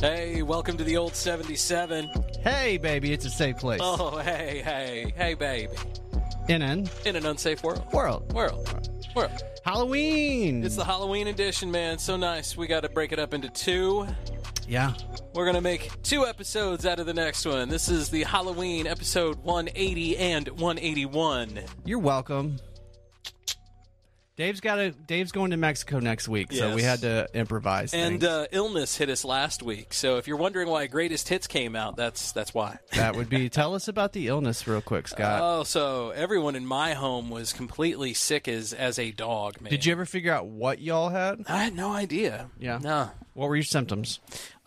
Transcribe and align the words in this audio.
Hey, 0.00 0.42
welcome 0.42 0.76
to 0.76 0.84
the 0.84 0.96
old 0.96 1.14
77. 1.16 2.08
Hey, 2.40 2.76
baby, 2.76 3.12
it's 3.12 3.24
a 3.24 3.30
safe 3.30 3.56
place. 3.58 3.80
Oh, 3.82 4.18
hey, 4.18 4.62
hey, 4.64 5.12
hey, 5.16 5.34
baby. 5.34 5.72
In 6.48 6.62
an 6.62 6.88
In 7.04 7.16
an 7.16 7.26
unsafe 7.26 7.62
world. 7.64 7.84
world. 7.92 8.32
World. 8.32 8.90
World. 9.16 9.42
Halloween. 9.64 10.64
It's 10.64 10.76
the 10.76 10.84
Halloween 10.84 11.26
edition, 11.26 11.70
man. 11.72 11.98
So 11.98 12.16
nice. 12.16 12.56
We 12.56 12.68
got 12.68 12.80
to 12.84 12.88
break 12.88 13.10
it 13.12 13.18
up 13.18 13.34
into 13.34 13.48
two. 13.48 14.06
yeah. 14.68 14.94
We're 15.34 15.44
going 15.44 15.56
to 15.56 15.60
make 15.60 15.90
two 16.02 16.26
episodes 16.26 16.86
out 16.86 17.00
of 17.00 17.06
the 17.06 17.14
next 17.14 17.44
one. 17.44 17.68
This 17.68 17.88
is 17.88 18.08
the 18.08 18.22
Halloween 18.22 18.86
episode 18.86 19.36
180 19.42 20.16
and 20.16 20.48
181. 20.48 21.60
You're 21.84 21.98
welcome. 21.98 22.58
Dave's 24.38 24.60
got 24.60 24.78
a 24.78 24.92
Dave's 24.92 25.32
going 25.32 25.50
to 25.50 25.56
Mexico 25.56 25.98
next 25.98 26.28
week, 26.28 26.52
so 26.52 26.72
we 26.72 26.82
had 26.84 27.00
to 27.00 27.26
improvise. 27.34 27.92
And 27.92 28.20
things. 28.20 28.24
uh, 28.24 28.46
illness 28.52 28.96
hit 28.96 29.10
us 29.10 29.24
last 29.24 29.64
week. 29.64 29.92
So 29.92 30.18
if 30.18 30.28
you're 30.28 30.36
wondering 30.36 30.68
why 30.68 30.86
Greatest 30.86 31.28
Hits 31.28 31.48
came 31.48 31.74
out, 31.74 31.96
that's 31.96 32.30
that's 32.30 32.54
why. 32.54 32.78
that 32.92 33.16
would 33.16 33.28
be. 33.28 33.48
Tell 33.58 33.74
us 33.74 33.88
about 33.88 34.12
the 34.12 34.28
illness, 34.28 34.64
real 34.68 34.80
quick, 34.80 35.08
Scott. 35.08 35.40
Oh, 35.42 35.64
so 35.64 36.10
everyone 36.10 36.54
in 36.54 36.64
my 36.64 36.94
home 36.94 37.30
was 37.30 37.52
completely 37.52 38.14
sick 38.14 38.46
as 38.46 38.72
as 38.72 39.00
a 39.00 39.10
dog, 39.10 39.60
man. 39.60 39.72
Did 39.72 39.84
you 39.84 39.90
ever 39.90 40.06
figure 40.06 40.32
out 40.32 40.46
what 40.46 40.80
y'all 40.80 41.08
had? 41.08 41.42
I 41.48 41.64
had 41.64 41.74
no 41.74 41.90
idea. 41.92 42.48
Yeah. 42.60 42.78
No. 42.80 43.10
What 43.38 43.48
were 43.48 43.54
your 43.54 43.62
symptoms? 43.62 44.18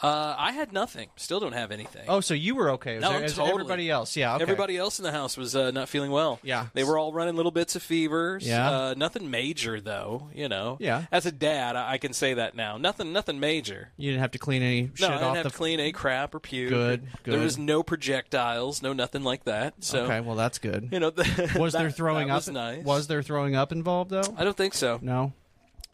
Uh, 0.02 0.34
I 0.38 0.54
had 0.54 0.72
nothing. 0.72 1.10
Still 1.18 1.42
don't 1.42 1.52
have 1.52 1.72
anything. 1.72 2.06
Oh, 2.08 2.22
so 2.22 2.34
you 2.34 2.56
were 2.56 2.72
okay? 2.72 2.96
Is 2.96 3.02
No, 3.02 3.10
there- 3.20 3.28
totally. 3.28 3.50
Everybody 3.52 3.90
else, 3.92 4.16
yeah. 4.16 4.36
Okay. 4.36 4.42
Everybody 4.44 4.78
else 4.78 4.98
in 4.98 5.04
the 5.04 5.12
house 5.12 5.36
was 5.36 5.56
uh, 5.58 5.72
not 5.72 5.90
feeling 5.90 6.10
well. 6.10 6.40
Yeah. 6.42 6.68
They 6.74 6.86
were 6.86 6.98
all 6.98 7.12
running 7.12 7.36
little 7.36 7.52
bits 7.52 7.76
of 7.76 7.84
fevers. 7.84 8.48
Yeah. 8.48 8.72
Uh, 8.72 8.94
nothing 8.96 9.30
major 9.30 9.82
though, 9.82 10.30
you 10.34 10.48
know. 10.48 10.78
Yeah. 10.80 11.04
As 11.12 11.26
a 11.26 11.34
dad, 11.34 11.76
I, 11.76 11.92
I 11.94 11.98
can 11.98 12.14
say 12.14 12.34
that 12.36 12.56
now. 12.56 12.78
Nothing 12.78 13.12
nothing 13.12 13.42
major. 13.42 13.90
You 13.98 14.12
didn't 14.12 14.22
have 14.22 14.32
to 14.32 14.40
clean 14.40 14.62
any 14.64 14.90
No, 15.02 15.08
I 15.10 15.12
didn't 15.18 15.36
have 15.36 15.44
the. 15.44 15.50
to 15.50 15.56
clean 15.58 15.80
any 15.82 15.92
crap 15.92 16.34
or 16.34 16.40
puke. 16.40 16.70
Good, 16.70 17.08
There 17.26 17.40
was 17.40 17.58
no 17.58 17.84
projectiles, 17.84 18.82
no 18.82 18.94
nothing 18.94 19.24
like 19.24 19.44
that. 19.44 19.74
So 19.84 20.06
okay, 20.06 20.22
well 20.22 20.38
that's 20.38 20.60
good. 20.60 20.88
you 20.94 21.00
know, 21.02 21.12
Was 21.58 21.74
that- 21.74 21.80
there 21.80 21.92
throwing 21.92 22.30
up? 22.32 22.38
Was 22.38 22.48
nice. 22.50 22.86
Was 22.86 23.08
there 23.08 23.22
throwing 23.22 23.56
up 23.56 23.72
involved 23.74 24.12
though? 24.12 24.24
I 24.38 24.46
don't 24.46 24.56
think 24.58 24.74
so. 24.76 24.98
No. 25.02 25.34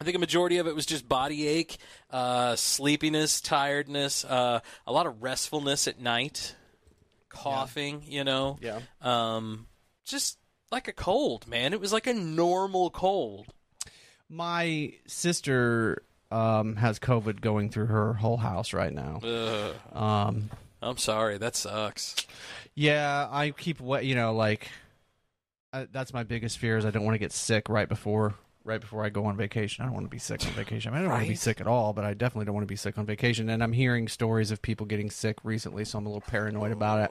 I 0.00 0.04
think 0.04 0.16
a 0.16 0.20
majority 0.20 0.58
of 0.58 0.66
it 0.66 0.74
was 0.74 0.86
just 0.86 1.08
body 1.08 1.46
ache, 1.48 1.78
uh, 2.10 2.54
sleepiness, 2.56 3.40
tiredness, 3.40 4.24
uh, 4.24 4.60
a 4.86 4.92
lot 4.92 5.06
of 5.06 5.22
restfulness 5.22 5.88
at 5.88 6.00
night, 6.00 6.54
coughing. 7.28 8.02
You 8.06 8.24
know, 8.24 8.58
Yeah. 8.60 8.80
um, 9.00 9.66
just 10.04 10.38
like 10.70 10.86
a 10.88 10.92
cold, 10.92 11.46
man. 11.48 11.72
It 11.72 11.80
was 11.80 11.92
like 11.92 12.06
a 12.06 12.14
normal 12.14 12.90
cold. 12.90 13.46
My 14.28 14.92
sister 15.06 16.02
um, 16.30 16.76
has 16.76 16.98
COVID 16.98 17.40
going 17.40 17.70
through 17.70 17.86
her 17.86 18.12
whole 18.14 18.36
house 18.36 18.72
right 18.72 18.92
now. 18.92 19.20
Ugh. 19.22 19.74
Um, 19.96 20.50
I'm 20.82 20.98
sorry, 20.98 21.38
that 21.38 21.56
sucks. 21.56 22.14
yeah, 22.74 23.26
I 23.30 23.50
keep 23.50 23.80
you 23.80 24.14
know, 24.14 24.32
like 24.34 24.68
I, 25.72 25.86
that's 25.90 26.12
my 26.12 26.22
biggest 26.22 26.58
fear 26.58 26.76
is 26.76 26.84
I 26.84 26.90
don't 26.90 27.04
want 27.04 27.14
to 27.14 27.18
get 27.18 27.32
sick 27.32 27.68
right 27.68 27.88
before 27.88 28.34
right 28.68 28.80
before 28.80 29.04
I 29.04 29.08
go 29.08 29.24
on 29.24 29.36
vacation. 29.36 29.82
I 29.82 29.86
don't 29.86 29.94
want 29.94 30.06
to 30.06 30.10
be 30.10 30.18
sick 30.18 30.44
on 30.46 30.52
vacation. 30.52 30.92
I, 30.92 30.96
mean, 30.96 31.00
I 31.00 31.02
don't 31.04 31.12
want 31.12 31.24
to 31.24 31.28
be 31.30 31.34
sick 31.34 31.60
at 31.60 31.66
all, 31.66 31.92
but 31.92 32.04
I 32.04 32.14
definitely 32.14 32.44
don't 32.46 32.54
want 32.54 32.62
to 32.62 32.72
be 32.72 32.76
sick 32.76 32.98
on 32.98 33.06
vacation. 33.06 33.48
And 33.48 33.62
I'm 33.62 33.72
hearing 33.72 34.06
stories 34.08 34.50
of 34.50 34.62
people 34.62 34.86
getting 34.86 35.10
sick 35.10 35.38
recently, 35.42 35.84
so 35.84 35.98
I'm 35.98 36.06
a 36.06 36.08
little 36.08 36.20
paranoid 36.20 36.70
about 36.72 37.00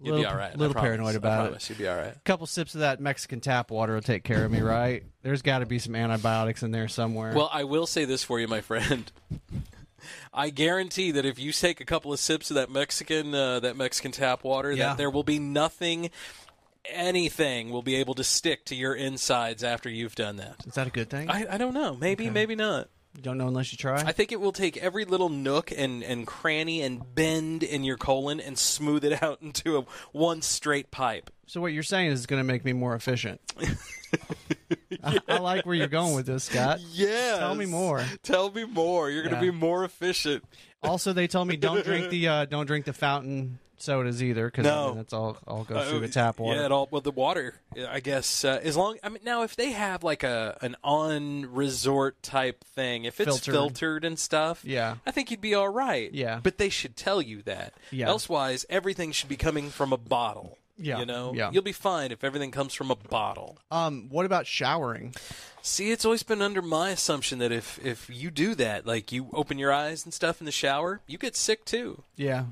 You'll 0.00 0.14
Little- 0.14 0.30
be 0.30 0.32
all 0.32 0.36
right. 0.38 0.54
A 0.54 0.56
little 0.56 0.74
promise. 0.74 0.86
paranoid 0.88 1.14
I 1.14 1.16
about 1.16 1.52
it. 1.54 1.68
You'll 1.68 1.78
be 1.78 1.88
all 1.88 1.96
right. 1.96 2.14
A 2.14 2.20
couple 2.20 2.46
sips 2.46 2.74
of 2.76 2.82
that 2.82 3.00
Mexican 3.00 3.40
tap 3.40 3.70
water 3.72 3.94
will 3.94 4.00
take 4.00 4.22
care 4.22 4.44
of 4.44 4.50
me, 4.52 4.60
right? 4.60 5.02
There's 5.22 5.42
got 5.42 5.58
to 5.58 5.66
be 5.66 5.80
some 5.80 5.96
antibiotics 5.96 6.62
in 6.62 6.70
there 6.70 6.86
somewhere. 6.86 7.32
Well, 7.34 7.50
I 7.52 7.64
will 7.64 7.86
say 7.88 8.04
this 8.04 8.22
for 8.22 8.38
you, 8.38 8.46
my 8.46 8.60
friend. 8.60 9.10
I 10.32 10.50
guarantee 10.50 11.10
that 11.10 11.26
if 11.26 11.40
you 11.40 11.50
take 11.50 11.80
a 11.80 11.84
couple 11.84 12.12
of 12.12 12.20
sips 12.20 12.50
of 12.50 12.54
that 12.54 12.70
Mexican 12.70 13.34
uh, 13.34 13.58
that 13.60 13.76
Mexican 13.76 14.12
tap 14.12 14.44
water, 14.44 14.70
Yeah. 14.70 14.90
that 14.90 14.98
there 14.98 15.10
will 15.10 15.24
be 15.24 15.40
nothing, 15.40 16.10
anything 16.84 17.70
will 17.70 17.82
be 17.82 17.96
able 17.96 18.14
to 18.14 18.24
stick 18.24 18.64
to 18.66 18.74
your 18.74 18.94
insides 18.94 19.62
after 19.64 19.88
you've 19.88 20.14
done 20.14 20.36
that. 20.36 20.56
is 20.66 20.74
that 20.74 20.86
a 20.86 20.90
good 20.90 21.10
thing? 21.10 21.30
I, 21.30 21.54
I 21.54 21.58
don't 21.58 21.74
know. 21.74 21.96
Maybe, 21.96 22.30
maybe 22.30 22.54
not. 22.54 22.88
you 23.16 23.22
don't 23.22 23.38
know 23.38 23.48
unless 23.48 23.72
you 23.72 23.78
try. 23.78 23.96
I 23.96 24.12
think 24.12 24.32
it 24.32 24.40
will 24.40 24.52
take 24.52 24.76
every 24.76 25.04
little 25.04 25.28
nook 25.28 25.72
and, 25.76 26.02
and 26.02 26.26
cranny 26.26 26.82
and 26.82 27.02
bend 27.14 27.62
in 27.62 27.84
your 27.84 27.96
colon 27.96 28.40
and 28.40 28.58
smooth 28.58 29.04
it 29.04 29.22
out 29.22 29.42
into 29.42 29.78
a 29.78 29.84
one 30.12 30.42
straight 30.42 30.90
pipe. 30.90 31.30
So 31.46 31.60
what 31.60 31.72
you're 31.72 31.82
saying 31.82 32.10
is 32.10 32.20
it's 32.20 32.26
going 32.26 32.40
to 32.40 32.44
make 32.44 32.64
me 32.64 32.72
more 32.72 32.94
efficient. 32.94 33.40
I, 35.02 35.18
I 35.28 35.38
like 35.38 35.64
where 35.64 35.74
you're 35.74 35.86
going 35.86 36.14
with 36.14 36.26
this, 36.26 36.44
Scott. 36.44 36.80
Yeah. 36.92 37.36
Tell 37.38 37.54
me 37.54 37.66
more. 37.66 38.04
Tell 38.22 38.50
me 38.50 38.64
more. 38.64 39.10
You're 39.10 39.22
going 39.22 39.34
to 39.34 39.40
be 39.40 39.50
more 39.50 39.84
efficient. 39.84 40.44
Also, 40.82 41.12
they 41.12 41.26
told 41.26 41.48
me 41.48 41.56
don't 41.56 41.84
drink 41.84 42.08
the 42.10 42.28
uh, 42.28 42.44
don't 42.44 42.66
drink 42.66 42.84
the 42.84 42.92
fountain 42.92 43.58
sodas 43.82 44.22
either 44.22 44.46
because 44.46 44.64
No. 44.64 44.94
that's 44.94 45.12
all 45.12 45.36
all 45.46 45.64
goes 45.64 45.78
Uh, 45.86 45.90
through 45.90 46.00
the 46.00 46.08
tap 46.08 46.38
water. 46.38 46.58
Yeah, 46.60 46.66
it 46.66 46.72
all 46.72 46.88
well 46.90 47.00
the 47.00 47.10
water. 47.10 47.54
I 47.88 48.00
guess 48.00 48.44
uh, 48.44 48.60
as 48.62 48.76
long. 48.76 48.98
I 49.02 49.08
mean, 49.08 49.22
now 49.24 49.42
if 49.42 49.56
they 49.56 49.70
have 49.72 50.02
like 50.04 50.22
a 50.22 50.56
an 50.62 50.76
on 50.84 51.46
resort 51.52 52.22
type 52.22 52.64
thing, 52.64 53.04
if 53.04 53.20
it's 53.20 53.26
Filtered. 53.28 53.54
filtered, 53.54 54.04
and 54.04 54.18
stuff, 54.18 54.64
Yeah. 54.64 54.96
I 55.06 55.10
think 55.10 55.30
you'd 55.30 55.40
be 55.40 55.54
all 55.54 55.68
right. 55.68 56.12
Yeah. 56.12 56.40
but 56.42 56.58
they 56.58 56.68
should 56.68 56.96
tell 56.96 57.20
you 57.22 57.42
that. 57.42 57.74
Yeah. 57.90 58.08
Elsewise, 58.08 58.64
everything 58.70 59.12
should 59.12 59.28
be 59.28 59.36
coming 59.36 59.70
from 59.70 59.92
a 59.92 59.96
bottle. 59.98 60.58
Yeah, 60.80 61.00
you 61.00 61.06
know, 61.06 61.32
yeah. 61.34 61.50
you'll 61.52 61.64
be 61.64 61.72
fine 61.72 62.12
if 62.12 62.22
everything 62.22 62.52
comes 62.52 62.72
from 62.72 62.92
a 62.92 62.94
bottle. 62.94 63.58
Um, 63.68 64.06
what 64.10 64.24
about 64.24 64.46
showering? 64.46 65.12
See, 65.60 65.90
it's 65.90 66.04
always 66.04 66.22
been 66.22 66.40
under 66.40 66.62
my 66.62 66.90
assumption 66.90 67.40
that 67.40 67.50
if 67.50 67.84
if 67.84 68.08
you 68.08 68.30
do 68.30 68.54
that, 68.54 68.86
like 68.86 69.10
you 69.10 69.28
open 69.32 69.58
your 69.58 69.72
eyes 69.72 70.04
and 70.04 70.14
stuff 70.14 70.40
in 70.40 70.44
the 70.46 70.52
shower, 70.52 71.00
you 71.08 71.18
get 71.18 71.34
sick 71.34 71.64
too. 71.64 72.04
Yeah. 72.14 72.44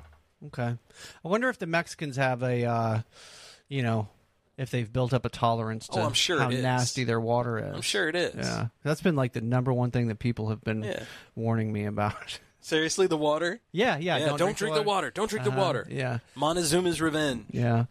Okay. 0.47 0.75
I 1.25 1.29
wonder 1.29 1.49
if 1.49 1.59
the 1.59 1.67
Mexicans 1.67 2.17
have 2.17 2.43
a, 2.43 2.65
uh, 2.65 3.01
you 3.69 3.83
know, 3.83 4.09
if 4.59 4.71
they've 4.71 4.91
built 4.91 5.13
up 5.13 5.25
a 5.25 5.29
tolerance 5.29 5.89
to 5.89 5.99
Oh, 6.01 6.03
I'm 6.05 6.13
sure 6.13 6.39
how 6.41 6.49
it 6.49 6.55
is. 6.55 6.63
nasty 6.63 7.05
their 7.05 7.21
water 7.21 7.59
is. 7.59 7.75
I'm 7.75 7.83
sure 7.83 8.09
it 8.09 8.15
is. 8.17 8.35
Yeah, 8.37 8.69
that's 8.83 9.01
been 9.03 9.17
like 9.17 9.33
the 9.33 9.41
number 9.41 9.73
one 9.73 9.91
thing 9.91 10.09
that 10.09 10.19
people 10.19 10.49
have 10.51 10.63
been 10.63 10.83
Yeah. 10.83 11.03
warning 11.35 11.73
me 11.73 11.85
about. 11.87 12.39
Seriously, 12.61 13.07
the 13.07 13.17
water. 13.17 13.61
yeah, 13.71 13.97
yeah. 13.97 14.17
Yeah, 14.17 14.37
don't, 14.37 14.57
drink, 14.57 14.75
the 14.75 14.83
water. 14.83 15.11
Don't 15.11 15.31
drink 15.31 15.45
the 15.45 15.53
Uh-huh, 15.53 15.61
water. 15.61 15.87
Yeah, 15.91 16.19
Montezuma's 16.35 17.01
revenge. 17.01 17.47
yeah. 17.53 17.85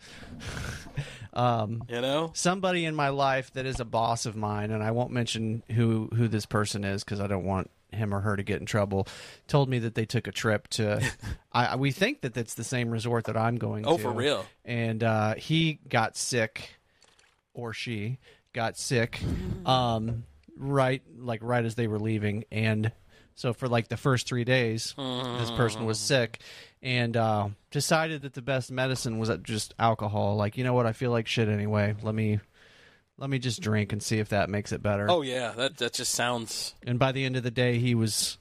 um, 1.34 1.84
You 1.90 2.02
know. 2.02 2.32
somebody 2.34 2.86
in 2.86 2.94
my 2.96 3.10
life 3.10 3.52
that 3.54 3.66
is 3.66 3.80
a 3.80 3.86
boss 3.86 4.26
of 4.26 4.36
mine, 4.36 4.72
and 4.72 4.84
I 4.84 4.92
won't 4.92 5.12
mention 5.12 5.64
who 5.72 6.10
who 6.16 6.28
this 6.28 6.46
person 6.46 6.84
is 6.84 7.04
because 7.04 7.20
I 7.20 7.28
don't 7.28 7.46
want 7.46 7.70
him 7.96 8.14
or 8.14 8.22
her 8.22 8.36
to 8.36 8.44
get 8.44 8.60
in 8.60 8.66
trouble. 8.66 9.08
Told 9.48 9.70
me 9.70 9.80
that 9.80 9.96
they 9.96 10.06
took 10.06 10.28
a 10.28 10.32
trip 10.32 10.68
to. 10.70 11.02
I 11.52 11.76
we 11.76 11.92
think 11.92 12.22
that 12.22 12.38
it's 12.38 12.54
the 12.54 12.64
same 12.64 12.90
resort 12.90 13.26
that 13.26 13.36
I'm 13.38 13.58
going 13.58 13.86
Oh, 13.88 13.98
to. 13.98 14.04
for 14.04 14.12
real? 14.12 14.46
And 14.64 15.04
uh, 15.04 15.36
he 15.36 15.80
got 15.90 16.16
sick, 16.18 16.76
or 17.54 17.74
she 17.74 18.18
got 18.54 18.78
sick, 18.78 19.20
um, 19.66 20.24
right 20.58 21.02
like 21.18 21.42
right 21.44 21.66
as 21.66 21.76
they 21.76 21.88
were 21.88 22.00
leaving, 22.00 22.46
and 22.52 22.92
so 23.36 23.52
for 23.54 23.68
like 23.68 23.90
the 23.90 23.98
first 23.98 24.28
three 24.28 24.46
days, 24.46 24.94
this 24.98 25.52
person 25.52 25.86
was 25.86 26.00
sick, 26.00 26.40
and 26.82 27.18
uh, 27.18 27.50
decided 27.72 28.22
that 28.22 28.34
the 28.34 28.42
best 28.42 28.72
medicine 28.72 29.18
was 29.20 29.30
just 29.44 29.74
alcohol. 29.78 30.36
Like, 30.38 30.58
you 30.58 30.64
know 30.64 30.74
what? 30.74 30.86
I 30.86 30.94
feel 30.94 31.12
like 31.12 31.28
shit 31.28 31.50
anyway. 31.50 31.96
Let 32.02 32.16
me 32.16 32.40
let 33.18 33.30
me 33.30 33.40
just 33.40 33.62
drink 33.62 33.92
and 33.94 34.02
see 34.04 34.20
if 34.20 34.30
that 34.30 34.50
makes 34.50 34.72
it 34.72 34.82
better. 34.84 35.10
Oh 35.10 35.22
yeah, 35.22 35.52
that 35.52 35.78
that 35.78 35.94
just 35.94 36.14
sounds. 36.14 36.76
And 36.86 37.00
by 37.00 37.12
the 37.12 37.24
end 37.26 37.36
of 37.36 37.44
the 37.44 37.52
day, 37.52 37.78
he 37.80 37.96
was 37.96 38.38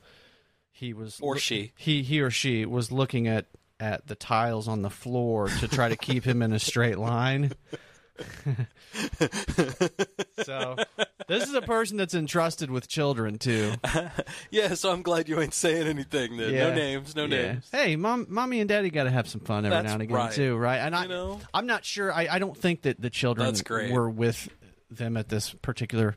he 0.72 0.92
was 0.92 1.18
Or 1.20 1.36
she. 1.38 1.72
he 1.76 2.02
he 2.02 2.20
or 2.20 2.30
she 2.30 2.64
was 2.66 2.90
looking 2.92 3.28
at 3.28 3.46
at 3.80 4.06
the 4.06 4.14
tiles 4.14 4.68
on 4.68 4.82
the 4.82 4.90
floor 4.90 5.48
to 5.48 5.68
try 5.68 5.88
to 5.88 5.96
keep 5.96 6.24
him 6.24 6.42
in 6.42 6.52
a 6.52 6.58
straight 6.58 6.98
line. 6.98 7.52
so 10.44 10.76
this 11.26 11.48
is 11.48 11.54
a 11.54 11.62
person 11.62 11.96
that's 11.96 12.14
entrusted 12.14 12.70
with 12.70 12.88
children 12.88 13.38
too. 13.38 13.72
Yeah, 14.50 14.74
so 14.74 14.92
I'm 14.92 15.02
glad 15.02 15.28
you 15.28 15.40
ain't 15.40 15.52
saying 15.54 15.86
anything. 15.88 16.36
Then. 16.36 16.52
Yeah. 16.54 16.68
No 16.68 16.74
names, 16.74 17.16
no 17.16 17.24
Yeah. 17.24 17.52
names. 17.52 17.68
Hey, 17.72 17.96
mom, 17.96 18.26
mommy, 18.28 18.60
and 18.60 18.68
daddy 18.68 18.88
got 18.90 19.04
to 19.04 19.10
have 19.10 19.28
some 19.28 19.40
fun 19.40 19.64
every 19.64 19.70
That's 19.76 19.86
now 19.86 19.92
and 19.94 20.02
again 20.02 20.16
right. 20.16 20.32
too, 20.32 20.56
right? 20.56 20.76
And 20.78 20.94
I, 20.94 21.02
You 21.04 21.08
know? 21.08 21.40
I'm 21.52 21.66
not 21.66 21.84
sure. 21.84 22.12
I, 22.12 22.28
I 22.30 22.38
don't 22.38 22.56
think 22.56 22.82
that 22.82 23.00
the 23.00 23.10
children 23.10 23.46
That's 23.46 23.62
great. 23.62 23.90
were 23.92 24.08
with 24.08 24.48
them 24.96 25.16
at 25.16 25.28
this 25.28 25.52
particular 25.54 26.16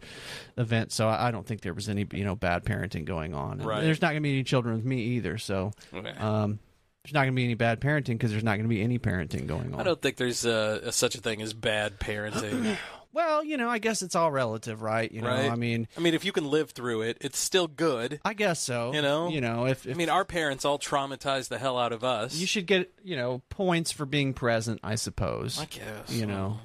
event, 0.58 0.92
so 0.92 1.08
I 1.08 1.28
I 1.28 1.32
don't 1.32 1.46
think 1.46 1.62
there 1.62 1.74
was 1.74 1.90
any 1.90 2.06
you 2.14 2.24
know 2.24 2.36
bad 2.36 2.64
parenting 2.66 3.06
going 3.06 3.34
on. 3.34 3.54
And 3.60 3.66
Right. 3.66 3.82
There's 3.84 4.02
not 4.02 4.10
going 4.10 4.22
to 4.24 4.28
be 4.28 4.34
any 4.34 4.44
children 4.44 4.76
with 4.76 4.86
me 4.86 5.02
either, 5.02 5.38
so 5.38 5.72
Okay. 5.94 6.10
um, 6.18 6.60
there's 7.04 7.14
not 7.14 7.22
going 7.22 7.34
to 7.34 7.36
be 7.36 7.44
any 7.46 7.54
bad 7.56 7.80
parenting 7.80 8.14
because 8.14 8.32
there's 8.32 8.44
not 8.44 8.52
going 8.58 8.64
to 8.64 8.70
be 8.70 8.82
any 8.82 9.00
parenting 9.00 9.48
going 9.48 9.74
on. 9.74 9.80
I 9.80 9.84
don't 9.84 10.02
think 10.02 10.18
there's 10.18 10.46
uh, 10.46 10.82
a, 10.84 10.92
such 10.92 11.16
a 11.16 11.22
thing 11.22 11.42
as 11.42 11.54
bad 11.54 12.00
parenting. 12.00 12.78
Well, 13.14 13.44
you 13.44 13.58
know, 13.58 13.68
I 13.68 13.80
guess 13.80 14.04
it's 14.04 14.14
all 14.16 14.30
relative, 14.32 14.84
right? 14.84 15.12
You 15.12 15.22
know, 15.22 15.30
Right. 15.30 15.50
I 15.52 15.56
mean, 15.56 15.88
I 15.98 16.02
mean, 16.02 16.14
if 16.14 16.24
you 16.24 16.32
can 16.32 16.46
live 16.52 16.70
through 16.72 17.02
it, 17.02 17.18
it's 17.20 17.40
still 17.40 17.66
good. 17.68 18.20
I 18.24 18.36
guess 18.36 18.62
so. 18.62 18.94
You 18.94 19.02
know? 19.02 19.30
you 19.30 19.42
know, 19.42 19.66
if, 19.66 19.88
I 19.88 19.92
if 19.92 19.98
mean, 19.98 20.10
our 20.10 20.24
parents 20.24 20.66
all 20.66 20.78
traumatized 20.78 21.48
the 21.48 21.58
hell 21.58 21.80
out 21.80 21.94
of 21.94 22.04
us. 22.04 22.36
you 22.36 22.46
should 22.46 22.68
get 22.68 22.94
you 23.04 23.16
know 23.16 23.42
points 23.50 23.92
for 23.92 24.06
being 24.06 24.36
present, 24.36 24.82
I 24.84 24.96
suppose. 24.96 25.58
I 25.60 25.66
guess. 25.66 26.12
you 26.12 26.28
know. 26.28 26.60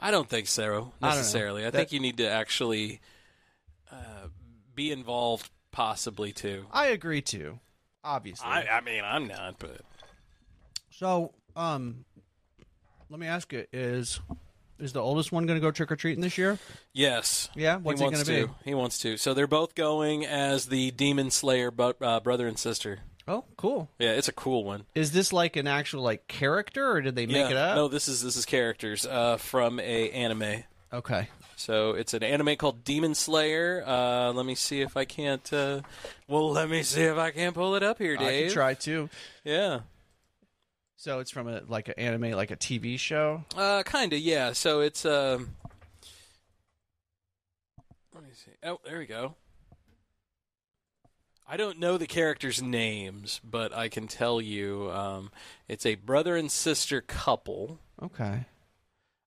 I 0.00 0.10
don't 0.10 0.28
think 0.28 0.46
so 0.46 0.92
I 1.02 1.08
necessarily. 1.16 1.62
I, 1.66 1.70
That- 1.70 1.76
think 1.78 1.92
you 1.92 2.00
need 2.00 2.18
to 2.18 2.28
actually 2.30 3.00
uh, 3.90 4.28
be 4.74 4.92
involved, 4.92 5.50
possibly 5.72 6.32
too. 6.32 6.66
I 6.72 6.88
agree 6.88 7.20
too. 7.22 7.58
obviously. 8.04 8.46
I, 8.48 8.78
I 8.78 8.80
mean, 8.80 9.02
I'm 9.04 9.26
not, 9.26 9.58
but 9.58 9.80
so, 10.90 11.32
um, 11.56 12.04
let 13.10 13.18
me 13.20 13.26
ask 13.26 13.52
you: 13.52 13.64
Is 13.72 14.20
is 14.78 14.92
the 14.92 15.00
oldest 15.00 15.32
one 15.32 15.46
going 15.46 15.56
to 15.58 15.60
go 15.60 15.70
trick 15.72 15.90
or 15.90 15.96
treating 15.96 16.22
this 16.22 16.38
year? 16.38 16.58
yes. 16.92 17.48
Yeah. 17.56 17.76
What's 17.78 18.00
he 18.00 18.04
wants 18.04 18.22
going 18.22 18.42
to 18.42 18.46
be? 18.48 18.54
He 18.64 18.74
wants 18.74 18.98
to. 19.00 19.16
So 19.16 19.34
they're 19.34 19.46
both 19.48 19.74
going 19.74 20.24
as 20.24 20.66
the 20.66 20.90
Demon 20.92 21.30
Slayer 21.32 21.70
bu- 21.72 21.94
uh, 22.00 22.20
brother 22.20 22.46
and 22.46 22.58
sister. 22.58 23.00
Oh, 23.28 23.44
cool. 23.58 23.90
Yeah, 23.98 24.12
it's 24.12 24.28
a 24.28 24.32
cool 24.32 24.64
one. 24.64 24.86
Is 24.94 25.12
this 25.12 25.32
like 25.34 25.56
an 25.56 25.66
actual 25.66 26.02
like 26.02 26.26
character, 26.28 26.90
or 26.90 27.02
did 27.02 27.14
they 27.14 27.26
make 27.26 27.36
yeah. 27.36 27.50
it 27.50 27.56
up? 27.56 27.76
No, 27.76 27.88
this 27.88 28.08
is 28.08 28.22
this 28.22 28.36
is 28.36 28.46
characters 28.46 29.04
uh, 29.04 29.36
from 29.36 29.78
a 29.80 30.10
anime. 30.10 30.64
Okay. 30.92 31.28
So 31.56 31.90
it's 31.92 32.14
an 32.14 32.22
anime 32.22 32.56
called 32.56 32.84
Demon 32.84 33.14
Slayer. 33.14 33.84
Uh, 33.86 34.32
let 34.32 34.46
me 34.46 34.54
see 34.54 34.80
if 34.80 34.96
I 34.96 35.04
can't. 35.04 35.52
Uh, 35.52 35.82
well, 36.26 36.50
let 36.52 36.70
me 36.70 36.82
see 36.82 37.02
if 37.02 37.18
I 37.18 37.30
can't 37.30 37.54
pull 37.54 37.74
it 37.74 37.82
up 37.82 37.98
here, 37.98 38.16
Dave. 38.16 38.44
I 38.44 38.46
can 38.46 38.52
try 38.54 38.74
too. 38.74 39.10
Yeah, 39.44 39.80
So 40.96 41.18
it's 41.18 41.30
from 41.30 41.48
a 41.48 41.62
like 41.68 41.88
an 41.88 41.94
anime, 41.98 42.30
like 42.30 42.50
a 42.50 42.56
TV 42.56 42.98
show. 42.98 43.44
uh, 43.56 43.82
kind 43.82 44.12
of. 44.12 44.20
Yeah. 44.20 44.52
So 44.52 44.80
it's. 44.80 45.04
Um, 45.04 45.50
let 48.14 48.22
me 48.22 48.30
see. 48.32 48.52
Oh, 48.62 48.80
there 48.86 48.98
we 48.98 49.06
go. 49.06 49.34
I 51.50 51.56
don't 51.56 51.78
know 51.78 51.96
the 51.96 52.06
characters' 52.06 52.60
names, 52.62 53.40
but 53.42 53.72
I 53.72 53.88
can 53.88 54.06
tell 54.06 54.40
you 54.40 54.90
um, 54.92 55.30
it's 55.66 55.86
a 55.86 55.94
brother 55.94 56.36
and 56.36 56.50
sister 56.52 57.00
couple. 57.00 57.78
Okay. 58.02 58.44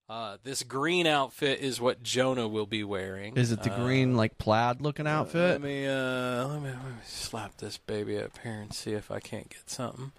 Uh, 0.07 0.37
this 0.43 0.61
green 0.63 1.07
outfit 1.07 1.59
is 1.61 1.79
what 1.79 2.03
Jonah 2.03 2.47
will 2.47 2.65
be 2.65 2.83
wearing. 2.83 3.37
Is 3.37 3.51
it 3.51 3.63
the 3.63 3.71
Uh, 3.73 3.83
green 3.83 4.15
like 4.17 4.37
plaid 4.37 4.81
looking 4.81 5.05
Let 5.05 5.13
outfit? 5.13 5.61
me 5.61 5.87
uh, 5.87 6.47
let 6.47 6.61
me 6.61 6.69
let 6.69 6.83
me 6.83 6.91
slap 7.05 7.57
this 7.57 7.77
baby 7.77 8.17
up 8.19 8.37
here 8.43 8.51
and 8.61 8.73
see 8.73 8.91
if 8.91 9.09
I 9.09 9.19
can't 9.21 9.49
get 9.49 9.69
something. 9.69 10.11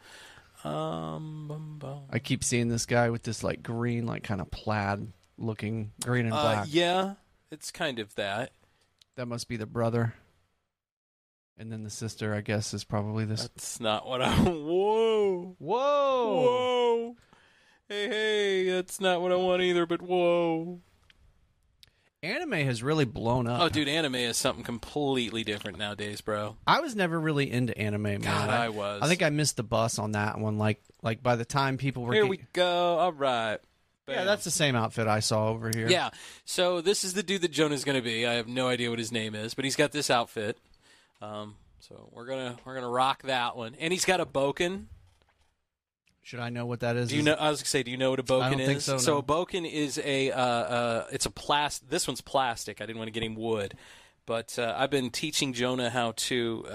Um, 0.65 1.47
bum, 1.47 1.77
bum. 1.79 2.01
I 2.11 2.19
keep 2.21 2.43
seeing 2.43 2.69
this 2.69 2.87
guy 2.87 3.11
with 3.11 3.23
this 3.25 3.45
like 3.45 3.63
green, 3.63 4.07
like 4.07 4.23
kind 4.23 4.41
of 4.41 4.51
plaid 4.51 5.13
looking 5.37 5.93
green 6.03 6.25
and 6.27 6.35
Uh, 6.35 6.41
black. 6.43 6.67
yeah, 6.71 7.15
it's 7.51 7.71
kind 7.71 7.99
of 7.99 8.15
that. 8.15 8.53
That 9.17 9.27
must 9.27 9.47
be 9.47 9.57
the 9.59 9.67
brother. 9.67 10.15
And 11.59 11.71
then 11.71 11.85
the 11.85 11.91
sister, 11.91 12.35
I 12.35 12.41
guess, 12.41 12.75
is 12.75 12.85
probably 12.85 13.25
this. 13.25 13.43
That's 13.43 13.81
not 13.81 14.07
what 14.07 14.23
I. 14.23 14.35
Whoa, 14.43 15.57
Whoa! 15.59 16.37
whoa. 16.41 17.17
Hey, 17.89 18.09
hey, 18.09 18.71
that's 18.71 19.01
not 19.01 19.21
what 19.21 19.33
I 19.33 19.37
want 19.37 19.63
either. 19.63 19.87
But 19.87 20.03
whoa. 20.03 20.81
Anime 22.25 22.53
has 22.53 22.85
really 22.85 23.05
blown 23.05 23.49
up. 23.49 23.61
Oh, 23.61 23.69
dude, 23.69 23.89
anime 23.89 24.15
is 24.15 24.37
something 24.37 24.63
completely 24.63 25.43
different 25.43 25.77
nowadays, 25.77 26.21
bro. 26.21 26.57
I 26.67 26.81
was 26.81 26.95
never 26.95 27.19
really 27.19 27.51
into 27.51 27.77
anime, 27.77 28.03
man. 28.03 28.21
God, 28.21 28.49
I 28.49 28.69
was. 28.69 29.03
I 29.03 29.09
think 29.09 29.25
I 29.25 29.31
missed 29.31 29.57
the 29.57 29.65
bus 29.65 29.99
on 29.99 30.13
that 30.13 30.39
one. 30.39 30.57
Like, 30.57 30.81
like 31.03 31.21
by 31.21 31.35
the 31.35 31.45
time 31.45 31.79
people 31.79 32.05
were 32.05 32.15
Here 32.15 32.25
we 32.25 32.39
go. 32.53 32.99
All 32.99 33.13
right. 33.13 33.59
Yeah, 34.09 34.25
that's 34.25 34.45
the 34.45 34.51
same 34.51 34.77
outfit 34.77 35.09
I 35.09 35.21
saw 35.21 35.49
over 35.49 35.71
here. 35.75 35.89
Yeah. 35.89 36.11
So 36.45 36.81
this 36.81 37.03
is 37.03 37.15
the 37.15 37.23
dude 37.23 37.43
that 37.43 37.51
Jonah's 37.51 37.85
going 37.85 37.99
to 37.99 38.03
be. 38.03 38.27
I 38.27 38.35
have 38.35 38.49
no 38.49 38.69
idea 38.69 38.91
what 38.91 38.99
his 38.99 39.13
name 39.13 39.35
is, 39.35 39.55
but 39.55 39.65
he's 39.65 39.77
got 39.77 39.91
this 39.93 40.11
outfit. 40.11 40.59
Um, 41.23 41.55
so 41.79 42.09
we're 42.13 42.27
gonna 42.27 42.57
we're 42.65 42.75
gonna 42.75 42.89
rock 42.89 43.23
that 43.23 43.57
one, 43.57 43.77
and 43.79 43.93
he's 43.93 44.05
got 44.05 44.21
a 44.21 44.27
bokken. 44.27 44.87
Should 46.25 46.41
I 46.41 46.51
know 46.51 46.67
what 46.67 46.81
that 46.81 46.97
is? 46.97 47.09
Do 47.09 47.17
you 47.17 47.23
know? 47.23 47.35
I 47.35 47.51
was 47.51 47.61
gonna 47.61 47.69
say, 47.69 47.83
do 47.83 47.91
you 47.91 47.97
know 47.97 48.11
what 48.11 48.21
a 48.21 48.25
bokken 48.25 48.51
don't 48.51 48.61
is? 48.61 48.87
think 48.87 49.01
so, 49.01 49.13
no. 49.13 49.19
a 49.19 49.23
bokken 49.23 49.71
is 49.71 49.99
a 50.05 50.33
uh, 50.33 50.41
uh, 50.41 51.07
it's 51.13 51.27
a 51.27 51.31
plastic. 51.31 51.89
This 51.89 52.07
one's 52.07 52.21
plastic. 52.21 52.81
I 52.81 52.87
didn't 52.87 52.99
want 52.99 53.09
to 53.09 53.13
get 53.13 53.23
him 53.23 53.37
wood, 53.37 53.75
but 54.27 54.59
uh, 54.59 54.75
I've 54.77 54.91
been 54.91 55.11
teaching 55.11 55.53
Jonah 55.53 55.91
how 55.91 56.13
to. 56.17 56.67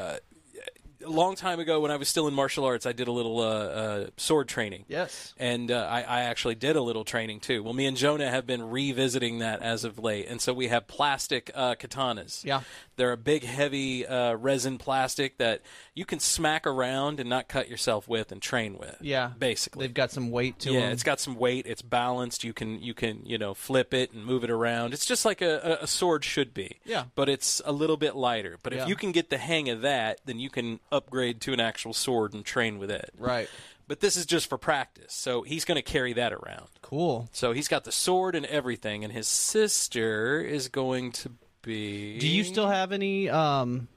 A 1.08 1.10
long 1.10 1.36
time 1.36 1.60
ago, 1.60 1.80
when 1.80 1.90
I 1.92 1.96
was 1.96 2.10
still 2.10 2.28
in 2.28 2.34
martial 2.34 2.66
arts, 2.66 2.86
I 2.86 2.92
did 2.92 3.08
a 3.08 3.12
little 3.12 3.40
uh, 3.40 3.44
uh, 3.46 4.08
sword 4.18 4.48
training. 4.48 4.86
Yes. 4.88 5.34
and 5.38 5.72
uh, 5.72 5.88
I, 5.90 6.02
I 6.02 6.20
actually 6.24 6.56
did 6.56 6.76
a 6.76 6.82
little 6.82 7.04
training 7.06 7.40
too. 7.40 7.64
Well, 7.64 7.74
me 7.74 7.86
and 7.86 7.96
Jonah 7.96 8.30
have 8.30 8.46
been 8.46 8.70
revisiting 8.70 9.40
that 9.40 9.62
as 9.62 9.84
of 9.84 9.98
late, 10.00 10.28
and 10.28 10.42
so 10.42 10.54
we 10.54 10.68
have 10.68 10.88
plastic 10.88 11.50
uh, 11.56 11.76
katanas. 11.76 12.44
Yeah. 12.44 12.62
they're 12.98 13.12
a 13.14 13.18
big, 13.18 13.44
heavy 13.44 14.06
uh, 14.06 14.34
resin 14.36 14.78
plastic 14.78 15.38
that 15.38 15.62
you 15.94 16.04
can 16.06 16.20
smack 16.20 16.68
around 16.68 17.20
and 17.20 17.30
not 17.30 17.48
cut 17.48 17.70
yourself 17.70 18.08
with 18.08 18.32
and 18.32 18.42
train 18.42 18.78
with. 18.78 18.98
Yeah. 19.02 19.32
basically. 19.38 19.88
They've 19.88 19.94
got 19.94 20.12
some 20.12 20.30
weight 20.32 20.60
to 20.60 20.72
yeah, 20.74 20.82
them. 20.82 20.92
it's 20.92 21.04
got 21.04 21.20
some 21.20 21.36
weight. 21.36 21.66
It's 21.68 21.82
balanced. 21.82 22.44
You 22.44 22.54
can 22.54 22.82
you 22.82 22.94
can 22.94 23.26
you 23.26 23.38
know 23.38 23.54
flip 23.54 23.94
it 23.94 24.12
and 24.14 24.26
move 24.26 24.44
it 24.44 24.50
around. 24.50 24.94
It's 24.94 25.06
just 25.06 25.24
like 25.26 25.42
a, 25.42 25.78
a 25.82 25.84
a 25.84 25.88
sword 25.88 26.24
should 26.26 26.54
be. 26.54 26.80
Yeah. 26.86 27.06
but 27.16 27.30
it's 27.30 27.62
a 27.66 27.72
little 27.72 27.98
bit 27.98 28.16
lighter. 28.16 28.58
But 28.62 28.74
Yeah. 28.74 28.84
if 28.84 28.90
you 28.90 28.96
can 28.96 29.12
get 29.12 29.30
the 29.30 29.38
hang 29.38 29.70
of 29.70 29.82
that, 29.82 30.20
then 30.26 30.40
you 30.40 30.50
can 30.50 30.80
upgrade 30.98 31.40
to 31.42 31.54
an 31.54 31.60
actual 31.60 31.94
sword 31.94 32.34
and 32.34 32.44
train 32.44 32.78
with 32.80 32.92
it. 32.92 33.12
right. 33.18 33.50
But 33.90 34.02
this 34.02 34.18
is 34.18 34.26
just 34.26 34.50
for 34.50 34.58
practice. 34.58 35.14
So 35.14 35.44
he's 35.44 35.64
going 35.64 35.78
to 35.78 35.82
carry 35.82 36.12
that 36.12 36.34
around. 36.34 36.68
Cool. 36.82 37.30
So 37.32 37.54
he's 37.54 37.70
got 37.70 37.86
the 37.86 37.92
sword 37.94 38.36
and 38.36 38.46
everything, 38.46 39.06
and 39.06 39.14
his 39.14 39.30
sister 39.30 40.42
is 40.42 40.68
going 40.68 41.14
to 41.14 41.32
be. 41.62 42.20
Do 42.20 42.28
you 42.28 42.44
still 42.44 42.68
have 42.68 42.92
any 42.92 43.30
um 43.30 43.88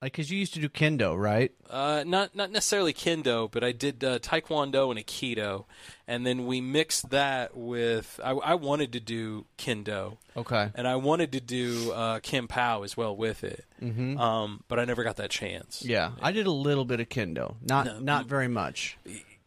like 0.00 0.12
cuz 0.12 0.30
you 0.30 0.38
used 0.38 0.54
to 0.54 0.60
do 0.60 0.68
kendo, 0.68 1.18
right? 1.18 1.52
Uh, 1.68 2.04
not 2.06 2.34
not 2.34 2.50
necessarily 2.50 2.92
kendo, 2.92 3.50
but 3.50 3.62
I 3.64 3.72
did 3.72 4.02
uh, 4.04 4.18
taekwondo 4.20 4.90
and 4.90 4.98
aikido, 4.98 5.64
and 6.06 6.26
then 6.26 6.46
we 6.46 6.60
mixed 6.60 7.10
that 7.10 7.56
with. 7.56 8.20
I, 8.22 8.30
I 8.30 8.54
wanted 8.54 8.92
to 8.92 9.00
do 9.00 9.46
kendo, 9.58 10.16
Okay. 10.36 10.70
and 10.74 10.86
I 10.86 10.96
wanted 10.96 11.32
to 11.32 11.40
do 11.40 11.92
uh, 11.92 12.20
kim 12.20 12.48
pao 12.48 12.82
as 12.84 12.96
well 12.96 13.16
with 13.16 13.42
it, 13.44 13.64
mm-hmm. 13.82 14.18
um, 14.18 14.62
but 14.68 14.78
I 14.78 14.84
never 14.84 15.02
got 15.04 15.16
that 15.16 15.30
chance. 15.30 15.82
Yeah, 15.84 16.12
I 16.22 16.32
did 16.32 16.46
a 16.46 16.52
little 16.52 16.84
bit 16.84 17.00
of 17.00 17.08
kendo. 17.08 17.56
Not 17.62 17.86
No, 17.86 17.98
not 17.98 18.26
very 18.26 18.48
much. 18.48 18.96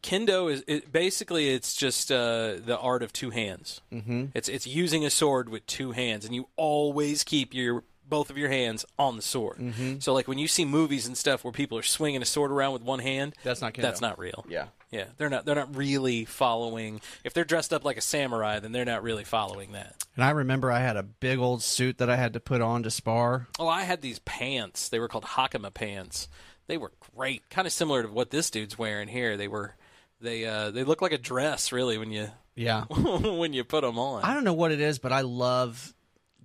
Kendo 0.03 0.51
is 0.51 0.63
it, 0.65 0.91
basically 0.91 1.49
it's 1.49 1.75
just 1.75 2.11
uh, 2.11 2.55
the 2.65 2.77
art 2.81 3.03
of 3.03 3.13
two 3.13 3.29
hands. 3.29 3.81
Mm-hmm. 3.93 4.25
It's 4.33 4.49
it's 4.49 4.65
using 4.65 5.05
a 5.05 5.09
sword 5.11 5.47
with 5.49 5.65
two 5.67 5.91
hands, 5.91 6.25
and 6.25 6.33
you 6.33 6.47
always 6.55 7.23
keep 7.23 7.53
your 7.53 7.83
both 8.11 8.29
of 8.29 8.37
your 8.37 8.49
hands 8.49 8.85
on 8.99 9.15
the 9.15 9.23
sword. 9.23 9.57
Mm-hmm. 9.57 9.97
So 9.99 10.13
like 10.13 10.27
when 10.27 10.37
you 10.37 10.47
see 10.47 10.65
movies 10.65 11.07
and 11.07 11.17
stuff 11.17 11.43
where 11.43 11.51
people 11.51 11.79
are 11.79 11.83
swinging 11.83 12.21
a 12.21 12.25
sword 12.25 12.51
around 12.51 12.73
with 12.73 12.83
one 12.83 12.99
hand, 12.99 13.33
That's 13.43 13.61
not 13.61 13.73
kendo. 13.73 13.81
that's 13.81 14.01
not 14.01 14.19
real. 14.19 14.45
Yeah. 14.47 14.67
Yeah, 14.91 15.05
they're 15.17 15.29
not. 15.29 15.45
They're 15.45 15.55
not 15.55 15.73
really 15.77 16.25
following. 16.25 16.99
If 17.23 17.33
they're 17.33 17.45
dressed 17.45 17.71
up 17.71 17.85
like 17.85 17.95
a 17.95 18.01
samurai, 18.01 18.59
then 18.59 18.73
they're 18.73 18.83
not 18.83 19.03
really 19.03 19.23
following 19.23 19.71
that. 19.71 20.03
And 20.17 20.25
I 20.25 20.31
remember 20.31 20.69
I 20.69 20.81
had 20.81 20.97
a 20.97 21.03
big 21.03 21.39
old 21.39 21.63
suit 21.63 21.99
that 21.99 22.09
I 22.09 22.17
had 22.17 22.33
to 22.33 22.41
put 22.41 22.59
on 22.59 22.83
to 22.83 22.91
spar. 22.91 23.47
Oh, 23.57 23.69
I 23.69 23.83
had 23.83 24.01
these 24.01 24.19
pants. 24.19 24.89
They 24.89 24.99
were 24.99 25.07
called 25.07 25.23
Hakama 25.23 25.73
pants. 25.73 26.27
They 26.67 26.75
were 26.75 26.91
great, 27.15 27.49
kind 27.49 27.65
of 27.65 27.71
similar 27.71 28.03
to 28.03 28.09
what 28.09 28.31
this 28.31 28.49
dude's 28.49 28.77
wearing 28.77 29.07
here. 29.07 29.37
They 29.37 29.47
were, 29.47 29.75
they 30.19 30.45
uh, 30.45 30.71
they 30.71 30.83
look 30.83 31.01
like 31.01 31.13
a 31.13 31.17
dress, 31.17 31.71
really, 31.71 31.97
when 31.97 32.11
you 32.11 32.27
Yeah. 32.55 32.83
when 32.89 33.53
you 33.53 33.63
put 33.63 33.83
them 33.83 33.97
on. 33.97 34.25
I 34.25 34.33
don't 34.33 34.43
know 34.43 34.51
what 34.53 34.73
it 34.73 34.81
is, 34.81 34.99
but 34.99 35.13
I 35.13 35.21
love 35.21 35.93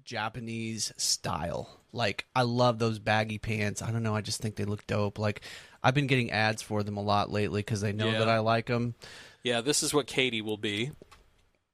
Japanese 0.06 0.92
style. 0.96 1.68
Like 1.92 2.24
I 2.34 2.42
love 2.42 2.78
those 2.78 2.98
baggy 2.98 3.38
pants. 3.38 3.82
I 3.82 3.90
don't 3.90 4.02
know. 4.02 4.14
I 4.16 4.22
just 4.22 4.40
think 4.40 4.56
they 4.56 4.64
look 4.64 4.86
dope. 4.86 5.18
Like 5.18 5.42
I've 5.82 5.94
been 5.94 6.06
getting 6.06 6.30
ads 6.30 6.62
for 6.62 6.82
them 6.82 6.96
a 6.96 7.02
lot 7.02 7.30
lately 7.30 7.60
because 7.60 7.82
they 7.82 7.92
know 7.92 8.10
Yeah. 8.10 8.20
that 8.20 8.28
I 8.28 8.38
like 8.38 8.66
them. 8.66 8.94
Yeah, 9.42 9.60
this 9.60 9.82
is 9.82 9.92
what 9.92 10.06
Katie 10.06 10.40
will 10.40 10.56
be. 10.56 10.90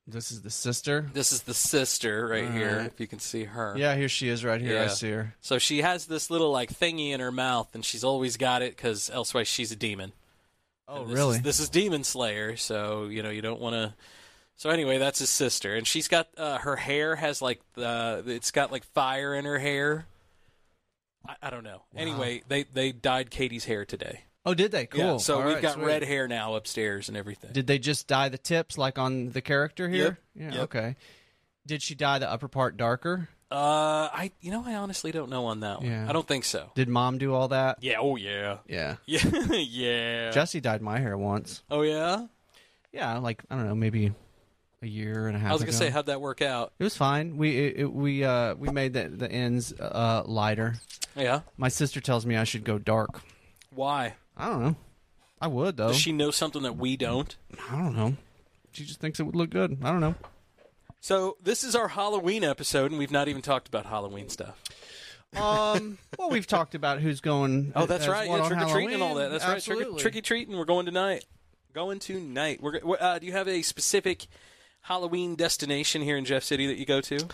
This 0.07 0.33
is 0.33 0.43
the 0.43 0.51
sister. 0.51 1.09
This 1.13 1.33
is 1.33 1.43
the 1.43 1.55
sister 1.55 2.27
right 2.27 2.51
here, 2.51 2.91
if 2.93 2.99
you 2.99 3.07
can 3.07 3.21
see 3.21 3.45
her. 3.45 3.75
Yeah, 3.79 3.95
here 3.95 4.09
she 4.09 4.29
is 4.29 4.45
right 4.45 4.61
here. 4.61 4.81
I 4.83 4.89
see 4.89 5.11
her. 5.11 5.35
So 5.41 5.59
she 5.59 5.81
has 5.83 6.07
this 6.07 6.29
little 6.29 6.51
like 6.51 6.73
thingy 6.73 7.11
in 7.13 7.21
her 7.21 7.31
mouth, 7.31 7.73
and 7.75 7.85
she's 7.85 8.03
always 8.03 8.37
got 8.37 8.63
it 8.63 8.77
because 8.77 9.11
elsewise 9.11 9.47
she's 9.47 9.71
a 9.71 9.77
demon. 9.77 10.13
Oh, 10.89 11.05
this 11.05 11.15
really? 11.17 11.37
Is, 11.37 11.43
this 11.43 11.61
is 11.61 11.69
Demon 11.69 12.03
Slayer, 12.03 12.57
so 12.57 13.05
you 13.05 13.23
know 13.23 13.31
you 13.31 13.43
don't 13.43 13.61
want 13.61 13.75
to. 13.75 13.95
So 14.57 14.71
anyway, 14.71 14.99
that's 14.99 15.19
his 15.19 15.31
sister, 15.31 15.75
and 15.75 15.87
she's 15.87 16.07
got 16.09 16.29
uh, 16.37 16.59
her 16.59 16.77
hair 16.77 17.17
has 17.17 17.43
like 17.43 17.61
the 17.75 18.23
it's 18.27 18.51
got 18.53 18.71
like 18.71 18.85
fire 18.85 19.35
in 19.35 19.45
her 19.45 19.59
hair. 19.59 20.07
I, 21.27 21.35
I 21.43 21.51
don't 21.51 21.65
know. 21.65 21.83
Anyway, 21.97 22.43
they 22.49 22.63
they 22.65 22.93
dyed 22.93 23.31
Katie's 23.31 23.65
hair 23.65 23.85
today. 23.85 24.21
Oh, 24.45 24.55
did 24.55 24.73
they? 24.73 24.87
Cool. 24.87 25.01
Yeah, 25.01 25.17
so 25.19 25.39
All 25.41 25.45
we've 25.47 25.55
right, 25.55 25.63
got 25.63 25.75
sweet. 25.75 25.87
red 25.87 26.03
hair 26.03 26.27
now 26.27 26.55
upstairs 26.55 27.09
and 27.09 27.17
everything. 27.17 27.53
Did 27.53 27.67
they 27.69 27.79
just 27.79 28.09
dye 28.09 28.29
the 28.29 28.39
tips 28.39 28.77
like 28.77 28.99
on 28.99 29.31
the 29.31 29.41
character 29.41 29.89
here? 29.89 30.19
Yeah. 30.35 30.53
Yep. 30.55 30.63
Okay. 30.65 30.97
Did 31.67 31.81
she 31.83 31.95
dye 31.95 32.19
the 32.19 32.31
upper 32.31 32.49
part 32.49 32.77
darker? 32.77 33.29
uh, 33.53 34.09
I 34.13 34.31
you 34.41 34.51
know 34.51 34.65
I 34.67 34.75
honestly 34.77 35.13
don't 35.13 35.29
know 35.31 35.47
on 35.47 35.61
that 35.61 35.81
one. 35.81 35.91
Yeah. 35.91 36.07
I 36.09 36.13
don't 36.13 36.27
think 36.27 36.45
so. 36.45 36.71
Did 36.75 36.89
mom 36.89 37.19
do 37.19 37.35
all 37.35 37.49
that? 37.49 37.79
Yeah. 37.83 37.99
Oh 38.01 38.17
yeah. 38.17 38.59
Yeah. 38.67 38.97
Yeah. 39.07 39.25
yeah. 39.53 40.31
Jesse 40.31 40.61
dyed 40.61 40.83
my 40.83 40.99
hair 40.99 41.17
once. 41.19 41.63
oh 41.71 41.83
yeah. 41.83 42.27
Yeah, 42.93 43.19
like 43.19 43.43
I 43.51 43.57
don't 43.57 43.67
know, 43.69 43.75
maybe 43.75 44.13
a 44.83 44.89
year 44.89 45.27
and 45.29 45.37
a 45.37 45.39
half. 45.41 45.51
I 45.51 45.53
was 45.53 45.63
gonna 45.63 45.71
ago. 45.71 45.79
say 45.79 45.91
how'd 45.91 46.07
that 46.07 46.21
work 46.21 46.43
out? 46.43 46.73
it 46.79 46.85
was 46.85 46.97
fine. 46.97 47.37
We 47.37 47.57
it, 47.59 47.75
it- 47.81 47.93
we 47.93 48.25
uh 48.25 48.55
we 48.55 48.71
made 48.71 48.93
the 48.93 49.09
the 49.09 49.31
ends 49.31 49.73
uh 49.73 50.23
lighter. 50.27 50.75
Yeah. 51.17 51.41
My 51.57 51.69
sister 51.69 52.01
tells 52.01 52.25
me 52.27 52.37
I 52.37 52.45
should 52.45 52.65
go 52.65 52.79
dark. 52.79 53.21
Why? 53.75 54.15
I 54.37 54.49
don't 54.49 54.63
know. 54.63 54.77
I 55.41 55.47
would 55.49 55.77
though. 55.77 55.89
Does 55.89 55.99
she 55.99 56.13
know 56.13 56.31
something 56.31 56.63
that 56.63 56.77
we 56.77 56.97
don't? 56.97 57.35
I 57.71 57.77
don't 57.77 57.97
know. 57.97 58.17
She 58.73 58.85
just 58.85 59.01
thinks 59.01 59.21
it 59.21 59.25
would 59.25 59.37
look 59.37 59.51
good. 59.51 59.79
I 59.83 59.91
don't 59.91 60.01
know. 60.01 60.15
So 61.01 61.37
this 61.43 61.65
is 61.65 61.75
our 61.75 61.89
Halloween 61.89 62.45
episode, 62.45 62.91
and 62.93 62.99
we've 62.99 63.11
not 63.11 63.27
even 63.29 63.43
talked 63.43 63.67
about 63.69 63.87
Halloween 63.87 64.29
stuff. 64.29 64.63
Um, 65.37 65.99
well, 66.19 66.31
we've 66.31 66.47
talked 66.47 66.75
about 66.75 67.01
who's 67.01 67.21
going. 67.21 67.73
Oh, 67.77 67.87
that's 67.87 68.07
right. 68.07 68.29
Yeah, 68.29 68.47
trick 68.49 68.61
or 68.61 68.69
treating 68.73 68.95
and 68.95 69.03
all 69.03 69.15
that. 69.17 69.31
That's 69.31 69.45
right. 69.45 69.57
Absolutely. 69.57 69.85
Trick, 69.93 70.01
tricky 70.13 70.21
treating. 70.23 70.57
We're 70.57 70.65
going 70.65 70.87
tonight. 70.87 71.25
Going 71.73 71.99
tonight. 71.99 72.63
We're. 72.63 72.81
Uh, 73.01 73.19
do 73.19 73.27
you 73.27 73.33
have 73.33 73.49
a 73.49 73.63
specific 73.63 74.27
Halloween 74.83 75.37
destination 75.37 76.03
here 76.03 76.17
in 76.17 76.25
Jeff 76.25 76.43
City 76.43 76.67
that 76.67 76.77
you 76.77 76.85
go 76.85 77.01
to? 77.01 77.27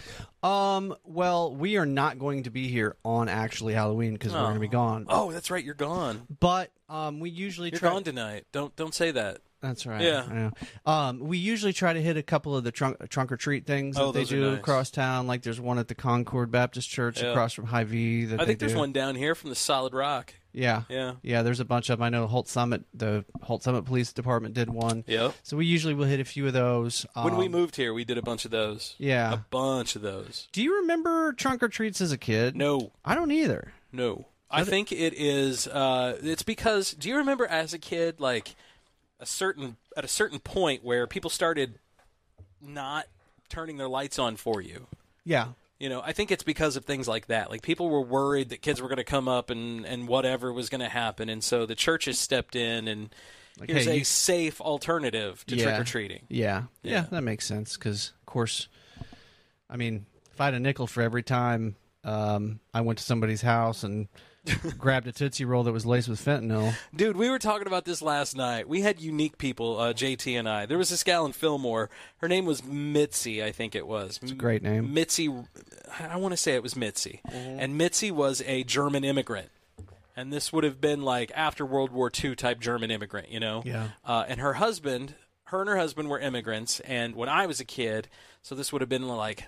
Um, 0.47 0.95
well, 1.05 1.55
we 1.55 1.77
are 1.79 1.87
not 1.87 2.19
going 2.19 2.43
to 2.45 2.51
be 2.51 2.69
here 2.69 2.97
on 3.05 3.29
actually 3.29 3.73
Halloween 3.75 4.13
because 4.13 4.33
we're 4.33 4.41
going 4.41 4.55
to 4.55 4.61
be 4.61 4.69
gone. 4.69 5.07
Oh, 5.09 5.33
that's 5.33 5.51
right. 5.51 5.65
You're 5.65 5.75
gone. 5.75 6.27
But 6.41 6.71
um, 6.89 7.21
we 7.21 7.31
usually 7.31 7.71
You're 7.71 7.81
try. 7.81 7.91
gone 7.91 8.05
tonight. 8.05 8.45
Don't 8.53 8.75
don't 8.77 8.95
say 8.95 9.11
that. 9.13 9.39
That's 9.61 9.87
right. 9.87 10.01
Yeah. 10.01 10.51
Um, 10.87 11.19
we 11.19 11.37
usually 11.39 11.73
try 11.73 11.93
to 11.93 12.01
hit 12.01 12.17
a 12.17 12.23
couple 12.23 12.57
of 12.57 12.63
the 12.65 12.71
trunk, 12.71 13.09
trunk 13.09 13.33
or 13.33 13.37
treat 13.37 13.67
things 13.67 13.99
Oh, 13.99 14.13
that 14.13 14.19
they 14.21 14.25
do 14.25 14.51
nice. 14.51 14.59
across 14.61 14.91
town. 14.91 15.27
Like 15.27 15.43
there's 15.43 15.61
one 15.61 15.79
at 15.79 15.89
the 15.89 15.95
Concord 15.97 16.51
Baptist 16.53 16.89
Church 16.89 17.21
Yeah. 17.21 17.31
across 17.31 17.53
from 17.55 17.67
Hy-Vee. 17.67 18.35
I 18.39 18.45
think 18.45 18.61
there's 18.61 18.73
do. 18.75 18.79
one 18.79 18.93
down 18.93 19.17
here 19.17 19.35
from 19.35 19.51
the 19.51 19.57
Solid 19.57 19.95
Rock. 19.95 20.33
Yeah. 20.53 20.83
Yeah. 20.89 21.15
Yeah, 21.23 21.43
there's 21.43 21.61
a 21.61 21.65
bunch 21.65 21.91
of 21.91 21.99
them. 21.99 22.05
I 22.05 22.09
know 22.09 22.27
Holt 22.27 22.49
Summit, 22.49 22.85
the 22.95 23.25
Holt 23.43 23.63
Summit 23.63 23.85
Police 23.85 24.13
Department 24.13 24.55
did 24.55 24.71
one. 24.71 25.05
Yep. 25.07 25.35
So 25.43 25.57
we 25.57 25.67
usually 25.67 25.95
will 25.95 26.07
hit 26.07 26.21
a 26.21 26.25
few 26.25 26.47
of 26.47 26.53
those. 26.53 27.05
When 27.15 27.37
we 27.37 27.47
Um, 27.47 27.53
moved 27.53 27.77
here, 27.77 27.93
we 27.93 28.05
did 28.05 28.17
a 28.19 28.23
bunch 28.23 28.45
of 28.45 28.51
those. 28.51 28.95
Yeah. 28.99 29.33
A 29.35 29.37
bunch 29.51 29.95
of 29.97 30.03
those. 30.03 30.49
Do 30.53 30.63
you 30.63 30.77
remember 30.81 31.33
trunk 31.33 31.63
or 31.63 31.69
treats 31.69 32.01
as 32.01 32.13
a 32.13 32.19
kid? 32.19 32.57
No, 32.57 32.93
I 33.05 33.15
don't 33.17 33.33
either. 33.33 33.73
no. 33.93 34.27
I 34.51 34.65
think 34.65 34.93
it 34.93 35.13
is. 35.15 35.67
Uh, 35.67 36.17
it's 36.23 36.43
because. 36.43 36.93
Do 36.95 37.11
you 37.11 37.17
remember 37.19 37.47
as 37.47 37.75
a 37.75 37.79
kid, 37.79 38.19
like 38.19 38.57
a 39.21 39.27
certain 39.27 39.77
at 39.97 40.05
a 40.05 40.09
certain 40.09 40.39
point 40.39 40.85
where 40.85 41.07
people 41.07 41.31
started 41.31 41.79
not 42.61 43.07
turning 43.49 43.77
their 43.77 43.89
lights 43.89 44.19
on 44.19 44.37
for 44.37 44.61
you? 44.61 44.87
Yeah. 45.25 45.49
You 45.79 45.89
know, 45.89 46.03
I 46.05 46.13
think 46.13 46.31
it's 46.33 46.43
because 46.43 46.77
of 46.77 46.85
things 46.85 47.07
like 47.07 47.27
that. 47.29 47.51
Like 47.51 47.63
people 47.63 47.89
were 47.89 48.01
worried 48.03 48.49
that 48.49 48.63
kids 48.63 48.83
were 48.83 48.89
going 48.89 48.97
to 48.99 49.05
come 49.05 49.29
up 49.29 49.51
and 49.51 49.85
and 49.87 50.09
whatever 50.09 50.53
was 50.53 50.69
going 50.69 50.81
to 50.81 50.89
happen, 50.89 51.29
and 51.29 51.43
so 51.43 51.67
the 51.67 51.75
churches 51.77 52.19
stepped 52.19 52.57
in 52.57 52.89
and 52.89 53.15
Like, 53.61 53.71
here's 53.71 53.85
hey, 53.85 53.93
a 53.93 53.95
you- 53.99 54.05
safe 54.05 54.61
alternative 54.61 55.45
to 55.47 55.57
Yeah. 55.57 55.65
trick 55.65 55.81
or 55.81 55.85
treating. 55.85 56.27
Yeah. 56.29 56.65
Yeah. 56.83 56.93
Yeah, 56.93 57.01
that 57.11 57.23
makes 57.23 57.45
sense 57.47 57.77
because, 57.77 58.13
of 58.21 58.27
course, 58.27 58.69
I 59.71 59.77
mean, 59.77 60.07
if 60.33 60.41
I 60.41 60.47
had 60.47 60.55
a 60.55 60.61
nickel 60.61 60.87
for 60.89 61.01
every 61.03 61.23
time 61.23 61.77
um, 62.05 62.59
I 62.75 62.81
went 62.81 62.99
to 62.99 63.05
somebody's 63.05 63.43
house 63.43 63.83
and 63.85 64.09
grabbed 64.79 65.07
a 65.07 65.13
Tootsie 65.13 65.45
Roll 65.45 65.63
that 65.65 65.73
was 65.73 65.87
laced 65.87 66.09
with 66.09 66.25
fentanyl. 66.25 66.75
Dude, 66.95 67.17
we 67.17 67.29
were 67.29 67.39
talking 67.39 67.67
about 67.67 67.85
this 67.85 68.01
last 68.03 68.37
night. 68.37 68.69
We 68.69 68.81
had 68.81 69.01
unique 69.01 69.39
people, 69.39 69.79
uh, 69.79 69.93
JT 69.93 70.39
and 70.39 70.49
I. 70.49 70.67
There 70.67 70.79
was 70.79 70.91
this 70.91 71.03
gal 71.05 71.27
in 71.27 71.33
Fillmore. 71.33 71.91
Her 72.19 72.29
name 72.29 72.47
was 72.47 72.65
Mitzi, 72.65 73.43
I 73.43 73.53
think 73.53 73.75
it 73.75 73.87
was. 73.87 74.19
It's 74.23 74.33
a 74.33 74.35
great 74.35 74.63
name. 74.63 74.95
Mitzi, 74.95 75.29
I 75.99 76.17
want 76.17 76.33
to 76.33 76.37
say 76.37 76.55
it 76.55 76.63
was 76.63 76.77
Mitzi. 76.77 77.21
And 77.31 77.77
Mitzi 77.77 78.11
was 78.11 78.43
a 78.47 78.65
German 78.65 79.05
immigrant. 79.05 79.51
And 80.17 80.33
this 80.33 80.53
would 80.53 80.65
have 80.65 80.81
been 80.81 81.03
like 81.03 81.31
after 81.35 81.65
World 81.65 81.93
War 81.93 82.11
II 82.13 82.35
type 82.35 82.59
German 82.59 82.91
immigrant, 82.91 83.31
you 83.31 83.39
know? 83.39 83.63
Yeah. 83.65 83.91
Uh, 84.05 84.25
and 84.27 84.41
her 84.41 84.55
husband, 84.55 85.15
her 85.45 85.61
and 85.61 85.69
her 85.69 85.77
husband 85.77 86.09
were 86.09 86.19
immigrants. 86.19 86.81
And 86.81 87.15
when 87.15 87.29
I 87.29 87.47
was 87.47 87.61
a 87.61 87.65
kid, 87.65 88.09
so 88.43 88.55
this 88.55 88.73
would 88.73 88.83
have 88.83 88.89
been 88.89 89.07
like 89.07 89.45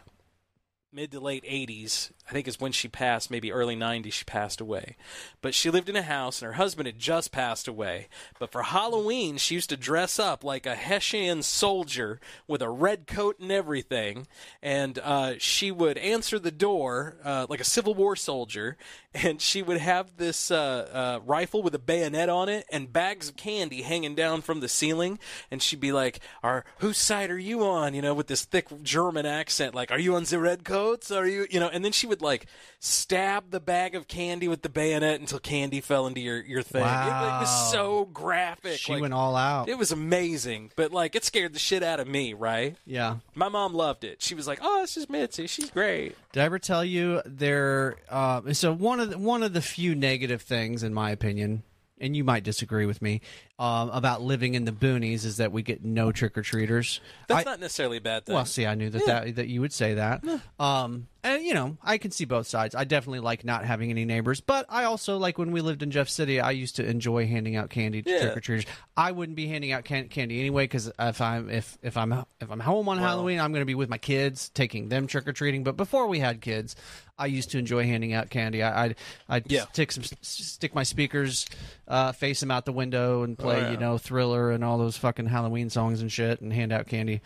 mid 0.93 1.11
to 1.13 1.21
late 1.21 1.45
80s 1.45 2.13
i 2.31 2.33
think 2.33 2.49
is 2.49 2.61
when 2.61 2.73
she 2.73 2.89
passed 2.89 3.31
maybe 3.31 3.53
early 3.53 3.77
90s 3.77 4.13
she 4.13 4.25
passed 4.25 4.61
away. 4.61 4.97
But 5.43 5.55
she 5.55 5.71
lived 5.71 5.89
in 5.89 5.97
a 5.97 6.03
house 6.03 6.41
and 6.41 6.47
her 6.47 6.55
husband 6.55 6.87
had 6.87 6.99
just 6.99 7.33
passed 7.33 7.67
away. 7.69 8.09
But 8.39 8.53
for 8.53 8.63
halloween 8.63 9.37
she 9.37 9.55
used 9.55 9.71
to 9.71 9.77
dress 9.77 10.19
up 10.19 10.45
like 10.45 10.67
a 10.67 10.75
hessian 10.75 11.43
soldier 11.43 12.21
with 12.47 12.63
a 12.63 12.71
red 12.71 13.07
coat 13.07 13.39
and 13.41 13.51
everything. 13.51 14.27
And 14.63 14.99
uh, 14.99 15.35
she 15.39 15.71
would 15.71 15.99
answer 15.99 16.39
the 16.39 16.51
door 16.51 17.17
uh, 17.25 17.47
like 17.49 17.61
a 17.61 17.65
civil 17.65 17.95
war 17.95 18.17
soldier. 18.17 18.77
And 19.13 19.41
she 19.41 19.61
would 19.61 19.79
have 19.79 20.19
this 20.19 20.53
uh, 20.53 20.89
uh, 20.93 21.21
rifle 21.27 21.63
with 21.63 21.75
a 21.75 21.81
bayonet 21.81 22.29
on 22.29 22.49
it 22.49 22.65
and 22.71 22.93
bags 22.93 23.29
of 23.29 23.37
candy 23.37 23.83
hanging 23.83 24.15
down 24.15 24.41
from 24.41 24.61
the 24.61 24.69
ceiling. 24.69 25.19
And 25.51 25.61
she'd 25.61 25.81
be 25.81 25.91
like 25.91 26.21
"Are 26.45 26.65
whose 26.79 26.99
side 26.99 27.29
are 27.31 27.39
you 27.39 27.65
on? 27.65 27.93
You 27.95 28.03
know 28.03 28.15
with 28.15 28.29
this 28.29 28.45
thick 28.45 28.69
german 28.83 29.27
accent 29.27 29.75
like 29.75 29.91
are 29.91 29.99
you 29.99 30.15
on 30.15 30.23
the 30.23 30.39
red 30.39 30.65
coats? 30.65 31.11
Are 31.11 31.27
you 31.27 31.47
you 31.51 31.59
know 31.59 31.69
and 31.69 31.85
then 31.85 31.91
she 31.91 32.07
would 32.07 32.20
like 32.21 32.47
stab 32.79 33.51
the 33.51 33.61
bag 33.61 33.95
of 33.95 34.09
candy 34.09 34.49
with 34.49 34.63
the 34.63 34.69
bayonet 34.69 35.21
until 35.21 35.39
candy 35.39 35.81
fell 35.81 36.07
into 36.07 36.21
your 36.21 36.43
your 36.43 36.63
thing 36.63 36.83
Wow. 36.83 37.07
it, 37.07 37.27
like, 37.31 37.41
was 37.43 37.71
so 37.73 38.07
graphic 38.07 38.79
She 38.79 38.93
like, 38.93 39.03
went 39.03 39.15
all 39.15 39.37
out. 39.37 39.69
it 39.69 39.77
was 39.79 39.93
amazing 39.93 40.71
but 40.77 40.93
like 40.93 41.15
it 41.15 41.25
scared 41.25 41.53
the 41.53 41.59
shit 41.59 41.83
out 41.83 42.01
of 42.01 42.09
me 42.09 42.33
right 42.35 42.77
yeah. 42.87 43.17
my 43.35 43.49
mom 43.49 43.75
loved 43.75 44.05
it 44.05 44.23
she 44.23 44.35
was 44.35 44.47
like 44.47 44.59
oh 44.63 44.83
it's 44.83 44.95
just 44.95 45.11
mitzi 45.11 45.47
she's 45.47 45.71
great 45.71 46.17
Did 46.33 46.41
I 46.41 46.45
ever 46.47 46.59
tell 46.59 46.85
you 46.85 47.21
there? 47.27 47.97
Uh, 48.09 48.53
so 48.53 48.73
one 48.73 49.01
of 49.01 49.11
the, 49.11 49.19
one 49.19 49.43
of 49.43 49.53
the 49.53 49.61
few 49.61 49.95
negative 49.95 50.43
things, 50.43 50.83
in 50.83 50.95
my 50.95 51.11
opinion, 51.11 51.63
and 52.01 52.17
you 52.17 52.23
might 52.25 52.45
disagree 52.45 52.87
with 52.87 53.03
me, 53.03 53.21
um, 53.61 53.91
about 53.91 54.23
living 54.23 54.55
in 54.55 54.65
the 54.65 54.73
boonies 54.73 55.25
is 55.27 55.37
that 55.37 55.53
we 55.53 55.63
get 55.63 55.85
no 55.85 56.11
trick 56.11 56.37
or 56.37 56.43
treaters. 56.43 57.01
that's 57.29 57.45
not 57.45 57.61
necessarily 57.61 57.99
a 57.99 58.01
bad 58.01 58.25
thing 58.27 58.35
Well, 58.35 58.47
see, 58.47 58.67
I 58.67 58.75
knew 58.75 58.89
that, 58.91 59.05
that 59.07 59.37
that 59.37 59.47
you 59.49 59.61
would 59.61 59.73
say 59.73 59.95
that. 59.95 60.25
Um, 60.59 61.07
and 61.23 61.43
you 61.45 61.53
know, 61.53 61.77
I 61.83 61.99
can 61.99 62.11
see 62.11 62.25
both 62.25 62.47
sides. 62.47 62.75
I 62.75 62.85
definitely 62.85 63.21
like 63.21 63.45
not 63.45 63.67
having 63.67 63.91
any 63.91 64.07
neighbors, 64.07 64.41
but 64.41 64.65
I 64.71 64.85
also 64.85 65.19
like 65.19 65.37
when 65.37 65.53
we 65.53 65.61
lived 65.61 65.83
in 65.83 65.91
Jeff 65.91 66.09
City. 66.09 66.41
I 66.41 66.53
used 66.53 66.77
to 66.77 66.87
enjoy 66.89 67.27
handing 67.27 67.57
out 67.57 67.69
candy 67.69 68.01
to 68.01 68.11
Yeah. 68.11 68.21
trick 68.23 68.37
or 68.39 68.41
treaters. 68.41 68.65
I 68.97 69.13
wouldn't 69.13 69.37
be 69.37 69.47
handing 69.47 69.71
out 69.73 69.85
can- 69.85 70.09
candy 70.09 70.41
anyway 70.41 70.65
because 70.65 70.91
if 70.99 71.21
I'm 71.21 71.51
if 71.51 71.77
if 71.83 71.99
I'm 71.99 72.13
if 72.41 72.51
I'm 72.51 72.61
home 72.61 72.89
on 72.89 72.97
Halloween, 72.97 73.39
I'm 73.39 73.53
going 73.53 73.61
to 73.61 73.67
be 73.67 73.75
with 73.75 73.91
my 73.91 73.99
kids, 73.99 74.49
taking 74.49 74.89
them 74.89 75.07
trick 75.07 75.29
or 75.29 75.35
treating. 75.35 75.63
But 75.63 75.77
before 75.77 76.07
we 76.07 76.21
had 76.21 76.41
kids, 76.41 76.75
I 77.19 77.27
used 77.27 77.51
to 77.51 77.59
enjoy 77.59 77.85
handing 77.85 78.15
out 78.15 78.31
candy. 78.31 78.63
I, 78.63 78.85
I'd 78.87 78.97
I'd 79.29 79.53
Yeah. 79.53 79.67
stick 79.73 79.93
some 79.93 80.05
stick 80.23 80.75
my 80.75 80.85
speakers, 80.85 81.45
uh, 81.87 82.13
face 82.13 82.41
them 82.41 82.51
out 82.51 82.65
the 82.65 82.73
window, 82.73 83.25
and 83.25 83.37
play 83.39 83.50
yeah. 83.59 83.71
you 83.73 83.77
know 83.77 83.99
Thriller 83.99 84.51
and 84.51 84.65
all 84.65 84.79
those 84.79 84.97
fucking 84.97 85.27
Halloween 85.27 85.71
songs 85.71 86.01
and 86.01 86.11
shit, 86.11 86.41
and 86.41 86.53
hand 86.53 86.73
out 86.73 86.87
candy. 86.87 87.21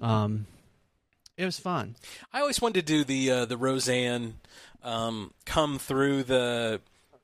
Um, 0.00 0.46
it 1.36 1.44
was 1.44 1.58
fun. 1.58 1.96
I 2.32 2.40
always 2.40 2.60
wanted 2.60 2.86
to 2.86 2.92
do 2.92 3.04
the 3.04 3.30
uh, 3.30 3.44
the 3.46 3.56
Roseanne 3.56 4.34
um, 4.82 5.32
come 5.44 5.78
through 5.78 6.24
the 6.24 6.80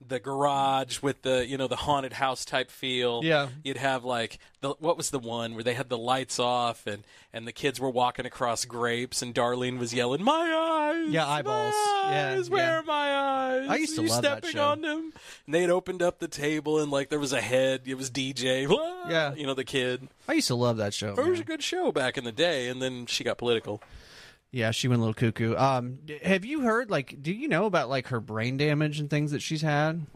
the 0.08 0.20
garage 0.20 1.02
with 1.02 1.22
the 1.22 1.46
you 1.46 1.56
know 1.56 1.66
the 1.68 1.76
haunted 1.76 2.14
house 2.14 2.44
type 2.44 2.70
feel. 2.70 3.20
Yeah. 3.24 3.48
you'd 3.64 3.76
have 3.76 4.04
like 4.04 4.38
the 4.60 4.70
what 4.78 4.96
was 4.96 5.10
the 5.10 5.18
one 5.18 5.54
where 5.54 5.64
they 5.64 5.74
had 5.74 5.88
the 5.88 5.98
lights 5.98 6.38
off 6.38 6.86
and 6.86 7.04
and 7.32 7.46
the 7.46 7.52
kids 7.52 7.78
were 7.78 7.90
walking 7.90 8.24
across 8.26 8.64
grapes 8.64 9.20
and 9.22 9.34
Darlene 9.34 9.78
was 9.78 9.92
yelling, 9.92 10.22
"My 10.22 10.32
eyes, 11.02 11.10
Yeah, 11.12 11.26
eyeballs. 11.26 11.74
my 11.74 12.08
Yeah, 12.10 12.30
eyes, 12.38 12.48
where 12.50 12.62
yeah. 12.64 12.78
are 12.78 12.82
my 12.82 13.14
eyes?" 13.18 13.68
I 13.68 13.76
used 13.76 13.94
to 13.96 14.00
Are 14.00 14.04
you 14.04 14.10
love 14.10 14.22
that 14.22 14.38
stepping 14.38 14.56
show. 14.56 14.64
on 14.68 14.80
them. 14.80 15.12
And 15.46 15.54
they 15.54 15.60
had 15.60 15.70
opened 15.70 16.02
up 16.02 16.18
the 16.18 16.28
table 16.28 16.78
and 16.80 16.90
like 16.90 17.08
there 17.10 17.18
was 17.20 17.32
a 17.32 17.40
head. 17.40 17.82
It 17.86 17.94
was 17.96 18.10
DJ. 18.10 18.66
Yeah. 19.08 19.34
you 19.34 19.46
know 19.46 19.54
the 19.54 19.64
kid. 19.64 20.08
I 20.28 20.32
used 20.32 20.48
to 20.48 20.56
love 20.56 20.78
that 20.78 20.92
show. 20.92 21.10
It 21.12 21.16
was 21.18 21.26
man. 21.38 21.40
a 21.42 21.44
good 21.44 21.62
show 21.62 21.92
back 21.92 22.18
in 22.18 22.24
the 22.24 22.32
day, 22.32 22.68
and 22.68 22.82
then 22.82 23.06
she 23.06 23.22
got 23.22 23.38
political. 23.38 23.80
Yeah, 24.56 24.70
she 24.70 24.88
went 24.88 25.00
a 25.00 25.04
little 25.04 25.12
cuckoo. 25.12 25.54
Um, 25.54 25.98
have 26.22 26.46
you 26.46 26.62
heard 26.62 26.90
like? 26.90 27.22
Do 27.22 27.30
you 27.30 27.46
know 27.46 27.66
about 27.66 27.90
like 27.90 28.06
her 28.08 28.20
brain 28.20 28.56
damage 28.56 28.98
and 29.00 29.10
things 29.10 29.32
that 29.32 29.42
she's 29.42 29.60
had? 29.60 30.06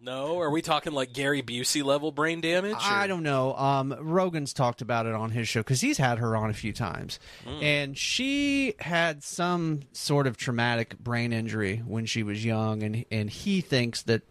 No, 0.00 0.38
are 0.38 0.50
we 0.50 0.62
talking 0.62 0.92
like 0.92 1.12
Gary 1.12 1.42
Busey 1.42 1.82
level 1.82 2.12
brain 2.12 2.40
damage? 2.40 2.76
I 2.78 3.06
don't 3.08 3.22
know. 3.24 3.54
Um, 3.56 3.96
Rogan's 3.98 4.52
talked 4.52 4.80
about 4.80 5.06
it 5.06 5.14
on 5.14 5.30
his 5.30 5.48
show 5.48 5.60
because 5.60 5.80
he's 5.80 5.98
had 5.98 6.18
her 6.18 6.36
on 6.36 6.50
a 6.50 6.52
few 6.52 6.72
times, 6.72 7.18
Hmm. 7.44 7.62
and 7.62 7.98
she 7.98 8.74
had 8.78 9.24
some 9.24 9.80
sort 9.92 10.26
of 10.28 10.36
traumatic 10.36 10.98
brain 10.98 11.32
injury 11.32 11.78
when 11.86 12.06
she 12.06 12.22
was 12.22 12.44
young, 12.44 12.82
and 12.84 13.04
and 13.10 13.28
he 13.28 13.60
thinks 13.60 14.02
that 14.02 14.22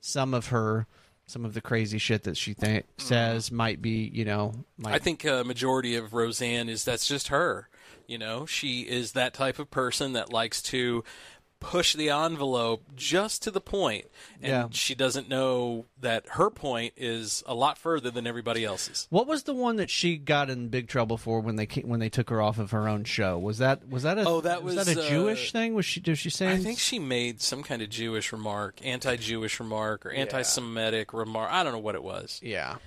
some 0.00 0.34
of 0.34 0.46
her, 0.46 0.88
some 1.26 1.44
of 1.44 1.54
the 1.54 1.60
crazy 1.60 1.98
shit 1.98 2.24
that 2.24 2.36
she 2.36 2.52
th- 2.54 2.84
says 2.98 3.52
might 3.52 3.80
be, 3.80 4.10
you 4.12 4.24
know, 4.24 4.64
might 4.76 4.90
Hmm. 4.90 4.94
I 4.96 4.98
think 4.98 5.24
a 5.24 5.44
majority 5.44 5.94
of 5.94 6.14
Roseanne 6.14 6.68
is 6.68 6.84
that's 6.84 7.06
just 7.06 7.28
her. 7.28 7.68
You 8.06 8.18
know, 8.18 8.46
she 8.46 8.80
is 8.82 9.12
that 9.12 9.34
type 9.34 9.58
of 9.58 9.70
person 9.70 10.12
that 10.14 10.32
likes 10.32 10.60
to 10.62 11.04
push 11.60 11.94
the 11.94 12.10
envelope 12.10 12.82
just 12.96 13.40
to 13.44 13.48
the 13.48 13.60
point, 13.60 14.06
and 14.42 14.50
Yeah. 14.50 14.66
she 14.72 14.96
doesn't 14.96 15.28
know 15.28 15.86
that 16.00 16.24
her 16.30 16.50
point 16.50 16.92
is 16.96 17.44
a 17.46 17.54
lot 17.54 17.78
further 17.78 18.10
than 18.10 18.26
everybody 18.26 18.64
else's. 18.64 19.06
What 19.10 19.28
was 19.28 19.44
the 19.44 19.54
one 19.54 19.76
that 19.76 19.88
she 19.88 20.16
got 20.16 20.50
in 20.50 20.70
big 20.70 20.88
trouble 20.88 21.16
for 21.16 21.38
when 21.38 21.54
they 21.54 21.66
ca- 21.66 21.82
when 21.84 22.00
they 22.00 22.08
took 22.08 22.30
her 22.30 22.42
off 22.42 22.58
of 22.58 22.72
her 22.72 22.88
own 22.88 23.04
show? 23.04 23.38
Was 23.38 23.58
that 23.58 23.88
was 23.88 24.02
that 24.02 24.18
a 24.18 24.26
Oh, 24.28 24.40
that 24.40 24.56
that 24.56 24.64
was, 24.64 24.88
a 24.88 25.00
uh, 25.00 25.08
Jewish 25.08 25.52
thing? 25.52 25.74
Was 25.74 25.86
she 25.86 26.00
did 26.00 26.18
she 26.18 26.30
say? 26.30 26.50
I 26.52 26.56
think 26.58 26.80
she 26.80 26.98
made 26.98 27.40
some 27.40 27.62
kind 27.62 27.80
of 27.80 27.88
Jewish 27.90 28.32
remark, 28.32 28.80
anti-Jewish 28.84 29.60
remark, 29.60 30.04
or 30.04 30.10
anti-Semitic 30.10 31.12
remark. 31.12 31.48
I 31.52 31.62
don't 31.62 31.72
know 31.74 31.78
what 31.78 31.94
it 31.94 32.02
was. 32.02 32.40
yeah. 32.42 32.78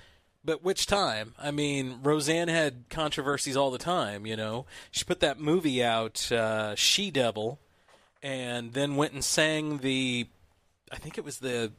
But 0.46 0.62
which 0.62 0.86
time? 0.86 1.34
I 1.38 1.50
mean, 1.50 1.98
Roseanne 2.02 2.48
had 2.48 2.84
controversies 2.88 3.56
all 3.56 3.72
the 3.72 3.78
time. 3.78 4.24
You 4.26 4.36
know, 4.36 4.64
she 4.92 5.04
put 5.04 5.20
that 5.20 5.40
movie 5.40 5.82
out, 5.82 6.30
uh, 6.30 6.76
She 6.76 7.10
Devil, 7.10 7.58
and 8.22 8.72
then 8.72 8.94
went 8.96 9.12
and 9.12 9.24
sang 9.24 9.78
the. 9.78 10.28
I 10.92 10.96
think 10.96 11.18
it 11.18 11.24
was 11.24 11.38
the. 11.38 11.72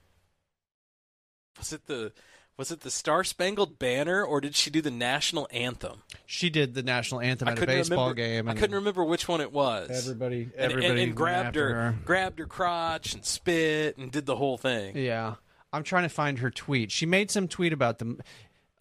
Was 1.57 1.71
it 1.71 1.87
the? 1.87 2.11
Was 2.57 2.71
it 2.71 2.81
the 2.81 2.89
Star 2.89 3.23
Spangled 3.23 3.77
Banner 3.77 4.23
or 4.23 4.41
did 4.41 4.55
she 4.55 4.71
do 4.71 4.81
the 4.81 4.89
national 4.89 5.47
anthem? 5.51 6.01
She 6.25 6.49
did 6.49 6.73
the 6.73 6.81
national 6.81 7.21
anthem 7.21 7.47
I 7.47 7.51
at 7.51 7.61
a 7.61 7.65
baseball 7.67 8.09
remember, 8.09 8.15
game. 8.15 8.49
I 8.49 8.55
couldn't 8.55 8.75
remember 8.75 9.05
which 9.05 9.27
one 9.27 9.41
it 9.41 9.51
was. 9.51 9.91
Everybody, 9.91 10.41
And- 10.41 10.53
and, 10.57 10.71
everybody 10.73 11.03
and, 11.03 11.15
grabbed 11.15 11.47
after 11.49 11.73
her, 11.75 11.95
grabbed 12.03 12.39
her 12.39 12.47
crotch 12.47 13.13
and 13.13 13.23
spit 13.23 13.97
and 13.97 14.11
did 14.11 14.25
the 14.25 14.37
whole 14.37 14.57
thing. 14.57 14.97
Yeah, 14.97 15.35
I'm 15.71 15.83
trying 15.83 16.03
to 16.03 16.09
find 16.09 16.39
her 16.39 16.49
tweet. 16.49 16.91
She 16.91 17.05
made 17.05 17.29
some 17.29 17.47
tweet 17.47 17.73
about 17.73 17.99
the. 17.99 18.17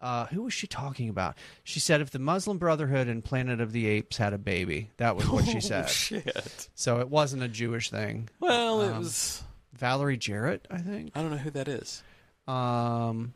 Uh, 0.01 0.27
who 0.27 0.43
was 0.43 0.53
she 0.53 0.67
talking 0.67 1.09
about? 1.09 1.37
She 1.65 1.81
said 1.81 2.01
if 2.03 2.11
the 2.11 2.19
Muslim 2.19 2.59
Brotherhood 2.59 3.09
and 3.09 3.25
Planet 3.25 3.61
of 3.63 3.73
the 3.73 3.87
Apes 3.87 4.19
had 4.19 4.33
a 4.35 4.39
baby, 4.39 4.91
that 4.99 5.17
was 5.17 5.29
what 5.29 5.47
she 5.47 5.61
said. 5.63 5.85
Oh, 5.85 5.89
Shit. 5.89 6.69
So 6.75 7.01
it 7.01 7.09
wasn't 7.09 7.43
a 7.43 7.49
Jewish 7.49 7.89
thing. 7.91 8.29
Well, 8.41 8.83
Um, 8.83 8.91
it 8.95 8.99
was. 8.99 9.43
Valerie 9.73 10.17
Jarrett, 10.19 10.67
I 10.71 10.79
think. 10.79 11.13
I 11.15 11.21
don't 11.23 11.31
know 11.31 11.37
who 11.39 11.51
that 11.51 11.69
is. 11.69 12.03
Um, 12.49 13.35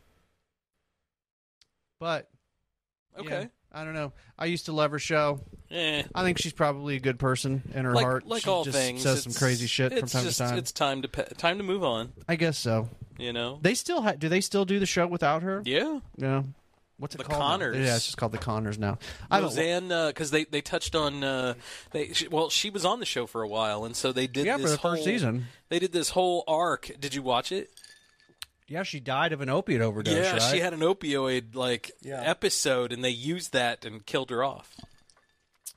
but 1.99 2.29
Okay. 3.19 3.41
yeah, 3.41 3.45
I 3.71 3.83
don't 3.83 3.93
know. 3.93 4.13
I 4.39 4.45
used 4.45 4.65
to 4.65 4.71
love 4.71 4.91
her 4.91 4.99
show. 4.99 5.41
Eh. 5.69 6.03
I 6.15 6.23
think 6.23 6.37
she's 6.39 6.53
probably 6.53 6.95
a 6.95 6.99
good 6.99 7.19
person 7.19 7.61
in 7.73 7.85
her 7.85 7.93
Like, 7.93 8.05
heart. 8.05 8.25
like 8.27 8.43
she 8.43 8.49
all 8.49 8.63
just 8.63 8.77
things, 8.77 9.03
says 9.03 9.23
some 9.23 9.33
crazy 9.33 9.67
shit 9.67 9.91
from 9.97 10.07
time 10.07 10.23
just, 10.23 10.37
to 10.37 10.43
time. 10.45 10.57
It's 10.57 10.71
time 10.71 11.01
to 11.03 11.07
pe- 11.07 11.27
time 11.37 11.57
to 11.57 11.63
move 11.63 11.83
on. 11.83 12.11
I 12.27 12.35
guess 12.35 12.57
so. 12.57 12.89
You 13.21 13.33
know. 13.33 13.59
They 13.61 13.75
still 13.75 14.01
ha- 14.01 14.13
do. 14.13 14.27
They 14.29 14.41
still 14.41 14.65
do 14.65 14.79
the 14.79 14.85
show 14.85 15.05
without 15.07 15.43
her? 15.43 15.61
Yeah. 15.65 15.99
Yeah. 16.17 16.43
What's 16.97 17.15
it 17.15 17.19
The 17.19 17.23
called? 17.23 17.39
now? 17.39 17.47
Connors. 17.49 17.77
Yeah, 17.77 17.95
it's 17.95 18.05
just 18.05 18.17
called 18.17 18.31
the 18.31 18.37
Connors 18.37 18.77
now. 18.77 18.99
I 19.31 19.39
don't. 19.39 19.49
Roseanne, 19.49 19.87
because 20.09 20.29
they 20.31 20.43
they 20.43 20.61
touched 20.61 20.95
on 20.95 21.23
uh, 21.23 21.53
they 21.91 22.13
she, 22.13 22.27
well 22.27 22.49
she 22.49 22.69
was 22.69 22.85
on 22.85 22.99
the 22.99 23.05
show 23.07 23.25
for 23.25 23.41
a 23.41 23.47
while, 23.47 23.85
and 23.85 23.95
so 23.95 24.11
they 24.11 24.27
did 24.27 24.45
Yeah, 24.45 24.57
this 24.57 24.65
for 24.65 24.69
the 24.71 24.77
whole 24.77 24.91
first 24.93 25.05
season. 25.05 25.47
They 25.69 25.79
did 25.79 25.93
this 25.93 26.09
whole 26.09 26.43
arc. 26.47 26.91
Did 26.99 27.15
you 27.15 27.23
watch 27.23 27.51
it? 27.51 27.71
Yeah, 28.67 28.83
she 28.83 28.99
died 28.99 29.33
of 29.33 29.41
an 29.41 29.49
opiate 29.49 29.81
overdose. 29.81 30.13
yeah, 30.15 30.31
right? 30.33 30.41
she 30.43 30.59
had 30.59 30.73
an 30.73 30.79
opioid 30.81 31.55
like 31.55 31.91
Yeah. 32.01 32.21
episode, 32.23 32.93
and 32.93 33.03
they 33.03 33.09
used 33.09 33.51
that 33.53 33.83
and 33.83 34.05
killed 34.05 34.29
her 34.29 34.43
off. 34.43 34.75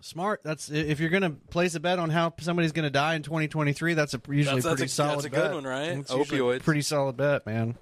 Smart. 0.05 0.41
That's 0.45 0.71
if 0.71 1.01
you're 1.01 1.11
gonna 1.11 1.31
place 1.31 1.75
a 1.75 1.81
bet 1.81 1.99
on 1.99 2.11
how 2.11 2.33
somebody's 2.41 2.73
gonna 2.73 2.91
die 2.91 3.15
in 3.15 3.23
2023. 3.23 3.95
That's 3.95 4.15
a 4.15 4.21
usually 4.29 4.45
That's- 4.61 4.65
that's 4.65 4.75
pretty 4.75 4.85
a- 4.85 4.89
solid. 4.89 5.15
that's 5.17 5.25
a 5.27 5.29
good 5.31 5.43
bet. 5.43 5.55
one, 5.55 5.65
right? 5.65 5.99
It's 5.99 6.11
Opioids. 6.13 6.63
pretty 6.63 6.83
solid 6.83 7.17
bet, 7.17 7.47
man. 7.47 7.77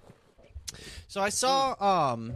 So 1.08 1.20
I 1.20 1.28
saw. 1.28 1.74
um 2.12 2.34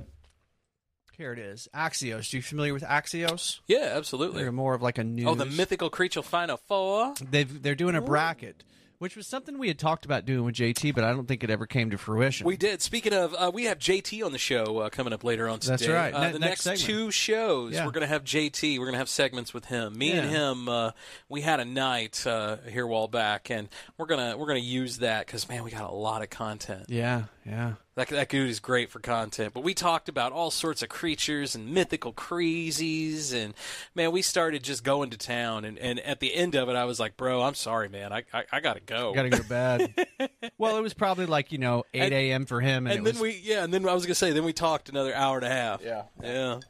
Here 1.16 1.32
it 1.32 1.38
is. 1.38 1.66
Axios. 1.74 2.32
Are 2.32 2.36
you 2.36 2.42
familiar 2.42 2.74
with 2.74 2.82
Axios? 2.82 3.60
Yeah, 3.66 3.92
absolutely. 3.94 4.42
They're 4.42 4.52
more 4.52 4.74
of 4.74 4.82
like 4.82 4.98
a 4.98 5.04
news. 5.04 5.26
Oh, 5.26 5.34
the 5.34 5.46
mythical 5.46 5.88
creature 5.88 6.22
final 6.22 6.58
four. 6.58 7.14
They've 7.30 7.62
they're 7.62 7.74
doing 7.74 7.94
a 7.94 8.02
bracket, 8.02 8.64
which 8.98 9.16
was 9.16 9.26
something 9.26 9.58
we 9.58 9.68
had 9.68 9.78
talked 9.78 10.04
about 10.04 10.24
doing 10.24 10.44
with 10.44 10.54
JT, 10.54 10.94
but 10.94 11.04
I 11.04 11.12
don't 11.12 11.26
think 11.26 11.44
it 11.44 11.50
ever 11.50 11.66
came 11.66 11.90
to 11.90 11.98
fruition. 11.98 12.46
We 12.46 12.56
did. 12.56 12.80
Speaking 12.82 13.12
of, 13.12 13.34
uh, 13.34 13.50
we 13.52 13.64
have 13.64 13.78
JT 13.78 14.24
on 14.24 14.32
the 14.32 14.38
show 14.38 14.78
uh, 14.78 14.88
coming 14.90 15.12
up 15.12 15.24
later 15.24 15.48
on 15.48 15.58
today. 15.58 15.72
That's 15.72 15.88
right. 15.88 16.14
Uh, 16.14 16.26
Ne- 16.26 16.32
the 16.32 16.38
next 16.38 16.66
next, 16.66 16.80
segment. 16.82 16.98
two 16.98 17.10
shows, 17.10 17.72
Yeah. 17.74 17.84
we're 17.86 17.92
going 17.92 18.02
to 18.02 18.06
have 18.08 18.24
JT. 18.24 18.78
We're 18.78 18.84
going 18.86 18.94
to 18.94 18.98
have 18.98 19.08
segments 19.08 19.52
with 19.54 19.66
him. 19.66 19.96
Me 19.98 20.12
and 20.12 20.30
Yeah. 20.30 20.50
him, 20.50 20.68
uh, 20.68 20.90
we 21.28 21.40
had 21.42 21.60
a 21.60 21.64
night 21.64 22.26
uh, 22.26 22.56
here 22.70 22.84
a 22.84 22.88
while 22.88 23.08
back, 23.08 23.50
and 23.50 23.68
we're 23.98 24.06
gonna 24.06 24.36
we're 24.36 24.46
gonna 24.46 24.58
use 24.60 24.98
that 24.98 25.26
because 25.26 25.48
man, 25.48 25.62
we 25.64 25.70
got 25.70 25.88
a 25.90 25.94
lot 25.94 26.22
of 26.22 26.30
content. 26.30 26.86
yeah, 26.88 27.24
yeah. 27.44 27.74
That 27.96 28.08
that 28.08 28.28
dude 28.28 28.50
is 28.50 28.60
great 28.60 28.90
for 28.90 29.00
content. 29.00 29.54
But 29.54 29.64
we 29.64 29.72
talked 29.72 30.10
about 30.10 30.30
all 30.30 30.50
sorts 30.50 30.82
of 30.82 30.90
creatures 30.90 31.54
and 31.54 31.72
mythical 31.72 32.12
crazies, 32.12 33.32
and 33.32 33.54
man, 33.94 34.12
we 34.12 34.20
started 34.20 34.62
just 34.62 34.84
going 34.84 35.08
to 35.10 35.16
town. 35.16 35.64
And, 35.64 35.78
and 35.78 35.98
at 36.00 36.20
the 36.20 36.34
end 36.34 36.54
of 36.56 36.68
it, 36.68 36.76
I 36.76 36.84
was 36.84 37.00
like, 37.00 37.16
bro, 37.16 37.40
I'm 37.42 37.54
sorry, 37.54 37.88
man, 37.88 38.12
I 38.12 38.24
I, 38.34 38.44
I 38.52 38.60
gotta 38.60 38.80
go. 38.80 39.14
Got 39.14 39.22
to 39.22 39.30
go 39.30 39.38
to 39.38 39.48
bed. 39.48 40.06
well, 40.58 40.76
it 40.76 40.82
was 40.82 40.92
probably 40.92 41.24
like 41.24 41.52
you 41.52 41.58
know 41.58 41.84
8 41.94 42.12
a.m. 42.12 42.44
for 42.44 42.60
him, 42.60 42.86
and, 42.86 42.98
and 42.98 43.06
it 43.06 43.12
then 43.12 43.14
was, 43.14 43.22
we 43.22 43.40
yeah, 43.42 43.64
and 43.64 43.72
then 43.72 43.88
I 43.88 43.94
was 43.94 44.04
gonna 44.04 44.14
say, 44.14 44.30
then 44.32 44.44
we 44.44 44.52
talked 44.52 44.90
another 44.90 45.14
hour 45.14 45.38
and 45.38 45.46
a 45.46 45.50
half. 45.50 45.82
Yeah. 45.82 46.02
yeah. 46.22 46.60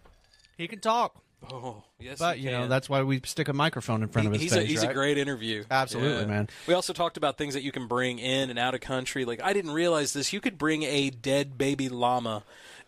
he 0.57 0.69
can 0.69 0.79
talk, 0.79 1.21
Oh 1.53 1.83
yes, 1.99 2.19
but 2.19 2.39
he 2.39 2.45
you 2.45 2.51
know 2.51 2.67
that's 2.69 2.89
why 2.89 3.03
we 3.03 3.21
stick 3.25 3.49
a 3.49 3.53
microphone 3.53 4.03
in 4.03 4.09
front 4.09 4.27
of 4.27 4.33
his 4.35 4.43
he's 4.43 4.53
face. 4.55 4.63
a, 4.63 4.67
he's 4.67 4.83
right? 4.83 4.91
a 4.91 4.95
great 4.95 5.19
interview. 5.19 5.65
Absolutely, 5.71 6.21
Yeah. 6.23 6.27
man. 6.27 6.49
We 6.67 6.75
also 6.75 6.93
talked 6.93 7.17
about 7.17 7.39
things 7.39 7.55
that 7.55 7.63
you 7.63 7.73
can 7.73 7.87
bring 7.87 8.19
in 8.19 8.51
and 8.51 8.59
out 8.59 8.75
of 8.75 8.81
country. 8.81 9.25
Like 9.25 9.41
I 9.43 9.53
didn't 9.53 9.73
realize 9.73 10.13
this. 10.13 10.33
You 10.33 10.41
could 10.41 10.59
bring 10.59 10.83
a 10.83 11.11
dead 11.11 11.57
baby 11.57 11.89
llama 11.89 12.43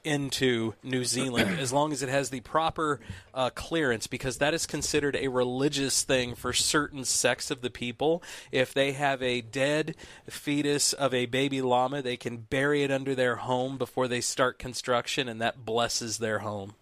into 0.04 0.74
New 0.82 1.04
Zealand 1.04 1.58
as 1.58 1.72
long 1.72 1.92
as 1.92 2.02
it 2.02 2.08
has 2.08 2.30
the 2.30 2.40
proper 2.40 3.00
uh, 3.34 3.50
clearance, 3.50 4.06
because 4.06 4.38
that 4.38 4.54
is 4.54 4.64
considered 4.64 5.16
a 5.16 5.28
religious 5.28 6.02
thing 6.04 6.34
for 6.36 6.52
certain 6.52 7.04
sects 7.04 7.50
of 7.50 7.60
the 7.62 7.68
people. 7.70 8.22
If 8.52 8.72
they 8.72 8.92
have 8.92 9.20
a 9.22 9.40
dead 9.40 9.96
fetus 10.30 10.92
of 10.92 11.12
a 11.12 11.26
baby 11.26 11.60
llama, 11.60 12.00
they 12.00 12.16
can 12.16 12.36
bury 12.38 12.84
it 12.84 12.92
under 12.92 13.14
their 13.14 13.36
home 13.36 13.76
before 13.76 14.06
they 14.08 14.20
start 14.20 14.58
construction, 14.58 15.28
and 15.28 15.40
that 15.42 15.64
blesses 15.64 16.18
their 16.18 16.38
home. 16.38 16.74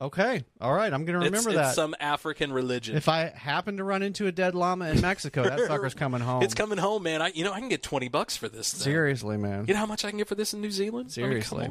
Okay, 0.00 0.42
all 0.60 0.72
right, 0.72 0.92
I'm 0.92 1.04
going 1.04 1.18
to 1.18 1.24
remember 1.26 1.50
it's 1.50 1.56
that. 1.58 1.74
some 1.76 1.94
African 2.00 2.52
religion. 2.52 2.96
if 2.96 3.08
I 3.08 3.26
happen 3.36 3.76
to 3.76 3.84
run 3.84 4.02
into 4.02 4.26
a 4.26 4.32
dead 4.32 4.56
llama 4.56 4.88
in 4.88 5.00
Mexico, 5.00 5.44
that 5.44 5.60
sucker's 5.68 5.94
coming 5.94 6.20
home. 6.20 6.42
It's 6.42 6.54
coming 6.54 6.78
home, 6.78 7.04
man. 7.04 7.22
I 7.22 7.28
you 7.28 7.44
know 7.44 7.52
I 7.52 7.60
can 7.60 7.68
get 7.68 7.84
twenty 7.84 8.08
bucks 8.08 8.36
for 8.36 8.48
this. 8.48 8.72
Thing. 8.72 8.80
Seriously, 8.82 9.36
man. 9.36 9.64
You 9.68 9.74
know 9.74 9.80
how 9.80 9.86
much 9.86 10.04
I 10.04 10.10
can 10.10 10.18
get 10.18 10.26
for 10.26 10.34
this 10.34 10.54
in 10.54 10.60
New 10.60 10.72
Zealand? 10.72 11.04
I 11.16 11.20
mean, 11.20 11.42
Seriously. 11.42 11.70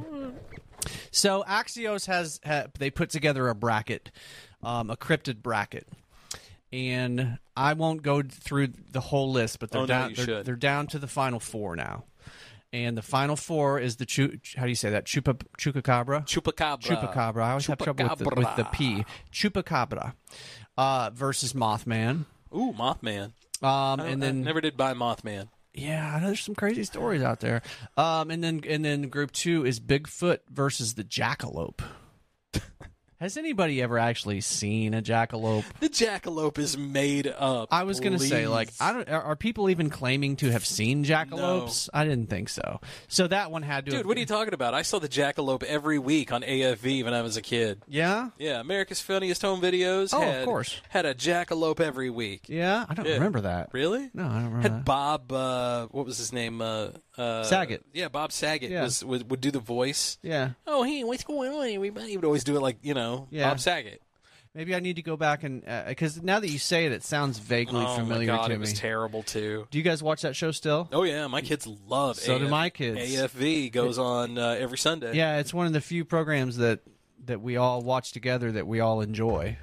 So 1.12 1.44
Axios 1.48 2.08
has 2.08 2.40
ha, 2.46 2.66
they 2.80 2.90
put 2.90 3.10
together 3.10 3.50
a 3.50 3.56
bracket, 3.56 4.12
um, 4.64 4.90
a 4.90 4.96
cryptid 4.98 5.42
bracket, 5.44 5.88
and 6.72 7.38
I 7.56 7.74
won't 7.74 8.02
go 8.02 8.22
through 8.24 8.68
the 8.92 9.02
whole 9.02 9.32
list, 9.32 9.60
but 9.60 9.72
they're 9.72 9.82
Oh, 9.82 9.86
no, 9.86 9.88
down. 9.88 10.10
you 10.12 10.26
they're, 10.26 10.44
they're 10.44 10.56
down 10.56 10.88
to 10.88 11.00
the 11.00 11.08
final 11.08 11.40
four 11.40 11.76
now, 11.76 12.06
and 12.74 12.98
the 12.98 13.02
final 13.02 13.36
four 13.36 13.80
is 13.80 13.98
the 13.98 14.06
chu- 14.06 14.40
how 14.56 14.64
do 14.64 14.70
you 14.70 14.76
say 14.76 14.90
that 14.92 15.06
chupa 15.06 15.42
chupacabra 15.58 16.26
Chupacabra. 16.26 16.80
chupacabra. 16.82 17.44
I 17.44 17.50
always 17.52 17.68
have 17.68 17.78
trouble 17.78 18.08
with 18.08 18.20
the, 18.20 18.36
with 18.36 18.56
the 18.56 18.66
P 18.66 19.06
chupacabra 19.32 20.14
uh, 20.78 21.10
versus 21.14 21.54
Mothman. 21.54 22.26
Ooh, 22.56 22.74
Mothman. 22.78 23.34
Um, 23.62 24.00
I- 24.02 24.08
and 24.08 24.24
I 24.24 24.28
then 24.28 24.42
never 24.42 24.62
did 24.62 24.76
buy 24.78 24.94
Mothman. 24.94 25.50
yeah, 25.74 26.14
I 26.16 26.20
know 26.20 26.28
there's 26.28 26.42
some 26.42 26.56
crazy 26.56 26.84
stories 26.84 27.22
out 27.22 27.40
there. 27.42 27.62
Um, 27.98 28.30
and 28.32 28.44
then 28.44 28.62
and 28.68 28.84
then 28.84 29.10
group 29.10 29.32
two 29.32 29.66
is 29.66 29.80
Bigfoot 29.80 30.40
versus 30.50 30.96
the 30.96 31.04
jackalope. 31.04 31.82
Has 33.22 33.38
anybody 33.38 33.84
ever 33.84 34.00
actually 34.00 34.42
seen 34.42 34.96
a 34.96 35.02
jackalope? 35.04 35.64
The 35.80 35.90
jackalope 35.90 36.58
is 36.58 36.76
made 36.76 37.28
up. 37.28 37.68
I 37.72 37.84
was 37.84 38.00
gonna 38.00 38.18
say, 38.18 38.48
like, 38.48 38.70
I 38.80 38.94
don't. 38.94 39.08
Are, 39.08 39.22
are 39.22 39.36
people 39.36 39.70
even 39.70 39.92
claiming 39.92 40.38
to 40.38 40.52
have 40.52 40.66
seen 40.66 41.06
jackalopes? 41.06 41.88
I 41.94 42.04
didn't 42.04 42.32
think 42.32 42.50
so. 42.50 42.80
So 43.08 43.28
that 43.28 43.52
one 43.52 43.62
had 43.62 43.86
to. 43.86 43.92
Dude, 43.92 43.98
have, 44.00 44.06
what 44.08 44.18
are 44.18 44.20
you 44.20 44.26
talking 44.26 44.56
about? 44.56 44.74
I 44.74 44.82
saw 44.82 44.98
the 44.98 45.08
jackalope 45.08 45.62
every 45.62 46.00
week 46.00 46.32
on 46.34 46.42
AFV 46.42 47.04
when 47.04 47.14
I 47.14 47.22
was 47.22 47.38
a 47.38 47.44
kid. 47.44 47.84
Yeah, 47.88 48.32
Yeah, 48.40 48.60
America's 48.60 49.02
Funniest 49.02 49.44
Home 49.44 49.62
Videos. 49.62 50.16
Oh, 50.16 50.22
of 50.24 50.28
had, 50.28 50.46
course. 50.46 50.82
Had 50.90 51.06
a 51.06 51.14
jackalope 51.14 51.80
every 51.80 52.10
week. 52.10 52.46
yeah. 52.50 52.88
I 52.90 52.96
don't 52.96 53.06
Yeah. 53.06 53.14
remember 53.14 53.42
that. 53.42 53.70
Really? 53.72 54.10
No, 54.16 54.24
I 54.26 54.34
don't 54.34 54.46
remember 54.46 54.62
Had 54.64 54.72
that. 54.80 54.86
Bob, 54.86 55.32
uh, 55.32 55.86
what 55.92 56.08
was 56.08 56.18
his 56.18 56.34
name? 56.34 56.60
Uh, 56.60 56.88
uh, 57.18 57.44
Saget. 57.44 57.84
Yeah, 57.94 58.08
Bob 58.10 58.32
Saget 58.32 58.72
Yeah. 58.72 58.84
was, 58.84 59.04
would, 59.04 59.30
would 59.32 59.42
do 59.42 59.52
the 59.52 59.60
voice. 59.60 60.18
Yeah, 60.22 60.52
Oh, 60.68 60.84
hey, 60.84 61.04
what's 61.04 61.24
going 61.24 61.52
on, 61.52 61.68
everybody? 61.68 62.10
He 62.12 62.18
would 62.18 62.26
always 62.26 62.44
do 62.44 62.56
it 62.56 62.62
like, 62.62 62.78
you 62.82 62.94
know, 62.94 63.28
Yeah. 63.32 63.50
Bob 63.50 63.60
Saget. 63.60 64.02
maybe 64.54 64.76
I 64.76 64.80
need 64.80 64.98
to 64.98 65.02
go 65.02 65.16
back 65.18 65.44
and 65.44 65.64
because 65.88 66.22
now 66.22 66.40
that 66.40 66.50
you 66.50 66.60
say 66.60 66.86
it, 66.86 66.92
it 66.92 67.04
sounds 67.04 67.38
vaguely 67.40 67.84
oh, 67.86 67.96
familiar 67.96 68.32
my 68.32 68.38
God, 68.38 68.48
to 68.48 68.54
it 68.54 68.60
was 68.60 68.72
me. 68.72 68.76
terrible, 68.78 69.24
too. 69.24 69.68
do 69.72 69.78
you 69.78 69.84
guys 69.84 70.02
watch 70.04 70.22
that 70.24 70.36
show 70.36 70.52
still? 70.52 70.90
Oh, 70.92 71.04
yeah, 71.04 71.28
my 71.28 71.42
kids 71.42 71.68
love 71.68 72.18
it. 72.18 72.22
So 72.22 72.38
do 72.40 72.48
my 72.50 72.70
kids. 72.70 73.00
AFV 73.00 73.72
goes 73.72 73.98
on 73.98 74.38
uh, 74.38 74.56
every 74.60 74.78
Sunday. 74.78 75.14
Yeah, 75.16 75.38
it's 75.40 75.54
one 75.54 75.68
of 75.68 75.74
the 75.74 75.82
few 75.82 76.06
programs 76.06 76.58
that 76.58 76.80
that 77.26 77.40
we 77.42 77.56
all 77.56 77.82
watch 77.82 78.14
together 78.14 78.52
that 78.54 78.66
we 78.66 78.80
all 78.80 79.02
enjoy. 79.02 79.58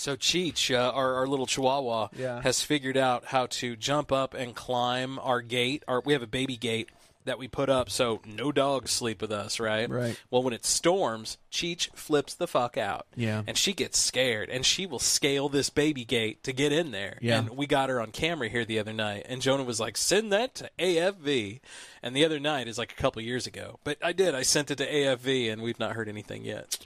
So 0.00 0.16
Cheech, 0.16 0.74
uh, 0.74 0.78
our, 0.92 1.16
our 1.16 1.26
little 1.26 1.44
Chihuahua, 1.44 2.08
Yeah. 2.16 2.40
has 2.40 2.62
figured 2.62 2.96
out 2.96 3.26
how 3.26 3.44
to 3.60 3.76
jump 3.76 4.10
up 4.10 4.32
and 4.32 4.56
climb 4.56 5.18
our 5.18 5.42
gate. 5.42 5.82
Our, 5.86 6.00
we 6.00 6.14
have 6.14 6.22
a 6.22 6.26
baby 6.26 6.56
gate 6.56 6.88
that 7.30 7.38
we 7.38 7.46
put 7.46 7.70
up 7.70 7.88
so 7.88 8.20
no 8.26 8.50
dogs 8.50 8.90
sleep 8.90 9.22
with 9.22 9.30
us, 9.30 9.60
right? 9.60 9.88
Right. 9.88 10.20
Well, 10.30 10.42
when 10.42 10.52
it 10.52 10.64
storms, 10.64 11.38
Cheech 11.52 11.94
flips 11.94 12.34
the 12.34 12.48
fuck 12.48 12.76
out. 12.76 13.06
Yeah. 13.14 13.42
And 13.46 13.56
she 13.56 13.72
gets 13.72 13.98
scared, 13.98 14.50
and 14.50 14.66
she 14.66 14.84
will 14.84 14.98
scale 14.98 15.48
this 15.48 15.70
baby 15.70 16.04
gate 16.04 16.42
to 16.42 16.52
get 16.52 16.72
in 16.72 16.90
there. 16.90 17.18
Yeah. 17.22 17.38
And 17.38 17.50
we 17.50 17.66
got 17.66 17.88
her 17.88 18.00
on 18.00 18.10
camera 18.10 18.48
here 18.48 18.64
the 18.64 18.80
other 18.80 18.92
night, 18.92 19.26
and 19.28 19.40
Jonah 19.40 19.62
was 19.62 19.78
like, 19.78 19.96
"Send 19.96 20.32
that 20.32 20.56
to 20.56 20.70
AFV." 20.78 21.60
And 22.02 22.16
the 22.16 22.24
other 22.24 22.40
night 22.40 22.66
is 22.66 22.78
like 22.78 22.92
a 22.92 22.96
couple 22.96 23.22
years 23.22 23.46
ago, 23.46 23.78
but 23.84 23.98
I 24.02 24.12
did. 24.12 24.34
I 24.34 24.42
sent 24.42 24.70
it 24.70 24.76
to 24.76 24.86
AFV, 24.86 25.52
and 25.52 25.62
we've 25.62 25.78
not 25.78 25.92
heard 25.92 26.08
anything 26.08 26.44
yet. 26.44 26.78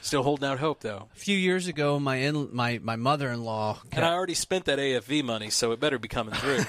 Still 0.00 0.24
holding 0.24 0.48
out 0.48 0.58
hope, 0.58 0.80
though. 0.80 1.08
A 1.14 1.18
few 1.18 1.36
years 1.36 1.68
ago, 1.68 2.00
my 2.00 2.16
in, 2.16 2.48
my 2.52 2.80
my 2.82 2.96
mother 2.96 3.30
in 3.30 3.44
law 3.44 3.80
And 3.92 4.04
I 4.04 4.12
already 4.12 4.34
spent 4.34 4.64
that 4.64 4.80
AFV 4.80 5.22
money, 5.22 5.48
so 5.50 5.70
it 5.70 5.78
better 5.78 5.98
be 5.98 6.08
coming 6.08 6.34
through. 6.34 6.64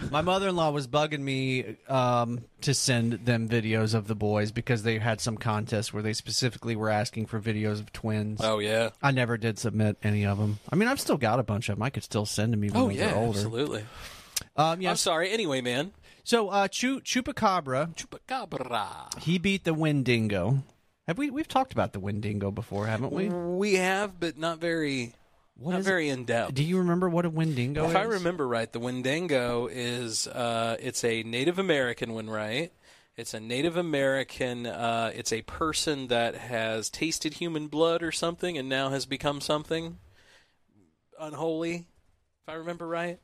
my 0.10 0.22
mother 0.22 0.48
in 0.48 0.56
law 0.56 0.70
was 0.70 0.86
bugging 0.86 1.20
me 1.20 1.76
uh, 1.88 1.92
um, 2.08 2.44
to 2.62 2.74
send 2.74 3.12
them 3.24 3.48
videos 3.48 3.94
of 3.94 4.06
the 4.08 4.14
boys 4.14 4.50
because 4.52 4.82
they 4.82 4.98
had 4.98 5.20
some 5.20 5.36
contest 5.36 5.92
where 5.92 6.02
they 6.02 6.12
specifically 6.12 6.74
were 6.76 6.88
asking 6.90 7.26
for 7.26 7.40
videos 7.40 7.80
of 7.80 7.92
twins. 7.92 8.40
oh 8.42 8.58
yeah. 8.58 8.90
I 9.02 9.10
never 9.10 9.36
did 9.36 9.58
submit 9.58 9.96
any 10.02 10.24
of 10.26 10.38
them. 10.38 10.58
I 10.70 10.76
mean, 10.76 10.88
I've 10.88 11.00
still 11.00 11.16
got 11.18 11.38
a 11.38 11.42
bunch 11.42 11.68
of 11.68 11.76
them. 11.76 11.82
I 11.82 11.90
could 11.90 12.04
still 12.04 12.26
send 12.26 12.52
them 12.52 12.64
even 12.64 12.76
Oh 12.76 12.84
though 12.84 12.90
yeah. 12.90 13.06
they're 13.08 13.16
older. 13.16 13.38
Absolutely. 13.38 13.84
Um, 14.56 14.84
I'm 14.86 14.96
sorry. 14.96 15.30
Anyway, 15.30 15.60
man. 15.60 15.92
So 16.24 16.48
uh, 16.50 16.68
Chu- 16.68 17.00
Chupacabra, 17.00 17.94
Chupacabra. 17.94 19.18
he 19.22 19.38
beat 19.38 19.64
the 19.64 19.72
Wendigo. 19.74 20.62
Have 21.06 21.16
we? 21.16 21.30
We've 21.30 21.48
talked 21.48 21.72
about 21.72 21.92
the 21.94 22.00
Wendigo 22.00 22.50
before, 22.50 22.86
haven't 22.86 23.12
we? 23.12 23.28
We 23.30 23.74
have, 23.76 24.20
but 24.20 24.36
not 24.36 24.58
very, 24.58 25.14
not 25.58 25.80
is 25.80 25.86
very 25.86 26.08
in 26.08 26.24
depth. 26.24 26.54
Do 26.54 26.62
you 26.62 26.78
remember 26.78 27.08
what 27.08 27.24
a 27.24 27.30
Wendigo 27.30 27.84
is? 27.84 27.90
If 27.90 27.96
I 27.96 28.02
remember 28.02 28.46
right, 28.46 28.72
the 28.72 28.78
Wendigo 28.78 29.66
is 29.66 30.26
uh, 30.26 30.76
it's 30.80 31.04
a 31.04 31.22
Native 31.22 31.58
American 31.58 32.14
one, 32.14 32.30
right? 32.30 32.72
It's 33.16 33.34
a 33.34 33.40
Native 33.40 33.76
American. 33.76 34.66
Uh, 34.66 35.10
it's 35.14 35.32
a 35.32 35.42
person 35.42 36.06
that 36.08 36.36
has 36.36 36.88
tasted 36.88 37.34
human 37.34 37.66
blood 37.66 38.02
or 38.02 38.12
something, 38.12 38.56
and 38.56 38.68
now 38.68 38.90
has 38.90 39.06
become 39.06 39.40
something 39.40 39.98
unholy. 41.18 41.86
If 42.46 42.48
I 42.48 42.54
remember 42.54 42.86
right. 42.86 43.18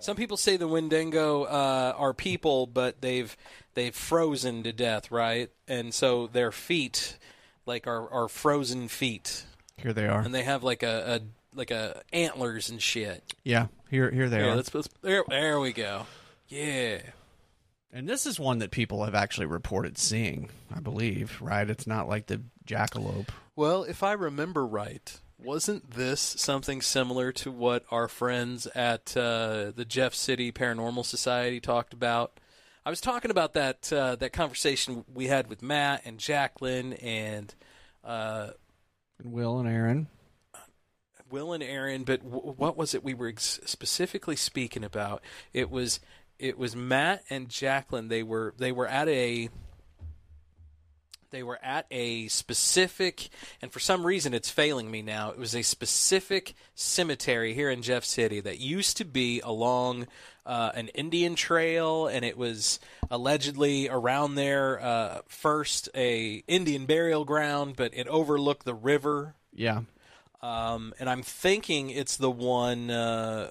Some 0.00 0.16
people 0.16 0.36
say 0.36 0.58
the 0.58 0.68
Wendigo 0.68 1.44
uh, 1.44 1.94
are 1.96 2.12
people, 2.12 2.66
but 2.66 3.00
they've 3.00 3.34
they've 3.74 3.94
frozen 3.94 4.62
to 4.64 4.72
death, 4.72 5.10
right? 5.10 5.50
And 5.66 5.94
so 5.94 6.26
their 6.26 6.52
feet, 6.52 7.18
like, 7.64 7.86
are, 7.86 8.10
are 8.10 8.28
frozen 8.28 8.88
feet, 8.88 9.44
Here 9.76 9.92
they 9.92 10.06
are. 10.06 10.20
and 10.20 10.34
they 10.34 10.42
have 10.44 10.62
like 10.62 10.82
a, 10.82 11.20
a 11.20 11.56
like 11.56 11.70
a 11.70 12.02
antlers 12.12 12.70
and 12.70 12.80
shit. 12.80 13.34
Yeah, 13.44 13.66
here 13.90 14.10
here 14.10 14.28
they 14.28 14.40
Yeah, 14.40 14.52
are. 14.52 14.56
let's, 14.56 14.74
let's 14.74 14.88
there, 15.02 15.24
there 15.28 15.60
we 15.60 15.72
go. 15.72 16.06
Yeah. 16.48 16.98
And 17.92 18.08
this 18.08 18.26
is 18.26 18.40
one 18.40 18.58
that 18.58 18.72
people 18.72 19.04
have 19.04 19.14
actually 19.14 19.46
reported 19.46 19.96
seeing, 19.98 20.48
I 20.74 20.80
believe, 20.80 21.40
right? 21.40 21.68
It's 21.70 21.86
not 21.86 22.08
like 22.08 22.26
the 22.26 22.42
jackalope. 22.66 23.28
Well, 23.54 23.84
if 23.84 24.02
I 24.02 24.12
remember 24.12 24.66
right, 24.66 25.16
wasn't 25.38 25.92
this 25.92 26.20
something 26.20 26.82
similar 26.82 27.30
to 27.32 27.52
what 27.52 27.84
our 27.92 28.08
friends 28.08 28.66
at 28.74 29.16
uh, 29.16 29.70
the 29.70 29.84
Jeff 29.86 30.12
City 30.12 30.50
Paranormal 30.50 31.04
Society 31.04 31.60
talked 31.60 31.92
about? 31.92 32.40
I 32.84 32.90
was 32.90 33.00
talking 33.00 33.30
about 33.30 33.52
that 33.54 33.92
uh, 33.92 34.16
that 34.16 34.32
conversation 34.32 35.04
we 35.14 35.28
had 35.28 35.46
with 35.48 35.62
Matt 35.62 36.02
and 36.04 36.18
Jacqueline 36.18 36.94
and 36.94 37.54
uh, 38.02 38.50
And 39.18 39.32
Will 39.32 39.58
and 39.58 39.68
Aaron. 39.68 40.08
Will 41.30 41.52
and 41.52 41.62
Aaron, 41.62 42.04
but 42.04 42.22
w- 42.22 42.54
what 42.56 42.76
was 42.76 42.94
it 42.94 43.02
we 43.02 43.14
were 43.14 43.28
ex- 43.28 43.60
specifically 43.64 44.36
speaking 44.36 44.84
about? 44.84 45.22
It 45.52 45.70
was 45.70 46.00
it 46.38 46.58
was 46.58 46.76
Matt 46.76 47.24
and 47.30 47.48
Jacqueline. 47.48 48.08
They 48.08 48.22
were 48.22 48.54
they 48.58 48.72
were 48.72 48.86
at 48.86 49.08
a 49.08 49.48
they 51.30 51.42
were 51.42 51.58
at 51.64 51.86
a 51.90 52.28
specific 52.28 53.28
and 53.60 53.72
for 53.72 53.80
some 53.80 54.06
reason 54.06 54.34
it's 54.34 54.50
failing 54.50 54.90
me 54.90 55.02
now. 55.02 55.30
It 55.30 55.38
was 55.38 55.54
a 55.54 55.62
specific 55.62 56.54
cemetery 56.74 57.54
here 57.54 57.70
in 57.70 57.82
Jeff 57.82 58.04
City 58.04 58.40
that 58.40 58.60
used 58.60 58.96
to 58.98 59.04
be 59.04 59.40
along 59.40 60.06
uh, 60.46 60.72
an 60.74 60.88
Indian 60.88 61.34
trail, 61.34 62.06
and 62.06 62.24
it 62.24 62.36
was 62.36 62.78
allegedly 63.10 63.88
around 63.88 64.34
there 64.34 64.80
uh, 64.80 65.20
first 65.26 65.88
a 65.94 66.42
Indian 66.46 66.86
burial 66.86 67.24
ground, 67.24 67.76
but 67.76 67.92
it 67.94 68.06
overlooked 68.08 68.64
the 68.64 68.74
river 68.74 69.34
Yeah. 69.52 69.82
um, 70.42 70.92
and 70.98 71.08
I'm 71.08 71.22
thinking 71.22 71.90
it's 71.90 72.16
the 72.16 72.30
one 72.30 72.90
uh, 72.90 73.50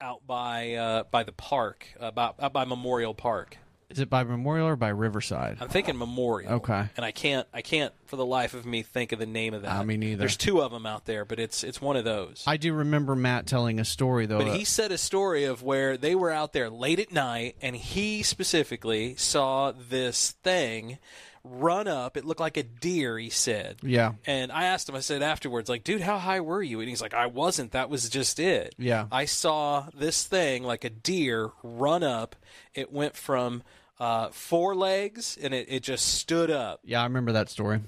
out 0.00 0.26
by 0.26 0.74
uh, 0.74 1.04
by 1.10 1.22
the 1.24 1.32
park, 1.32 1.86
about 1.98 2.36
out 2.40 2.52
by 2.52 2.64
Memorial 2.64 3.14
Park. 3.14 3.58
Is 3.90 3.98
it 3.98 4.08
by 4.08 4.22
Memorial 4.24 4.68
or 4.68 4.76
by 4.76 4.88
Riverside? 4.88 5.58
I'm 5.60 5.68
thinking 5.68 5.98
Memorial. 5.98 6.52
Okay. 6.54 6.88
And 6.96 7.04
I 7.04 7.10
can't 7.10 7.46
I 7.52 7.60
can't 7.62 7.92
for 8.06 8.16
the 8.16 8.24
life 8.24 8.54
of 8.54 8.64
me 8.64 8.82
think 8.82 9.12
of 9.12 9.18
the 9.18 9.26
name 9.26 9.52
of 9.52 9.62
that. 9.62 9.76
Uh, 9.76 9.84
me 9.84 9.96
neither. 9.96 10.18
There's 10.18 10.36
two 10.36 10.62
of 10.62 10.70
them 10.70 10.86
out 10.86 11.06
there, 11.06 11.24
but 11.24 11.40
it's 11.40 11.64
it's 11.64 11.80
one 11.80 11.96
of 11.96 12.04
those. 12.04 12.44
I 12.46 12.56
do 12.56 12.72
remember 12.72 13.16
Matt 13.16 13.46
telling 13.46 13.80
a 13.80 13.84
story 13.84 14.26
though. 14.26 14.38
But 14.38 14.56
he 14.56 14.64
said 14.64 14.92
a 14.92 14.98
story 14.98 15.44
of 15.44 15.62
where 15.62 15.96
they 15.96 16.14
were 16.14 16.30
out 16.30 16.52
there 16.52 16.70
late 16.70 17.00
at 17.00 17.12
night, 17.12 17.56
and 17.60 17.74
he 17.74 18.22
specifically 18.22 19.16
saw 19.16 19.72
this 19.72 20.32
thing 20.42 20.98
run 21.42 21.88
up. 21.88 22.16
It 22.16 22.24
looked 22.24 22.40
like 22.40 22.56
a 22.58 22.62
deer. 22.62 23.18
He 23.18 23.30
said. 23.30 23.76
yeah. 23.82 24.12
And 24.26 24.52
I 24.52 24.64
asked 24.64 24.88
him, 24.88 24.94
I 24.94 25.00
said 25.00 25.22
afterwards, 25.22 25.68
like, 25.70 25.84
dude, 25.84 26.02
how 26.02 26.18
high 26.18 26.40
were 26.40 26.62
you? 26.62 26.80
And 26.80 26.88
he's 26.88 27.00
like, 27.00 27.14
I 27.14 27.26
wasn't. 27.26 27.72
That 27.72 27.88
was 27.88 28.08
just 28.10 28.38
it. 28.38 28.74
Yeah. 28.78 29.06
I 29.10 29.24
saw 29.24 29.86
this 29.94 30.24
thing 30.24 30.62
like 30.64 30.84
a 30.84 30.90
deer 30.90 31.50
run 31.62 32.02
up. 32.02 32.36
It 32.74 32.92
went 32.92 33.16
from 33.16 33.62
uh, 34.00 34.30
four 34.30 34.74
legs 34.74 35.38
and 35.40 35.54
it, 35.54 35.66
it 35.68 35.82
just 35.82 36.14
stood 36.14 36.50
up. 36.50 36.80
Yeah, 36.84 37.00
I 37.02 37.04
remember 37.04 37.32
that 37.32 37.48
story. 37.50 37.80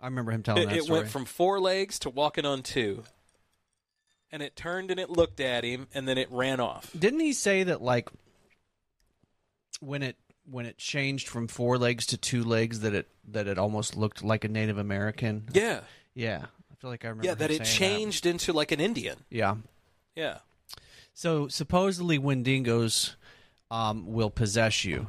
I 0.00 0.06
remember 0.06 0.30
him 0.32 0.42
telling 0.44 0.62
It, 0.62 0.66
that 0.70 0.76
it 0.76 0.84
story. 0.84 1.00
went 1.00 1.10
from 1.10 1.24
four 1.24 1.58
legs 1.60 1.98
to 2.00 2.10
walking 2.10 2.46
on 2.46 2.62
two. 2.62 3.02
And 4.30 4.42
it 4.42 4.54
turned 4.54 4.90
and 4.90 5.00
it 5.00 5.10
looked 5.10 5.40
at 5.40 5.64
him 5.64 5.88
and 5.92 6.06
then 6.06 6.16
it 6.18 6.30
ran 6.30 6.60
off. 6.60 6.90
Didn't 6.96 7.20
he 7.20 7.32
say 7.32 7.64
that 7.64 7.82
like 7.82 8.08
when 9.80 10.02
it 10.02 10.16
when 10.50 10.64
it 10.64 10.78
changed 10.78 11.28
from 11.28 11.46
four 11.48 11.76
legs 11.76 12.06
to 12.06 12.16
two 12.16 12.44
legs 12.44 12.80
that 12.80 12.94
it 12.94 13.08
that 13.28 13.46
it 13.48 13.58
almost 13.58 13.96
looked 13.96 14.22
like 14.22 14.44
a 14.44 14.48
Native 14.48 14.78
American? 14.78 15.48
Yeah. 15.52 15.80
Yeah. 16.14 16.44
I 16.70 16.74
feel 16.80 16.90
like 16.90 17.04
I 17.04 17.08
remember 17.08 17.26
Yeah, 17.26 17.34
that 17.34 17.50
it 17.50 17.64
changed 17.64 18.26
into 18.26 18.52
like 18.52 18.70
an 18.70 18.80
Indian. 18.80 19.16
Yeah. 19.30 19.56
Yeah. 20.14 20.38
So 21.14 21.48
supposedly 21.48 22.18
Wendigos 22.18 23.14
um, 23.70 24.06
will 24.12 24.30
possess 24.30 24.84
you. 24.84 25.08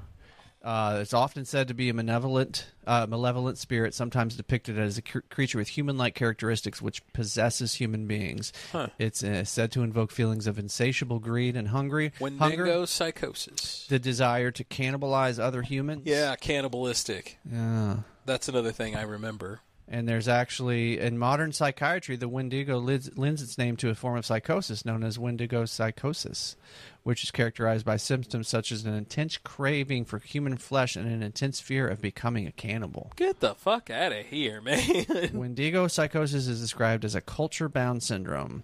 Uh, 0.69 0.99
it's 1.01 1.15
often 1.15 1.45
said 1.45 1.67
to 1.67 1.73
be 1.73 1.89
a 1.89 1.93
malevolent, 1.95 2.67
uh, 2.86 3.08
malevolent 3.10 3.58
spirit, 3.58 3.91
sometimes 3.91 4.36
depicted 4.36 4.77
as 4.77 4.99
a 4.99 5.01
cr- 5.01 5.21
creature 5.32 5.58
with 5.58 5.69
human-like 5.69 6.13
characteristics, 6.13 6.79
which 6.79 7.01
possesses 7.12 7.73
human 7.73 8.05
beings. 8.05 8.53
Huh. 8.71 8.89
It's 8.99 9.23
uh, 9.23 9.45
said 9.45 9.71
to 9.71 9.82
invoke 9.82 10.12
feelings 10.12 10.45
of 10.45 10.60
insatiable 10.60 11.17
greed 11.17 11.55
and 11.55 11.69
hungry, 11.69 12.12
Wendigo 12.19 12.45
hunger, 12.45 12.86
psychosis. 12.86 13.88
the 13.89 13.97
desire 13.97 14.51
to 14.51 14.63
cannibalize 14.63 15.39
other 15.39 15.63
humans. 15.63 16.03
Yeah, 16.05 16.36
cannibalistic. 16.36 17.39
Yeah. 17.51 18.01
That's 18.27 18.47
another 18.47 18.71
thing 18.71 18.95
I 18.95 19.01
remember. 19.01 19.62
And 19.91 20.08
there's 20.08 20.27
actually, 20.27 20.99
in 20.99 21.17
modern 21.17 21.51
psychiatry, 21.51 22.15
the 22.15 22.29
Wendigo 22.29 22.77
lids, 22.77 23.10
lends 23.17 23.41
its 23.41 23.58
name 23.58 23.75
to 23.77 23.89
a 23.89 23.95
form 23.95 24.19
of 24.19 24.25
psychosis 24.27 24.86
known 24.86 25.03
as 25.03 25.17
Wendigo 25.17 25.65
psychosis, 25.65 26.55
which 27.03 27.23
is 27.23 27.31
characterized 27.31 27.85
by 27.85 27.97
symptoms 27.97 28.47
such 28.47 28.71
as 28.71 28.85
an 28.85 28.93
intense 28.93 29.38
craving 29.38 30.05
for 30.05 30.19
human 30.19 30.57
flesh 30.57 30.95
and 30.95 31.07
an 31.07 31.23
intense 31.23 31.59
fear 31.59 31.88
of 31.88 32.01
becoming 32.01 32.45
a 32.45 32.51
cannibal. 32.51 33.12
Get 33.15 33.39
the 33.39 33.55
fuck 33.55 33.89
out 33.89 34.12
of 34.12 34.25
here, 34.25 34.62
man. 34.62 35.29
Wendigo 35.33 35.88
psychosis 35.88 36.47
is 36.47 36.59
described 36.62 37.05
as 37.05 37.15
a 37.15 37.21
culture 37.21 37.69
bound 37.69 38.03
syndrome. 38.03 38.63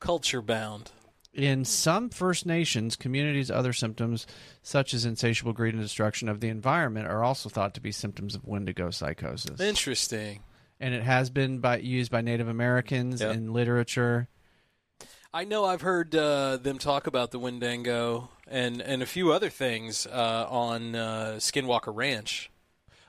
Culture 0.00 0.42
bound. 0.42 0.90
In 1.34 1.64
some 1.64 2.10
First 2.10 2.44
Nations 2.44 2.94
communities, 2.94 3.50
other 3.50 3.72
symptoms, 3.72 4.26
such 4.62 4.92
as 4.92 5.04
insatiable 5.06 5.54
greed 5.54 5.72
and 5.72 5.82
destruction 5.82 6.28
of 6.28 6.40
the 6.40 6.48
environment, 6.48 7.06
are 7.06 7.24
also 7.24 7.48
thought 7.48 7.72
to 7.74 7.80
be 7.80 7.90
symptoms 7.90 8.34
of 8.34 8.44
Wendigo 8.46 8.90
psychosis. 8.90 9.58
Interesting. 9.60 10.40
and 10.78 10.92
it 10.94 11.02
has 11.04 11.30
been 11.30 11.58
by, 11.60 11.78
used 11.78 12.10
by 12.10 12.20
Native 12.20 12.48
Americans 12.48 13.20
Yep. 13.22 13.34
in 13.34 13.52
literature. 13.52 14.28
I 15.34 15.44
know 15.44 15.64
I've 15.64 15.80
heard 15.80 16.14
uh, 16.14 16.58
them 16.58 16.78
talk 16.78 17.06
about 17.06 17.30
the 17.30 17.38
Wendigo 17.38 18.28
and, 18.46 18.82
and 18.82 19.02
a 19.02 19.06
few 19.06 19.32
other 19.32 19.48
things 19.48 20.06
uh, 20.06 20.46
on 20.48 20.94
uh, 20.94 21.34
Skinwalker 21.38 21.94
Ranch. 21.94 22.50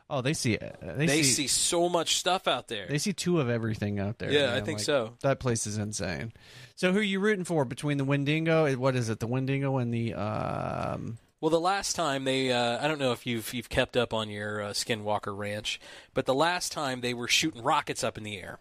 Oh, 0.09 0.21
they 0.21 0.33
see. 0.33 0.57
They, 0.57 1.05
They, 1.05 1.07
see, 1.07 1.23
see 1.23 1.47
so 1.47 1.89
much 1.89 2.17
stuff 2.17 2.47
out 2.47 2.67
there. 2.67 2.85
they 2.87 2.97
see 2.97 3.13
two 3.13 3.39
of 3.39 3.49
everything 3.49 3.99
out 3.99 4.19
there. 4.19 4.31
Yeah, 4.31 4.53
I 4.53 4.61
think 4.61 4.79
so. 4.79 5.15
That 5.21 5.39
place 5.39 5.65
is 5.65 5.77
insane. 5.77 6.33
So, 6.75 6.91
who 6.91 6.99
are 6.99 7.01
you 7.01 7.19
rooting 7.19 7.45
for 7.45 7.65
between 7.65 7.97
the 7.97 8.05
Wendigo? 8.05 8.71
What 8.75 8.95
is 8.95 9.09
it? 9.09 9.19
The 9.19 9.27
Wendigo 9.27 9.77
and 9.77 9.93
the 9.93 10.13
um. 10.13 11.17
Well, 11.41 11.49
the 11.49 11.59
last 11.59 11.95
time 11.95 12.23
they, 12.23 12.51
uh, 12.51 12.83
I 12.83 12.87
don't 12.87 12.99
know 12.99 13.11
if 13.11 13.25
you've 13.25 13.53
you've 13.53 13.69
kept 13.69 13.97
up 13.97 14.13
on 14.13 14.29
your 14.29 14.61
uh, 14.61 14.69
Skinwalker 14.69 15.35
Ranch, 15.35 15.79
but 16.13 16.25
the 16.25 16.35
last 16.35 16.71
time 16.71 17.01
they 17.01 17.13
were 17.13 17.27
shooting 17.27 17.63
rockets 17.63 18.03
up 18.03 18.17
in 18.17 18.23
the 18.23 18.37
air, 18.39 18.59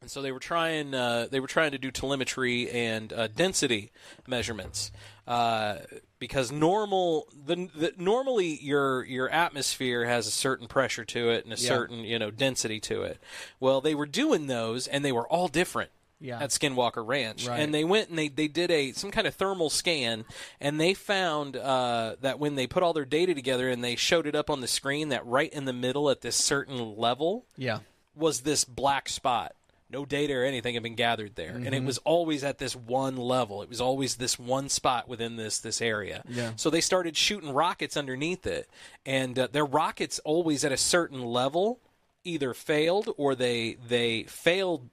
and 0.00 0.10
so 0.10 0.22
they 0.22 0.32
were 0.32 0.38
trying 0.38 0.94
uh, 0.94 1.26
they 1.30 1.40
were 1.40 1.46
trying 1.48 1.72
to 1.72 1.78
do 1.78 1.90
telemetry 1.90 2.70
and 2.70 3.12
uh, 3.12 3.26
density 3.28 3.90
measurements 4.26 4.92
uh, 5.26 5.78
because 6.18 6.52
normal 6.52 7.26
the, 7.46 7.68
the 7.74 7.92
normally 7.96 8.58
your 8.62 9.04
your 9.04 9.28
atmosphere 9.28 10.04
has 10.04 10.26
a 10.26 10.30
certain 10.30 10.68
pressure 10.68 11.04
to 11.04 11.30
it 11.30 11.44
and 11.44 11.52
a 11.52 11.56
Yeah. 11.56 11.68
certain 11.68 11.98
you 12.00 12.18
know 12.18 12.30
density 12.30 12.80
to 12.80 13.02
it. 13.02 13.18
Well, 13.60 13.80
they 13.80 13.94
were 13.94 14.06
doing 14.06 14.46
those 14.46 14.86
and 14.86 15.04
they 15.04 15.12
were 15.12 15.26
all 15.26 15.48
different 15.48 15.90
Yeah. 16.20 16.40
at 16.40 16.50
Skinwalker 16.50 17.04
Ranch, 17.04 17.48
Right. 17.48 17.58
and 17.60 17.74
they 17.74 17.84
went 17.84 18.08
and 18.08 18.16
they, 18.18 18.28
they 18.28 18.46
did 18.48 18.70
a 18.70 18.92
some 18.92 19.10
kind 19.10 19.26
of 19.26 19.34
thermal 19.34 19.68
scan, 19.68 20.24
and 20.60 20.80
they 20.80 20.94
found 20.94 21.56
uh, 21.56 22.14
that 22.20 22.38
when 22.38 22.54
they 22.54 22.68
put 22.68 22.84
all 22.84 22.92
their 22.92 23.04
data 23.04 23.34
together 23.34 23.68
and 23.68 23.82
they 23.82 23.96
showed 23.96 24.26
it 24.28 24.36
up 24.36 24.48
on 24.48 24.60
the 24.60 24.68
screen, 24.68 25.08
that 25.08 25.26
right 25.26 25.52
in 25.52 25.64
the 25.64 25.72
middle 25.72 26.08
at 26.08 26.20
this 26.20 26.36
certain 26.36 26.96
level 26.96 27.46
Yeah. 27.56 27.80
was 28.14 28.42
this 28.42 28.64
black 28.64 29.08
spot. 29.08 29.54
No 29.90 30.04
data 30.04 30.34
or 30.34 30.44
anything 30.44 30.74
had 30.74 30.82
been 30.82 30.94
gathered 30.96 31.34
there, 31.34 31.52
and 31.54 31.64
Mm-hmm. 31.64 31.74
it 31.74 31.84
was 31.84 31.98
always 31.98 32.44
at 32.44 32.58
this 32.58 32.76
one 32.76 33.16
level. 33.16 33.62
It 33.62 33.68
was 33.70 33.80
always 33.80 34.16
this 34.16 34.38
one 34.38 34.68
spot 34.68 35.08
within 35.08 35.36
this 35.36 35.58
this 35.58 35.80
area. 35.80 36.22
Yeah. 36.28 36.52
So 36.56 36.68
they 36.68 36.82
started 36.82 37.16
shooting 37.16 37.52
rockets 37.54 37.96
underneath 37.96 38.46
it, 38.46 38.68
and 39.06 39.38
uh, 39.38 39.48
their 39.50 39.64
rockets 39.64 40.18
always 40.26 40.62
at 40.64 40.72
a 40.72 40.76
certain 40.76 41.22
level 41.24 41.80
either 42.24 42.52
failed 42.52 43.08
or 43.16 43.34
they 43.34 43.78
they 43.88 44.24
failed 44.24 44.90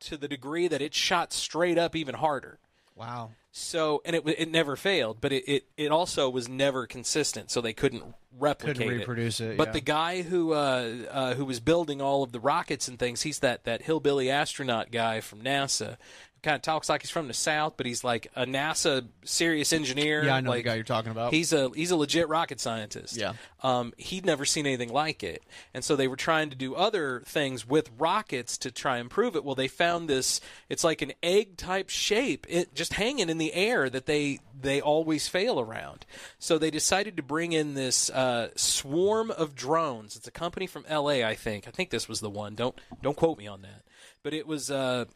to 0.00 0.16
the 0.16 0.28
degree 0.28 0.66
that 0.68 0.80
it 0.80 0.94
shot 0.94 1.32
straight 1.32 1.76
up 1.76 1.94
even 1.94 2.14
harder. 2.14 2.58
Wow. 2.96 3.32
So 3.52 4.00
and 4.06 4.16
it 4.16 4.26
it 4.26 4.50
never 4.50 4.74
failed, 4.76 5.18
but 5.20 5.32
it, 5.32 5.44
it, 5.46 5.64
it 5.76 5.90
also 5.92 6.30
was 6.30 6.48
never 6.48 6.86
consistent, 6.86 7.50
so 7.50 7.60
they 7.60 7.74
couldn't 7.74 8.04
replicate 8.38 8.76
Couldn't 8.76 8.98
reproduce 8.98 9.40
it, 9.40 9.56
But 9.56 9.68
yeah. 9.68 9.72
the 9.72 9.80
guy 9.80 10.22
who 10.22 10.52
uh, 10.52 10.92
uh, 11.10 11.34
who 11.34 11.44
was 11.44 11.60
building 11.60 12.00
all 12.00 12.22
of 12.22 12.32
the 12.32 12.40
rockets 12.40 12.88
and 12.88 12.98
things, 12.98 13.22
he's 13.22 13.40
that 13.40 13.64
that 13.64 13.82
hillbilly 13.82 14.30
astronaut 14.30 14.90
guy 14.90 15.20
from 15.20 15.42
NASA. 15.42 15.96
Kind 16.42 16.56
of 16.56 16.62
talks 16.62 16.88
like 16.88 17.02
he's 17.02 17.10
from 17.10 17.28
the 17.28 17.34
South, 17.34 17.74
but 17.76 17.86
he's 17.86 18.02
like 18.02 18.30
a 18.34 18.46
NASA 18.46 19.06
serious 19.24 19.72
engineer. 19.72 20.24
Yeah, 20.24 20.36
I 20.36 20.40
know 20.40 20.50
like, 20.50 20.64
the 20.64 20.70
guy 20.70 20.74
you're 20.76 20.84
talking 20.84 21.10
about. 21.10 21.32
He's 21.32 21.52
a 21.52 21.70
he's 21.74 21.90
a 21.90 21.96
legit 21.96 22.28
rocket 22.28 22.60
scientist. 22.60 23.16
Yeah. 23.16 23.34
Um, 23.62 23.92
he'd 23.98 24.24
never 24.24 24.44
seen 24.44 24.66
anything 24.66 24.90
like 24.90 25.22
it, 25.22 25.42
and 25.74 25.84
so 25.84 25.96
they 25.96 26.08
were 26.08 26.16
trying 26.16 26.50
to 26.50 26.56
do 26.56 26.74
other 26.74 27.22
things 27.26 27.66
with 27.66 27.90
rockets 27.98 28.56
to 28.58 28.70
try 28.70 28.98
and 28.98 29.10
prove 29.10 29.36
it. 29.36 29.44
Well, 29.44 29.54
they 29.54 29.68
found 29.68 30.08
this. 30.08 30.40
It's 30.68 30.82
like 30.84 31.02
an 31.02 31.12
egg 31.22 31.56
type 31.56 31.90
shape, 31.90 32.46
it 32.48 32.74
just 32.74 32.94
hanging 32.94 33.28
in 33.28 33.38
the 33.38 33.52
air 33.52 33.90
that 33.90 34.06
they 34.06 34.40
they 34.62 34.80
always 34.80 35.28
fail 35.28 35.60
around. 35.60 36.06
So 36.38 36.58
they 36.58 36.70
decided 36.70 37.16
to 37.16 37.22
bring 37.22 37.52
in 37.52 37.74
this 37.74 38.10
uh, 38.10 38.50
swarm 38.56 39.30
of 39.30 39.54
drones. 39.54 40.16
It's 40.16 40.28
a 40.28 40.32
company 40.32 40.66
from 40.66 40.84
L.A. 40.88 41.24
I 41.24 41.34
think. 41.34 41.68
I 41.68 41.70
think 41.70 41.90
this 41.90 42.08
was 42.08 42.20
the 42.20 42.30
one. 42.30 42.54
Don't 42.54 42.78
don't 43.02 43.16
quote 43.16 43.38
me 43.38 43.46
on 43.46 43.62
that. 43.62 43.84
But 44.22 44.34
it 44.34 44.46
was. 44.46 44.70
Uh, 44.70 45.06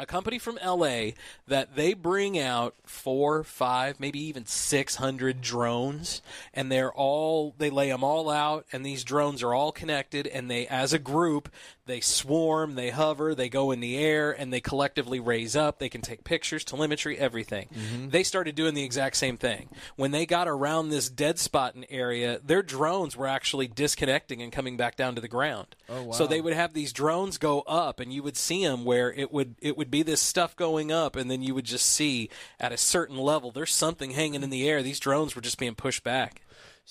a 0.00 0.06
company 0.06 0.38
from 0.38 0.58
LA 0.64 1.10
that 1.46 1.76
they 1.76 1.92
bring 1.92 2.38
out 2.38 2.74
four, 2.84 3.44
five, 3.44 4.00
maybe 4.00 4.18
even 4.18 4.46
600 4.46 5.42
drones 5.42 6.22
and 6.54 6.72
they're 6.72 6.92
all 6.92 7.54
they 7.58 7.68
lay 7.68 7.90
them 7.90 8.02
all 8.02 8.30
out 8.30 8.64
and 8.72 8.84
these 8.84 9.04
drones 9.04 9.42
are 9.42 9.52
all 9.52 9.70
connected 9.70 10.26
and 10.26 10.50
they 10.50 10.66
as 10.66 10.94
a 10.94 10.98
group 10.98 11.50
they 11.90 12.00
swarm, 12.00 12.74
they 12.74 12.90
hover, 12.90 13.34
they 13.34 13.48
go 13.48 13.70
in 13.70 13.80
the 13.80 13.98
air 13.98 14.30
and 14.30 14.52
they 14.52 14.60
collectively 14.60 15.20
raise 15.20 15.56
up, 15.56 15.78
they 15.78 15.88
can 15.88 16.00
take 16.00 16.24
pictures, 16.24 16.64
telemetry, 16.64 17.18
everything. 17.18 17.68
Mm-hmm. 17.74 18.08
They 18.10 18.22
started 18.22 18.54
doing 18.54 18.74
the 18.74 18.84
exact 18.84 19.16
same 19.16 19.36
thing. 19.36 19.68
When 19.96 20.10
they 20.10 20.26
got 20.26 20.48
around 20.48 20.88
this 20.88 21.08
dead 21.08 21.38
spot 21.38 21.74
in 21.74 21.84
area, 21.90 22.40
their 22.44 22.62
drones 22.62 23.16
were 23.16 23.26
actually 23.26 23.68
disconnecting 23.68 24.40
and 24.40 24.52
coming 24.52 24.76
back 24.76 24.96
down 24.96 25.14
to 25.16 25.20
the 25.20 25.28
ground. 25.28 25.76
Oh, 25.88 26.04
wow. 26.04 26.12
So 26.12 26.26
they 26.26 26.40
would 26.40 26.54
have 26.54 26.72
these 26.72 26.92
drones 26.92 27.38
go 27.38 27.60
up 27.62 28.00
and 28.00 28.12
you 28.12 28.22
would 28.22 28.36
see 28.36 28.64
them 28.64 28.84
where 28.84 29.12
it 29.12 29.32
would 29.32 29.56
it 29.60 29.76
would 29.76 29.90
be 29.90 30.02
this 30.02 30.20
stuff 30.20 30.56
going 30.56 30.92
up 30.92 31.16
and 31.16 31.30
then 31.30 31.42
you 31.42 31.54
would 31.54 31.64
just 31.64 31.86
see 31.86 32.30
at 32.58 32.72
a 32.72 32.76
certain 32.76 33.16
level 33.16 33.50
there's 33.50 33.72
something 33.72 34.10
hanging 34.10 34.42
in 34.42 34.50
the 34.50 34.68
air 34.68 34.82
these 34.82 35.00
drones 35.00 35.34
were 35.34 35.42
just 35.42 35.58
being 35.58 35.74
pushed 35.74 36.04
back 36.04 36.42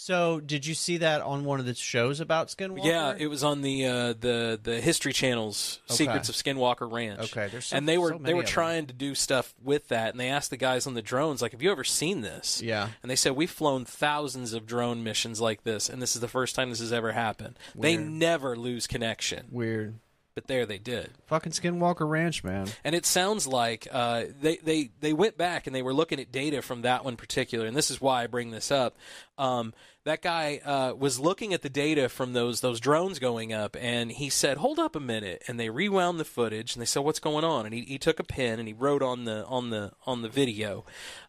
so, 0.02 0.40
did 0.40 0.66
you 0.66 0.74
see 0.74 0.98
that 0.98 1.22
on 1.22 1.44
one 1.44 1.60
of 1.60 1.66
the 1.66 1.76
shows 1.76 2.20
about 2.22 2.48
Skinwalker? 2.48 2.86
yeah 2.86 3.14
it 3.18 3.28
was 3.28 3.44
on 3.44 3.62
the 3.62 3.86
uh, 3.86 4.14
the 4.20 4.60
the 4.62 4.80
history 4.80 5.12
channel's 5.12 5.80
Okay. 5.90 5.96
secrets 5.96 6.30
of 6.30 6.36
skinwalker 6.36 6.90
ranch 6.92 7.20
Okay, 7.20 7.48
there's 7.52 7.66
so- 7.66 7.76
and 7.78 7.88
they 7.88 7.98
were 7.98 8.12
so 8.14 8.18
they 8.20 8.34
were 8.34 8.44
trying 8.44 8.86
to 8.88 8.94
do 8.94 9.14
stuff 9.14 9.54
with 9.64 9.90
that 9.90 10.12
and 10.12 10.20
they 10.20 10.30
asked 10.30 10.50
the 10.52 10.58
guys 10.58 10.88
on 10.88 10.94
the 10.94 11.02
drones 11.02 11.42
like 11.42 11.52
have 11.52 11.62
you 11.62 11.72
ever 11.72 11.84
seen 11.84 12.22
this 12.22 12.62
Yeah. 12.62 12.90
and 13.04 13.10
they 13.12 13.16
said 13.18 13.34
we've 13.36 13.52
flown 13.52 13.84
thousands 13.86 14.54
of 14.54 14.66
drone 14.66 15.04
missions 15.04 15.42
like 15.42 15.64
this 15.64 15.90
and 15.90 16.02
this 16.02 16.16
is 16.16 16.22
the 16.22 16.28
first 16.28 16.56
time 16.56 16.70
this 16.70 16.80
has 16.80 16.94
ever 16.94 17.12
happened 17.12 17.58
they 17.76 17.98
never 17.98 18.56
lose 18.56 18.88
connection 18.88 19.48
Weird. 19.52 19.96
But 20.36 20.48
there 20.48 20.66
they 20.66 20.78
did 20.78 21.10
Fucking 21.28 21.52
Skinwalker 21.52 22.10
Ranch, 22.10 22.44
man. 22.44 22.68
And 22.84 22.96
it 22.96 23.06
sounds 23.06 23.46
like 23.46 23.88
uh, 23.92 24.26
they, 24.42 24.58
they, 24.58 24.92
they 25.00 25.14
went 25.14 25.38
back 25.38 25.68
and 25.68 25.76
they 25.76 25.82
were 25.82 25.94
looking 25.94 26.20
at 26.20 26.32
data 26.32 26.62
from 26.62 26.82
that 26.82 27.06
one 27.06 27.18
particular, 27.18 27.66
and 27.66 27.76
this 27.76 27.92
is 27.92 28.02
why 28.02 28.24
I 28.24 28.28
bring 28.28 28.52
this 28.52 28.72
up. 28.72 28.98
Um, 29.38 29.74
that 30.06 30.22
guy 30.22 30.60
uh, 30.66 30.94
was 30.98 31.20
looking 31.20 31.54
at 31.54 31.62
the 31.62 31.70
data 31.70 32.10
from 32.10 32.34
those 32.34 32.62
those 32.62 32.80
drones 32.80 33.20
going 33.20 33.54
up, 33.54 33.76
and 33.80 34.12
he 34.12 34.30
said, 34.30 34.58
"Hold 34.58 34.80
up 34.80 34.96
a 34.96 35.00
minute." 35.00 35.44
And 35.48 35.60
they 35.60 35.70
rewound 35.70 36.20
the 36.20 36.26
footage, 36.26 36.74
and 36.74 36.82
they 36.82 36.86
said, 36.86 37.04
"What's 37.04 37.20
going 37.20 37.44
on?" 37.44 37.66
And 37.66 37.76
he, 37.76 37.82
he 37.82 37.98
took 37.98 38.20
a 38.20 38.24
pen 38.24 38.60
and 38.60 38.68
he 38.68 38.74
wrote 38.74 39.04
on 39.04 39.26
the 39.26 39.46
on 39.46 39.70
the 39.70 39.92
on 40.08 40.22
the 40.22 40.30
video, 40.30 40.86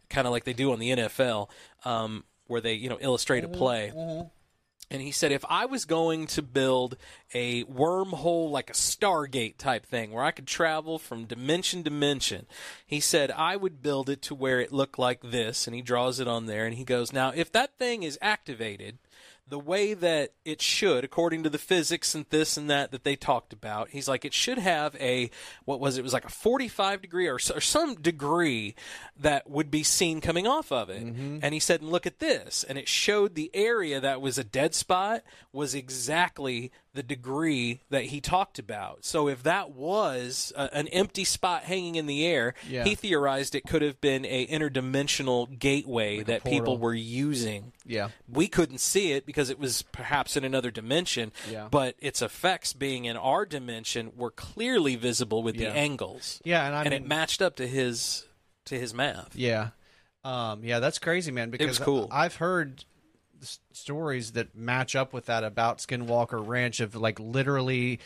kind 0.08 0.26
of 0.26 0.30
like 0.30 0.44
they 0.44 0.52
do 0.52 0.72
on 0.72 0.78
the 0.78 0.90
NFL, 0.90 1.50
um, 1.84 2.24
where 2.46 2.60
they 2.60 2.74
you 2.74 2.88
know 2.88 2.98
illustrate 3.00 3.44
a 3.44 3.48
play. 3.48 3.92
And 4.92 5.00
he 5.00 5.12
said, 5.12 5.30
if 5.30 5.44
I 5.48 5.66
was 5.66 5.84
going 5.84 6.26
to 6.28 6.42
build 6.42 6.96
a 7.32 7.62
wormhole, 7.64 8.50
like 8.50 8.70
a 8.70 8.74
Stargate 8.74 9.56
type 9.56 9.86
thing, 9.86 10.10
where 10.10 10.24
I 10.24 10.32
could 10.32 10.48
travel 10.48 10.98
from 10.98 11.26
dimension 11.26 11.84
to 11.84 11.90
dimension, 11.90 12.46
he 12.84 12.98
said, 12.98 13.30
I 13.30 13.54
would 13.54 13.82
build 13.82 14.10
it 14.10 14.20
to 14.22 14.34
where 14.34 14.58
it 14.58 14.72
looked 14.72 14.98
like 14.98 15.20
this. 15.22 15.68
And 15.68 15.76
he 15.76 15.82
draws 15.82 16.18
it 16.18 16.26
on 16.26 16.46
there. 16.46 16.66
And 16.66 16.74
he 16.74 16.82
goes, 16.82 17.12
now, 17.12 17.30
if 17.30 17.52
that 17.52 17.78
thing 17.78 18.02
is 18.02 18.18
activated 18.20 18.98
the 19.50 19.58
way 19.58 19.94
that 19.94 20.32
it 20.44 20.62
should, 20.62 21.04
according 21.04 21.42
to 21.42 21.50
the 21.50 21.58
physics 21.58 22.14
and 22.14 22.24
this 22.30 22.56
and 22.56 22.70
that 22.70 22.92
that 22.92 23.04
they 23.04 23.16
talked 23.16 23.52
about, 23.52 23.90
he's 23.90 24.08
like, 24.08 24.24
it 24.24 24.32
should 24.32 24.58
have 24.58 24.94
a, 24.96 25.30
what 25.64 25.80
was 25.80 25.96
it? 25.96 26.00
It 26.00 26.04
was 26.04 26.12
like 26.12 26.24
a 26.24 26.30
45 26.30 27.02
degree 27.02 27.26
or, 27.26 27.34
or 27.34 27.60
some 27.60 27.96
degree 27.96 28.74
that 29.18 29.50
would 29.50 29.70
be 29.70 29.82
seen 29.82 30.20
coming 30.20 30.46
off 30.46 30.70
of 30.72 30.88
it. 30.88 31.04
Mm-hmm. 31.04 31.38
And 31.42 31.52
he 31.52 31.60
said, 31.60 31.80
and 31.80 31.90
look 31.90 32.06
at 32.06 32.20
this. 32.20 32.64
And 32.64 32.78
it 32.78 32.88
showed 32.88 33.34
the 33.34 33.50
area 33.52 34.00
that 34.00 34.20
was 34.20 34.38
a 34.38 34.44
dead 34.44 34.74
spot 34.74 35.22
was 35.52 35.74
exactly 35.74 36.70
the 36.92 37.02
degree 37.04 37.80
that 37.90 38.04
he 38.06 38.20
talked 38.20 38.58
about. 38.58 39.04
So 39.04 39.28
if 39.28 39.44
that 39.44 39.70
was 39.70 40.52
a, 40.56 40.74
an 40.76 40.88
empty 40.88 41.22
spot 41.24 41.62
hanging 41.62 41.94
in 41.94 42.06
the 42.06 42.26
air, 42.26 42.54
Yeah. 42.68 42.82
he 42.84 42.96
theorized 42.96 43.54
it 43.54 43.64
could 43.64 43.82
have 43.82 44.00
been 44.00 44.24
a 44.24 44.46
interdimensional 44.48 45.56
gateway 45.58 46.22
that 46.24 46.42
people 46.44 46.78
were 46.78 46.94
using 46.94 47.72
Yeah. 47.86 48.08
we 48.28 48.48
couldn't 48.48 48.78
see 48.78 49.12
it 49.12 49.24
because 49.26 49.50
it 49.50 49.58
was 49.58 49.82
perhaps 49.92 50.36
in 50.36 50.44
another 50.44 50.70
dimension 50.70 51.32
Yeah. 51.48 51.68
but 51.70 51.94
its 52.00 52.22
effects 52.22 52.72
being 52.72 53.04
in 53.04 53.16
our 53.16 53.46
dimension 53.46 54.10
were 54.16 54.30
clearly 54.32 54.96
visible 54.96 55.42
with 55.42 55.56
Yeah. 55.56 55.70
the 55.70 55.76
angles 55.76 56.40
Yeah, 56.44 56.66
and 56.66 56.74
I 56.74 56.80
and 56.82 56.90
mean, 56.90 57.02
it 57.02 57.08
matched 57.08 57.40
up 57.40 57.56
to 57.56 57.66
his 57.68 58.26
to 58.66 58.78
his 58.78 58.92
math 58.92 59.36
Yeah. 59.36 59.70
Um, 60.22 60.64
yeah, 60.64 60.80
that's 60.80 60.98
crazy, 60.98 61.30
man. 61.32 61.48
Because 61.48 61.78
cool. 61.78 62.06
I've 62.10 62.34
heard 62.36 62.84
s- 63.42 63.58
stories 63.72 64.32
that 64.32 64.54
match 64.54 64.94
up 64.96 65.12
with 65.12 65.26
that 65.26 65.44
about 65.44 65.78
Skinwalker 65.78 66.44
Ranch 66.46 66.80
of 66.80 66.94
like 66.94 67.18
literally 67.20 68.00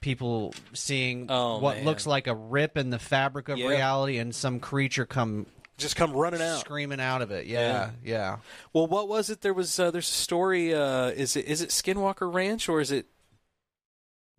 people 0.00 0.54
seeing 0.72 1.26
Oh, 1.28 1.58
what 1.58 1.76
man. 1.76 1.84
looks 1.84 2.06
like 2.06 2.26
a 2.26 2.34
rip 2.34 2.76
in 2.78 2.90
the 2.90 2.98
fabric 2.98 3.48
of 3.48 3.58
Yeah. 3.58 3.68
reality 3.68 4.16
and 4.18 4.34
some 4.34 4.58
creature 4.60 5.04
come 5.06 5.46
just 5.76 5.96
come 5.96 6.12
running 6.12 6.42
out 6.42 6.60
screaming 6.60 7.00
out 7.00 7.22
of 7.22 7.30
it. 7.30 7.46
Yeah, 7.46 7.90
yeah. 8.04 8.38
well 8.72 8.86
what 8.86 9.08
was 9.08 9.30
it 9.30 9.40
there 9.40 9.54
was 9.54 9.78
uh, 9.78 9.90
there's 9.90 10.08
a 10.08 10.12
story 10.12 10.74
uh, 10.74 11.06
is 11.08 11.36
it 11.36 11.46
is 11.46 11.60
it 11.62 11.70
skinwalker 11.70 12.32
ranch 12.32 12.68
or 12.68 12.80
is 12.80 12.90
it 12.90 13.06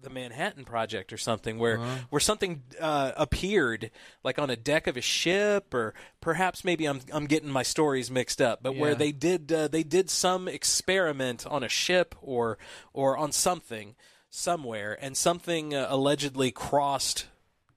the 0.01 0.09
Manhattan 0.09 0.65
Project 0.65 1.11
or 1.13 1.17
something, 1.17 1.57
where 1.59 1.79
Uh-huh. 1.79 1.97
where 2.09 2.19
something 2.19 2.63
uh, 2.79 3.11
appeared 3.17 3.91
like 4.23 4.39
on 4.39 4.49
a 4.49 4.55
deck 4.55 4.87
of 4.87 4.97
a 4.97 5.01
ship, 5.01 5.73
or 5.73 5.93
perhaps 6.19 6.63
maybe 6.63 6.85
I'm 6.85 7.01
I'm 7.13 7.25
getting 7.25 7.49
my 7.49 7.63
stories 7.63 8.09
mixed 8.11 8.41
up, 8.41 8.61
but 8.63 8.75
where 8.75 8.95
they 8.95 9.11
did 9.11 9.51
uh, 9.51 9.67
they 9.67 9.83
did 9.83 10.09
some 10.09 10.47
experiment 10.47 11.45
on 11.45 11.63
a 11.63 11.69
ship 11.69 12.15
or 12.21 12.57
or 12.93 13.17
on 13.17 13.31
something 13.31 13.95
somewhere, 14.29 14.97
and 15.01 15.17
something 15.17 15.73
uh, 15.73 15.87
allegedly 15.89 16.51
crossed 16.51 17.25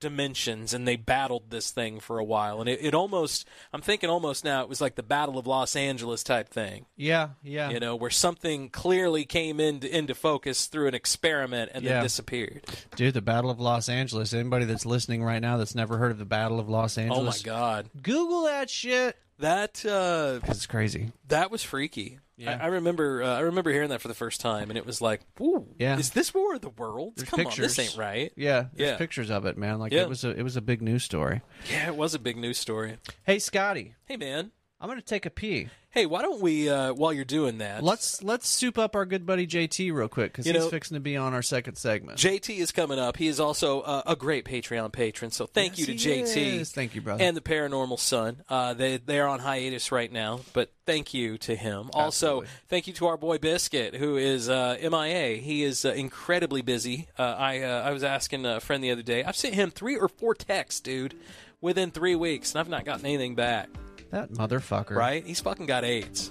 dimensions 0.01 0.73
and 0.75 0.87
they 0.87 0.97
battled 0.97 1.51
this 1.51 1.71
thing 1.71 2.01
for 2.01 2.19
a 2.19 2.25
while 2.25 2.61
and 2.61 2.69
it, 2.69 2.79
it 2.83 2.95
almost 2.95 3.47
i'm 3.73 3.81
thinking 3.81 4.11
almost 4.11 4.45
now 4.45 4.63
it 4.63 4.69
was 4.69 4.81
like 4.81 4.95
the 4.95 5.03
battle 5.03 5.39
of 5.39 5.47
los 5.47 5.75
angeles 5.77 6.23
type 6.23 6.49
thing 6.49 6.87
Yeah, 6.97 7.31
yeah. 7.43 7.71
you 7.71 7.81
know 7.81 7.97
where 7.97 8.11
something 8.11 8.69
clearly 8.71 9.25
came 9.25 9.61
into 9.61 9.95
into 9.97 10.15
focus 10.15 10.67
through 10.67 10.89
an 10.89 10.95
experiment 10.95 11.71
and 11.75 11.83
Yeah. 11.85 11.95
then 11.95 12.03
disappeared 12.05 12.65
Dude, 12.97 13.15
the 13.15 13.23
Battle 13.23 13.51
of 13.51 13.59
Los 13.59 13.89
Angeles. 13.89 14.33
Anybody 14.33 14.65
that's 14.67 14.87
listening 14.87 15.23
right 15.25 15.41
now 15.41 15.57
that's 15.57 15.75
never 15.75 15.99
heard 15.99 16.13
of 16.13 16.19
the 16.19 16.25
Battle 16.25 16.61
of 16.61 16.69
Los 16.69 16.97
Angeles. 16.97 17.45
Oh 17.45 17.51
my 17.51 17.55
god, 17.57 17.91
Google 18.03 18.45
that 18.45 18.71
shit. 18.71 19.17
That 19.39 19.85
uh, 19.85 20.41
'Cause 20.47 20.57
It's 20.57 20.67
crazy. 20.67 21.13
that 21.29 21.51
was 21.51 21.63
freaky. 21.63 22.19
Yeah. 22.37 22.59
I, 22.61 22.65
I 22.65 22.67
remember 22.67 23.23
uh, 23.23 23.29
I 23.37 23.41
remember 23.41 23.71
hearing 23.73 23.91
that 23.91 24.01
for 24.01 24.09
the 24.09 24.15
first 24.15 24.41
time, 24.41 24.69
and 24.69 24.77
it 24.77 24.85
was 24.85 25.01
like, 25.01 25.21
"Ooh, 25.41 25.69
Yeah. 25.79 25.97
is 25.99 26.11
this 26.11 26.35
war 26.35 26.55
of 26.57 26.63
the 26.63 26.69
worlds? 26.71 27.17
There's 27.17 27.29
Come 27.29 27.41
on, 27.41 27.47
pictures. 27.47 27.77
this 27.77 27.91
ain't 27.91 27.97
right." 27.97 28.33
Yeah, 28.37 28.67
there's 28.75 28.91
Yeah. 28.91 28.97
pictures 28.97 29.31
of 29.31 29.47
it, 29.47 29.57
man. 29.57 29.79
Like 29.79 29.93
Yeah. 29.93 30.03
it 30.03 30.09
was 30.09 30.25
a 30.25 30.31
it 30.31 30.43
was 30.43 30.57
a 30.57 30.61
big 30.61 30.83
news 30.83 31.05
story. 31.05 31.43
Yeah, 31.71 31.87
it 31.87 31.95
was 31.97 32.13
a 32.15 32.19
big 32.19 32.37
news 32.37 32.59
story. 32.59 32.97
Hey, 33.25 33.39
Scotty, 33.39 33.95
Hey, 34.07 34.17
man. 34.17 34.51
I'm 34.85 34.91
gonna 34.91 35.01
take 35.01 35.25
a 35.25 35.31
pee. 35.31 35.69
Hey, 35.93 36.05
why 36.05 36.21
don't 36.21 36.43
we 36.43 36.69
uh, 36.69 36.93
while 36.93 37.11
you're 37.11 37.25
doing 37.25 37.57
that? 37.59 37.83
Let's 37.83 38.23
let's 38.23 38.47
soup 38.47 38.77
up 38.77 38.95
our 38.95 39.07
good 39.07 39.25
buddy 39.25 39.47
JT 39.47 39.95
real 39.95 40.09
quick 40.09 40.31
because 40.31 40.47
You 40.47 40.53
he's 40.53 40.61
know- 40.65 40.69
fixing 40.69 40.95
to 40.97 41.01
be 41.01 41.17
on 41.17 41.33
our 41.33 41.41
second 41.41 41.77
segment. 41.77 42.19
JT 42.19 42.59
is 42.59 42.71
coming 42.71 42.99
up. 42.99 43.17
He 43.17 43.27
is 43.27 43.41
also 43.41 43.81
uh, 43.81 44.03
a 44.07 44.15
great 44.15 44.45
Patreon 44.45 44.93
patron, 44.93 45.31
so 45.31 45.47
thank 45.47 45.79
you 45.79 45.87
to 45.87 45.93
he 45.93 45.99
JT. 45.99 46.37
is. 46.37 46.71
Thank 46.71 46.95
you, 46.95 47.01
brother. 47.01 47.25
And 47.25 47.35
the 47.35 47.41
Paranormal 47.41 47.99
Son. 47.99 48.43
Uh, 48.47 48.75
they 48.75 48.99
they're 48.99 49.27
on 49.27 49.39
hiatus 49.39 49.91
right 49.91 50.13
now, 50.13 50.41
but 50.53 50.71
thank 50.85 51.15
you 51.15 51.39
to 51.39 51.57
him. 51.57 51.89
Also, 51.95 52.45
thank 52.69 52.87
you 52.87 52.93
to 52.93 53.07
our 53.07 53.17
boy 53.17 53.39
Biscuit, 53.39 53.95
who 53.95 54.19
is 54.19 54.51
uh, 54.51 54.77
MIA. 54.83 55.37
He 55.39 55.63
is 55.63 55.87
uh, 55.87 55.93
incredibly 55.93 56.61
busy. 56.61 57.09
Uh, 57.19 57.23
I 57.23 57.63
uh, 57.63 57.83
I 57.89 57.93
was 57.93 58.05
asking 58.05 58.45
a 58.45 58.61
friend 58.61 58.85
the 58.85 58.91
other 58.91 59.01
day. 59.01 59.25
I've 59.25 59.35
sent 59.37 59.55
him 59.55 59.71
three 59.71 59.97
or 59.97 60.09
four 60.09 60.35
texts, 60.35 60.83
dude, 60.83 61.15
within 61.63 61.91
three 61.91 62.17
weeks, 62.17 62.53
and 62.53 62.61
I've 62.61 62.69
not 62.69 62.85
gotten 62.85 63.07
anything 63.07 63.35
back. 63.35 63.71
That 64.15 64.33
motherfucker. 64.33 64.97
Right? 64.97 65.25
He's 65.25 65.41
fucking 65.41 65.67
got 65.67 65.85
AIDS. 65.85 66.31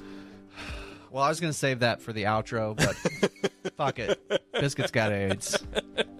Well, 1.11 1.23
I 1.23 1.29
was 1.29 1.39
gonna 1.39 1.53
save 1.53 1.79
that 1.79 2.01
for 2.01 2.11
the 2.11 2.23
outro, 2.23 2.75
but 2.75 3.71
fuck 3.77 3.99
it. 3.99 4.19
Biscuit's 4.53 4.91
got 4.91 5.11
AIDS. 5.11 5.62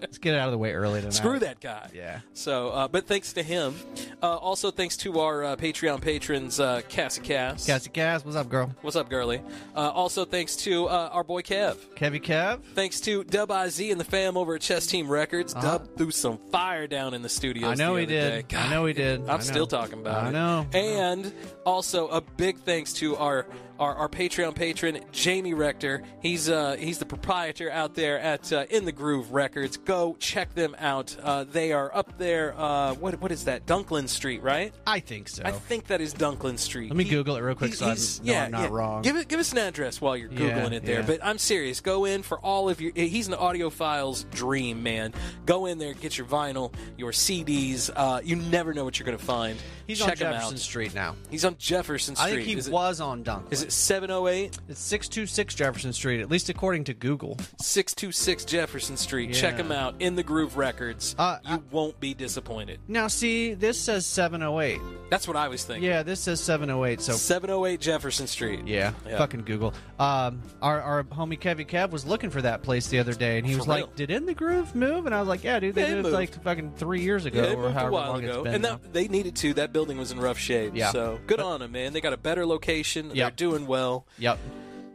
Let's 0.00 0.18
get 0.18 0.34
it 0.34 0.38
out 0.38 0.46
of 0.48 0.52
the 0.52 0.58
way 0.58 0.72
early 0.72 1.00
tonight. 1.00 1.14
Screw 1.14 1.38
that 1.40 1.60
guy. 1.60 1.90
Yeah. 1.92 2.20
So, 2.34 2.68
uh, 2.70 2.88
but 2.88 3.06
thanks 3.06 3.32
to 3.32 3.42
him. 3.42 3.74
Uh, 4.22 4.36
also, 4.36 4.70
thanks 4.70 4.96
to 4.98 5.18
our 5.20 5.42
uh, 5.44 5.56
Patreon 5.56 6.00
patrons, 6.00 6.60
uh, 6.60 6.82
Cassie 6.88 7.20
Cass. 7.20 7.66
Cassie 7.66 7.90
Cass, 7.90 8.24
what's 8.24 8.36
up, 8.36 8.48
girl? 8.48 8.72
What's 8.82 8.96
up, 8.96 9.08
girly? 9.10 9.40
Uh, 9.74 9.90
also, 9.90 10.24
thanks 10.24 10.56
to 10.56 10.86
uh, 10.86 11.08
our 11.12 11.24
boy 11.24 11.42
Kev. 11.42 11.76
Kevy 11.96 12.22
Kev. 12.22 12.60
Thanks 12.74 13.00
to 13.02 13.24
Dub 13.24 13.50
IZ 13.50 13.80
and 13.80 13.98
the 13.98 14.04
fam 14.04 14.36
over 14.36 14.54
at 14.54 14.60
Chess 14.60 14.86
Team 14.86 15.08
Records. 15.08 15.54
Uh-huh. 15.54 15.78
Dub 15.78 15.96
threw 15.96 16.10
some 16.10 16.38
fire 16.52 16.86
down 16.86 17.14
in 17.14 17.22
the 17.22 17.28
studio. 17.28 17.68
I 17.68 17.74
know 17.74 17.96
he 17.96 18.06
did. 18.06 18.48
day. 18.48 18.56
I 18.56 18.70
know 18.70 18.84
he 18.86 18.92
did. 18.92 19.28
I'm 19.28 19.40
still 19.40 19.66
talking 19.66 19.98
about 19.98 20.24
I 20.24 20.28
it. 20.28 20.32
know. 20.32 20.66
And 20.72 21.32
also 21.66 22.08
a 22.08 22.20
big 22.20 22.58
thanks 22.58 22.92
to 22.94 23.16
our 23.16 23.46
our, 23.78 23.94
our 23.94 24.08
Patreon 24.08 24.54
patron 24.54 25.00
Jamie 25.12 25.54
Rector. 25.54 26.02
He's 26.20 26.48
uh, 26.48 26.76
he's 26.78 26.98
the 26.98 27.06
proprietor 27.06 27.70
out 27.70 27.94
there 27.94 28.18
at 28.20 28.52
uh, 28.52 28.66
In 28.70 28.84
the 28.84 28.92
Groove 28.92 29.32
Records. 29.32 29.76
Go 29.76 30.16
check 30.18 30.54
them 30.54 30.76
out. 30.78 31.16
Uh, 31.22 31.44
they 31.44 31.72
are 31.72 31.94
up 31.94 32.16
there. 32.18 32.54
Uh, 32.56 32.94
what 32.94 33.20
what 33.20 33.32
is 33.32 33.44
that? 33.44 33.66
Dunklin 33.66 34.08
Street, 34.08 34.42
right? 34.42 34.72
I 34.86 35.00
think 35.00 35.28
so. 35.28 35.42
I 35.44 35.50
think 35.52 35.86
that 35.88 36.00
is 36.00 36.14
Dunklin 36.14 36.58
Street. 36.58 36.90
Let 36.90 36.96
me 36.96 37.04
Google 37.04 37.36
it 37.36 37.40
real 37.40 37.54
quick 37.54 37.74
so 37.74 37.86
I 37.86 37.90
he's- 37.90 38.20
know 38.22 38.32
yeah, 38.32 38.44
I'm 38.44 38.50
not 38.52 38.60
yeah. 38.62 38.68
wrong. 38.76 39.02
Give 39.02 39.16
it, 39.16 39.28
give 39.28 39.40
us 39.40 39.52
an 39.52 39.58
address 39.58 40.00
while 40.00 40.16
you're 40.16 40.30
Yeah, 40.32 40.50
googling 40.60 40.72
it 40.72 40.84
there. 40.84 41.00
yeah. 41.00 41.06
But 41.06 41.24
I'm 41.24 41.38
serious. 41.38 41.80
Go 41.80 42.04
in 42.04 42.22
for 42.22 42.38
all 42.38 42.68
of 42.68 42.80
your. 42.80 42.92
He's 42.94 43.28
an 43.28 43.34
audiophile's 43.34 44.24
dream, 44.32 44.82
man. 44.82 45.12
Go 45.46 45.66
in 45.66 45.78
there, 45.78 45.94
get 45.94 46.16
your 46.18 46.26
vinyl, 46.26 46.72
your 46.96 47.12
CDs. 47.12 47.90
Uh, 47.94 48.20
you 48.24 48.36
never 48.36 48.72
know 48.74 48.84
what 48.84 48.98
you're 48.98 49.06
going 49.06 49.18
to 49.18 49.24
find. 49.24 49.58
He's 49.86 49.98
Check 49.98 50.10
on 50.10 50.16
Jefferson. 50.16 50.56
Street 50.56 50.94
now. 50.94 51.14
He's 51.30 51.44
on 51.44 51.56
Jefferson 51.58 52.16
Street. 52.16 52.26
I 52.32 52.34
think 52.36 52.46
he 52.46 52.54
is 52.54 52.70
was 52.70 53.00
on 53.00 53.22
Dunk. 53.22 53.46
It, 53.64 53.68
is 53.68 53.74
it 53.74 53.76
708 53.76 54.58
It's 54.68 54.80
626 54.80 55.54
Jefferson 55.54 55.92
Street, 55.92 56.20
at 56.20 56.30
least 56.30 56.48
according 56.48 56.84
to 56.84 56.94
Google. 56.94 57.36
626 57.60 58.44
Jefferson 58.44 58.96
Street? 58.96 59.32
Check 59.32 59.54
Yeah. 59.58 59.64
him 59.64 59.72
out. 59.72 59.94
In 60.00 60.14
the 60.16 60.22
Groove 60.22 60.56
Records. 60.56 61.14
Uh, 61.18 61.38
you 61.44 61.54
I- 61.54 61.60
won't 61.70 61.98
be 62.00 62.14
disappointed. 62.14 62.80
Now, 62.88 63.08
see, 63.08 63.54
this 63.54 63.78
says 63.80 64.06
708. 64.06 64.80
That's 65.10 65.26
what 65.28 65.36
I 65.36 65.48
was 65.48 65.64
thinking. 65.64 65.84
Yeah, 65.88 66.02
this 66.02 66.20
says 66.20 66.40
708. 66.40 67.00
So 67.00 67.12
708 67.12 67.80
Jefferson 67.80 68.26
Street. 68.26 68.66
Yeah, 68.66 68.92
Yeah. 69.06 69.18
fucking 69.18 69.42
Google. 69.42 69.74
Um, 69.98 70.42
our 70.60 70.80
our 70.82 71.04
homie 71.04 71.38
Kevy 71.38 71.66
Kev 71.66 71.90
was 71.90 72.04
looking 72.04 72.30
for 72.30 72.42
that 72.42 72.62
place 72.62 72.88
the 72.88 72.98
other 72.98 73.12
day, 73.14 73.38
and 73.38 73.46
he 73.46 73.52
For 73.54 73.58
was 73.60 73.66
real? 73.68 73.76
like, 73.86 73.96
"Did 73.96 74.10
In 74.10 74.26
the 74.26 74.34
Groove 74.34 74.74
move?" 74.74 75.06
And 75.06 75.14
I 75.14 75.20
was 75.20 75.28
like, 75.28 75.44
"Yeah, 75.44 75.60
dude, 75.60 75.74
they 75.74 75.82
Yeah, 75.82 75.88
it 75.88 75.90
moved, 75.96 76.02
moved. 76.04 76.14
like 76.14 76.42
fucking 76.42 76.72
three 76.76 77.00
years 77.00 77.24
ago, 77.26 77.42
Yeah, 77.42 77.54
or 77.54 77.70
however 77.70 77.90
while 77.92 78.10
long 78.12 78.24
ago, 78.24 78.34
it's 78.40 78.42
been." 78.44 78.54
and 78.56 78.64
that, 78.64 78.92
they 78.92 79.08
needed 79.08 79.36
to. 79.36 79.54
That 79.54 79.72
building 79.72 79.96
was 79.98 80.10
in 80.10 80.18
rough 80.18 80.38
shape. 80.38 80.72
Yeah. 80.74 80.90
So 80.90 81.18
good 81.26 81.40
on 81.40 81.60
them, 81.60 81.72
man. 81.72 81.92
They 81.92 82.00
got 82.00 82.12
a 82.12 82.16
better 82.18 82.44
location. 82.44 83.08
They're 83.08 83.18
Yep. 83.18 83.36
Doing 83.54 83.66
well. 83.66 84.06
Yep. 84.18 84.38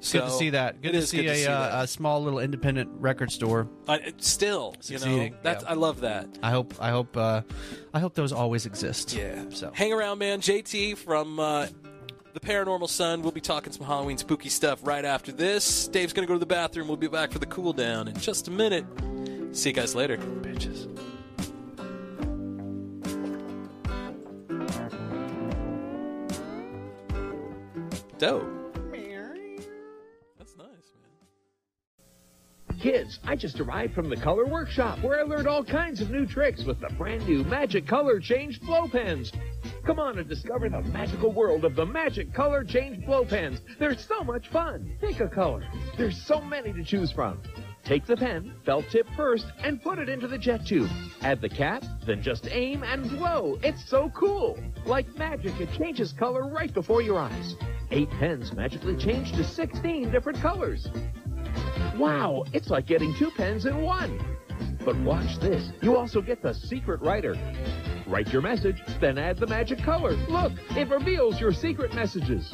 So 0.02 0.20
good 0.20 0.26
to 0.26 0.32
see 0.32 0.50
that. 0.52 0.82
Good 0.82 0.94
to 0.94 1.02
see 1.06 1.18
good 1.18 1.24
to 1.24 1.30
a, 1.32 1.36
see 1.36 1.48
uh, 1.48 1.84
a 1.84 1.88
small 1.88 2.24
little 2.24 2.40
independent 2.40 2.90
record 3.00 3.32
store. 3.32 3.68
Still, 4.18 4.76
you 4.84 4.98
know, 5.00 5.30
that's 5.42 5.64
yeah. 5.64 5.70
I 5.70 5.74
love 5.74 6.02
that. 6.02 6.40
I 6.42 6.52
hope. 6.52 6.74
I 6.80 6.90
hope. 6.90 7.18
Uh, 7.18 7.42
I 7.94 8.00
hope 8.00 8.14
those 8.14 8.32
always 8.32 8.66
exist. 8.66 9.14
Yeah. 9.14 9.44
So 9.50 9.72
hang 9.74 9.92
around, 9.92 10.20
man. 10.20 10.40
JT 10.40 10.98
from 10.98 11.40
uh, 11.40 11.68
the 12.34 12.40
Paranormal 12.40 12.88
Sun. 12.88 13.24
We'll 13.24 13.34
be 13.34 13.42
talking 13.42 13.74
some 13.74 13.86
Halloween 13.86 14.18
spooky 14.18 14.50
stuff 14.50 14.80
right 14.84 15.04
after 15.04 15.34
this. 15.34 15.90
Dave's 15.90 16.14
gonna 16.14 16.28
go 16.28 16.34
to 16.34 16.40
the 16.40 16.46
bathroom. 16.46 16.88
We'll 16.88 16.98
be 16.98 17.08
back 17.08 17.32
for 17.34 17.40
the 17.40 17.48
cool 17.48 17.74
down 17.74 18.08
in 18.08 18.18
just 18.18 18.48
a 18.48 18.52
minute. 18.52 18.86
See 19.52 19.70
you 19.70 19.76
guys 19.76 19.96
later, 19.96 20.18
bitches. 20.18 20.88
Dope. 28.20 28.44
That's 30.38 30.58
nice, 30.58 30.92
man. 32.68 32.80
Kids, 32.82 33.18
I 33.24 33.38
just 33.38 33.62
arrived 33.62 33.94
from 33.94 34.10
the 34.10 34.18
Color 34.18 34.46
Workshop 34.46 35.02
where 35.02 35.18
I 35.18 35.24
learned 35.24 35.48
all 35.48 35.64
kinds 35.64 36.02
of 36.02 36.10
new 36.12 36.26
tricks 36.26 36.66
with 36.66 36.82
the 36.82 36.90
brand 36.98 37.26
new 37.26 37.46
Magic 37.46 37.88
Color 37.88 38.20
Change 38.20 38.60
Blow 38.60 38.90
Pens. 38.90 39.32
Come 39.86 40.00
on 40.00 40.20
and 40.20 40.28
discover 40.28 40.68
the 40.68 40.82
magical 40.82 41.32
world 41.32 41.64
of 41.64 41.78
the 41.78 41.86
Magic 41.86 42.34
Color 42.34 42.66
Change 42.66 43.06
Blow 43.06 43.24
Pens. 43.24 43.62
They're 43.80 43.98
so 43.98 44.22
much 44.26 44.50
fun. 44.50 44.98
Pick 45.00 45.22
a 45.22 45.30
color. 45.30 45.64
There's 45.98 46.22
so 46.22 46.42
many 46.42 46.74
to 46.74 46.84
choose 46.84 47.14
from. 47.14 47.42
Take 47.90 48.06
the 48.06 48.16
pen, 48.16 48.54
felt 48.68 48.86
tip 48.92 49.08
first, 49.18 49.48
and 49.64 49.82
put 49.82 49.98
it 49.98 50.10
into 50.10 50.28
the 50.28 50.38
jet 50.38 50.64
tube. 50.64 50.92
Add 51.24 51.42
the 51.42 51.50
cap, 51.50 51.84
then 52.06 52.22
just 52.22 52.48
aim 52.52 52.84
and 52.84 53.10
blow. 53.10 53.58
It's 53.64 53.84
so 53.90 54.12
cool. 54.12 54.60
Like 54.86 55.08
magic, 55.18 55.60
it 55.60 55.74
changes 55.76 56.14
color 56.14 56.48
right 56.48 56.72
before 56.72 57.02
your 57.02 57.18
eyes. 57.18 57.56
Eight 57.90 58.12
pens 58.12 58.54
magically 58.54 58.96
change 58.96 59.32
to 59.32 59.44
16 59.44 60.12
different 60.12 60.40
colors. 60.40 60.88
Wow, 61.98 62.44
it's 62.54 62.70
like 62.70 62.86
getting 62.86 63.12
two 63.18 63.32
pens 63.32 63.66
in 63.66 63.82
one. 63.82 64.24
But 64.86 64.96
watch 64.98 65.40
this. 65.40 65.72
You 65.82 65.98
also 65.98 66.22
get 66.22 66.44
the 66.44 66.54
secret 66.54 67.02
writer. 67.02 67.36
Write 68.06 68.32
your 68.32 68.44
message, 68.44 68.84
then 69.02 69.18
add 69.18 69.40
the 69.40 69.48
magic 69.48 69.80
color. 69.80 70.12
Look, 70.30 70.52
it 70.78 70.88
reveals 70.90 71.42
your 71.42 71.54
secret 71.54 71.96
messages. 71.96 72.54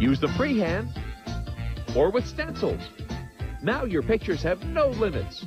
Use 0.00 0.18
the 0.18 0.32
freehand 0.36 0.88
or 1.94 2.10
with 2.10 2.26
stencils. 2.26 2.80
Now 3.62 3.84
your 3.84 4.02
pictures 4.02 4.42
have 4.42 4.62
no 4.64 4.88
limits. 4.88 5.44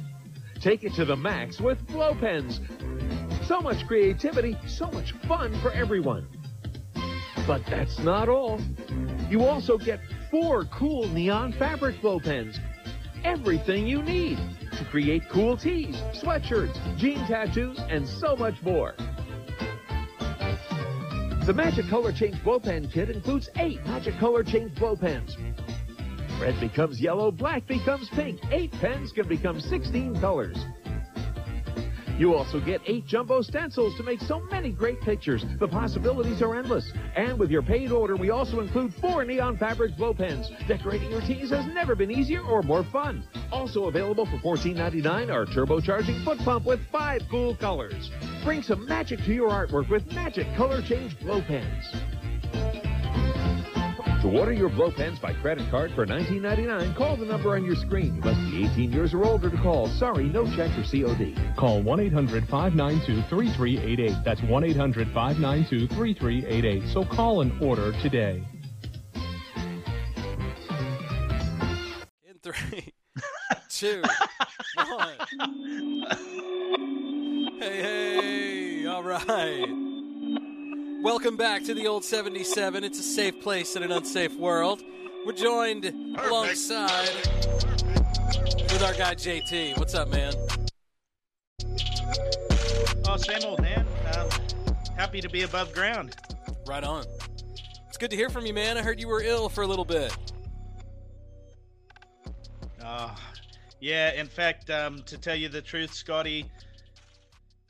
Take 0.60 0.84
it 0.84 0.94
to 0.94 1.06
the 1.06 1.16
max 1.16 1.60
with 1.60 1.86
blow 1.88 2.14
pens. 2.14 2.60
So 3.46 3.62
much 3.62 3.88
creativity, 3.88 4.58
so 4.68 4.92
much 4.92 5.14
fun 5.28 5.60
for 5.62 5.72
everyone. 5.72 6.28
But 7.48 7.66
that's 7.66 8.00
not 8.00 8.30
all. 8.30 8.62
You 9.30 9.46
also 9.46 9.78
get 9.78 10.00
four 10.30 10.66
cool 10.66 11.08
neon 11.08 11.54
fabric 11.54 12.02
blow 12.02 12.20
pens. 12.20 12.60
Everything 13.24 13.88
you 13.88 14.02
need 14.02 14.38
to 14.78 14.86
create 14.86 15.28
cool 15.30 15.58
tees, 15.58 15.96
sweatshirts, 16.14 16.98
jean 16.98 17.20
tattoos, 17.28 17.80
and 17.90 18.08
so 18.08 18.36
much 18.36 18.62
more. 18.62 18.96
The 21.46 21.54
Magic 21.56 21.88
Color 21.88 22.12
Change 22.12 22.44
Blow 22.44 22.60
Pen 22.60 22.88
Kit 22.88 23.10
includes 23.10 23.50
eight 23.58 23.84
Magic 23.86 24.16
Color 24.20 24.44
Change 24.44 24.76
Blow 24.76 24.96
Pens. 24.96 25.38
Red 26.42 26.60
becomes 26.60 27.00
yellow, 27.00 27.30
black 27.30 27.68
becomes 27.68 28.10
pink. 28.10 28.40
Eight 28.50 28.72
pens 28.72 29.12
can 29.12 29.28
become 29.28 29.62
16 29.62 30.20
colors. 30.20 30.58
You 32.18 32.34
also 32.34 32.60
get 32.60 32.82
eight 32.88 33.06
jumbo 33.06 33.44
stencils 33.44 33.96
to 33.98 34.04
make 34.04 34.20
so 34.22 34.40
many 34.50 34.72
great 34.72 35.00
pictures. 35.02 35.46
The 35.60 35.68
possibilities 35.68 36.42
are 36.42 36.56
endless. 36.56 36.92
And 37.16 37.38
with 37.38 37.52
your 37.52 37.62
paid 37.62 37.92
order, 37.92 38.16
we 38.16 38.32
also 38.32 38.60
include 38.60 38.92
four 38.96 39.24
neon 39.24 39.58
fabric 39.58 39.96
blow 39.98 40.16
pens. 40.16 40.50
Decorating 40.68 41.12
your 41.12 41.22
tees 41.22 41.52
has 41.52 41.68
never 41.68 41.94
been 41.94 42.10
easier 42.10 42.42
or 42.42 42.64
more 42.64 42.84
fun. 42.92 43.24
Also 43.52 43.86
available 43.86 44.26
for 44.26 44.58
$14.99 44.58 45.32
our 45.32 45.46
turbocharging 45.46 46.24
foot 46.26 46.40
pump 46.40 46.66
with 46.66 46.80
five 46.92 47.22
cool 47.30 47.56
colors. 47.56 48.10
Bring 48.44 48.64
some 48.64 48.88
magic 48.88 49.20
to 49.26 49.34
your 49.34 49.52
artwork 49.52 49.90
with 49.90 50.12
Magic 50.12 50.48
Color 50.56 50.82
Change 50.82 51.20
Blow 51.20 51.42
Pens. 51.42 52.21
To 54.22 54.30
order 54.38 54.52
your 54.52 54.70
blow 54.70 54.92
pens 54.92 55.18
by 55.18 55.34
credit 55.34 55.68
card 55.72 55.94
for 55.96 56.06
$19.99, 56.06 56.96
call 56.96 57.18
the 57.18 57.26
number 57.26 57.56
on 57.56 57.66
your 57.66 57.76
screen. 57.76 58.16
You 58.18 58.22
must 58.22 58.40
be 58.52 58.66
18 58.66 58.92
years 58.92 59.16
or 59.16 59.26
older 59.26 59.50
to 59.50 59.58
call. 59.58 59.88
Sorry, 59.88 60.26
no 60.26 60.46
check 60.56 60.70
or 60.78 60.84
COD. 60.84 61.56
Call 61.58 61.82
1 61.82 62.00
800 62.00 62.48
592 62.48 63.24
3388. 63.24 64.24
That's 64.24 64.44
1 64.44 64.64
800 64.64 65.08
592 65.08 65.88
3388. 65.88 66.94
So 66.94 67.04
call 67.04 67.42
and 67.42 67.64
order 67.64 67.94
today. 68.04 68.44
In 72.24 72.36
three, 72.44 72.94
two, 73.70 74.04
one. 74.76 75.18
Hey, 77.62 77.82
hey, 77.84 78.86
all 78.88 79.04
right. 79.04 79.91
Welcome 81.02 81.36
back 81.36 81.64
to 81.64 81.74
the 81.74 81.88
old 81.88 82.06
77. 82.06 82.84
It's 82.84 83.00
a 83.00 83.04
safe 83.04 83.42
place 83.42 83.76
in 83.76 83.82
an 83.82 83.92
unsafe 83.92 84.38
world. 84.38 84.84
We're 85.26 85.34
joined 85.34 85.86
alongside 85.86 87.10
with 87.26 88.84
our 88.84 88.94
guy 88.94 89.16
JT. 89.16 89.80
What's 89.80 89.96
up, 89.96 90.10
man? 90.10 90.34
Oh, 93.08 93.18
same 93.18 93.44
old 93.44 93.64
man. 93.64 93.88
Um, 94.16 94.30
happy 94.96 95.22
to 95.22 95.30
be 95.30 95.42
above 95.42 95.74
ground. 95.74 96.16
Right 96.68 96.84
on. 96.84 97.04
It's 97.88 97.98
good 97.98 98.12
to 98.12 98.16
hear 98.16 98.30
from 98.30 98.46
you, 98.46 98.54
man. 98.54 98.78
I 98.78 98.84
heard 98.84 99.00
you 99.00 99.08
were 99.08 99.24
ill 99.24 99.50
for 99.50 99.64
a 99.64 99.68
little 99.68 99.86
bit. 99.86 100.16
Uh, 102.80 103.16
yeah, 103.80 104.14
in 104.14 104.28
fact, 104.28 104.70
um, 104.70 105.02
to 105.08 105.18
tell 105.18 105.36
you 105.36 105.50
the 105.50 105.64
truth, 105.64 105.96
Scotty, 105.96 106.46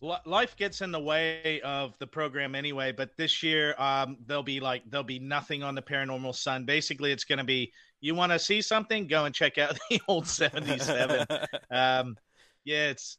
life 0.02 0.56
gets 0.58 0.82
in 0.82 0.92
the 0.92 1.00
way 1.00 1.62
of 1.64 1.98
the 2.00 2.08
program 2.08 2.56
anyway. 2.56 2.92
But 2.92 3.16
this 3.18 3.44
year, 3.44 3.76
um, 3.78 4.18
there'll 4.26 4.44
be 4.44 4.60
like 4.60 4.84
there'll 4.90 5.04
be 5.04 5.20
nothing 5.20 5.64
on 5.64 5.76
the 5.76 5.82
Paranormal 5.82 6.36
Sun. 6.36 6.66
Basically, 6.66 7.12
it's 7.12 7.24
going 7.24 7.40
to 7.40 7.46
be 7.46 7.72
you 8.02 8.16
want 8.16 8.32
to 8.32 8.40
see 8.40 8.62
something, 8.62 9.08
go 9.08 9.26
and 9.26 9.34
check 9.34 9.58
out 9.58 9.78
the 9.90 10.02
old 10.08 10.28
'77. 10.28 11.26
um, 11.72 12.18
yeah, 12.64 12.90
it's 12.90 13.18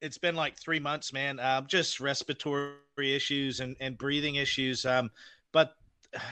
it's 0.00 0.18
been 0.18 0.34
like 0.34 0.58
three 0.58 0.80
months, 0.80 1.12
man. 1.12 1.38
Um, 1.40 1.66
just 1.66 2.00
respiratory 2.00 2.74
issues 2.98 3.60
and, 3.60 3.76
and 3.80 3.98
breathing 3.98 4.36
issues. 4.36 4.86
Um, 4.86 5.10
but 5.52 5.74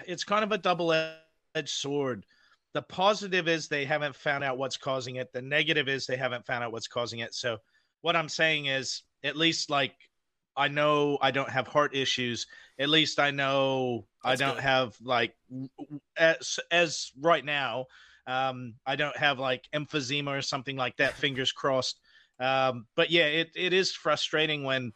it's 0.06 0.24
kind 0.24 0.44
of 0.44 0.52
a 0.52 0.58
double 0.58 0.92
edged 0.92 1.68
sword. 1.68 2.24
the 2.72 2.82
positive 2.82 3.48
is 3.48 3.68
they 3.68 3.84
haven't 3.84 4.14
found 4.14 4.44
out 4.44 4.58
what's 4.58 4.76
causing 4.76 5.16
it. 5.16 5.32
The 5.32 5.42
negative 5.42 5.88
is 5.88 6.06
they 6.06 6.16
haven't 6.16 6.46
found 6.46 6.62
out 6.62 6.72
what's 6.72 6.88
causing 6.88 7.20
it. 7.20 7.34
So 7.34 7.58
what 8.02 8.16
I'm 8.16 8.28
saying 8.28 8.66
is 8.66 9.02
at 9.26 9.36
least 9.36 9.70
like 9.70 9.94
I 10.56 10.68
know 10.68 11.18
I 11.20 11.30
don't 11.30 11.50
have 11.50 11.66
heart 11.66 11.94
issues. 11.94 12.46
At 12.78 12.88
least 12.88 13.20
I 13.20 13.30
know 13.30 14.06
That's 14.24 14.40
I 14.40 14.44
don't 14.44 14.56
good. 14.56 14.62
have 14.62 14.96
like 15.02 15.34
as 16.16 16.58
as 16.70 17.12
right 17.20 17.44
now. 17.44 17.86
Um, 18.26 18.74
I 18.84 18.96
don't 18.96 19.16
have 19.16 19.38
like 19.38 19.68
emphysema 19.74 20.38
or 20.38 20.42
something 20.42 20.76
like 20.76 20.96
that. 20.96 21.14
Fingers 21.14 21.52
crossed. 21.60 22.00
Um, 22.40 22.86
but 22.96 23.10
yeah, 23.10 23.26
it, 23.26 23.50
it 23.54 23.72
is 23.72 23.92
frustrating 23.92 24.64
when 24.64 24.92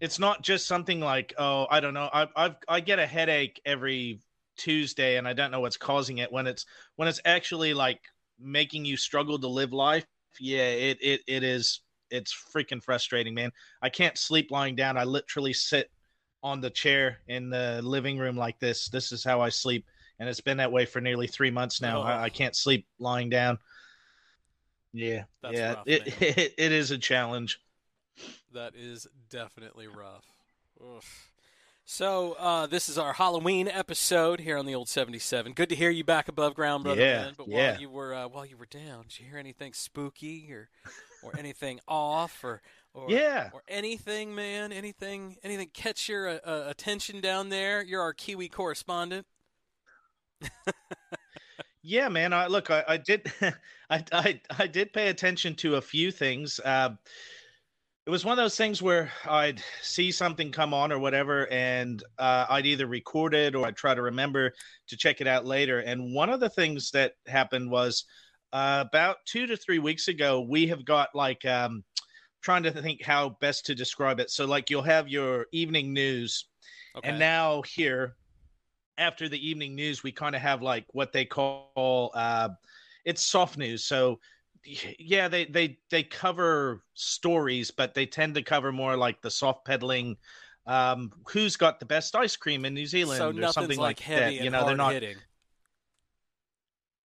it's 0.00 0.18
not 0.18 0.42
just 0.42 0.66
something 0.66 1.00
like 1.00 1.34
oh 1.38 1.66
I 1.70 1.80
don't 1.80 1.94
know 1.94 2.08
I 2.12 2.26
I've, 2.36 2.56
I 2.68 2.80
get 2.80 2.98
a 2.98 3.06
headache 3.06 3.60
every 3.64 4.20
Tuesday 4.56 5.16
and 5.16 5.26
I 5.26 5.32
don't 5.32 5.50
know 5.50 5.60
what's 5.60 5.76
causing 5.76 6.18
it. 6.18 6.32
When 6.32 6.46
it's 6.46 6.66
when 6.96 7.08
it's 7.08 7.20
actually 7.24 7.74
like 7.74 8.00
making 8.38 8.84
you 8.84 8.96
struggle 8.96 9.38
to 9.38 9.48
live 9.48 9.72
life, 9.72 10.06
yeah, 10.38 10.68
it 10.68 10.98
it 11.00 11.20
it 11.26 11.42
is 11.42 11.80
it's 12.10 12.34
freaking 12.54 12.82
frustrating, 12.82 13.34
man. 13.34 13.52
I 13.82 13.88
can't 13.88 14.18
sleep 14.18 14.50
lying 14.50 14.76
down. 14.76 14.96
I 14.96 15.04
literally 15.04 15.52
sit 15.52 15.90
on 16.42 16.60
the 16.60 16.70
chair 16.70 17.18
in 17.28 17.50
the 17.50 17.80
living 17.82 18.18
room 18.18 18.36
like 18.36 18.58
this. 18.58 18.88
This 18.88 19.12
is 19.12 19.24
how 19.24 19.40
I 19.40 19.48
sleep, 19.48 19.86
and 20.18 20.28
it's 20.28 20.40
been 20.40 20.56
that 20.58 20.72
way 20.72 20.86
for 20.86 21.00
nearly 21.00 21.26
three 21.26 21.50
months 21.50 21.80
now. 21.80 22.00
Oh. 22.00 22.04
I, 22.04 22.24
I 22.24 22.28
can't 22.30 22.56
sleep 22.56 22.86
lying 22.98 23.28
down. 23.28 23.58
Yeah, 24.92 25.24
That's 25.42 25.56
yeah, 25.56 25.74
rough, 25.74 25.82
it, 25.86 26.22
it 26.22 26.54
it 26.58 26.72
is 26.72 26.90
a 26.90 26.98
challenge. 26.98 27.60
That 28.52 28.74
is 28.74 29.06
definitely 29.28 29.86
rough. 29.86 30.24
Oof. 30.82 31.30
So 31.84 32.36
uh, 32.38 32.66
this 32.66 32.88
is 32.88 32.98
our 32.98 33.12
Halloween 33.12 33.66
episode 33.66 34.40
here 34.40 34.56
on 34.56 34.66
the 34.66 34.74
old 34.74 34.88
seventy-seven. 34.88 35.52
Good 35.52 35.68
to 35.70 35.74
hear 35.74 35.90
you 35.90 36.04
back 36.04 36.28
above 36.28 36.54
ground, 36.54 36.84
brother. 36.84 37.00
Yeah, 37.00 37.22
man. 37.22 37.34
But 37.36 37.48
yeah. 37.48 37.72
while 37.72 37.80
you 37.80 37.90
were 37.90 38.14
uh, 38.14 38.28
while 38.28 38.46
you 38.46 38.56
were 38.56 38.66
down, 38.66 39.04
did 39.08 39.20
you 39.20 39.26
hear 39.26 39.38
anything 39.38 39.72
spooky 39.72 40.52
or 40.52 40.68
or 41.22 41.36
anything 41.36 41.80
off 41.88 42.42
or 42.44 42.62
or 42.94 43.10
Yeah. 43.10 43.50
or 43.52 43.62
anything, 43.68 44.34
man? 44.34 44.72
Anything 44.72 45.36
anything 45.42 45.70
catch 45.72 46.08
your 46.08 46.28
uh, 46.28 46.38
uh, 46.44 46.64
attention 46.68 47.20
down 47.20 47.48
there? 47.48 47.82
You're 47.82 48.02
our 48.02 48.14
Kiwi 48.14 48.48
correspondent. 48.48 49.26
Yeah, 51.82 52.08
man. 52.08 52.32
I 52.32 52.46
look, 52.46 52.70
I, 52.70 52.84
I 52.86 52.96
did, 52.98 53.32
I, 53.90 54.04
I, 54.12 54.40
I 54.58 54.66
did 54.66 54.92
pay 54.92 55.08
attention 55.08 55.54
to 55.56 55.76
a 55.76 55.80
few 55.80 56.10
things. 56.10 56.60
Uh, 56.60 56.90
it 58.06 58.10
was 58.10 58.24
one 58.24 58.32
of 58.32 58.42
those 58.42 58.56
things 58.56 58.82
where 58.82 59.12
I'd 59.26 59.62
see 59.82 60.10
something 60.10 60.52
come 60.52 60.74
on 60.74 60.90
or 60.90 60.98
whatever, 60.98 61.46
and 61.50 62.02
uh, 62.18 62.46
I'd 62.48 62.66
either 62.66 62.86
record 62.86 63.34
it 63.34 63.54
or 63.54 63.66
I'd 63.66 63.76
try 63.76 63.94
to 63.94 64.02
remember 64.02 64.52
to 64.88 64.96
check 64.96 65.20
it 65.20 65.26
out 65.26 65.46
later. 65.46 65.78
And 65.80 66.14
one 66.14 66.30
of 66.30 66.40
the 66.40 66.50
things 66.50 66.90
that 66.92 67.12
happened 67.26 67.70
was 67.70 68.04
uh, 68.52 68.84
about 68.86 69.18
two 69.26 69.46
to 69.46 69.56
three 69.56 69.78
weeks 69.78 70.08
ago, 70.08 70.40
we 70.40 70.66
have 70.68 70.84
got 70.84 71.14
like 71.14 71.44
um, 71.44 71.84
trying 72.42 72.62
to 72.64 72.72
think 72.72 73.04
how 73.04 73.30
best 73.40 73.66
to 73.66 73.74
describe 73.74 74.20
it. 74.20 74.30
So, 74.30 74.46
like, 74.46 74.70
you'll 74.70 74.82
have 74.82 75.08
your 75.08 75.46
evening 75.52 75.92
news, 75.92 76.46
Okay. 76.94 77.08
and 77.08 77.18
now 77.18 77.62
here, 77.62 78.16
after 78.98 79.28
the 79.28 79.48
evening 79.48 79.74
news, 79.74 80.02
we 80.02 80.12
kind 80.12 80.34
of 80.36 80.42
have 80.42 80.62
like 80.62 80.86
what 80.92 81.12
they 81.12 81.24
call 81.24 82.10
uh, 82.14 82.50
it's 83.04 83.22
soft 83.22 83.56
news. 83.56 83.84
So 83.84 84.20
yeah, 84.98 85.28
they 85.28 85.46
they 85.46 85.78
they 85.90 86.02
cover 86.02 86.82
stories, 86.94 87.70
but 87.70 87.94
they 87.94 88.06
tend 88.06 88.34
to 88.34 88.42
cover 88.42 88.72
more 88.72 88.96
like 88.96 89.22
the 89.22 89.30
soft 89.30 89.64
peddling. 89.64 90.16
Um, 90.66 91.10
who's 91.28 91.56
got 91.56 91.80
the 91.80 91.86
best 91.86 92.14
ice 92.14 92.36
cream 92.36 92.64
in 92.64 92.74
New 92.74 92.86
Zealand 92.86 93.20
so 93.22 93.30
or 93.42 93.46
something 93.46 93.78
like, 93.78 93.98
like, 93.98 94.00
heavy 94.00 94.36
that? 94.36 94.36
and 94.38 94.44
You 94.44 94.50
know, 94.50 94.64
they're 94.64 94.76
not. 94.76 94.92
hitting. 94.92 95.22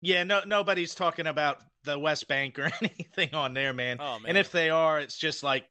Yeah, 0.02 0.24
no, 0.24 0.42
nobody's 0.46 0.96
talking 0.96 1.28
about 1.28 1.60
the 1.84 1.98
West 1.98 2.28
Bank 2.28 2.60
or 2.60 2.72
anything 2.82 3.34
on 3.34 3.54
there, 3.54 3.74
man. 3.74 3.98
Oh 4.00 4.20
man. 4.20 4.30
And 4.30 4.38
if 4.38 4.52
they 4.52 4.70
are, 4.70 5.00
it's 5.00 5.18
just 5.18 5.44
like 5.44 5.66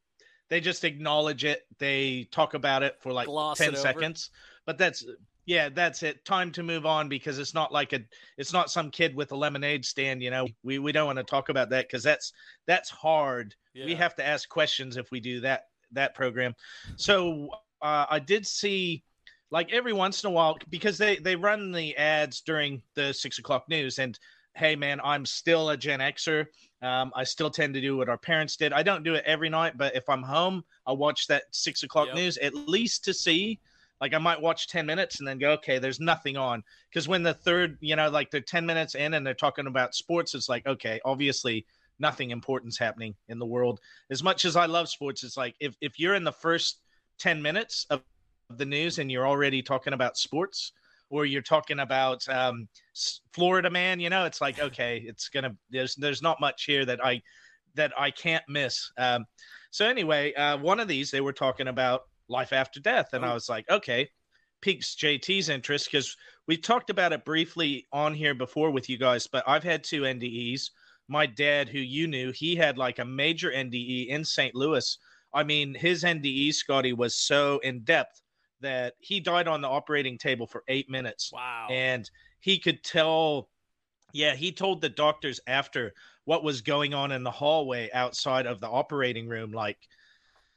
they 0.48 0.60
just 0.60 0.84
acknowledge 0.84 1.44
it. 1.44 1.66
They 1.78 2.28
talk 2.30 2.54
about 2.54 2.82
it 2.82 2.96
for 3.00 3.12
like 3.12 3.26
Gloss 3.26 3.58
10 3.58 3.76
seconds. 3.76 4.30
But 4.66 4.78
that's 4.78 5.04
yeah, 5.46 5.70
that's 5.70 6.02
it. 6.02 6.24
Time 6.26 6.52
to 6.52 6.62
move 6.62 6.84
on 6.84 7.08
because 7.08 7.38
it's 7.38 7.54
not 7.54 7.72
like 7.72 7.94
a 7.94 8.00
it's 8.36 8.52
not 8.52 8.70
some 8.70 8.90
kid 8.90 9.14
with 9.14 9.32
a 9.32 9.36
lemonade 9.36 9.84
stand, 9.84 10.22
you 10.22 10.30
know. 10.30 10.46
We 10.62 10.78
we 10.78 10.92
don't 10.92 11.06
want 11.06 11.18
to 11.18 11.24
talk 11.24 11.48
about 11.48 11.70
that 11.70 11.88
cuz 11.90 12.02
that's 12.02 12.32
that's 12.66 12.90
hard. 12.90 13.54
We 13.74 13.94
have 13.94 14.16
to 14.16 14.26
ask 14.26 14.48
questions 14.48 14.96
if 14.96 15.10
we 15.10 15.20
do 15.20 15.40
that 15.40 15.68
that 15.92 16.14
program. 16.14 16.54
So 16.96 17.48
uh, 17.80 18.06
I 18.10 18.18
did 18.18 18.46
see 18.46 19.04
like 19.50 19.72
every 19.72 19.92
once 19.92 20.22
in 20.24 20.28
a 20.28 20.32
while 20.32 20.58
because 20.70 20.98
they 20.98 21.16
they 21.16 21.36
run 21.36 21.72
the 21.72 21.96
ads 21.96 22.40
during 22.42 22.82
the 22.94 23.12
six 23.12 23.38
o'clock 23.38 23.64
news 23.68 23.98
and 23.98 24.18
hey 24.54 24.74
man 24.76 25.00
i'm 25.04 25.24
still 25.24 25.70
a 25.70 25.76
gen 25.76 26.00
xer. 26.00 26.46
Um, 26.82 27.12
i 27.14 27.24
still 27.24 27.50
tend 27.50 27.74
to 27.74 27.80
do 27.80 27.96
what 27.96 28.08
our 28.08 28.18
parents 28.18 28.56
did. 28.56 28.72
I 28.72 28.82
don't 28.82 29.02
do 29.02 29.14
it 29.14 29.24
every 29.26 29.48
night 29.48 29.76
but 29.76 29.94
if 29.96 30.08
i'm 30.08 30.22
home 30.22 30.64
i'll 30.86 30.96
watch 30.96 31.26
that 31.28 31.44
six 31.50 31.82
o'clock 31.82 32.06
Yep. 32.08 32.14
news 32.16 32.38
at 32.38 32.54
least 32.54 33.04
to 33.04 33.14
see 33.14 33.58
like 34.00 34.14
i 34.14 34.18
might 34.18 34.40
watch 34.40 34.68
10 34.68 34.86
minutes 34.86 35.18
and 35.18 35.26
then 35.28 35.38
go 35.38 35.50
okay 35.52 35.78
there's 35.78 36.00
nothing 36.00 36.36
on. 36.36 36.62
Because 36.90 37.08
when 37.08 37.22
the 37.22 37.34
third 37.34 37.78
you 37.80 37.96
know 37.96 38.08
like 38.10 38.30
they're 38.30 38.40
10 38.40 38.64
minutes 38.66 38.94
in 38.94 39.14
and 39.14 39.26
they're 39.26 39.34
talking 39.34 39.66
about 39.66 39.94
sports 39.94 40.34
it's 40.34 40.48
like 40.48 40.66
okay 40.66 41.00
obviously 41.04 41.64
nothing 42.00 42.30
important's 42.30 42.78
happening 42.78 43.16
in 43.28 43.40
the 43.40 43.46
world. 43.46 43.80
As 44.10 44.22
much 44.22 44.44
as 44.44 44.56
i 44.56 44.66
love 44.66 44.88
sports 44.88 45.24
it's 45.24 45.36
like 45.36 45.54
if, 45.60 45.74
if 45.80 45.98
you're 45.98 46.14
in 46.14 46.24
the 46.24 46.32
first 46.32 46.80
10 47.18 47.42
minutes 47.42 47.86
of 47.90 48.02
the 48.56 48.64
news 48.64 48.98
and 48.98 49.10
you're 49.12 49.26
already 49.26 49.62
talking 49.62 49.92
about 49.92 50.16
sports 50.16 50.72
or 51.10 51.26
you're 51.26 51.42
talking 51.42 51.80
about 51.80 52.26
um, 52.28 52.68
Florida 53.32 53.70
man, 53.70 54.00
you 54.00 54.10
know, 54.10 54.24
it's 54.24 54.40
like 54.40 54.58
okay, 54.58 55.02
it's 55.06 55.28
gonna 55.28 55.54
there's 55.70 55.94
there's 55.96 56.22
not 56.22 56.40
much 56.40 56.64
here 56.64 56.84
that 56.84 57.04
I 57.04 57.22
that 57.74 57.92
I 57.98 58.10
can't 58.10 58.44
miss. 58.48 58.90
Um, 58.98 59.24
so 59.70 59.86
anyway, 59.86 60.32
uh, 60.34 60.58
one 60.58 60.80
of 60.80 60.88
these 60.88 61.10
they 61.10 61.20
were 61.20 61.32
talking 61.32 61.68
about 61.68 62.02
life 62.28 62.52
after 62.52 62.80
death, 62.80 63.10
and 63.12 63.24
I 63.24 63.30
Oh. 63.30 63.34
was 63.34 63.48
like, 63.48 63.68
okay, 63.70 64.08
piques 64.60 64.96
JT's 64.96 65.48
interest 65.48 65.86
because 65.86 66.16
we 66.46 66.56
talked 66.56 66.90
about 66.90 67.12
it 67.12 67.24
briefly 67.24 67.86
on 67.92 68.14
here 68.14 68.34
before 68.34 68.70
with 68.70 68.88
you 68.88 68.98
guys, 68.98 69.26
but 69.26 69.44
I've 69.46 69.64
had 69.64 69.84
two 69.84 70.02
NDEs. 70.02 70.70
My 71.10 71.24
dad, 71.24 71.68
who 71.70 71.78
you 71.78 72.06
knew, 72.06 72.32
he 72.32 72.54
had 72.54 72.76
like 72.76 72.98
a 72.98 73.04
major 73.04 73.50
NDE 73.50 74.08
in 74.08 74.24
St. 74.24 74.54
Louis. 74.54 74.98
I 75.32 75.42
mean, 75.42 75.74
his 75.74 76.04
NDE, 76.04 76.52
Scotty, 76.54 76.92
was 76.92 77.14
so 77.14 77.58
in 77.60 77.80
depth 77.80 78.20
that 78.60 78.94
he 79.00 79.20
died 79.20 79.48
on 79.48 79.60
the 79.60 79.68
operating 79.68 80.18
table 80.18 80.46
for 80.46 80.62
eight 80.68 80.88
minutes 80.90 81.30
wow. 81.32 81.68
and 81.70 82.10
he 82.40 82.58
could 82.58 82.82
tell 82.82 83.48
yeah 84.12 84.34
he 84.34 84.50
told 84.52 84.80
the 84.80 84.88
doctors 84.88 85.40
after 85.46 85.92
what 86.24 86.44
was 86.44 86.60
going 86.60 86.94
on 86.94 87.12
in 87.12 87.22
the 87.22 87.30
hallway 87.30 87.90
outside 87.92 88.46
of 88.46 88.60
the 88.60 88.68
operating 88.68 89.28
room 89.28 89.52
like 89.52 89.78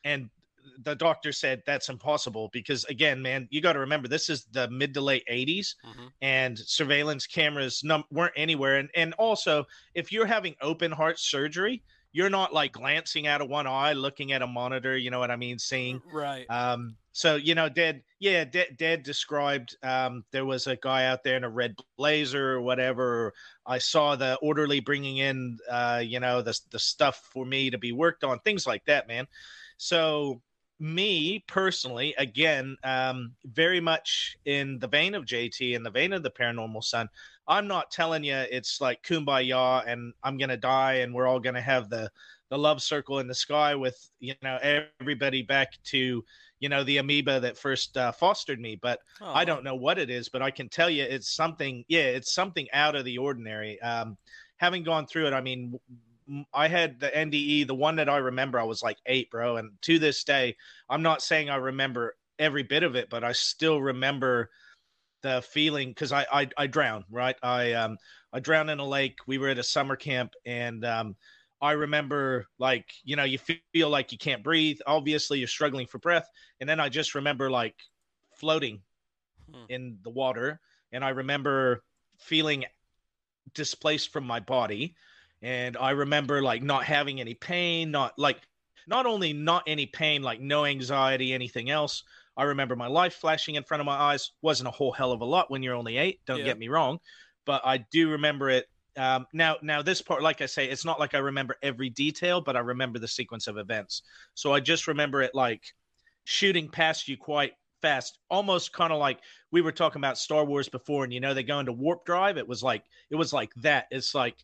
and 0.04 0.30
the 0.84 0.95
doctor 0.95 1.32
said 1.32 1.62
that's 1.66 1.89
impossible 1.89 2.49
because 2.54 2.86
again 2.86 3.22
man 3.22 3.47
you 3.52 3.62
got 3.62 3.74
to 3.74 3.80
remember 3.80 4.08
this 4.08 4.30
is 4.30 4.45
the 4.52 4.70
mid 4.70 4.93
to 4.93 5.02
late 5.02 5.24
80s 5.30 5.76
Mhm. 5.86 6.12
and 6.22 6.58
surveillance 6.58 7.28
cameras 7.28 7.84
num- 7.84 8.04
weren't 8.12 8.34
anywhere 8.36 8.78
and 8.78 8.89
and 8.95 9.14
also 9.16 9.66
if 9.95 10.12
you're 10.12 10.26
having 10.26 10.56
open 10.62 10.91
heart 10.91 11.20
surgery 11.20 11.84
you're 12.14 12.30
not 12.30 12.54
like 12.54 12.74
glancing 12.74 13.26
out 13.28 13.41
of 13.41 13.49
one 13.49 13.68
eye 13.68 13.93
looking 13.93 14.32
at 14.34 14.41
a 14.41 14.47
monitor 14.47 14.97
you 14.97 15.10
know 15.10 15.20
what 15.20 15.32
i 15.32 15.36
mean 15.36 15.58
seeing 15.60 16.02
Right. 16.12 16.45
um, 16.49 16.95
so 17.14 17.36
you 17.36 17.55
know, 17.55 17.70
Dad, 17.70 18.03
yeah, 18.20 18.45
Dad, 18.45 18.78
Dad 18.78 19.03
described 19.03 19.76
um, 19.84 20.24
there 20.32 20.45
was 20.45 20.68
a 20.68 20.78
guy 20.78 21.05
out 21.05 21.24
there 21.24 21.38
in 21.38 21.43
a 21.43 21.49
red 21.49 21.76
blazer 21.97 22.53
or 22.53 22.62
whatever. 22.62 23.34
I 23.66 23.80
saw 23.80 24.16
the 24.16 24.36
orderly 24.41 24.80
bringing 24.80 25.18
in, 25.18 25.57
uh, 25.70 26.01
you 26.05 26.20
know, 26.20 26.41
the 26.41 26.57
the 26.72 26.80
stuff 26.80 27.30
for 27.34 27.45
me 27.45 27.70
to 27.70 27.78
be 27.78 27.91
worked 27.91 28.24
on, 28.24 28.39
things 28.39 28.66
like 28.66 28.86
that, 28.86 29.07
man. 29.07 29.28
So 29.78 30.41
me 30.80 31.43
personally, 31.47 32.16
again, 32.18 32.76
um, 32.84 33.34
very 33.45 33.80
much 33.80 34.36
in 34.45 34.80
the 34.80 34.88
vein 34.88 35.14
of 35.14 35.26
JT, 35.26 35.74
in 35.76 35.84
the 35.84 35.91
vein 35.91 36.12
of 36.12 36.24
the 36.24 36.32
paranormal 36.32 36.84
son. 36.84 37.07
I'm 37.47 37.68
not 37.68 37.91
telling 37.91 38.24
you 38.24 38.36
it's 38.36 38.82
like 38.82 39.03
kumbaya 39.03 39.84
and 39.86 40.14
I'm 40.24 40.38
gonna 40.38 40.57
die 40.57 40.93
and 40.95 41.14
we're 41.14 41.28
all 41.28 41.39
gonna 41.39 41.62
have 41.62 41.89
the 41.89 42.09
the 42.52 42.58
love 42.58 42.82
circle 42.84 43.20
in 43.20 43.28
the 43.28 43.34
sky 43.34 43.74
with 43.74 44.12
you 44.20 44.36
know 44.43 44.60
everybody 44.99 45.41
back 45.41 45.70
to 45.86 46.24
you 46.60 46.70
know 46.70 46.84
the 46.84 46.97
amoeba 46.97 47.39
that 47.39 47.58
first 47.58 47.97
uh, 47.97 48.12
fostered 48.12 48.60
me. 48.60 48.78
But 48.80 48.99
i 49.34 49.43
don't 49.45 49.64
know 49.64 49.76
what 49.76 49.97
it 49.97 50.10
is 50.12 50.30
but 50.30 50.41
i 50.41 50.52
can 50.52 50.70
tell 50.70 50.89
you 50.89 51.04
it's 51.04 51.34
something 51.34 51.84
yeah 51.88 52.02
it's 52.02 52.34
something 52.34 52.68
out 52.74 52.95
of 52.95 53.06
the 53.06 53.18
ordinary. 53.18 53.82
Um 53.82 54.18
having 54.58 54.84
gone 54.84 55.08
through 55.08 55.26
it 55.26 55.34
i 55.34 55.41
mean 55.41 55.80
i 56.54 56.68
had 56.68 56.99
the 56.99 57.10
nde 57.10 57.66
the 57.66 57.74
one 57.74 57.95
that 57.95 58.08
i 58.08 58.18
remember 58.18 58.60
i 58.60 58.64
was 58.64 58.84
like 58.84 58.97
eight 59.08 59.32
bro. 59.32 59.58
And 59.58 59.72
to 59.82 59.97
this 59.97 60.24
day 60.24 60.56
i'm 60.89 61.02
not 61.02 61.24
saying 61.24 61.49
i 61.49 61.56
remember 61.56 62.16
every 62.38 62.64
bit 62.64 62.84
of 62.84 62.95
it 62.95 63.10
but 63.10 63.24
i 63.24 63.32
still 63.32 63.82
remember 63.82 64.49
the 65.22 65.41
feeling 65.41 65.89
because 65.89 66.12
I, 66.12 66.26
I 66.32 66.49
i 66.58 66.68
drowned 66.68 67.06
right? 67.10 67.36
I 67.41 67.74
um 67.74 67.97
i 68.34 68.39
drowned 68.39 68.70
in 68.70 68.80
a 68.80 68.86
lake. 68.86 69.18
We 69.28 69.38
were 69.38 69.49
at 69.49 69.58
a 69.58 69.64
summer 69.64 69.95
camp 69.95 70.34
and 70.45 70.84
um 70.86 71.16
I 71.62 71.74
remember 71.74 72.47
like, 72.59 72.91
you 73.03 73.16
know, 73.16 73.24
you 73.24 73.38
feel 73.38 73.89
like 73.89 74.12
you 74.12 74.18
can't 74.18 74.43
breathe. 74.43 74.80
Obviously, 74.88 75.39
you're 75.39 75.47
struggling 75.47 75.88
for 75.88 75.99
breath. 75.99 76.28
And 76.59 76.70
then 76.70 76.80
I 76.80 76.89
just 76.89 77.16
remember 77.16 77.49
like 77.51 77.76
floating 78.36 78.82
Hmm. 79.53 79.66
in 79.70 79.99
the 80.03 80.09
water. 80.09 80.62
And 80.91 81.03
I 81.05 81.09
remember 81.09 81.84
feeling 82.20 82.66
displaced 83.53 84.12
from 84.14 84.26
my 84.26 84.39
body 84.39 84.95
and 85.41 85.76
i 85.78 85.89
remember 85.91 86.41
like 86.41 86.62
not 86.64 86.84
having 86.86 87.20
any 87.20 87.34
pain 87.34 87.91
not 87.91 88.14
like 88.18 88.39
not 88.88 89.05
only 89.05 89.34
not 89.34 89.64
any 89.68 89.86
pain 89.86 90.22
like 90.22 90.39
no 90.39 90.66
anxiety 90.66 91.34
anything 91.34 91.70
else 91.70 92.03
i 92.38 92.43
remember 92.43 92.76
my 92.76 92.88
life 92.88 93.16
flashing 93.16 93.55
in 93.55 93.64
front 93.64 93.82
of 93.82 93.86
my 93.86 93.95
eyes 93.95 94.32
wasn't 94.41 94.68
a 94.68 94.72
whole 94.72 94.91
hell 94.91 95.12
of 95.12 95.22
a 95.22 95.26
lot 95.26 95.49
when 95.51 95.64
you're 95.64 95.76
only 95.76 95.97
eight 95.97 96.22
don't 96.26 96.43
Yeah. 96.43 96.45
get 96.45 96.57
me 96.59 96.68
wrong 96.68 96.99
but 97.45 97.62
i 97.66 97.78
do 97.78 98.12
remember 98.12 98.49
it 98.49 98.68
um, 98.98 99.26
now 99.34 99.56
now 99.62 99.82
this 99.82 100.02
part 100.02 100.22
like 100.22 100.42
i 100.42 100.46
say 100.46 100.70
it's 100.70 100.86
not 100.86 101.00
like 101.00 101.14
i 101.14 101.18
remember 101.18 101.56
every 101.64 101.89
detail 101.89 102.42
but 102.42 102.56
i 102.56 102.60
remember 102.60 103.00
the 103.00 103.08
sequence 103.08 103.48
of 103.48 103.58
events. 103.58 104.04
So 104.34 104.54
i 104.54 104.60
just 104.60 104.88
remember 104.88 105.22
it 105.22 105.34
like 105.34 105.64
shooting 106.26 106.70
past 106.70 107.08
you 107.08 107.18
quite 107.18 107.54
fast 107.82 108.20
almost 108.30 108.74
kind 108.74 108.94
of 108.94 109.00
like 109.00 109.20
we 109.52 109.62
were 109.62 109.72
talking 109.72 110.00
about 110.00 110.18
star 110.18 110.46
wars 110.46 110.70
before 110.70 111.04
and 111.04 111.14
you 111.14 111.20
know 111.20 111.34
they 111.34 111.44
go 111.44 111.60
into 111.60 111.74
warp 111.74 112.06
drive. 112.06 112.38
It 112.38 112.48
was 112.48 112.62
like 112.64 112.84
it 113.10 113.16
was 113.16 113.34
like 113.34 113.52
that. 113.58 113.86
It's 113.92 114.14
like 114.14 114.36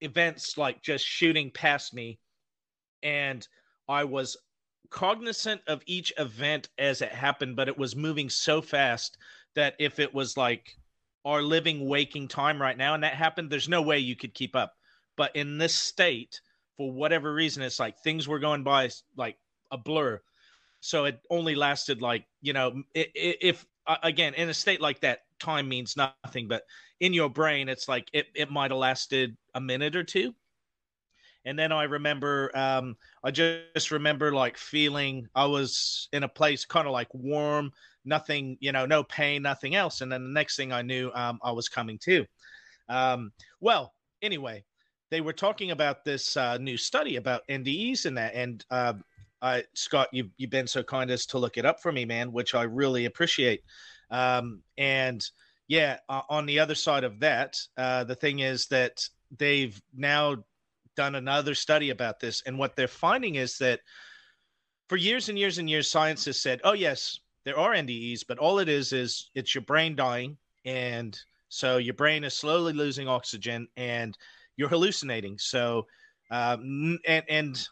events 0.00 0.56
like 0.56 0.82
just 0.82 1.04
shooting 1.04 1.50
past 1.50 1.92
me 1.92 2.18
and 3.02 3.46
i 3.88 4.04
was 4.04 4.36
cognizant 4.90 5.60
of 5.66 5.82
each 5.86 6.12
event 6.18 6.68
as 6.78 7.02
it 7.02 7.12
happened 7.12 7.56
but 7.56 7.68
it 7.68 7.76
was 7.76 7.96
moving 7.96 8.30
so 8.30 8.62
fast 8.62 9.18
that 9.54 9.74
if 9.78 9.98
it 9.98 10.12
was 10.14 10.36
like 10.36 10.76
our 11.28 11.42
living 11.42 11.86
waking 11.86 12.28
time 12.28 12.60
right 12.60 12.78
now 12.78 12.94
and 12.94 13.02
that 13.02 13.14
happened 13.14 13.50
there's 13.50 13.68
no 13.68 13.82
way 13.82 13.98
you 13.98 14.16
could 14.16 14.34
keep 14.34 14.56
up. 14.56 14.74
But 15.16 15.34
in 15.36 15.58
this 15.58 15.74
state 15.74 16.40
for 16.76 16.92
whatever 16.92 17.32
reason 17.32 17.62
it's 17.62 17.78
like 17.80 17.98
things 17.98 18.26
were 18.28 18.38
going 18.38 18.62
by 18.64 18.90
like 19.16 19.36
a 19.70 19.78
blur. 19.78 20.20
So 20.80 21.04
it 21.04 21.20
only 21.30 21.54
lasted 21.54 22.02
like 22.02 22.24
you 22.40 22.52
know 22.52 22.82
if 22.94 23.66
uh, 23.86 23.96
again 24.02 24.34
in 24.34 24.48
a 24.48 24.54
state 24.54 24.80
like 24.80 25.00
that 25.00 25.20
time 25.38 25.68
means 25.68 25.96
nothing 25.96 26.48
but 26.48 26.62
in 27.00 27.12
your 27.12 27.28
brain 27.30 27.68
it's 27.68 27.88
like 27.88 28.08
it, 28.12 28.26
it 28.34 28.50
might 28.50 28.70
have 28.70 28.78
lasted 28.78 29.36
a 29.54 29.60
minute 29.60 29.94
or 29.94 30.04
two 30.04 30.34
and 31.44 31.58
then 31.58 31.72
i 31.72 31.84
remember 31.84 32.50
um 32.56 32.96
i 33.24 33.30
just 33.30 33.90
remember 33.90 34.32
like 34.32 34.56
feeling 34.56 35.26
i 35.34 35.44
was 35.44 36.08
in 36.12 36.22
a 36.22 36.28
place 36.28 36.64
kind 36.64 36.86
of 36.86 36.92
like 36.92 37.12
warm 37.12 37.70
nothing 38.04 38.56
you 38.60 38.72
know 38.72 38.86
no 38.86 39.04
pain 39.04 39.42
nothing 39.42 39.74
else. 39.74 40.00
And 40.00 40.10
then 40.10 40.22
the 40.24 40.30
next 40.30 40.56
thing 40.56 40.72
i 40.72 40.82
knew 40.82 41.10
um, 41.14 41.38
i 41.42 41.52
was 41.52 41.68
coming 41.68 41.98
to 41.98 42.24
um 42.88 43.32
well 43.60 43.92
anyway 44.22 44.64
they 45.10 45.20
were 45.20 45.32
talking 45.32 45.70
about 45.70 46.04
this 46.04 46.36
uh, 46.36 46.58
new 46.58 46.76
study 46.76 47.16
about 47.16 47.46
ndes 47.48 48.04
and 48.06 48.16
that. 48.18 48.34
And 48.34 48.64
uh, 48.70 48.94
uh, 49.40 49.60
Scott, 49.74 50.08
you've 50.12 50.30
you've 50.36 50.50
been 50.50 50.66
so 50.66 50.82
kind 50.82 51.10
as 51.10 51.26
to 51.26 51.38
look 51.38 51.56
it 51.56 51.66
up 51.66 51.80
for 51.80 51.92
me, 51.92 52.04
man, 52.04 52.32
which 52.32 52.54
I 52.54 52.64
really 52.64 53.04
appreciate. 53.06 53.62
Um, 54.10 54.62
and 54.76 55.24
yeah, 55.68 55.98
uh, 56.08 56.22
on 56.28 56.46
the 56.46 56.58
other 56.58 56.74
side 56.74 57.04
of 57.04 57.20
that, 57.20 57.56
uh, 57.76 58.04
the 58.04 58.14
thing 58.14 58.40
is 58.40 58.66
that 58.66 59.06
they've 59.36 59.80
now 59.96 60.36
done 60.98 61.14
another 61.14 61.54
study 61.54 61.90
about 61.90 62.18
this, 62.18 62.42
and 62.44 62.58
what 62.58 62.74
they're 62.74 62.88
finding 62.88 63.36
is 63.36 63.56
that 63.58 63.78
for 64.88 64.96
years 64.96 65.28
and 65.28 65.38
years 65.38 65.58
and 65.58 65.70
years, 65.70 65.88
science 65.88 66.24
has 66.24 66.42
said, 66.42 66.60
"Oh 66.64 66.72
yes, 66.72 67.20
there 67.44 67.56
are 67.56 67.72
NDEs, 67.72 68.24
but 68.26 68.38
all 68.38 68.58
it 68.58 68.68
is 68.68 68.92
is 68.92 69.30
it's 69.36 69.54
your 69.54 69.62
brain 69.62 69.94
dying, 69.94 70.36
and 70.64 71.16
so 71.48 71.76
your 71.76 71.94
brain 71.94 72.24
is 72.24 72.34
slowly 72.34 72.72
losing 72.72 73.06
oxygen, 73.06 73.68
and 73.76 74.18
you're 74.56 74.68
hallucinating." 74.68 75.38
So, 75.38 75.86
um, 76.32 76.98
and 77.06 77.24
and 77.28 77.68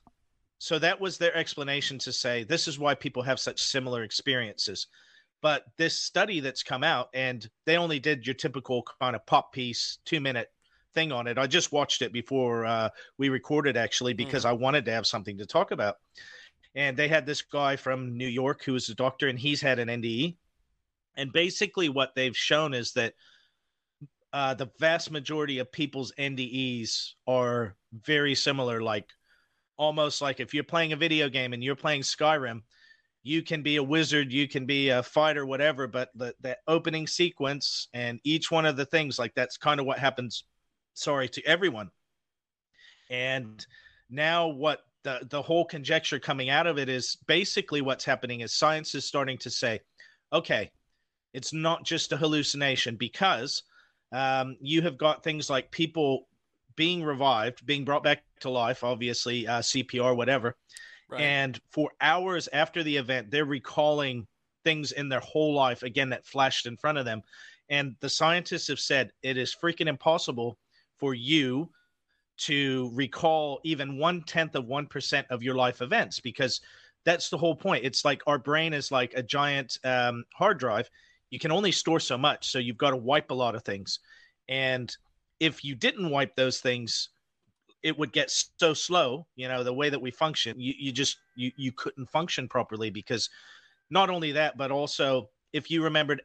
so 0.59 0.79
that 0.79 1.01
was 1.01 1.19
their 1.19 1.35
explanation 1.37 1.99
to 1.99 2.13
say 2.13 2.45
this 2.45 2.69
is 2.69 2.79
why 2.79 2.95
people 2.95 3.25
have 3.25 3.41
such 3.41 3.61
similar 3.61 4.05
experiences. 4.05 4.87
But 5.43 5.65
this 5.79 6.01
study 6.01 6.39
that's 6.39 6.63
come 6.63 6.85
out, 6.85 7.09
and 7.13 7.49
they 7.65 7.77
only 7.77 7.99
did 7.99 8.25
your 8.25 8.35
typical 8.35 8.85
kind 9.01 9.17
of 9.17 9.27
pop 9.27 9.53
piece, 9.53 9.99
two 10.05 10.21
minute 10.21 10.49
thing 10.97 11.13
on 11.13 11.29
it. 11.29 11.39
I 11.39 11.47
just 11.47 11.71
watched 11.71 12.03
it 12.03 12.13
before 12.13 12.65
uh, 12.65 12.89
we 13.19 13.29
recorded, 13.29 13.77
actually, 13.77 14.15
because 14.15 14.45
I 14.45 14.53
wanted 14.53 14.87
to 14.87 14.93
have 14.93 15.07
something 15.07 15.39
to 15.39 15.47
talk 15.47 15.71
about. 15.71 15.97
And 16.75 16.97
they 16.97 17.07
had 17.07 17.27
this 17.27 17.43
guy 17.43 17.77
from 17.77 18.17
New 18.17 18.27
York 18.27 18.65
who 18.65 18.73
was 18.73 18.89
a 18.89 18.95
doctor, 18.95 19.29
and 19.29 19.39
he's 19.39 19.61
had 19.61 19.79
an 19.79 19.89
NDE. 19.89 20.37
And 21.17 21.33
basically, 21.33 21.91
what 21.91 22.15
they've 22.15 22.37
shown 22.37 22.75
is 22.75 22.93
that 22.95 23.13
uh, 24.33 24.55
the 24.55 24.71
vast 24.79 25.11
majority 25.11 25.59
of 25.59 25.71
people's 25.71 26.13
NDEs 26.19 27.13
are 27.27 27.77
very 27.93 28.35
similar, 28.35 28.83
like 28.83 29.09
almost 29.77 30.21
like 30.21 30.41
if 30.41 30.55
you're 30.55 30.65
playing 30.65 30.93
a 30.93 30.97
video 30.97 31.29
game 31.29 31.53
and 31.53 31.63
you're 31.63 31.77
playing 31.77 32.03
Skyrim, 32.03 32.63
you 33.23 33.43
can 33.43 33.63
be 33.63 33.77
a 33.77 33.83
wizard, 33.83 34.33
you 34.33 34.47
can 34.47 34.67
be 34.67 34.91
a 34.91 35.03
fighter, 35.03 35.45
whatever, 35.45 35.87
but 35.87 36.11
the, 36.15 36.35
the 36.41 36.57
opening 36.69 37.07
sequence 37.07 37.89
and 37.93 38.21
each 38.25 38.51
one 38.51 38.67
of 38.67 38.77
the 38.77 38.87
things, 38.87 39.19
like 39.19 39.35
that's 39.35 39.57
kind 39.57 39.81
of 39.81 39.87
what 39.87 39.99
happens, 39.99 40.45
sorry, 40.97 41.29
to 41.29 41.45
everyone. 41.45 41.91
And 43.11 43.65
now 44.11 44.49
what 44.49 44.81
the, 45.05 45.21
the 45.31 45.43
whole 45.43 45.65
conjecture 45.65 46.19
coming 46.19 46.51
out 46.51 46.67
of 46.67 46.79
it 46.79 46.89
is 46.89 47.17
basically 47.27 47.81
what's 47.81 48.05
happening 48.05 48.41
is 48.41 48.53
science 48.53 48.95
is 48.95 49.05
starting 49.05 49.39
to 49.39 49.51
say, 49.51 49.81
okay, 50.33 50.71
it's 51.33 51.53
not 51.53 51.85
just 51.85 52.13
a 52.13 52.17
hallucination 52.17 52.97
because 52.97 53.63
um, 54.13 54.57
you 54.61 54.83
have 54.83 54.99
got 54.99 55.23
things 55.23 55.49
like 55.49 55.71
people 55.71 56.27
being 56.75 57.05
revived, 57.05 57.65
being 57.65 57.85
brought 57.85 58.03
back 58.03 58.23
to 58.41 58.51
life, 58.51 58.83
obviously 58.83 59.47
uh, 59.47 59.61
CPR, 59.61 60.17
whatever. 60.17 60.57
Right. 61.09 61.21
And 61.21 61.61
for 61.71 61.91
hours 62.01 62.49
after 62.53 62.83
the 62.83 62.97
event, 62.97 63.31
they're 63.31 63.45
recalling 63.45 64.27
things 64.65 64.93
in 64.93 65.09
their 65.09 65.21
whole 65.21 65.55
life 65.55 65.83
again 65.85 66.11
that 66.11 66.27
flashed 66.27 66.67
in 66.67 66.77
front 66.77 66.99
of 66.99 67.05
them. 67.05 67.23
And 67.69 67.97
the 68.01 68.09
scientists 68.09 68.69
have 68.69 68.81
said 68.81 69.13
it 69.23 69.37
is 69.37 69.55
freaking 69.55 69.87
impossible 69.87 70.59
for 70.99 71.15
you 71.15 71.71
to 72.39 72.91
recall 72.93 73.61
even 73.65 73.99
one 73.99 74.23
tenth 74.23 74.55
of 74.55 74.67
one 74.67 74.87
percent 74.87 75.27
of 75.31 75.43
your 75.43 75.55
life 75.55 75.81
events 75.81 76.21
because 76.21 76.61
that's 77.05 77.31
the 77.31 77.39
whole 77.39 77.55
point. 77.55 77.85
It's 77.85 78.05
like 78.05 78.23
our 78.27 78.39
brain 78.39 78.75
is 78.75 78.91
like 78.91 79.15
a 79.15 79.23
giant 79.23 79.79
um, 79.85 80.25
hard 80.35 80.59
drive. 80.59 80.91
You 81.31 81.39
can 81.39 81.53
only 81.53 81.73
store 81.73 82.01
so 82.01 82.19
much, 82.19 82.51
so 82.51 82.59
you've 82.59 82.77
got 82.77 82.91
to 82.91 82.97
wipe 82.97 83.31
a 83.31 83.35
lot 83.35 83.55
of 83.55 83.63
things. 83.63 84.01
And 84.49 84.95
if 85.41 85.65
you 85.65 85.75
didn't 85.75 86.11
wipe 86.11 86.35
those 86.35 86.61
things, 86.61 87.11
it 87.83 87.97
would 87.97 88.13
get 88.13 88.31
so 88.59 88.75
slow. 88.75 89.27
You 89.37 89.49
know, 89.49 89.63
the 89.63 89.73
way 89.73 89.89
that 89.89 90.01
we 90.01 90.11
function, 90.11 90.59
you, 90.59 90.75
you 90.77 90.93
just 90.93 91.19
you 91.37 91.53
you 91.57 91.73
couldn't 91.73 92.11
function 92.11 92.49
properly 92.49 92.91
because 92.91 93.31
not 93.91 94.11
only 94.11 94.33
that, 94.33 94.59
but 94.59 94.71
also 94.71 95.31
if 95.53 95.71
you 95.71 95.83
remembered 95.83 96.23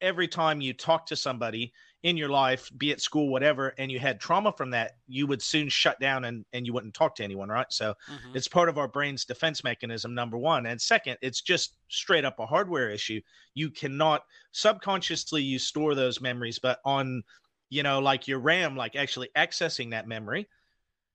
every 0.00 0.26
time 0.26 0.60
you 0.60 0.72
talked 0.72 1.08
to 1.08 1.16
somebody 1.16 1.72
in 2.02 2.16
your 2.16 2.28
life, 2.28 2.70
be 2.76 2.90
it 2.90 3.00
school, 3.00 3.28
whatever, 3.28 3.74
and 3.78 3.90
you 3.92 4.00
had 4.00 4.20
trauma 4.20 4.52
from 4.52 4.70
that, 4.70 4.92
you 5.06 5.26
would 5.26 5.42
soon 5.42 5.68
shut 5.68 6.00
down 6.00 6.24
and, 6.24 6.44
and 6.52 6.66
you 6.66 6.72
wouldn't 6.72 6.94
talk 6.94 7.14
to 7.16 7.24
anyone, 7.24 7.48
right? 7.48 7.66
So 7.70 7.94
Mhm. 8.06 8.34
it's 8.34 8.48
part 8.48 8.68
of 8.68 8.78
our 8.78 8.88
brain's 8.88 9.24
defense 9.24 9.62
mechanism, 9.62 10.14
number 10.14 10.36
one. 10.36 10.66
And 10.66 10.80
second, 10.80 11.18
it's 11.22 11.40
just 11.40 11.76
straight 11.88 12.24
up 12.24 12.38
a 12.40 12.46
hardware 12.46 12.90
issue. 12.90 13.20
You 13.54 13.70
cannot 13.70 14.22
subconsciously 14.52 15.42
you 15.42 15.58
store 15.58 15.94
those 15.94 16.20
memories, 16.20 16.58
but 16.58 16.80
on, 16.84 17.22
you 17.70 17.82
know, 17.82 18.00
like 18.00 18.26
your 18.26 18.40
RAM, 18.40 18.76
like 18.76 18.96
actually 18.96 19.30
accessing 19.36 19.90
that 19.90 20.08
memory, 20.08 20.48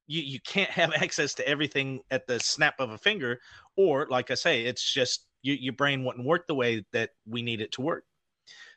you, 0.08 0.22
you 0.22 0.40
can't 0.42 0.72
have 0.72 0.92
access 0.96 1.34
to 1.36 1.48
everything 1.48 2.02
at 2.12 2.28
the 2.28 2.40
snap 2.40 2.76
of 2.80 2.92
a 2.92 2.98
finger. 2.98 3.40
Or, 3.76 4.08
like 4.10 4.32
I 4.32 4.36
say, 4.36 4.66
it's 4.66 4.92
just 4.94 5.28
you, 5.42 5.54
your 5.54 5.74
brain 5.74 6.04
wouldn't 6.04 6.26
work 6.26 6.48
the 6.48 6.56
way 6.56 6.86
that 6.94 7.12
we 7.26 7.42
need 7.42 7.62
it 7.62 7.72
to 7.74 7.82
work. 7.82 8.06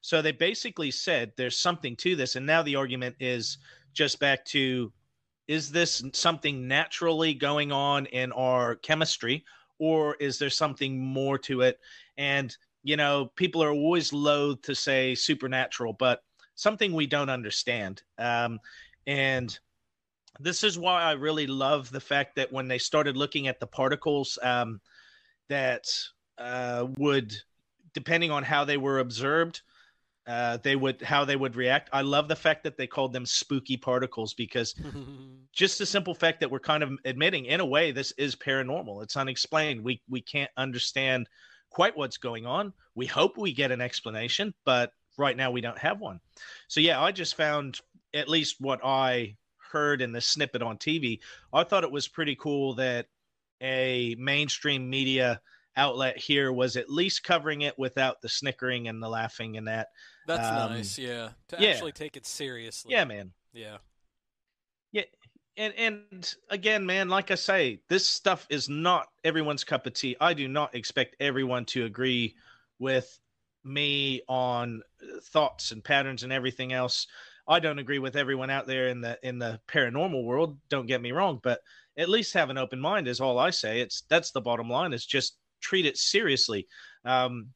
So 0.00 0.22
they 0.22 0.32
basically 0.32 0.90
said 0.90 1.32
there's 1.36 1.56
something 1.56 1.96
to 1.96 2.16
this. 2.16 2.36
And 2.36 2.46
now 2.46 2.62
the 2.62 2.76
argument 2.76 3.16
is 3.20 3.58
just 3.92 4.18
back 4.18 4.44
to 4.46 4.92
is 5.48 5.70
this 5.70 6.02
something 6.12 6.68
naturally 6.68 7.34
going 7.34 7.72
on 7.72 8.06
in 8.06 8.30
our 8.32 8.76
chemistry 8.76 9.44
or 9.80 10.14
is 10.16 10.38
there 10.38 10.50
something 10.50 11.02
more 11.04 11.38
to 11.38 11.62
it? 11.62 11.80
And, 12.16 12.56
you 12.84 12.96
know, 12.96 13.32
people 13.34 13.62
are 13.62 13.72
always 13.72 14.12
loath 14.12 14.62
to 14.62 14.74
say 14.76 15.14
supernatural, 15.16 15.94
but 15.94 16.22
something 16.54 16.92
we 16.92 17.06
don't 17.06 17.30
understand. 17.30 18.02
Um, 18.16 18.60
and 19.06 19.58
this 20.38 20.62
is 20.62 20.78
why 20.78 21.02
I 21.02 21.12
really 21.12 21.46
love 21.46 21.90
the 21.90 22.00
fact 22.00 22.36
that 22.36 22.52
when 22.52 22.68
they 22.68 22.78
started 22.78 23.16
looking 23.16 23.48
at 23.48 23.58
the 23.58 23.66
particles 23.66 24.38
um, 24.42 24.80
that 25.48 25.86
uh, 26.38 26.86
would, 26.96 27.34
depending 27.92 28.30
on 28.30 28.44
how 28.44 28.64
they 28.64 28.76
were 28.76 29.00
observed, 29.00 29.62
uh, 30.26 30.58
they 30.62 30.76
would 30.76 31.00
how 31.02 31.24
they 31.24 31.36
would 31.36 31.56
react. 31.56 31.90
I 31.92 32.02
love 32.02 32.28
the 32.28 32.36
fact 32.36 32.64
that 32.64 32.76
they 32.76 32.86
called 32.86 33.12
them 33.12 33.26
spooky 33.26 33.76
particles 33.76 34.34
because 34.34 34.74
just 35.52 35.78
the 35.78 35.86
simple 35.86 36.14
fact 36.14 36.40
that 36.40 36.50
we're 36.50 36.60
kind 36.60 36.82
of 36.82 36.92
admitting, 37.04 37.46
in 37.46 37.60
a 37.60 37.66
way, 37.66 37.92
this 37.92 38.12
is 38.12 38.36
paranormal. 38.36 39.02
It's 39.02 39.16
unexplained. 39.16 39.82
We 39.82 40.02
we 40.08 40.20
can't 40.20 40.50
understand 40.56 41.28
quite 41.70 41.96
what's 41.96 42.18
going 42.18 42.46
on. 42.46 42.72
We 42.94 43.06
hope 43.06 43.38
we 43.38 43.52
get 43.52 43.72
an 43.72 43.80
explanation, 43.80 44.54
but 44.64 44.92
right 45.16 45.36
now 45.36 45.50
we 45.50 45.60
don't 45.60 45.78
have 45.78 46.00
one. 46.00 46.20
So 46.68 46.80
yeah, 46.80 47.00
I 47.00 47.12
just 47.12 47.36
found 47.36 47.80
at 48.12 48.28
least 48.28 48.56
what 48.60 48.80
I 48.84 49.36
heard 49.72 50.02
in 50.02 50.12
the 50.12 50.20
snippet 50.20 50.62
on 50.62 50.78
TV. 50.78 51.20
I 51.52 51.64
thought 51.64 51.84
it 51.84 51.92
was 51.92 52.08
pretty 52.08 52.36
cool 52.36 52.74
that 52.74 53.06
a 53.62 54.16
mainstream 54.18 54.90
media 54.90 55.40
outlet 55.76 56.16
here 56.18 56.52
was 56.52 56.76
at 56.76 56.90
least 56.90 57.22
covering 57.22 57.62
it 57.62 57.78
without 57.78 58.20
the 58.20 58.28
snickering 58.28 58.88
and 58.88 59.02
the 59.02 59.08
laughing 59.08 59.56
and 59.56 59.68
that. 59.68 59.88
That's 60.26 60.46
Um, 60.46 60.72
nice. 60.72 60.98
Yeah. 60.98 61.30
To 61.48 61.56
yeah. 61.58 61.70
actually 61.70 61.92
take 61.92 62.16
it 62.16 62.26
seriously. 62.26 62.92
Yeah, 62.92 63.04
man. 63.04 63.32
Yeah. 63.52 63.78
Yeah, 64.92 65.04
and 65.56 65.74
and 65.74 66.34
again, 66.48 66.84
man, 66.84 67.08
like 67.08 67.30
I 67.30 67.36
say, 67.36 67.80
this 67.88 68.08
stuff 68.08 68.46
is 68.50 68.68
not 68.68 69.06
everyone's 69.24 69.62
cup 69.64 69.86
of 69.86 69.94
tea. 69.94 70.16
I 70.20 70.34
do 70.34 70.48
not 70.48 70.74
expect 70.74 71.16
everyone 71.20 71.64
to 71.66 71.84
agree 71.84 72.34
with 72.78 73.18
me 73.62 74.22
on 74.28 74.82
thoughts 75.32 75.70
and 75.70 75.84
patterns 75.84 76.22
and 76.22 76.32
everything 76.32 76.72
else. 76.72 77.06
I 77.46 77.60
don't 77.60 77.78
agree 77.78 77.98
with 77.98 78.16
everyone 78.16 78.50
out 78.50 78.66
there 78.66 78.88
in 78.88 79.00
the 79.00 79.18
in 79.22 79.38
the 79.38 79.60
paranormal 79.68 80.24
world. 80.24 80.58
Don't 80.70 80.86
get 80.86 81.02
me 81.02 81.12
wrong, 81.12 81.40
but 81.42 81.60
at 81.96 82.08
least 82.08 82.32
have 82.34 82.50
an 82.50 82.58
open 82.58 82.80
mind 82.80 83.06
is 83.06 83.20
all 83.20 83.38
I 83.38 83.50
say. 83.50 83.80
It's 83.80 84.02
that's 84.08 84.30
the 84.30 84.40
bottom 84.40 84.68
line. 84.70 84.92
It's 84.92 85.06
just 85.06 85.36
treat 85.60 85.86
it 85.86 85.96
seriously. 85.96 86.66
Um, 87.04 87.48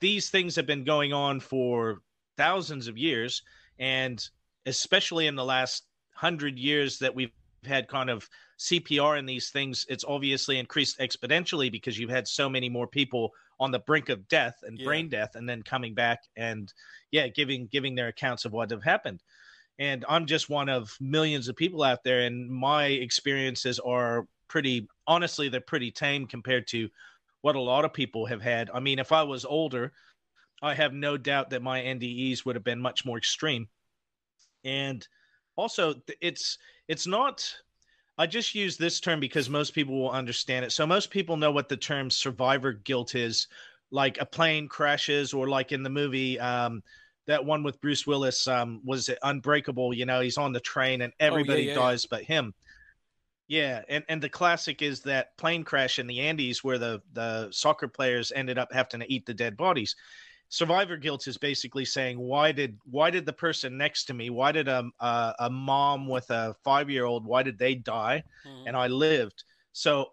these 0.00 0.30
things 0.30 0.56
have 0.56 0.66
been 0.66 0.84
going 0.84 1.12
on 1.12 1.40
for 1.40 2.02
thousands 2.36 2.88
of 2.88 2.96
years, 2.96 3.42
and 3.78 4.24
especially 4.66 5.26
in 5.26 5.34
the 5.34 5.44
last 5.44 5.84
hundred 6.14 6.58
years 6.58 6.98
that 6.98 7.14
we've 7.14 7.32
had 7.64 7.88
kind 7.88 8.10
of 8.10 8.28
CPR 8.58 9.18
in 9.18 9.26
these 9.26 9.50
things, 9.50 9.86
it's 9.88 10.04
obviously 10.06 10.58
increased 10.58 10.98
exponentially 10.98 11.70
because 11.70 11.98
you've 11.98 12.10
had 12.10 12.26
so 12.26 12.48
many 12.48 12.68
more 12.68 12.86
people 12.86 13.32
on 13.60 13.70
the 13.70 13.78
brink 13.80 14.08
of 14.08 14.28
death 14.28 14.56
and 14.62 14.78
yeah. 14.78 14.84
brain 14.84 15.08
death, 15.08 15.34
and 15.34 15.48
then 15.48 15.62
coming 15.62 15.94
back 15.94 16.20
and 16.36 16.72
yeah, 17.10 17.28
giving 17.28 17.66
giving 17.66 17.94
their 17.94 18.08
accounts 18.08 18.44
of 18.44 18.52
what 18.52 18.70
have 18.70 18.84
happened 18.84 19.22
and 19.78 20.04
I'm 20.08 20.26
just 20.26 20.50
one 20.50 20.68
of 20.68 20.96
millions 21.00 21.48
of 21.48 21.56
people 21.56 21.82
out 21.82 22.02
there, 22.02 22.20
and 22.20 22.50
my 22.50 22.86
experiences 22.86 23.78
are 23.78 24.26
pretty 24.48 24.88
honestly 25.06 25.48
they're 25.48 25.60
pretty 25.60 25.90
tame 25.90 26.26
compared 26.26 26.66
to 26.66 26.88
what 27.42 27.56
a 27.56 27.60
lot 27.60 27.84
of 27.84 27.92
people 27.92 28.26
have 28.26 28.42
had. 28.42 28.70
I 28.72 28.80
mean, 28.80 28.98
if 28.98 29.12
I 29.12 29.22
was 29.22 29.44
older, 29.44 29.92
I 30.62 30.74
have 30.74 30.92
no 30.92 31.16
doubt 31.16 31.50
that 31.50 31.62
my 31.62 31.80
NDEs 31.80 32.44
would 32.44 32.56
have 32.56 32.64
been 32.64 32.80
much 32.80 33.04
more 33.04 33.18
extreme. 33.18 33.68
And 34.64 35.06
also, 35.56 35.94
it's 36.20 36.58
it's 36.88 37.06
not. 37.06 37.54
I 38.20 38.26
just 38.26 38.54
use 38.54 38.76
this 38.76 38.98
term 38.98 39.20
because 39.20 39.48
most 39.48 39.74
people 39.74 40.00
will 40.00 40.10
understand 40.10 40.64
it. 40.64 40.72
So 40.72 40.84
most 40.84 41.10
people 41.10 41.36
know 41.36 41.52
what 41.52 41.68
the 41.68 41.76
term 41.76 42.10
survivor 42.10 42.72
guilt 42.72 43.14
is, 43.14 43.46
like 43.92 44.20
a 44.20 44.26
plane 44.26 44.66
crashes, 44.66 45.32
or 45.32 45.48
like 45.48 45.70
in 45.70 45.84
the 45.84 45.90
movie. 45.90 46.40
Um, 46.40 46.82
that 47.28 47.44
one 47.44 47.62
with 47.62 47.80
Bruce 47.80 48.06
Willis 48.06 48.48
um, 48.48 48.80
was 48.84 49.08
it 49.08 49.18
Unbreakable. 49.22 49.94
You 49.94 50.06
know, 50.06 50.20
he's 50.20 50.38
on 50.38 50.52
the 50.52 50.60
train 50.60 51.02
and 51.02 51.12
everybody 51.20 51.60
oh, 51.60 51.64
yeah, 51.66 51.72
yeah, 51.72 51.74
dies 51.74 52.04
yeah. 52.04 52.16
but 52.16 52.24
him. 52.24 52.54
Yeah, 53.48 53.82
and 53.88 54.04
and 54.08 54.22
the 54.22 54.28
classic 54.28 54.82
is 54.82 55.00
that 55.02 55.36
plane 55.38 55.64
crash 55.64 55.98
in 55.98 56.06
the 56.06 56.20
Andes 56.20 56.62
where 56.62 56.78
the 56.78 57.02
the 57.12 57.48
soccer 57.50 57.88
players 57.88 58.30
ended 58.34 58.58
up 58.58 58.72
having 58.72 59.00
to 59.00 59.12
eat 59.12 59.26
the 59.26 59.34
dead 59.34 59.56
bodies. 59.56 59.96
Survivor 60.50 60.96
guilt 60.96 61.26
is 61.26 61.36
basically 61.36 61.84
saying 61.84 62.18
why 62.18 62.52
did 62.52 62.78
why 62.84 63.10
did 63.10 63.26
the 63.26 63.32
person 63.32 63.76
next 63.76 64.04
to 64.04 64.14
me 64.14 64.30
why 64.30 64.50
did 64.50 64.66
a 64.66 64.84
a, 65.00 65.34
a 65.40 65.50
mom 65.50 66.08
with 66.08 66.30
a 66.30 66.54
five 66.64 66.88
year 66.88 67.04
old 67.04 67.26
why 67.26 67.42
did 67.42 67.58
they 67.58 67.74
die 67.74 68.22
mm-hmm. 68.46 68.66
and 68.66 68.74
I 68.74 68.86
lived 68.86 69.44
so 69.74 70.12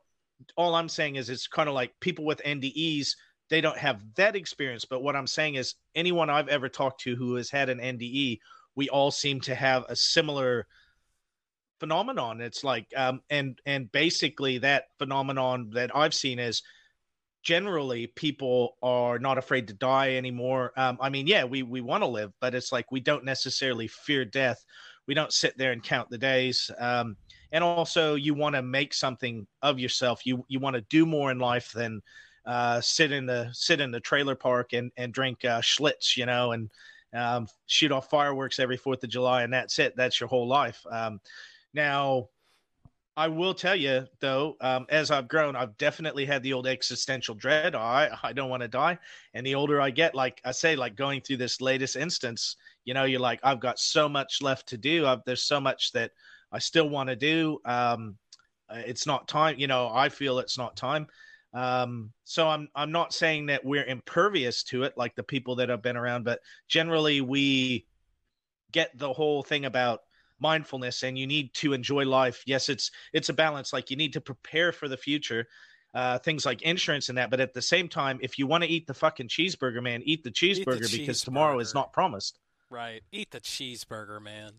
all 0.57 0.75
I'm 0.75 0.89
saying 0.89 1.15
is 1.15 1.29
it's 1.29 1.47
kind 1.47 1.69
of 1.69 1.75
like 1.75 1.97
people 2.01 2.25
with 2.25 2.41
NDEs 2.43 3.15
they 3.49 3.61
don't 3.61 3.77
have 3.77 4.01
that 4.15 4.35
experience. 4.35 4.85
But 4.85 5.03
what 5.03 5.15
I'm 5.15 5.27
saying 5.27 5.55
is, 5.55 5.75
anyone 5.93 6.29
I've 6.29 6.47
ever 6.47 6.69
talked 6.69 7.01
to 7.01 7.15
who 7.15 7.35
has 7.35 7.49
had 7.49 7.69
an 7.69 7.79
NDE, 7.79 8.39
we 8.75 8.89
all 8.89 9.11
seem 9.11 9.39
to 9.41 9.55
have 9.55 9.85
a 9.87 9.95
similar 9.95 10.67
phenomenon. 11.79 12.41
It's 12.41 12.63
like, 12.63 12.87
um, 12.95 13.21
and 13.29 13.59
and 13.65 13.91
basically 13.91 14.59
that 14.59 14.85
phenomenon 14.97 15.71
that 15.73 15.95
I've 15.95 16.13
seen 16.13 16.39
is 16.39 16.63
generally 17.43 18.07
people 18.07 18.75
are 18.81 19.19
not 19.19 19.37
afraid 19.37 19.67
to 19.67 19.73
die 19.73 20.15
anymore. 20.15 20.71
Um, 20.75 20.97
I 20.99 21.09
mean, 21.09 21.27
yeah, 21.27 21.43
we 21.45 21.63
we 21.63 21.81
want 21.81 22.03
to 22.03 22.07
live, 22.07 22.33
but 22.41 22.55
it's 22.55 22.71
like 22.71 22.91
we 22.91 22.99
don't 22.99 23.23
necessarily 23.23 23.87
fear 23.87 24.25
death. 24.25 24.63
We 25.07 25.13
don't 25.13 25.31
sit 25.31 25.57
there 25.57 25.71
and 25.71 25.83
count 25.83 26.09
the 26.09 26.17
days. 26.17 26.71
Um, 26.79 27.15
and 27.51 27.63
also, 27.63 28.15
you 28.15 28.33
want 28.33 28.55
to 28.55 28.61
make 28.61 28.93
something 28.93 29.47
of 29.61 29.79
yourself. 29.79 30.25
You 30.25 30.43
you 30.47 30.59
want 30.59 30.75
to 30.75 30.81
do 30.89 31.05
more 31.05 31.31
in 31.31 31.39
life 31.39 31.71
than 31.71 32.01
uh, 32.45 32.81
sit 32.81 33.11
in 33.11 33.25
the 33.25 33.49
sit 33.53 33.79
in 33.79 33.91
the 33.91 33.99
trailer 33.99 34.35
park 34.35 34.73
and 34.73 34.91
and 34.97 35.13
drink 35.13 35.45
uh, 35.45 35.61
Schlitz, 35.61 36.17
you 36.17 36.25
know, 36.25 36.51
and 36.51 36.69
um, 37.13 37.47
shoot 37.67 37.91
off 37.91 38.09
fireworks 38.09 38.59
every 38.59 38.77
Fourth 38.77 39.03
of 39.03 39.09
July, 39.09 39.43
and 39.43 39.53
that's 39.53 39.79
it. 39.79 39.95
That's 39.95 40.19
your 40.19 40.27
whole 40.27 40.47
life. 40.47 40.83
Now, 41.75 42.29
I 43.17 43.27
will 43.27 43.53
tell 43.53 43.75
you 43.75 44.07
though, 44.21 44.55
um, 44.61 44.85
as 44.89 45.11
I've 45.11 45.27
grown, 45.27 45.55
I've 45.55 45.77
definitely 45.77 46.25
had 46.25 46.41
the 46.41 46.53
old 46.53 46.67
existential 46.67 47.35
dread. 47.35 47.75
I 47.75 48.17
I 48.23 48.33
don't 48.33 48.49
want 48.49 48.61
to 48.63 48.67
die, 48.69 48.97
and 49.33 49.45
the 49.45 49.55
older 49.55 49.81
I 49.81 49.89
get, 49.89 50.15
like 50.15 50.41
I 50.45 50.51
say, 50.51 50.75
like 50.75 50.95
going 50.95 51.21
through 51.21 51.37
this 51.37 51.61
latest 51.61 51.97
instance, 51.97 52.55
you 52.85 52.93
know, 52.93 53.03
you're 53.03 53.19
like, 53.19 53.41
I've 53.43 53.59
got 53.59 53.77
so 53.79 54.07
much 54.09 54.41
left 54.41 54.67
to 54.69 54.77
do. 54.77 55.05
I've, 55.05 55.23
there's 55.25 55.43
so 55.43 55.59
much 55.59 55.91
that 55.91 56.11
I 56.51 56.59
still 56.59 56.89
want 56.89 57.09
to 57.09 57.15
do. 57.15 57.59
Um, 57.65 58.17
it's 58.69 59.05
not 59.05 59.27
time, 59.27 59.59
you 59.59 59.67
know. 59.67 59.89
I 59.93 60.09
feel 60.09 60.39
it's 60.39 60.57
not 60.57 60.77
time. 60.77 61.07
Um, 61.53 62.11
so 62.23 62.47
I'm 62.47 62.69
I'm 62.73 62.91
not 62.91 63.13
saying 63.13 63.47
that 63.47 63.65
we're 63.65 63.85
impervious 63.85 64.63
to 64.63 64.83
it 64.83 64.93
like 64.97 65.15
the 65.15 65.23
people 65.23 65.55
that 65.57 65.69
have 65.69 65.81
been 65.81 65.97
around, 65.97 66.23
but 66.23 66.39
generally 66.69 67.21
we 67.21 67.85
get 68.71 68.97
the 68.97 69.11
whole 69.13 69.43
thing 69.43 69.65
about 69.65 70.01
mindfulness 70.39 71.03
and 71.03 71.17
you 71.17 71.27
need 71.27 71.53
to 71.55 71.73
enjoy 71.73 72.05
life. 72.05 72.43
Yes, 72.45 72.69
it's 72.69 72.91
it's 73.13 73.29
a 73.29 73.33
balance. 73.33 73.73
Like 73.73 73.89
you 73.89 73.97
need 73.97 74.13
to 74.13 74.21
prepare 74.21 74.71
for 74.71 74.87
the 74.87 74.97
future. 74.97 75.47
Uh, 75.93 76.19
things 76.19 76.45
like 76.45 76.61
insurance 76.63 77.07
and 77.07 77.17
that, 77.17 77.29
but 77.29 77.39
at 77.39 77.53
the 77.53 77.61
same 77.61 77.87
time, 77.87 78.19
if 78.21 78.37
you 78.37 78.45
want 78.45 78.61
to 78.61 78.69
eat 78.69 78.85
the 78.85 78.93
fucking 78.93 79.29
cheeseburger, 79.29 79.81
man, 79.81 80.01
eat 80.03 80.25
the 80.25 80.29
cheeseburger 80.29 80.83
eat 80.83 80.91
the 80.91 80.97
because 80.97 81.21
cheeseburger. 81.21 81.23
tomorrow 81.23 81.59
is 81.59 81.73
not 81.73 81.93
promised. 81.93 82.37
Right, 82.69 83.01
eat 83.13 83.31
the 83.31 83.39
cheeseburger, 83.39 84.21
man. 84.21 84.51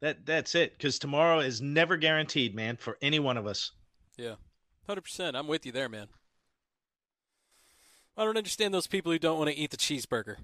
That 0.00 0.24
that's 0.24 0.54
it, 0.54 0.78
because 0.78 1.00
tomorrow 1.00 1.40
is 1.40 1.60
never 1.60 1.96
guaranteed, 1.96 2.54
man, 2.54 2.76
for 2.76 2.98
any 3.02 3.18
one 3.18 3.36
of 3.36 3.48
us. 3.48 3.72
Yeah. 4.16 4.34
Hundred 4.86 5.00
percent. 5.00 5.36
I'm 5.36 5.48
with 5.48 5.66
you 5.66 5.72
there, 5.72 5.88
man. 5.88 6.06
I 8.16 8.24
don't 8.24 8.36
understand 8.36 8.72
those 8.72 8.86
people 8.86 9.10
who 9.10 9.18
don't 9.18 9.38
want 9.38 9.50
to 9.50 9.56
eat 9.56 9.72
the 9.72 9.76
cheeseburger. 9.76 10.36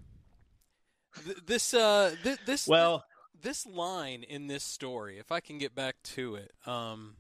Th- 1.25 1.37
this, 1.47 1.73
uh, 1.73 2.17
th- 2.25 2.39
this, 2.45 2.67
well, 2.67 3.05
this 3.43 3.67
line 3.67 4.23
in 4.23 4.47
this 4.47 4.65
story, 4.65 5.19
if 5.19 5.31
I 5.31 5.41
can 5.41 5.59
get 5.59 5.75
back 5.75 5.97
to 6.15 6.37
it, 6.37 6.53
um, 6.67 7.15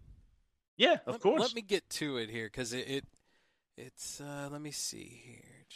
yeah, 0.76 0.98
of 1.06 1.14
let, 1.14 1.20
course. 1.20 1.40
Let 1.40 1.54
me 1.54 1.62
get 1.62 1.88
to 1.90 2.16
it 2.16 2.30
here 2.30 2.46
because 2.46 2.72
it, 2.72 2.88
it, 2.88 3.04
it's. 3.76 4.20
Uh, 4.20 4.48
let 4.50 4.60
me 4.60 4.70
see 4.70 5.22
here. 5.24 5.66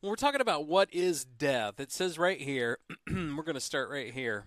When 0.00 0.08
we're 0.08 0.16
talking 0.16 0.40
about 0.40 0.66
what 0.66 0.88
is 0.92 1.24
death, 1.24 1.78
it 1.78 1.92
says 1.92 2.18
right 2.18 2.40
here. 2.40 2.78
we're 3.10 3.42
going 3.42 3.54
to 3.54 3.60
start 3.60 3.90
right 3.90 4.12
here. 4.12 4.44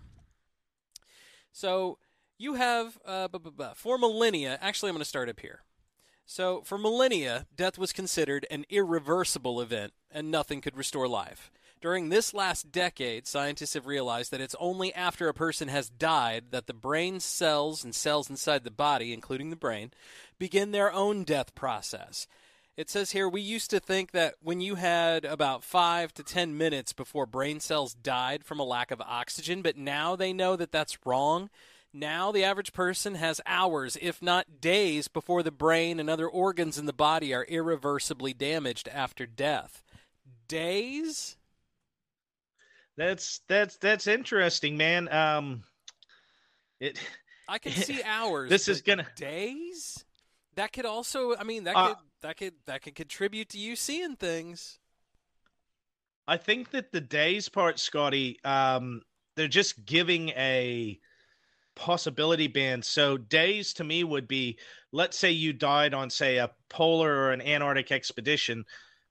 So 1.51 1.99
you 2.37 2.55
have 2.55 2.97
uh, 3.05 3.27
for 3.75 3.97
millennia. 3.97 4.57
Actually, 4.61 4.89
I'm 4.89 4.95
going 4.95 5.01
to 5.01 5.05
start 5.05 5.29
up 5.29 5.39
here. 5.39 5.61
So, 6.25 6.61
for 6.61 6.77
millennia, 6.77 7.47
death 7.55 7.77
was 7.77 7.91
considered 7.91 8.47
an 8.49 8.65
irreversible 8.69 9.59
event, 9.59 9.93
and 10.09 10.31
nothing 10.31 10.61
could 10.61 10.77
restore 10.77 11.07
life. 11.07 11.51
During 11.83 12.07
this 12.07 12.33
last 12.33 12.71
decade, 12.71 13.27
scientists 13.27 13.73
have 13.73 13.85
realized 13.85 14.31
that 14.31 14.39
it's 14.39 14.55
only 14.57 14.93
after 14.93 15.27
a 15.27 15.33
person 15.33 15.67
has 15.67 15.89
died 15.89 16.45
that 16.51 16.65
the 16.65 16.73
brain 16.73 17.19
cells 17.19 17.83
and 17.83 17.93
cells 17.93 18.29
inside 18.29 18.63
the 18.63 18.71
body, 18.71 19.11
including 19.11 19.49
the 19.49 19.57
brain, 19.57 19.91
begin 20.39 20.71
their 20.71 20.93
own 20.93 21.25
death 21.25 21.53
process. 21.55 22.25
It 22.77 22.89
says 22.89 23.11
here 23.11 23.27
we 23.27 23.41
used 23.41 23.69
to 23.71 23.81
think 23.81 24.11
that 24.11 24.35
when 24.41 24.61
you 24.61 24.75
had 24.75 25.25
about 25.25 25.65
five 25.65 26.13
to 26.13 26.23
ten 26.23 26.57
minutes 26.57 26.93
before 26.93 27.25
brain 27.25 27.59
cells 27.59 27.93
died 27.93 28.45
from 28.45 28.61
a 28.61 28.63
lack 28.63 28.89
of 28.89 29.01
oxygen, 29.01 29.61
but 29.61 29.75
now 29.75 30.15
they 30.15 30.31
know 30.31 30.55
that 30.55 30.71
that's 30.71 31.05
wrong 31.05 31.49
now, 31.95 32.31
the 32.31 32.43
average 32.43 32.73
person 32.73 33.13
has 33.15 33.39
hours, 33.45 33.99
if 34.01 34.19
not 34.19 34.59
days, 34.59 35.07
before 35.07 35.43
the 35.43 35.51
brain 35.51 35.99
and 35.99 36.09
other 36.09 36.27
organs 36.27 36.79
in 36.79 36.87
the 36.87 36.91
body 36.93 37.35
are 37.35 37.43
irreversibly 37.43 38.33
damaged 38.33 38.87
after 38.87 39.27
death. 39.27 39.83
Days? 40.47 41.35
That's 42.97 43.41
that's 43.47 43.77
that's 43.77 44.07
interesting, 44.07 44.77
man. 44.77 45.11
Um, 45.11 45.63
it. 46.79 46.99
I 47.47 47.57
can 47.57 47.71
see 47.73 48.01
hours. 48.03 48.49
This 48.49 48.67
is 48.67 48.81
gonna 48.81 49.07
days. 49.15 50.03
That 50.55 50.71
could 50.71 50.85
also. 50.85 51.35
I 51.35 51.43
mean, 51.43 51.63
that 51.63 51.75
uh, 51.75 51.87
could 51.87 51.97
that 52.21 52.37
could 52.37 52.53
that 52.65 52.81
could 52.83 52.95
contribute 52.95 53.49
to 53.49 53.57
you 53.57 53.75
seeing 53.75 54.15
things. 54.15 54.79
I 56.27 56.37
think 56.37 56.71
that 56.71 56.91
the 56.91 57.01
days 57.01 57.49
part, 57.49 57.79
Scotty, 57.79 58.39
um, 58.45 59.01
they're 59.35 59.47
just 59.47 59.85
giving 59.85 60.29
a 60.29 60.99
possibility 61.75 62.47
band. 62.47 62.85
So 62.85 63.17
days 63.17 63.73
to 63.73 63.83
me 63.83 64.03
would 64.03 64.27
be, 64.27 64.57
let's 64.91 65.17
say 65.17 65.31
you 65.31 65.53
died 65.53 65.93
on, 65.93 66.09
say, 66.09 66.37
a 66.37 66.51
polar 66.69 67.13
or 67.13 67.31
an 67.31 67.41
Antarctic 67.41 67.91
expedition, 67.91 68.63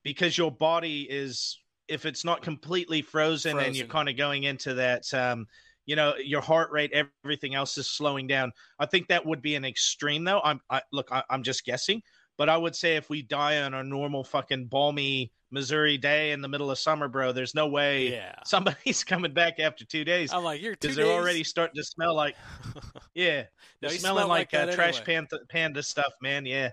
because 0.03 0.39
your 0.39 0.51
body 0.51 1.03
is, 1.03 1.59
if 1.93 2.07
it's 2.07 2.25
not 2.25 2.43
completely 2.43 3.03
frozen, 3.03 3.53
frozen. 3.53 3.67
and 3.69 3.77
you're 3.77 3.87
kind 3.87 4.09
of 4.09 4.17
going 4.17 4.45
into 4.45 4.75
that, 4.75 5.13
um, 5.15 5.47
you 5.87 5.97
know, 5.97 6.15
your 6.17 6.41
heart 6.41 6.71
rate, 6.71 6.93
everything 7.25 7.55
else 7.55 7.77
is 7.77 7.91
slowing 7.91 8.27
down. 8.27 8.53
I 8.79 8.87
think 8.87 9.09
that 9.09 9.27
would 9.27 9.43
be 9.43 9.55
an 9.55 9.65
extreme, 9.65 10.25
though. 10.25 10.41
I'm, 10.43 10.61
I, 10.71 10.83
look, 10.93 11.13
I, 11.13 11.23
I'm 11.29 11.43
just 11.43 11.65
guessing, 11.65 12.03
but 12.39 12.49
I 12.49 12.57
would 12.57 12.75
say 12.75 12.97
if 12.97 13.11
we 13.11 13.23
die 13.23 13.63
on 13.63 13.75
a 13.75 13.83
normal 13.83 14.25
fucking 14.25 14.67
balmy 14.67 15.33
Missouri 15.53 15.99
day 15.99 16.33
in 16.33 16.41
the 16.41 16.49
middle 16.49 16.71
of 16.71 16.79
summer, 16.79 17.07
bro. 17.09 17.33
There's 17.33 17.55
no 17.55 17.69
way 17.69 18.11
Yeah. 18.13 18.35
somebody's 18.45 19.05
coming 19.05 19.35
back 19.35 19.61
after 19.61 19.85
two 19.85 20.05
days 20.05 20.33
I'm 20.33 20.43
like, 20.43 20.63
you're 20.63 20.73
because 20.73 20.97
they're 20.97 21.07
already 21.07 21.45
starting 21.45 21.77
to 21.77 21.85
smell 21.85 22.15
like, 22.15 22.37
yeah, 23.15 23.45
they're 23.81 23.91
he 23.91 23.99
smelling 23.99 24.21
smelled 24.21 24.29
like, 24.31 24.53
like 24.53 24.69
uh, 24.69 24.73
trash 24.73 25.01
anyway. 25.01 25.27
panda, 25.29 25.39
panda 25.51 25.83
stuff, 25.83 26.13
man. 26.23 26.47
Yeah. 26.47 26.71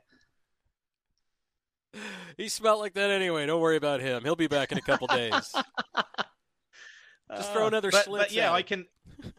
He 2.37 2.49
smelled 2.49 2.79
like 2.79 2.93
that 2.93 3.09
anyway. 3.09 3.45
Don't 3.45 3.61
worry 3.61 3.77
about 3.77 4.01
him. 4.01 4.23
He'll 4.23 4.35
be 4.35 4.47
back 4.47 4.71
in 4.71 4.77
a 4.77 4.81
couple 4.81 5.07
days. 5.07 5.31
Just 7.35 7.51
throw 7.51 7.65
Uh, 7.65 7.67
another 7.67 7.91
but, 7.91 8.05
Schlitz 8.05 8.17
But 8.17 8.31
yeah, 8.31 8.47
at 8.47 8.53
I 8.53 8.61
can. 8.61 8.85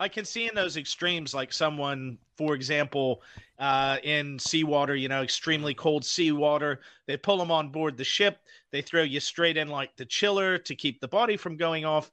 I 0.00 0.08
can 0.08 0.24
see 0.24 0.48
in 0.48 0.54
those 0.54 0.76
extremes, 0.76 1.34
like 1.34 1.52
someone, 1.52 2.18
for 2.36 2.54
example, 2.54 3.22
uh, 3.60 3.98
in 4.02 4.38
seawater, 4.38 4.96
you 4.96 5.08
know, 5.08 5.22
extremely 5.22 5.72
cold 5.72 6.04
seawater, 6.04 6.80
they 7.06 7.16
pull 7.16 7.38
them 7.38 7.52
on 7.52 7.70
board 7.70 7.96
the 7.96 8.04
ship. 8.04 8.40
They 8.72 8.82
throw 8.82 9.02
you 9.02 9.20
straight 9.20 9.56
in 9.56 9.68
like 9.68 9.96
the 9.96 10.04
chiller 10.04 10.58
to 10.58 10.74
keep 10.74 11.00
the 11.00 11.08
body 11.08 11.36
from 11.36 11.56
going 11.56 11.84
off. 11.84 12.10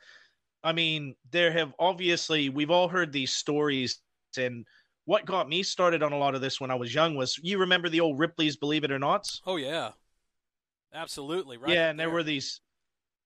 I 0.64 0.74
mean, 0.74 1.16
there 1.32 1.52
have 1.52 1.74
obviously, 1.80 2.50
we've 2.50 2.70
all 2.70 2.88
heard 2.88 3.12
these 3.12 3.34
stories. 3.34 4.00
And 4.38 4.66
what 5.06 5.26
got 5.26 5.50
me 5.50 5.64
started 5.64 6.04
on 6.04 6.14
a 6.14 6.18
lot 6.18 6.36
of 6.36 6.42
this 6.42 6.60
when 6.62 6.72
I 6.72 6.76
was 6.76 6.94
young 6.94 7.16
was 7.16 7.40
you 7.42 7.58
remember 7.60 7.90
the 7.90 8.02
old 8.02 8.20
Ripley's 8.20 8.58
Believe 8.58 8.84
It 8.84 8.92
or 8.92 9.00
Nots? 9.00 9.42
Oh 9.46 9.58
yeah, 9.58 9.92
absolutely 10.94 11.58
right. 11.58 11.74
yeah, 11.74 11.90
and 11.90 12.00
there 12.00 12.10
were 12.10 12.24
these. 12.24 12.62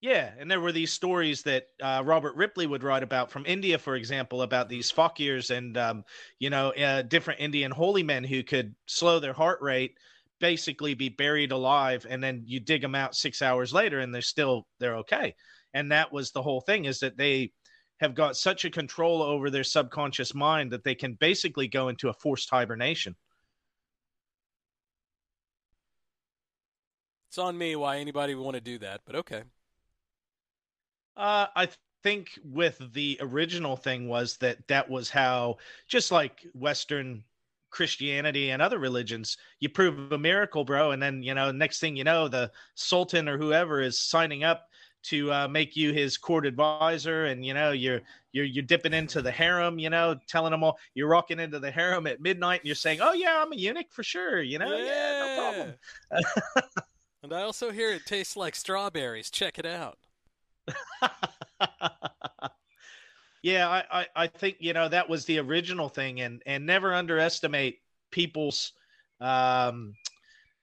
Yeah, 0.01 0.31
and 0.37 0.51
there 0.51 0.61
were 0.61 0.73
these 0.73 0.91
stories 0.91 1.41
that 1.43 1.67
uh, 1.81 2.03
Robert 2.05 2.35
Ripley 2.35 2.67
would 2.67 2.83
write 2.83 3.01
about 3.01 3.31
from 3.31 3.45
India, 3.47 3.79
for 3.79 3.95
example, 3.95 4.43
about 4.43 4.69
these 4.69 4.91
fakirs 4.91 5.55
and 5.55 5.75
um, 5.77 6.03
you 6.37 6.49
know 6.49 6.69
uh, 6.71 7.01
different 7.01 7.39
Indian 7.39 7.71
holy 7.71 8.03
men 8.03 8.23
who 8.23 8.43
could 8.43 8.75
slow 8.85 9.19
their 9.19 9.33
heart 9.33 9.61
rate, 9.61 9.97
basically 10.39 10.93
be 10.93 11.09
buried 11.09 11.51
alive, 11.51 12.05
and 12.07 12.23
then 12.23 12.43
you 12.45 12.59
dig 12.59 12.81
them 12.81 12.93
out 12.93 13.15
six 13.15 13.41
hours 13.41 13.73
later, 13.73 13.99
and 13.99 14.13
they're 14.13 14.21
still 14.21 14.67
they're 14.79 14.97
okay. 14.97 15.33
And 15.73 15.91
that 15.91 16.11
was 16.11 16.31
the 16.31 16.41
whole 16.41 16.61
thing 16.61 16.85
is 16.85 16.99
that 16.99 17.17
they 17.17 17.51
have 17.99 18.15
got 18.15 18.35
such 18.35 18.65
a 18.65 18.69
control 18.69 19.21
over 19.21 19.49
their 19.49 19.63
subconscious 19.63 20.33
mind 20.33 20.71
that 20.71 20.83
they 20.83 20.95
can 20.95 21.13
basically 21.13 21.67
go 21.67 21.87
into 21.87 22.09
a 22.09 22.13
forced 22.13 22.49
hibernation. 22.49 23.15
It's 27.29 27.37
on 27.37 27.57
me 27.57 27.75
why 27.75 27.97
anybody 27.97 28.35
would 28.35 28.43
want 28.43 28.55
to 28.55 28.61
do 28.61 28.77
that, 28.79 29.01
but 29.05 29.15
okay. 29.15 29.43
Uh, 31.17 31.47
I 31.55 31.69
think 32.03 32.37
with 32.43 32.81
the 32.93 33.17
original 33.21 33.75
thing 33.75 34.07
was 34.07 34.37
that 34.37 34.67
that 34.67 34.89
was 34.89 35.09
how, 35.09 35.57
just 35.87 36.11
like 36.11 36.45
Western 36.53 37.23
Christianity 37.71 38.51
and 38.51 38.61
other 38.61 38.79
religions, 38.79 39.37
you 39.59 39.69
prove 39.69 40.11
a 40.11 40.17
miracle, 40.17 40.63
bro, 40.63 40.91
and 40.91 41.01
then 41.01 41.23
you 41.23 41.33
know, 41.33 41.51
next 41.51 41.79
thing 41.79 41.95
you 41.95 42.03
know, 42.03 42.27
the 42.27 42.51
Sultan 42.75 43.27
or 43.27 43.37
whoever 43.37 43.81
is 43.81 43.99
signing 43.99 44.43
up 44.43 44.69
to 45.09 45.31
uh, 45.31 45.47
make 45.47 45.75
you 45.75 45.93
his 45.93 46.17
court 46.17 46.45
advisor, 46.45 47.25
and 47.25 47.45
you 47.45 47.53
know, 47.53 47.71
you're 47.71 48.01
you're 48.31 48.45
you're 48.45 48.63
dipping 48.63 48.93
into 48.93 49.21
the 49.21 49.31
harem, 49.31 49.79
you 49.79 49.89
know, 49.89 50.19
telling 50.27 50.51
them 50.51 50.63
all 50.63 50.77
you're 50.93 51.07
rocking 51.07 51.39
into 51.39 51.59
the 51.59 51.71
harem 51.71 52.07
at 52.07 52.21
midnight, 52.21 52.61
and 52.61 52.67
you're 52.67 52.75
saying, 52.75 52.99
"Oh 53.01 53.13
yeah, 53.13 53.41
I'm 53.41 53.51
a 53.51 53.55
eunuch 53.55 53.91
for 53.91 54.03
sure," 54.03 54.41
you 54.41 54.59
know, 54.59 54.75
yeah, 54.77 55.19
no 55.19 55.35
problem. 55.41 55.73
and 57.23 57.33
I 57.33 57.43
also 57.43 57.71
hear 57.71 57.91
it 57.91 58.05
tastes 58.05 58.35
like 58.35 58.55
strawberries. 58.55 59.29
Check 59.29 59.59
it 59.59 59.65
out. 59.65 59.97
yeah, 63.43 63.69
I, 63.69 63.83
I, 63.91 64.07
I 64.15 64.27
think 64.27 64.57
you 64.59 64.73
know 64.73 64.89
that 64.89 65.09
was 65.09 65.25
the 65.25 65.39
original 65.39 65.89
thing, 65.89 66.21
and 66.21 66.41
and 66.45 66.65
never 66.65 66.93
underestimate 66.93 67.79
people's 68.11 68.73
um 69.21 69.93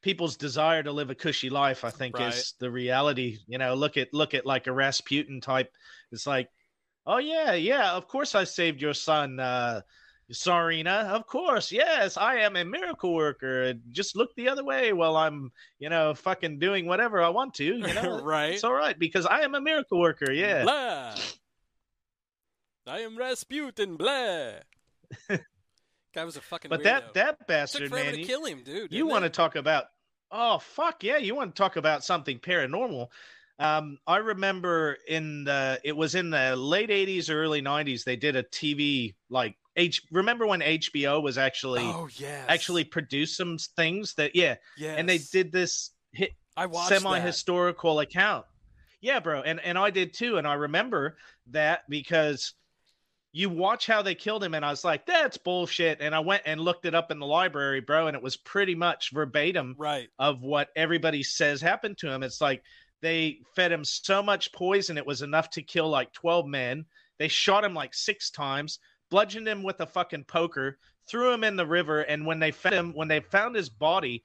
people's 0.02 0.36
desire 0.36 0.82
to 0.82 0.92
live 0.92 1.10
a 1.10 1.14
cushy 1.14 1.48
life. 1.50 1.84
I 1.84 1.90
think 1.90 2.18
Right. 2.18 2.34
is 2.34 2.54
the 2.58 2.70
reality. 2.70 3.38
You 3.46 3.58
know, 3.58 3.74
look 3.74 3.96
at 3.96 4.12
look 4.12 4.34
at 4.34 4.44
like 4.46 4.66
a 4.66 4.72
Rasputin 4.72 5.40
type. 5.40 5.72
It's 6.10 6.26
like, 6.26 6.48
oh 7.06 7.18
yeah, 7.18 7.52
yeah, 7.54 7.92
of 7.92 8.08
course 8.08 8.34
I 8.34 8.44
saved 8.44 8.80
your 8.82 8.94
son. 8.94 9.40
uh 9.40 9.80
Tsarina, 10.30 11.10
of 11.10 11.26
course, 11.26 11.70
yes, 11.70 12.16
I 12.16 12.36
am 12.36 12.56
a 12.56 12.64
miracle 12.64 13.12
worker. 13.12 13.74
Just 13.90 14.16
look 14.16 14.34
the 14.34 14.48
other 14.48 14.64
way 14.64 14.94
while 14.94 15.14
I'm, 15.16 15.52
you 15.78 15.90
know, 15.90 16.14
fucking 16.14 16.58
doing 16.58 16.86
whatever 16.86 17.22
I 17.22 17.28
want 17.28 17.52
to. 17.54 17.64
You 17.64 17.92
know, 17.92 18.22
Right. 18.24 18.54
It's 18.54 18.64
all 18.64 18.72
right 18.72 18.98
because 18.98 19.26
I 19.26 19.40
am 19.40 19.54
a 19.54 19.60
miracle 19.60 20.00
worker. 20.00 20.32
Yeah. 20.32 20.62
Blah. 20.62 21.16
I 22.86 23.00
am 23.00 23.18
Rasputin. 23.18 23.96
Blah. 23.96 24.52
Guy 26.14 26.24
was 26.24 26.36
a 26.36 26.40
fucking. 26.40 26.68
But 26.68 26.80
weirdo. 26.80 27.14
that 27.14 27.14
that 27.46 27.46
forever 27.46 27.94
man, 27.94 28.12
to 28.14 28.20
you, 28.20 28.26
kill 28.26 28.44
him, 28.44 28.62
dude. 28.62 28.92
you 28.92 29.06
want 29.06 29.24
to 29.24 29.30
talk 29.30 29.56
about? 29.56 29.86
Oh 30.30 30.58
fuck 30.58 31.02
yeah, 31.02 31.18
you 31.18 31.34
want 31.34 31.54
to 31.54 31.60
talk 31.60 31.76
about 31.76 32.04
something 32.04 32.38
paranormal? 32.38 33.08
Um, 33.58 33.98
I 34.06 34.16
remember 34.16 34.98
in 35.06 35.44
the 35.44 35.80
it 35.84 35.96
was 35.96 36.14
in 36.14 36.30
the 36.30 36.56
late 36.56 36.90
'80s 36.90 37.30
or 37.30 37.42
early 37.42 37.62
'90s. 37.62 38.04
They 38.04 38.16
did 38.16 38.36
a 38.36 38.42
TV 38.42 39.14
like 39.30 39.56
H. 39.76 40.02
Remember 40.10 40.46
when 40.46 40.60
HBO 40.60 41.22
was 41.22 41.38
actually 41.38 41.82
Oh 41.82 42.08
yeah 42.16 42.44
actually 42.48 42.84
produced 42.84 43.36
some 43.36 43.58
things 43.76 44.14
that 44.14 44.34
yeah, 44.34 44.56
yeah 44.76 44.94
and 44.96 45.08
they 45.08 45.18
did 45.18 45.52
this 45.52 45.90
hit 46.12 46.32
I 46.56 46.66
watched 46.66 46.88
semi-historical 46.88 48.00
account. 48.00 48.46
Yeah, 49.00 49.20
bro, 49.20 49.42
and 49.42 49.60
and 49.60 49.78
I 49.78 49.90
did 49.90 50.14
too, 50.14 50.38
and 50.38 50.46
I 50.46 50.54
remember 50.54 51.16
that 51.48 51.82
because 51.88 52.54
you 53.32 53.48
watch 53.48 53.86
how 53.86 54.02
they 54.02 54.14
killed 54.14 54.44
him, 54.44 54.54
and 54.54 54.64
I 54.64 54.70
was 54.70 54.84
like, 54.84 55.06
that's 55.06 55.38
bullshit. 55.38 56.00
And 56.00 56.14
I 56.14 56.20
went 56.20 56.42
and 56.44 56.60
looked 56.60 56.84
it 56.84 56.94
up 56.94 57.10
in 57.10 57.18
the 57.18 57.26
library, 57.26 57.80
bro, 57.80 58.06
and 58.06 58.16
it 58.16 58.22
was 58.22 58.36
pretty 58.36 58.74
much 58.74 59.10
verbatim 59.12 59.74
Right. 59.78 60.08
of 60.18 60.42
what 60.42 60.68
everybody 60.76 61.22
says 61.22 61.60
happened 61.62 61.96
to 61.98 62.10
him. 62.10 62.22
It's 62.22 62.40
like 62.42 62.62
they 63.00 63.40
fed 63.56 63.72
him 63.72 63.84
so 63.84 64.22
much 64.22 64.52
poison 64.52 64.98
it 64.98 65.06
was 65.06 65.22
enough 65.22 65.48
to 65.50 65.62
kill 65.62 65.88
like 65.88 66.12
12 66.12 66.46
men. 66.46 66.84
They 67.18 67.28
shot 67.28 67.64
him 67.64 67.74
like 67.74 67.94
six 67.94 68.30
times, 68.30 68.78
bludgeoned 69.10 69.48
him 69.48 69.62
with 69.62 69.80
a 69.80 69.86
fucking 69.86 70.24
poker, 70.24 70.78
threw 71.08 71.32
him 71.32 71.42
in 71.42 71.56
the 71.56 71.66
river, 71.66 72.02
and 72.02 72.26
when 72.26 72.38
they 72.38 72.50
fed 72.50 72.74
him, 72.74 72.92
when 72.94 73.08
they 73.08 73.20
found 73.20 73.56
his 73.56 73.70
body, 73.70 74.22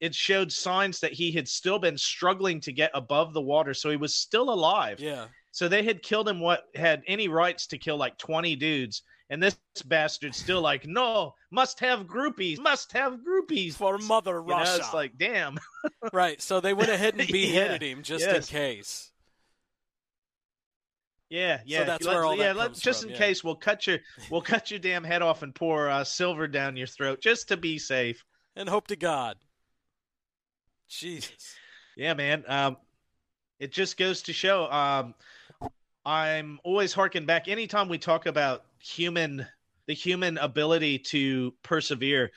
it 0.00 0.14
showed 0.14 0.52
signs 0.52 1.00
that 1.00 1.12
he 1.12 1.30
had 1.32 1.48
still 1.48 1.78
been 1.78 1.98
struggling 1.98 2.60
to 2.60 2.72
get 2.72 2.90
above 2.94 3.32
the 3.32 3.40
water, 3.40 3.74
so 3.74 3.90
he 3.90 3.96
was 3.96 4.14
still 4.14 4.50
alive. 4.50 5.00
Yeah. 5.00 5.26
So 5.52 5.68
they 5.68 5.82
had 5.82 6.02
killed 6.02 6.28
him 6.28 6.40
what 6.40 6.64
had 6.74 7.02
any 7.06 7.28
rights 7.28 7.66
to 7.68 7.78
kill 7.78 7.96
like 7.96 8.16
20 8.18 8.56
dudes. 8.56 9.02
And 9.30 9.40
this 9.42 9.56
bastard's 9.86 10.38
still 10.38 10.60
like, 10.60 10.86
no, 10.86 11.34
must 11.52 11.78
have 11.80 12.06
groupies, 12.06 12.58
must 12.58 12.92
have 12.92 13.18
groupies. 13.26 13.74
For 13.74 13.96
Mother 13.98 14.36
You 14.36 14.46
know, 14.46 14.56
Russia. 14.58 14.76
it's 14.78 14.94
like, 14.94 15.16
damn. 15.18 15.58
right. 16.12 16.40
So 16.42 16.60
they 16.60 16.74
went 16.74 16.90
ahead 16.90 17.14
and 17.14 17.22
Yeah, 17.28 17.32
beheaded 17.32 17.82
him 17.82 18.02
just 18.02 18.24
yes. 18.24 18.50
in 18.50 18.56
case. 18.58 19.10
Yeah, 21.28 21.60
yeah. 21.64 21.84
that's 21.84 22.04
Let's- 22.04 22.14
where 22.14 22.24
all 22.24 22.36
yeah, 22.36 22.52
let- 22.52 22.74
just 22.74 23.02
from, 23.02 23.10
in 23.10 23.14
yeah. 23.14 23.20
case 23.20 23.44
we'll 23.44 23.54
cut 23.54 23.86
your 23.86 23.98
we'll 24.30 24.42
cut 24.42 24.70
your 24.70 24.80
damn 24.80 25.04
head 25.04 25.22
off 25.22 25.42
and 25.42 25.54
pour 25.54 25.88
uh, 25.88 26.02
silver 26.02 26.48
down 26.48 26.76
your 26.76 26.88
throat 26.88 27.20
just 27.20 27.48
to 27.48 27.56
be 27.56 27.78
safe. 27.78 28.24
And 28.56 28.68
hope 28.68 28.88
to 28.88 28.96
God. 28.96 29.36
Jesus. 30.88 31.54
Yeah, 31.96 32.14
man. 32.14 32.42
Um, 32.48 32.76
it 33.60 33.70
just 33.72 33.96
goes 33.96 34.22
to 34.22 34.32
show. 34.32 34.68
Um, 34.70 35.14
I'm 36.04 36.58
always 36.64 36.92
harking 36.92 37.26
back 37.26 37.48
anytime 37.48 37.88
we 37.88 37.98
talk 37.98 38.26
about 38.26 38.64
human, 38.78 39.46
the 39.86 39.94
human 39.94 40.38
ability 40.38 40.98
to 40.98 41.54
persevere. 41.62 42.30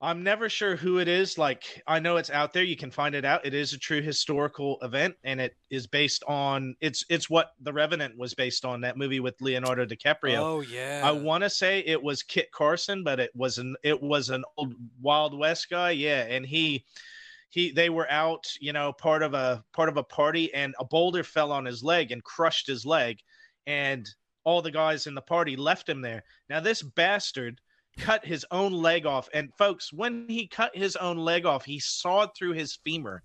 I'm 0.00 0.22
never 0.22 0.50
sure 0.50 0.76
who 0.76 0.98
it 0.98 1.08
is. 1.08 1.38
Like 1.38 1.82
I 1.86 1.98
know 1.98 2.18
it's 2.18 2.28
out 2.28 2.52
there. 2.52 2.62
You 2.62 2.76
can 2.76 2.90
find 2.90 3.14
it 3.14 3.24
out. 3.24 3.46
It 3.46 3.54
is 3.54 3.72
a 3.72 3.78
true 3.78 4.02
historical 4.02 4.78
event, 4.82 5.14
and 5.24 5.40
it 5.40 5.56
is 5.70 5.86
based 5.86 6.22
on. 6.28 6.76
It's 6.80 7.04
it's 7.08 7.30
what 7.30 7.52
The 7.62 7.72
Revenant 7.72 8.18
was 8.18 8.34
based 8.34 8.66
on. 8.66 8.82
That 8.82 8.98
movie 8.98 9.20
with 9.20 9.40
Leonardo 9.40 9.86
DiCaprio. 9.86 10.38
Oh 10.38 10.60
yeah. 10.60 11.00
I 11.02 11.12
want 11.12 11.42
to 11.42 11.50
say 11.50 11.80
it 11.80 12.02
was 12.02 12.22
Kit 12.22 12.52
Carson, 12.52 13.02
but 13.02 13.18
it 13.18 13.30
was 13.34 13.56
an 13.56 13.76
it 13.82 14.00
was 14.00 14.28
an 14.28 14.44
old 14.58 14.74
Wild 15.00 15.38
West 15.38 15.70
guy. 15.70 15.92
Yeah, 15.92 16.24
and 16.24 16.44
he 16.44 16.84
he 17.54 17.70
they 17.70 17.88
were 17.88 18.10
out, 18.10 18.52
you 18.60 18.72
know, 18.72 18.92
part 18.92 19.22
of 19.22 19.32
a 19.32 19.64
part 19.72 19.88
of 19.88 19.96
a 19.96 20.02
party, 20.02 20.52
and 20.54 20.74
a 20.80 20.84
boulder 20.84 21.22
fell 21.22 21.52
on 21.52 21.64
his 21.64 21.84
leg 21.84 22.10
and 22.10 22.22
crushed 22.24 22.66
his 22.66 22.84
leg, 22.84 23.20
and 23.64 24.08
all 24.42 24.60
the 24.60 24.72
guys 24.72 25.06
in 25.06 25.14
the 25.14 25.22
party 25.22 25.54
left 25.54 25.88
him 25.88 26.02
there. 26.02 26.24
Now 26.50 26.58
this 26.58 26.82
bastard 26.82 27.60
cut 27.96 28.26
his 28.26 28.44
own 28.50 28.72
leg 28.72 29.06
off, 29.06 29.28
and 29.32 29.54
folks, 29.54 29.92
when 29.92 30.26
he 30.28 30.48
cut 30.48 30.76
his 30.76 30.96
own 30.96 31.16
leg 31.16 31.46
off, 31.46 31.64
he 31.64 31.78
sawed 31.78 32.34
through 32.34 32.54
his 32.54 32.74
femur. 32.84 33.22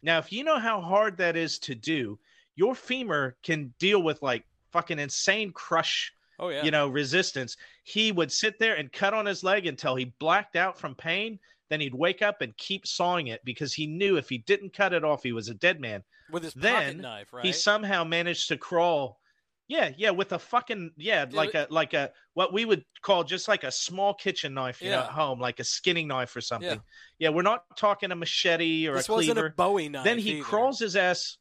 Now, 0.00 0.18
if 0.18 0.30
you 0.30 0.44
know 0.44 0.60
how 0.60 0.80
hard 0.80 1.16
that 1.16 1.36
is 1.36 1.58
to 1.60 1.74
do, 1.74 2.20
your 2.54 2.76
femur 2.76 3.36
can 3.42 3.74
deal 3.80 4.00
with 4.00 4.22
like 4.22 4.44
fucking 4.70 5.00
insane 5.00 5.50
crush 5.52 6.12
oh 6.38 6.50
yeah. 6.50 6.62
you 6.62 6.70
know, 6.70 6.86
resistance. 6.86 7.56
He 7.82 8.12
would 8.12 8.30
sit 8.30 8.60
there 8.60 8.74
and 8.74 8.92
cut 8.92 9.12
on 9.12 9.26
his 9.26 9.42
leg 9.42 9.66
until 9.66 9.96
he 9.96 10.12
blacked 10.20 10.54
out 10.54 10.78
from 10.78 10.94
pain. 10.94 11.40
Then 11.72 11.80
he'd 11.80 11.94
wake 11.94 12.20
up 12.20 12.42
and 12.42 12.54
keep 12.58 12.86
sawing 12.86 13.28
it 13.28 13.40
because 13.46 13.72
he 13.72 13.86
knew 13.86 14.18
if 14.18 14.28
he 14.28 14.36
didn't 14.36 14.74
cut 14.74 14.92
it 14.92 15.04
off, 15.04 15.22
he 15.22 15.32
was 15.32 15.48
a 15.48 15.54
dead 15.54 15.80
man. 15.80 16.02
with 16.30 16.42
his 16.42 16.52
pocket 16.52 16.68
then 16.70 16.98
knife, 16.98 17.32
right? 17.32 17.46
He 17.46 17.50
somehow 17.52 18.04
managed 18.04 18.48
to 18.48 18.58
crawl. 18.58 19.18
Yeah, 19.68 19.90
yeah, 19.96 20.10
with 20.10 20.32
a 20.32 20.38
fucking 20.38 20.90
yeah, 20.98 21.24
Yeah, 21.30 21.34
like 21.34 21.54
a 21.54 21.66
like 21.70 21.94
a 21.94 22.10
what 22.34 22.52
we 22.52 22.66
would 22.66 22.84
call 23.00 23.24
just 23.24 23.48
like 23.48 23.64
a 23.64 23.72
small 23.72 24.12
kitchen 24.12 24.52
knife, 24.52 24.82
you 24.82 24.90
know, 24.90 24.98
at 25.00 25.06
home, 25.12 25.40
like 25.40 25.60
a 25.60 25.64
skinning 25.64 26.08
knife 26.08 26.36
or 26.36 26.42
something. 26.42 26.68
Yeah. 26.68 26.76
Yeah, 27.18 27.28
we're 27.30 27.40
not 27.40 27.64
talking 27.78 28.12
a 28.12 28.16
machete 28.16 28.86
or 28.86 28.96
This 28.96 29.08
a 29.08 29.12
cleaver. 29.12 29.46
a 29.46 29.50
Bowie 29.52 29.88
knife. 29.88 30.04
then 30.04 30.18
he 30.18 30.32
either. 30.32 30.44
crawls 30.44 30.78
his 30.78 30.94
ass. 30.94 31.38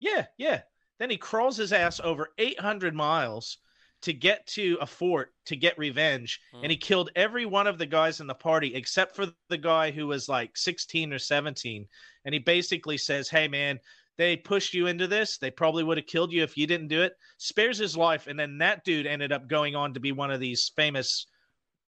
Yeah, 0.00 0.26
yeah. 0.36 0.60
Then 0.98 1.08
he 1.08 1.16
crawls 1.16 1.56
his 1.56 1.72
ass 1.72 1.98
over 1.98 2.28
800 2.36 2.94
miles 2.94 3.56
to 4.02 4.12
get 4.12 4.46
to 4.46 4.78
a 4.80 4.86
fort 4.86 5.32
to 5.46 5.56
get 5.56 5.76
revenge, 5.78 6.40
Hmm. 6.52 6.62
and 6.62 6.70
he 6.70 6.76
killed 6.76 7.10
every 7.16 7.46
one 7.46 7.66
of 7.66 7.78
the 7.78 7.86
guys 7.86 8.20
in 8.20 8.26
the 8.26 8.34
party 8.34 8.74
except 8.74 9.16
for 9.16 9.26
the 9.48 9.58
guy 9.58 9.90
who 9.90 10.06
was 10.06 10.28
like 10.28 10.56
16 10.56 11.12
or 11.12 11.18
17. 11.18 11.86
And 12.24 12.32
he 12.32 12.38
basically 12.38 12.98
says, 12.98 13.28
"Hey, 13.28 13.48
man." 13.48 13.80
They 14.16 14.36
pushed 14.36 14.74
you 14.74 14.88
into 14.88 15.06
this. 15.06 15.38
They 15.38 15.52
probably 15.52 15.84
would 15.84 15.96
have 15.96 16.08
killed 16.08 16.32
you 16.32 16.42
if 16.42 16.56
you 16.56 16.66
didn't 16.66 16.88
do 16.88 17.02
it. 17.02 17.12
Spares 17.36 17.78
his 17.78 17.96
life, 17.96 18.26
and 18.26 18.36
then 18.36 18.58
that 18.58 18.82
dude 18.84 19.06
ended 19.06 19.30
up 19.30 19.46
going 19.46 19.76
on 19.76 19.94
to 19.94 20.00
be 20.00 20.10
one 20.10 20.32
of 20.32 20.40
these 20.40 20.72
famous 20.74 21.26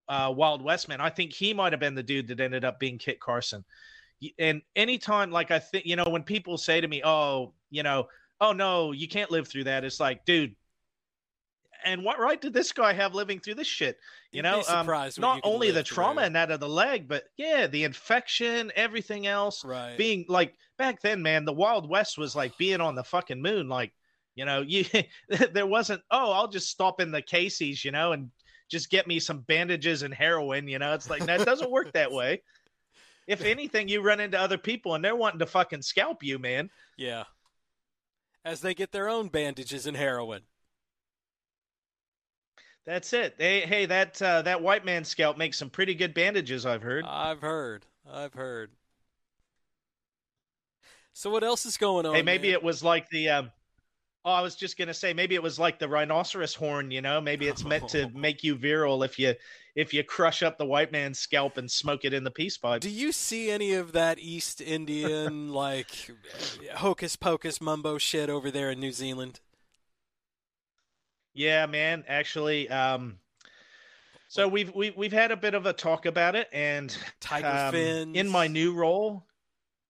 uh, 0.08 0.32
Wild 0.32 0.62
West 0.62 0.88
men. 0.88 1.00
I 1.00 1.10
think 1.10 1.32
he 1.32 1.52
might 1.52 1.72
have 1.72 1.80
been 1.80 1.96
the 1.96 2.04
dude 2.04 2.28
that 2.28 2.38
ended 2.38 2.64
up 2.64 2.78
being 2.78 2.98
Kit 2.98 3.18
Carson. 3.18 3.64
And 4.38 4.62
anytime, 4.76 5.32
like 5.32 5.50
I 5.50 5.58
think, 5.58 5.86
you 5.86 5.96
know, 5.96 6.04
when 6.08 6.22
people 6.22 6.56
say 6.56 6.80
to 6.80 6.86
me, 6.86 7.02
"Oh, 7.04 7.52
you 7.68 7.82
know, 7.82 8.06
oh 8.40 8.52
no, 8.52 8.92
you 8.92 9.08
can't 9.08 9.32
live 9.32 9.48
through 9.48 9.64
that," 9.64 9.82
it's 9.84 9.98
like, 9.98 10.24
dude. 10.24 10.54
And 11.84 12.04
what 12.04 12.18
right 12.18 12.40
did 12.40 12.52
this 12.52 12.72
guy 12.72 12.92
have 12.92 13.14
living 13.14 13.40
through 13.40 13.54
this 13.54 13.66
shit? 13.66 13.98
You 14.32 14.38
You'd 14.38 14.42
know, 14.42 14.62
um, 14.68 14.86
not 14.86 15.36
you 15.36 15.40
only 15.42 15.70
the 15.70 15.82
trauma 15.82 16.22
and 16.22 16.36
that 16.36 16.50
of 16.50 16.60
the 16.60 16.68
leg, 16.68 17.08
but 17.08 17.24
yeah, 17.36 17.66
the 17.66 17.84
infection, 17.84 18.70
everything 18.76 19.26
else 19.26 19.64
Right. 19.64 19.96
being 19.96 20.24
like 20.28 20.54
back 20.78 21.00
then, 21.00 21.22
man, 21.22 21.44
the 21.44 21.52
Wild 21.52 21.88
West 21.88 22.18
was 22.18 22.36
like 22.36 22.56
being 22.58 22.80
on 22.80 22.94
the 22.94 23.04
fucking 23.04 23.40
moon. 23.42 23.68
Like, 23.68 23.92
you 24.34 24.44
know, 24.44 24.62
you 24.62 24.84
there 25.52 25.66
wasn't, 25.66 26.02
oh, 26.10 26.32
I'll 26.32 26.48
just 26.48 26.68
stop 26.68 27.00
in 27.00 27.10
the 27.10 27.22
Casey's, 27.22 27.84
you 27.84 27.90
know, 27.90 28.12
and 28.12 28.30
just 28.70 28.90
get 28.90 29.06
me 29.06 29.18
some 29.18 29.40
bandages 29.40 30.02
and 30.02 30.14
heroin, 30.14 30.68
you 30.68 30.78
know. 30.78 30.94
It's 30.94 31.10
like 31.10 31.24
that 31.26 31.44
doesn't 31.44 31.70
work 31.70 31.92
that 31.92 32.12
way. 32.12 32.42
If 33.26 33.44
anything, 33.44 33.88
you 33.88 34.02
run 34.02 34.18
into 34.18 34.40
other 34.40 34.58
people 34.58 34.96
and 34.96 35.04
they're 35.04 35.14
wanting 35.14 35.38
to 35.38 35.46
fucking 35.46 35.82
scalp 35.82 36.24
you, 36.24 36.40
man. 36.40 36.68
Yeah. 36.96 37.24
As 38.44 38.60
they 38.60 38.74
get 38.74 38.90
their 38.90 39.08
own 39.08 39.28
bandages 39.28 39.86
and 39.86 39.96
heroin. 39.96 40.40
That's 42.86 43.12
it. 43.12 43.34
Hey, 43.38 43.60
hey, 43.60 43.86
that 43.86 44.20
uh, 44.20 44.42
that 44.42 44.62
white 44.62 44.84
man 44.84 45.04
scalp 45.04 45.36
makes 45.36 45.58
some 45.58 45.70
pretty 45.70 45.94
good 45.94 46.14
bandages, 46.14 46.66
I've 46.66 46.82
heard. 46.82 47.04
I've 47.06 47.40
heard. 47.40 47.86
I've 48.10 48.34
heard. 48.34 48.70
So 51.12 51.30
what 51.30 51.44
else 51.44 51.66
is 51.66 51.76
going 51.76 52.06
on? 52.06 52.14
hey, 52.14 52.22
maybe 52.22 52.48
man? 52.48 52.54
it 52.54 52.62
was 52.62 52.82
like 52.82 53.08
the 53.10 53.28
um 53.28 53.50
Oh, 54.22 54.32
I 54.32 54.42
was 54.42 54.54
just 54.54 54.76
gonna 54.76 54.92
say 54.92 55.14
maybe 55.14 55.34
it 55.34 55.42
was 55.42 55.58
like 55.58 55.78
the 55.78 55.88
rhinoceros 55.88 56.54
horn, 56.54 56.90
you 56.90 57.00
know. 57.00 57.22
Maybe 57.22 57.48
it's 57.48 57.64
meant 57.64 57.88
to 57.90 58.10
make 58.14 58.44
you 58.44 58.54
virile 58.54 59.02
if 59.02 59.18
you 59.18 59.34
if 59.74 59.94
you 59.94 60.04
crush 60.04 60.42
up 60.42 60.58
the 60.58 60.66
white 60.66 60.92
man's 60.92 61.18
scalp 61.18 61.56
and 61.56 61.70
smoke 61.70 62.04
it 62.04 62.12
in 62.12 62.22
the 62.22 62.30
peace 62.30 62.58
pipe. 62.58 62.82
Do 62.82 62.90
you 62.90 63.12
see 63.12 63.50
any 63.50 63.72
of 63.72 63.92
that 63.92 64.18
East 64.18 64.60
Indian 64.60 65.52
like 65.52 66.10
hocus 66.74 67.16
pocus 67.16 67.62
mumbo 67.62 67.96
shit 67.96 68.28
over 68.28 68.50
there 68.50 68.70
in 68.70 68.78
New 68.78 68.92
Zealand? 68.92 69.40
Yeah, 71.40 71.64
man. 71.64 72.04
Actually, 72.06 72.68
um, 72.68 73.16
so 74.28 74.46
we've 74.46 74.74
we've 74.74 74.94
we've 74.94 75.10
had 75.12 75.30
a 75.30 75.36
bit 75.38 75.54
of 75.54 75.64
a 75.64 75.72
talk 75.72 76.04
about 76.04 76.36
it, 76.36 76.48
and 76.52 76.94
Tiger 77.18 77.48
um, 77.48 77.72
fins. 77.72 78.14
in 78.14 78.28
my 78.28 78.46
new 78.46 78.74
role. 78.74 79.24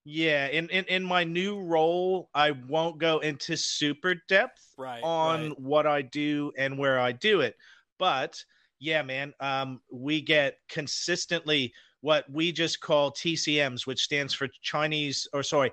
Yeah, 0.05 0.47
in, 0.47 0.69
in 0.69 0.85
in 0.85 1.03
my 1.03 1.25
new 1.25 1.61
role, 1.61 2.31
I 2.37 2.53
won't 2.53 3.01
go 3.01 3.19
into 3.19 3.57
super 3.57 4.15
depth 4.29 4.65
Right, 4.79 5.03
on 5.03 5.49
right. 5.49 5.61
what 5.61 5.89
I 5.89 6.03
do 6.03 6.53
and 6.57 6.79
where 6.79 7.01
I 7.01 7.11
do 7.11 7.41
it, 7.41 7.57
but 7.99 8.41
yeah, 8.79 9.03
man, 9.03 9.35
um, 9.41 9.81
we 9.93 10.21
get 10.21 10.55
consistently 10.69 11.73
what 12.01 12.31
we 12.31 12.53
just 12.53 12.81
call 12.81 13.11
TCMs, 13.11 13.89
which 13.89 14.05
stands 14.05 14.33
for 14.33 14.47
Chinese, 14.63 15.27
or 15.33 15.43
sorry, 15.43 15.73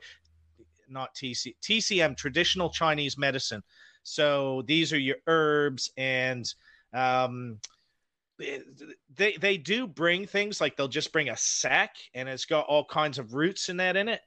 not 0.89 1.13
TC 1.13 1.53
TCM, 1.61 2.17
traditional 2.17 2.71
Chinese 2.71 3.15
medicine. 3.15 3.61
So 4.07 4.63
these 4.67 4.93
are 4.93 4.99
your 4.99 5.17
herbs 5.27 5.91
and 5.97 6.51
um, 6.93 7.59
they 8.39 9.33
they 9.37 9.57
do 9.57 9.85
bring 9.85 10.25
things 10.25 10.61
like 10.61 10.77
they'll 10.77 10.87
just 10.87 11.11
bring 11.11 11.27
a 11.27 11.35
sack 11.35 11.97
and 12.13 12.29
it's 12.29 12.45
got 12.45 12.65
all 12.67 12.85
kinds 12.85 13.19
of 13.19 13.33
roots 13.33 13.67
in 13.67 13.75
that 13.77 13.97
in 13.97 14.07
it. 14.07 14.21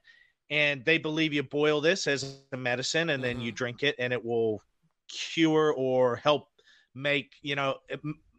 And 0.51 0.85
they 0.85 0.99
believe 0.99 1.33
you 1.33 1.41
boil 1.41 1.81
this 1.81 2.05
as 2.05 2.37
a 2.51 2.57
medicine 2.57 3.09
and 3.09 3.23
then 3.23 3.41
you 3.41 3.51
drink 3.51 3.81
it 3.81 3.95
and 3.97 4.13
it 4.13 4.23
will 4.23 4.61
cure 5.07 5.73
or 5.75 6.15
help 6.17 6.49
make 6.93 7.31
you 7.41 7.55
know 7.55 7.77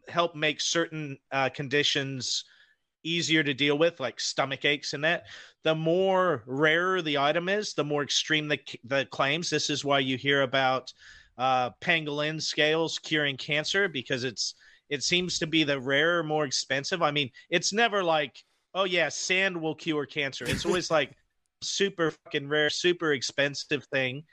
help 0.07 0.35
make 0.35 0.61
certain 0.61 1.17
uh, 1.33 1.49
conditions 1.49 2.45
easier 3.03 3.43
to 3.43 3.53
deal 3.53 3.77
with 3.77 3.99
like 3.99 4.17
stomach 4.17 4.63
aches 4.63 4.93
and 4.93 5.03
that. 5.03 5.25
The 5.63 5.75
more 5.75 6.43
rarer 6.45 7.01
the 7.01 7.17
item 7.17 7.49
is 7.49 7.73
the 7.73 7.83
more 7.83 8.01
extreme 8.01 8.47
the, 8.47 8.59
the 8.85 9.05
claims. 9.07 9.49
This 9.49 9.69
is 9.69 9.83
why 9.83 9.99
you 9.99 10.17
hear 10.17 10.43
about 10.43 10.93
uh, 11.37 11.71
pangolin 11.81 12.41
scales 12.41 12.99
curing 12.99 13.37
cancer 13.37 13.87
because 13.87 14.23
it's 14.23 14.55
it 14.89 15.03
seems 15.03 15.39
to 15.39 15.47
be 15.47 15.63
the 15.63 15.79
rarer, 15.79 16.23
more 16.23 16.45
expensive. 16.45 17.01
I 17.01 17.11
mean, 17.11 17.31
it's 17.49 17.73
never 17.73 18.03
like, 18.03 18.43
oh 18.75 18.83
yeah, 18.83 19.09
sand 19.09 19.59
will 19.59 19.75
cure 19.75 20.05
cancer. 20.05 20.45
It's 20.47 20.65
always 20.65 20.91
like 20.91 21.15
super 21.61 22.11
fucking 22.11 22.47
rare, 22.47 22.69
super 22.69 23.13
expensive 23.13 23.85
thing 23.85 24.23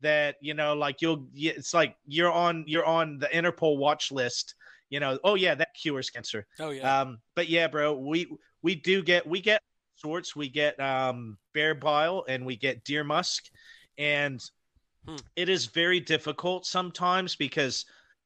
that 0.00 0.36
you 0.40 0.54
know, 0.54 0.74
like 0.74 1.00
you'll. 1.00 1.26
It's 1.34 1.72
like 1.72 1.96
you're 2.06 2.32
on 2.32 2.64
you're 2.66 2.84
on 2.84 3.18
the 3.18 3.28
Interpol 3.28 3.78
watch 3.78 4.12
list. 4.12 4.54
You 4.90 5.00
know, 5.00 5.18
oh 5.24 5.34
yeah, 5.34 5.54
that 5.54 5.74
cures 5.80 6.10
cancer. 6.10 6.46
Oh 6.60 6.70
yeah. 6.70 7.00
Um, 7.00 7.18
but 7.34 7.48
yeah, 7.48 7.66
bro, 7.68 7.94
we 7.94 8.26
we 8.62 8.74
do 8.74 9.02
get 9.02 9.26
we 9.26 9.40
get 9.40 9.62
sorts. 9.96 10.36
We 10.36 10.48
get 10.48 10.78
um 10.78 11.38
bear 11.54 11.74
bile 11.74 12.24
and 12.28 12.44
we 12.44 12.56
get 12.56 12.84
deer 12.84 13.04
musk, 13.04 13.44
and 13.96 14.42
Hmm. 15.08 15.16
it 15.36 15.48
is 15.48 15.66
very 15.66 16.00
difficult 16.00 16.66
sometimes 16.66 17.36
because 17.36 17.84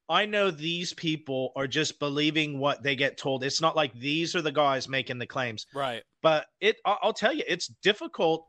I 0.09 0.25
know 0.25 0.51
these 0.51 0.93
people 0.93 1.53
are 1.55 1.67
just 1.67 1.99
believing 1.99 2.59
what 2.59 2.83
they 2.83 2.97
get 2.97 3.17
told. 3.17 3.43
It's 3.43 3.61
not 3.61 3.77
like 3.77 3.93
these 3.93 4.35
are 4.35 4.41
the 4.41 4.51
guys 4.51 4.89
making 4.89 5.19
the 5.19 5.25
claims, 5.25 5.67
right. 5.73 6.03
but 6.21 6.47
it. 6.59 6.77
I'll 6.85 7.13
tell 7.13 7.33
you, 7.33 7.43
it's 7.47 7.67
difficult 7.81 8.47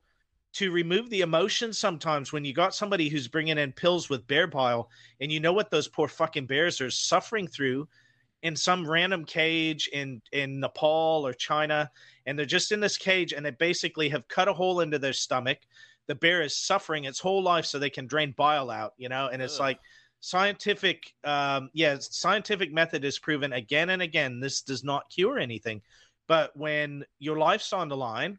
to 0.55 0.73
remove 0.73 1.09
the 1.09 1.21
emotion 1.21 1.73
sometimes 1.73 2.33
when 2.33 2.45
you 2.45 2.53
got 2.53 2.75
somebody 2.75 3.09
who's 3.09 3.29
bringing 3.29 3.59
in 3.59 3.73
pills 3.73 4.11
with 4.11 4.27
bear 4.27 4.47
bile, 4.49 4.91
and 5.21 5.31
you 5.31 5.39
know 5.39 5.53
what 5.53 5.71
those 5.71 5.87
poor 5.87 6.09
fucking 6.09 6.47
bears 6.47 6.81
are 6.81 6.91
suffering 6.91 7.47
through 7.47 7.89
in 8.43 8.57
some 8.57 8.89
random 8.89 9.25
cage 9.25 9.89
in 9.93 10.21
in 10.33 10.59
Nepal 10.59 11.25
or 11.25 11.33
China, 11.33 11.89
and 12.27 12.37
they're 12.37 12.45
just 12.45 12.73
in 12.73 12.81
this 12.81 12.99
cage, 12.99 13.33
and 13.33 13.47
they 13.47 13.51
basically 13.51 14.09
have 14.09 14.27
cut 14.27 14.49
a 14.49 14.53
hole 14.53 14.81
into 14.81 14.99
their 14.99 15.13
stomach. 15.13 15.59
The 16.09 16.15
bear 16.15 16.43
is 16.43 16.57
suffering 16.57 17.05
its 17.05 17.21
whole 17.21 17.43
life 17.43 17.65
so 17.67 17.79
they 17.79 17.91
can 17.91 18.07
drain 18.07 18.35
bile 18.37 18.71
out, 18.71 18.93
you 18.97 19.09
know, 19.09 19.29
and 19.29 19.41
it's 19.41 19.55
Ugh. 19.57 19.61
like 19.61 19.81
scientific 20.25 21.13
um 21.25 21.69
yeah 21.75 21.97
scientific 21.99 22.73
method 22.73 23.05
is 23.05 23.19
proven 23.19 23.53
again 23.53 23.91
and 23.91 24.01
again 24.03 24.39
this 24.39 24.63
does 24.63 24.85
not 24.85 25.11
cure 25.11 25.37
anything 25.37 25.83
but 26.29 26.57
when 26.57 27.05
your 27.19 27.37
life's 27.39 27.73
on 27.73 27.89
the 27.89 27.97
line 27.97 28.39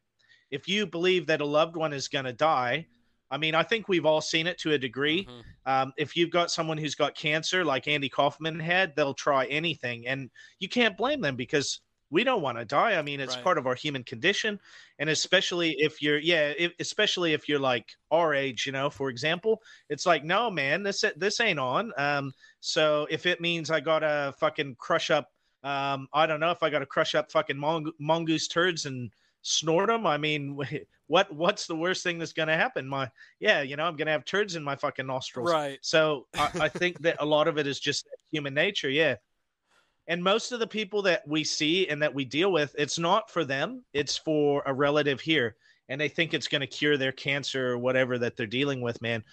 if 0.49 0.65
you 0.65 0.87
believe 0.87 1.27
that 1.27 1.41
a 1.41 1.45
loved 1.45 1.75
one 1.75 1.91
is 1.91 2.07
going 2.07 2.23
to 2.23 2.31
die 2.31 2.87
i 3.29 3.37
mean 3.37 3.53
i 3.53 3.61
think 3.61 3.89
we've 3.89 4.05
all 4.05 4.21
seen 4.21 4.47
it 4.47 4.57
to 4.57 4.71
a 4.71 4.77
degree 4.77 5.27
Mhm. 5.27 5.43
um, 5.65 5.93
if 5.97 6.15
you've 6.15 6.31
got 6.31 6.49
someone 6.49 6.77
who's 6.77 6.95
got 6.95 7.15
cancer 7.15 7.65
like 7.65 7.85
andy 7.89 8.07
kaufman 8.07 8.61
had 8.61 8.95
they'll 8.95 9.13
try 9.13 9.45
anything 9.47 10.07
and 10.07 10.29
you 10.59 10.69
can't 10.69 10.95
blame 10.95 11.19
them 11.19 11.35
because 11.35 11.81
we 12.13 12.23
don't 12.23 12.41
want 12.43 12.57
to 12.59 12.65
die. 12.65 12.93
I 12.95 13.01
mean 13.01 13.19
it's 13.19 13.35
Right. 13.35 13.43
part 13.43 13.57
of 13.57 13.65
our 13.67 13.75
human 13.75 14.03
condition 14.03 14.59
and 14.99 15.09
especially 15.09 15.71
if 15.79 16.01
you're 16.01 16.19
yeah 16.19 16.53
if, 16.57 16.71
especially 16.79 17.33
if 17.33 17.49
you're 17.49 17.59
like 17.73 17.87
our 18.11 18.33
age 18.33 18.65
you 18.67 18.71
know 18.71 18.89
for 18.89 19.09
example 19.09 19.61
it's 19.89 20.05
like 20.05 20.23
no 20.23 20.51
man 20.51 20.83
this 20.83 21.03
this 21.17 21.39
ain't 21.39 21.59
on. 21.59 21.91
Um 21.97 22.31
so 22.59 23.07
if 23.09 23.25
it 23.25 23.41
means 23.41 23.71
i 23.71 23.79
gotta 23.79 24.33
fucking 24.39 24.75
crush 24.77 25.09
up 25.11 25.27
um 25.63 26.07
i 26.13 26.25
don't 26.27 26.39
know 26.39 26.51
if 26.51 26.61
i 26.63 26.69
gotta 26.69 26.85
crush 26.85 27.15
up 27.15 27.31
fucking 27.31 27.57
mong- 27.57 27.91
mongoose 27.99 28.47
turds 28.47 28.85
and 28.85 29.11
snort 29.41 29.87
them 29.87 30.05
i 30.05 30.17
mean 30.17 30.57
what 31.07 31.33
what's 31.33 31.67
the 31.67 31.75
worst 31.75 32.01
thing 32.03 32.17
that's 32.17 32.31
gonna 32.33 32.55
happen? 32.55 32.87
My 32.87 33.09
yeah 33.39 33.61
you 33.61 33.75
know 33.75 33.83
i'm 33.85 33.95
gonna 33.97 34.11
have 34.11 34.23
turds 34.25 34.55
in 34.55 34.63
my 34.63 34.75
fucking 34.75 35.05
nostrils. 35.07 35.51
Right. 35.51 35.79
so 35.81 36.27
I, 36.35 36.49
I 36.61 36.69
think 36.81 36.99
that 37.01 37.17
a 37.19 37.25
lot 37.25 37.47
of 37.49 37.57
it 37.57 37.67
is 37.67 37.79
just 37.79 38.07
human 38.31 38.53
nature 38.53 38.89
yeah 38.89 39.15
and 40.07 40.23
most 40.23 40.51
of 40.51 40.59
the 40.59 40.67
people 40.67 41.01
that 41.01 41.25
we 41.27 41.43
see 41.43 41.87
and 41.87 42.01
that 42.01 42.13
we 42.13 42.25
deal 42.25 42.51
with 42.51 42.75
it's 42.77 42.99
not 42.99 43.29
for 43.29 43.45
them 43.45 43.83
it's 43.93 44.17
for 44.17 44.63
a 44.65 44.73
relative 44.73 45.19
here 45.19 45.55
and 45.89 45.99
they 45.99 46.09
think 46.09 46.33
it's 46.33 46.47
going 46.47 46.61
to 46.61 46.67
cure 46.67 46.97
their 46.97 47.11
cancer 47.11 47.71
or 47.71 47.77
whatever 47.77 48.17
that 48.17 48.37
they're 48.37 48.47
dealing 48.47 48.81
with 48.81 49.01
man. 49.01 49.23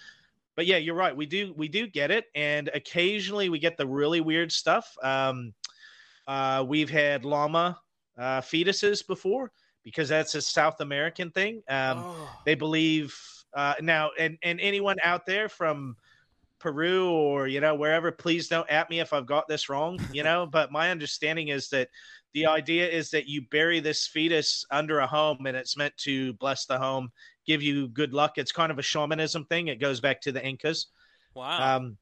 But 0.55 0.65
yeah 0.65 0.77
you're 0.77 0.95
right 0.95 1.15
we 1.15 1.25
do 1.25 1.53
we 1.55 1.67
do 1.67 1.87
get 1.87 2.11
it 2.11 2.25
and 2.35 2.69
occasionally 2.73 3.49
we 3.49 3.59
get 3.59 3.77
the 3.77 3.87
really 3.87 4.21
weird 4.21 4.51
stuff. 4.51 4.95
Um 5.01 5.53
uh 6.27 6.63
we've 6.67 6.89
had 6.89 7.25
llama 7.25 7.79
uh 8.17 8.41
fetuses 8.41 9.05
before 9.05 9.51
because 9.83 10.09
that's 10.09 10.35
a 10.35 10.41
south 10.41 10.81
american 10.81 11.31
thing. 11.31 11.63
Um 11.67 11.97
oh. 11.99 12.29
they 12.45 12.55
believe 12.55 13.15
uh, 13.53 13.75
now, 13.81 14.11
and 14.17 14.37
and 14.43 14.59
anyone 14.61 14.97
out 15.03 15.25
there 15.25 15.49
from 15.49 15.95
Peru 16.61 17.09
or 17.09 17.47
you 17.47 17.59
know 17.59 17.75
wherever. 17.75 18.11
Please 18.11 18.47
don't 18.47 18.69
at 18.69 18.89
me 18.89 18.99
if 18.99 19.13
I've 19.13 19.25
got 19.25 19.47
this 19.47 19.69
wrong. 19.69 19.99
You 20.13 20.23
know, 20.23 20.45
but 20.45 20.71
my 20.71 20.91
understanding 20.91 21.49
is 21.49 21.69
that 21.69 21.89
the 22.33 22.45
idea 22.45 22.87
is 22.87 23.09
that 23.11 23.27
you 23.27 23.41
bury 23.51 23.79
this 23.79 24.07
fetus 24.07 24.65
under 24.71 24.99
a 24.99 25.07
home 25.07 25.45
and 25.45 25.57
it's 25.57 25.75
meant 25.75 25.95
to 25.97 26.33
bless 26.33 26.65
the 26.65 26.77
home, 26.77 27.09
give 27.45 27.61
you 27.61 27.87
good 27.89 28.13
luck. 28.13 28.37
It's 28.37 28.51
kind 28.51 28.71
of 28.71 28.79
a 28.79 28.83
shamanism 28.83 29.45
thing. 29.45 29.67
It 29.67 29.81
goes 29.81 29.99
back 29.99 30.21
to 30.21 30.31
the 30.31 30.45
Incas. 30.45 30.87
Wow. 31.33 31.77
Um, 31.77 31.97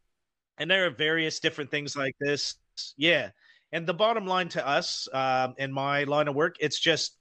and 0.57 0.70
there 0.70 0.86
are 0.86 0.91
various 0.91 1.39
different 1.39 1.72
things 1.72 1.95
like 1.95 2.16
this. 2.20 2.55
Yeah. 2.97 3.30
And 3.72 3.88
the 3.88 3.93
bottom 3.93 4.28
line 4.28 4.49
to 4.49 4.68
us, 4.68 5.07
um, 5.14 5.55
in 5.57 5.72
my 5.72 6.03
line 6.03 6.28
of 6.28 6.36
work, 6.36 6.57
it's 6.60 6.80
just 6.80 7.18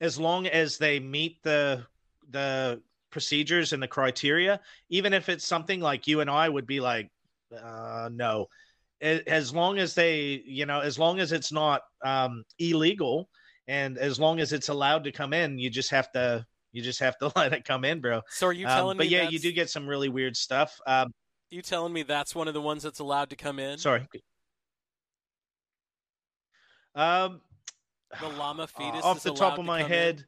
as 0.00 0.18
long 0.18 0.46
as 0.46 0.78
they 0.78 1.00
meet 1.00 1.42
the 1.42 1.84
the 2.30 2.80
procedures 3.10 3.72
and 3.72 3.82
the 3.82 3.88
criteria, 3.88 4.60
even 4.88 5.12
if 5.12 5.28
it's 5.28 5.44
something 5.44 5.80
like 5.80 6.06
you 6.06 6.20
and 6.20 6.30
I 6.30 6.48
would 6.48 6.66
be 6.66 6.80
like, 6.80 7.10
uh, 7.56 8.08
no, 8.12 8.46
as 9.00 9.54
long 9.54 9.78
as 9.78 9.94
they, 9.94 10.42
you 10.44 10.66
know, 10.66 10.80
as 10.80 10.98
long 10.98 11.20
as 11.20 11.32
it's 11.32 11.52
not 11.52 11.82
um, 12.04 12.42
illegal 12.58 13.28
and 13.68 13.96
as 13.98 14.18
long 14.18 14.40
as 14.40 14.52
it's 14.52 14.68
allowed 14.68 15.04
to 15.04 15.12
come 15.12 15.32
in, 15.32 15.58
you 15.58 15.70
just 15.70 15.90
have 15.90 16.10
to 16.12 16.44
you 16.72 16.82
just 16.82 17.00
have 17.00 17.16
to 17.18 17.32
let 17.36 17.52
it 17.52 17.64
come 17.64 17.84
in, 17.84 18.00
bro. 18.00 18.20
So 18.30 18.48
are 18.48 18.52
you 18.52 18.66
telling 18.66 18.92
um, 18.92 18.96
but 18.98 19.06
me? 19.06 19.12
yeah, 19.12 19.18
that's- 19.18 19.32
you 19.32 19.38
do 19.38 19.52
get 19.52 19.70
some 19.70 19.86
really 19.86 20.08
weird 20.08 20.36
stuff. 20.36 20.78
Um, 20.86 21.12
You 21.50 21.62
telling 21.62 21.92
me 21.92 22.02
that's 22.02 22.34
one 22.34 22.48
of 22.48 22.54
the 22.54 22.60
ones 22.60 22.82
that's 22.82 22.98
allowed 22.98 23.30
to 23.30 23.36
come 23.36 23.58
in? 23.58 23.78
sorry. 23.78 24.06
Um, 26.94 27.40
The 28.20 28.28
llama 28.28 28.66
fetus. 28.78 29.04
off 29.04 29.18
is 29.18 29.22
the 29.22 29.32
top 29.32 29.54
to 29.54 29.60
of 29.60 29.66
my 29.66 29.82
head. 29.82 30.18
in? 30.20 30.24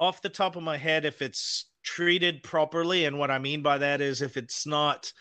Off 0.00 0.22
the 0.22 0.28
top 0.28 0.56
of 0.56 0.62
my 0.62 0.76
head, 0.78 1.04
if 1.04 1.22
it's 1.22 1.66
treated 1.84 2.42
properly, 2.42 3.04
and 3.04 3.18
what 3.18 3.30
I 3.30 3.38
mean 3.38 3.62
by 3.62 3.78
that 3.78 4.00
is 4.00 4.22
if 4.22 4.36
it's 4.36 4.66
not, 4.66 5.12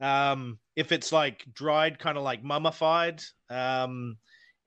um, 0.00 0.58
if 0.76 0.92
it's 0.92 1.10
like 1.10 1.44
dried, 1.54 1.98
kind 1.98 2.18
of 2.18 2.22
like 2.22 2.44
mummified, 2.44 3.22
um, 3.50 4.18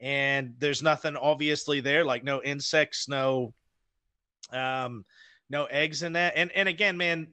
and 0.01 0.55
there's 0.57 0.81
nothing 0.81 1.15
obviously 1.15 1.81
there, 1.81 2.03
like 2.03 2.23
no 2.23 2.41
insects, 2.41 3.07
no, 3.07 3.53
um, 4.51 5.05
no 5.49 5.65
eggs 5.65 6.03
in 6.03 6.13
that, 6.13 6.33
and 6.35 6.51
and 6.53 6.67
again, 6.67 6.97
man. 6.97 7.27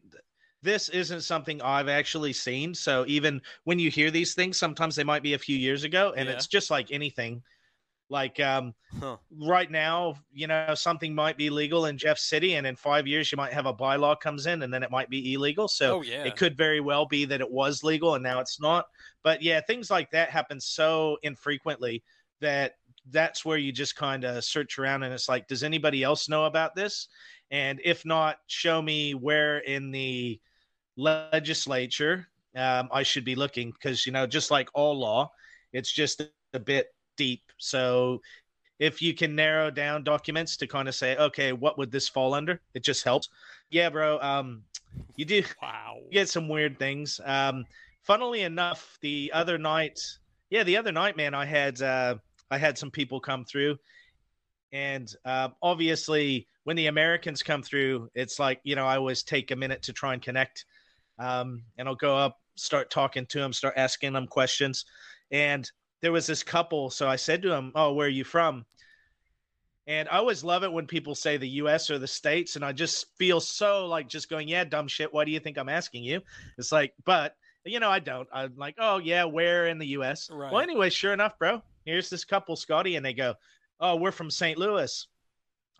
This 0.62 0.88
isn't 0.88 1.20
something 1.20 1.62
I've 1.62 1.88
actually 1.88 2.32
seen. 2.32 2.74
So 2.74 3.04
even 3.06 3.40
when 3.64 3.78
you 3.78 3.88
hear 3.88 4.10
these 4.10 4.34
things, 4.34 4.58
sometimes 4.58 4.96
they 4.96 5.04
might 5.04 5.22
be 5.22 5.34
a 5.34 5.38
few 5.38 5.56
years 5.56 5.84
ago, 5.84 6.12
and 6.16 6.28
Yeah. 6.28 6.34
it's 6.34 6.48
just 6.48 6.70
like 6.70 6.90
anything. 6.90 7.42
Like 8.08 8.38
um, 8.40 8.74
Huh. 9.00 9.18
right 9.30 9.70
now, 9.70 10.16
you 10.32 10.46
know, 10.46 10.74
something 10.74 11.14
might 11.14 11.36
be 11.36 11.50
legal 11.50 11.86
in 11.86 11.98
Jeff 11.98 12.18
City, 12.18 12.54
and 12.54 12.66
in 12.66 12.76
five 12.76 13.06
years, 13.06 13.30
you 13.32 13.36
might 13.36 13.52
have 13.52 13.66
a 13.66 13.74
bylaw 13.74 14.18
comes 14.18 14.46
in, 14.46 14.62
and 14.62 14.72
then 14.72 14.82
it 14.82 14.90
might 14.90 15.10
be 15.10 15.34
illegal. 15.34 15.68
So 15.68 15.96
Oh 15.96 16.02
yeah. 16.02 16.24
it 16.24 16.36
could 16.36 16.56
very 16.56 16.80
well 16.80 17.06
be 17.06 17.24
that 17.26 17.40
it 17.40 17.50
was 17.50 17.82
legal 17.82 18.14
and 18.14 18.22
now 18.22 18.40
it's 18.40 18.60
not. 18.60 18.86
But 19.22 19.42
yeah, 19.42 19.60
things 19.60 19.90
like 19.90 20.10
that 20.12 20.30
happen 20.30 20.60
so 20.60 21.18
infrequently 21.22 22.04
that 22.40 22.74
that's 23.10 23.44
where 23.44 23.58
you 23.58 23.72
just 23.72 23.96
kind 23.96 24.24
of 24.24 24.44
search 24.44 24.78
around 24.78 25.02
and 25.02 25.12
it's 25.14 25.28
like, 25.28 25.46
does 25.48 25.62
anybody 25.64 26.02
else 26.02 26.28
know 26.28 26.44
about 26.44 26.74
this? 26.74 27.08
And 27.50 27.80
if 27.84 28.04
not, 28.04 28.38
show 28.46 28.82
me 28.82 29.14
where 29.14 29.58
in 29.58 29.90
the 29.90 30.40
legislature 30.96 32.28
um, 32.56 32.88
I 32.92 33.02
should 33.02 33.24
be 33.24 33.34
looking 33.34 33.70
because, 33.70 34.06
you 34.06 34.12
know, 34.12 34.26
just 34.26 34.50
like 34.50 34.68
all 34.74 34.98
law, 34.98 35.32
it's 35.72 35.92
just 35.92 36.22
a 36.54 36.58
bit 36.60 36.88
deep. 37.16 37.42
So 37.58 38.20
if 38.78 39.00
you 39.00 39.14
can 39.14 39.34
narrow 39.34 39.70
down 39.70 40.04
documents 40.04 40.56
to 40.58 40.66
kind 40.66 40.88
of 40.88 40.94
say, 40.94 41.16
okay, 41.16 41.52
what 41.52 41.78
would 41.78 41.90
this 41.90 42.08
fall 42.08 42.34
under? 42.34 42.60
It 42.74 42.84
just 42.84 43.04
helps. 43.04 43.28
Yeah, 43.70 43.88
bro. 43.88 44.20
Um, 44.20 44.62
you 45.16 45.24
do 45.24 45.42
Wow. 45.62 45.98
you 46.06 46.12
get 46.12 46.28
some 46.28 46.48
weird 46.48 46.78
things. 46.78 47.20
Um, 47.24 47.64
funnily 48.02 48.42
enough, 48.42 48.98
the 49.00 49.30
other 49.34 49.58
night, 49.58 49.98
yeah, 50.50 50.62
the 50.62 50.76
other 50.76 50.92
night, 50.92 51.16
man, 51.16 51.34
I 51.34 51.44
had 51.44 51.80
uh, 51.82 52.16
I 52.50 52.58
had 52.58 52.78
some 52.78 52.90
people 52.90 53.18
come 53.18 53.44
through, 53.44 53.78
and 54.72 55.12
uh, 55.24 55.48
obviously, 55.62 56.46
when 56.64 56.76
the 56.76 56.86
Americans 56.86 57.42
come 57.42 57.62
through, 57.62 58.10
it's 58.14 58.38
like 58.38 58.60
you 58.62 58.76
know 58.76 58.86
I 58.86 58.96
always 58.96 59.22
take 59.22 59.50
a 59.50 59.56
minute 59.56 59.82
to 59.82 59.92
try 59.92 60.12
and 60.12 60.22
connect, 60.22 60.64
um, 61.18 61.62
and 61.78 61.88
I'll 61.88 61.94
go 61.94 62.16
up, 62.16 62.38
start 62.56 62.90
talking 62.90 63.26
to 63.26 63.38
them, 63.40 63.52
start 63.52 63.74
asking 63.76 64.12
them 64.12 64.26
questions, 64.26 64.84
and 65.30 65.70
there 66.06 66.12
was 66.12 66.28
this 66.28 66.44
couple. 66.44 66.88
So 66.88 67.08
I 67.08 67.16
said 67.16 67.42
to 67.42 67.52
him, 67.52 67.72
"Oh, 67.74 67.92
where 67.92 68.06
are 68.06 68.08
you 68.08 68.22
from?" 68.22 68.64
And 69.88 70.08
I 70.08 70.18
always 70.18 70.44
love 70.44 70.62
it 70.62 70.70
when 70.70 70.86
people 70.86 71.16
say 71.16 71.36
the 71.36 71.48
US 71.48 71.90
or 71.90 71.98
the 71.98 72.06
States. 72.06 72.54
And 72.54 72.64
I 72.64 72.70
just 72.70 73.06
feel 73.18 73.40
so 73.40 73.86
like 73.86 74.08
just 74.08 74.30
going, 74.30 74.46
yeah, 74.46 74.62
dumb 74.62 74.86
shit. 74.86 75.12
Why 75.12 75.24
do 75.24 75.32
you 75.32 75.40
think 75.40 75.58
I'm 75.58 75.68
asking 75.68 76.04
you? 76.04 76.20
It's 76.58 76.70
like, 76.70 76.94
but, 77.04 77.34
you 77.64 77.80
know, 77.80 77.90
I 77.90 77.98
don't. 77.98 78.28
I'm 78.32 78.54
like, 78.56 78.76
oh, 78.78 78.98
yeah, 78.98 79.24
where 79.24 79.66
in 79.66 79.78
the 79.78 79.98
US? 79.98 80.30
Right. 80.30 80.52
Well, 80.52 80.62
anyway, 80.62 80.90
sure 80.90 81.12
enough, 81.12 81.36
bro, 81.40 81.60
here's 81.84 82.08
this 82.08 82.24
couple, 82.24 82.54
Scotty, 82.54 82.94
and 82.94 83.04
they 83.04 83.14
go, 83.14 83.34
oh, 83.80 83.96
we're 83.96 84.12
from 84.12 84.30
St. 84.30 84.56
Louis. 84.56 85.08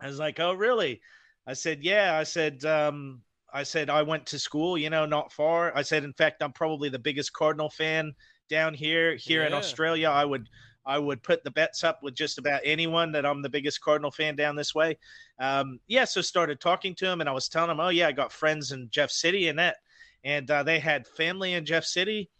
I 0.00 0.08
was 0.08 0.18
like, 0.18 0.40
oh, 0.40 0.54
really? 0.54 1.00
I 1.46 1.52
said, 1.52 1.84
yeah. 1.84 2.18
I 2.18 2.24
said, 2.24 2.64
um, 2.64 3.22
I 3.52 3.62
said, 3.62 3.90
I 3.90 4.02
went 4.02 4.26
to 4.26 4.40
school, 4.40 4.76
you 4.76 4.90
know, 4.90 5.06
not 5.06 5.32
far. 5.32 5.72
I 5.76 5.82
said, 5.82 6.02
in 6.02 6.12
fact, 6.12 6.42
I'm 6.42 6.52
probably 6.52 6.88
the 6.88 6.98
biggest 6.98 7.32
Cardinal 7.32 7.70
fan 7.70 8.12
down 8.48 8.74
here. 8.74 9.16
Here 9.16 9.44
in 9.44 9.52
Australia, 9.52 10.08
I 10.08 10.24
would 10.24 10.48
I 10.84 10.98
would 10.98 11.22
put 11.22 11.42
the 11.42 11.50
bets 11.50 11.82
up 11.82 12.02
with 12.02 12.14
just 12.14 12.38
about 12.38 12.60
anyone 12.64 13.12
that 13.12 13.26
I'm 13.26 13.42
the 13.42 13.48
biggest 13.48 13.80
Cardinal 13.80 14.10
fan 14.10 14.36
down 14.36 14.54
this 14.54 14.74
way. 14.74 14.96
Um, 15.40 15.80
yeah, 15.88 16.04
so 16.04 16.20
started 16.20 16.60
talking 16.60 16.94
to 16.96 17.10
him, 17.10 17.20
and 17.20 17.28
I 17.28 17.32
was 17.32 17.48
telling 17.48 17.70
him, 17.70 17.80
oh 17.80 17.88
yeah, 17.88 18.08
I 18.08 18.12
got 18.12 18.32
friends 18.32 18.72
in 18.72 18.88
Jeff 18.90 19.10
City 19.10 19.48
and 19.48 19.58
that, 19.58 19.76
and 20.24 20.50
uh, 20.50 20.62
they 20.62 20.78
had 20.78 21.06
family 21.06 21.54
in 21.54 21.64
Jeff 21.64 21.84
City, 21.84 22.30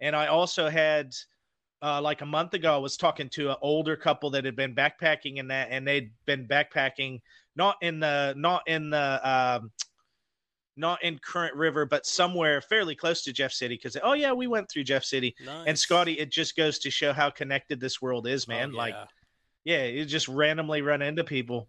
and 0.00 0.14
I 0.16 0.26
also 0.26 0.68
had. 0.68 1.12
Uh, 1.82 2.00
like 2.00 2.22
a 2.22 2.26
month 2.26 2.54
ago, 2.54 2.74
I 2.74 2.78
was 2.78 2.96
talking 2.96 3.28
to 3.34 3.50
an 3.50 3.56
older 3.60 3.96
couple 3.96 4.30
that 4.30 4.46
had 4.46 4.56
been 4.56 4.74
backpacking 4.74 5.36
in 5.36 5.48
that, 5.48 5.68
and 5.70 5.86
they'd 5.86 6.10
been 6.24 6.48
backpacking 6.48 7.20
not 7.54 7.76
in 7.82 8.00
the 8.00 8.34
not 8.34 8.62
in 8.66 8.88
the 8.88 9.20
um, 9.28 9.70
not 10.76 11.02
in 11.02 11.18
Current 11.18 11.54
River, 11.54 11.86
but 11.86 12.04
somewhere 12.06 12.60
fairly 12.60 12.94
close 12.94 13.22
to 13.24 13.32
Jeff 13.32 13.52
City. 13.52 13.74
Because 13.76 13.96
oh 14.02 14.12
yeah, 14.12 14.32
we 14.32 14.46
went 14.46 14.68
through 14.70 14.84
Jeff 14.84 15.04
City, 15.04 15.34
Nice. 15.44 15.64
and 15.66 15.78
Scotty, 15.78 16.14
it 16.14 16.30
just 16.30 16.56
goes 16.56 16.78
to 16.80 16.90
show 16.90 17.12
how 17.12 17.30
connected 17.30 17.80
this 17.80 18.00
world 18.02 18.26
is, 18.26 18.46
Oh, 18.48 18.52
man. 18.52 18.72
Like 18.72 18.94
yeah. 19.64 19.84
yeah, 19.84 19.84
you 19.86 20.04
just 20.04 20.28
randomly 20.28 20.82
run 20.82 21.02
into 21.02 21.24
people. 21.24 21.68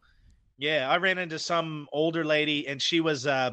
Yeah, 0.58 0.90
I 0.90 0.98
ran 0.98 1.18
into 1.20 1.38
some 1.40 1.88
older 1.94 2.26
lady, 2.26 2.68
and 2.68 2.82
she 2.82 3.00
was 3.00 3.28
uh, 3.28 3.52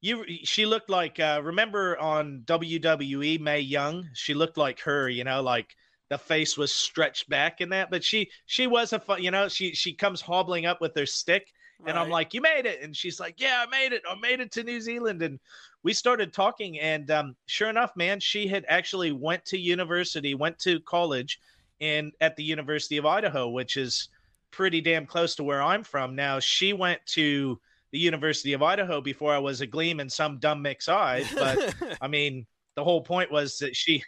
you. 0.00 0.24
She 0.44 0.66
looked 0.66 0.90
like 0.90 1.18
uh, 1.18 1.40
remember 1.42 1.98
on 1.98 2.42
WWE 2.44 3.40
Mae 3.40 3.60
Young. 3.60 4.08
She 4.14 4.34
looked 4.34 4.58
like 4.58 4.80
her, 4.80 5.08
you 5.08 5.24
know, 5.24 5.42
like 5.42 5.74
the 6.10 6.18
face 6.18 6.58
was 6.58 6.72
stretched 6.72 7.28
back 7.30 7.60
and 7.62 7.72
that. 7.72 7.90
But 7.90 8.04
she 8.04 8.30
she 8.46 8.66
was 8.66 8.92
a 8.92 8.98
fun, 8.98 9.22
you 9.22 9.30
know. 9.30 9.48
She 9.48 9.74
she 9.74 9.94
comes 9.94 10.20
hobbling 10.20 10.66
up 10.66 10.80
with 10.80 10.94
her 10.96 11.06
stick, 11.06 11.46
and 11.86 11.98
I'm 11.98 12.10
like, 12.10 12.34
"You 12.34 12.40
made 12.40 12.66
it," 12.66 12.82
and 12.82 12.96
she's 12.96 13.18
like, 13.20 13.40
"Yeah, 13.40 13.64
I 13.66 13.70
made 13.70 13.92
it. 13.92 14.02
I 14.08 14.14
made 14.14 14.40
it 14.40 14.52
to 14.52 14.62
New 14.62 14.80
Zealand." 14.80 15.22
And 15.22 15.38
we 15.82 15.92
started 15.92 16.32
talking, 16.32 16.78
and 16.80 17.10
um, 17.10 17.36
sure 17.46 17.68
enough, 17.68 17.96
man, 17.96 18.20
she 18.20 18.46
had 18.46 18.64
actually 18.68 19.12
went 19.12 19.44
to 19.46 19.58
university, 19.58 20.34
went 20.34 20.58
to 20.60 20.80
college, 20.80 21.40
in 21.82 22.12
at 22.20 22.36
the 22.36 22.44
University 22.44 22.96
of 22.96 23.04
Idaho, 23.04 23.48
which 23.48 23.76
is 23.76 24.08
pretty 24.52 24.80
damn 24.80 25.04
close 25.04 25.34
to 25.34 25.44
where 25.44 25.60
I'm 25.60 25.82
from. 25.82 26.14
Now 26.14 26.38
she 26.38 26.72
went 26.72 27.04
to 27.06 27.60
the 27.90 27.98
University 27.98 28.52
of 28.52 28.62
Idaho 28.62 29.00
before 29.00 29.34
I 29.34 29.38
was 29.38 29.60
a 29.60 29.66
gleam 29.66 29.98
in 29.98 30.08
some 30.08 30.38
dumb 30.38 30.62
mix 30.62 30.88
eyes, 30.88 31.26
but 31.34 31.74
I 32.00 32.06
mean, 32.06 32.46
the 32.76 32.84
whole 32.84 33.02
point 33.02 33.30
was 33.30 33.58
that 33.58 33.76
she 33.76 34.02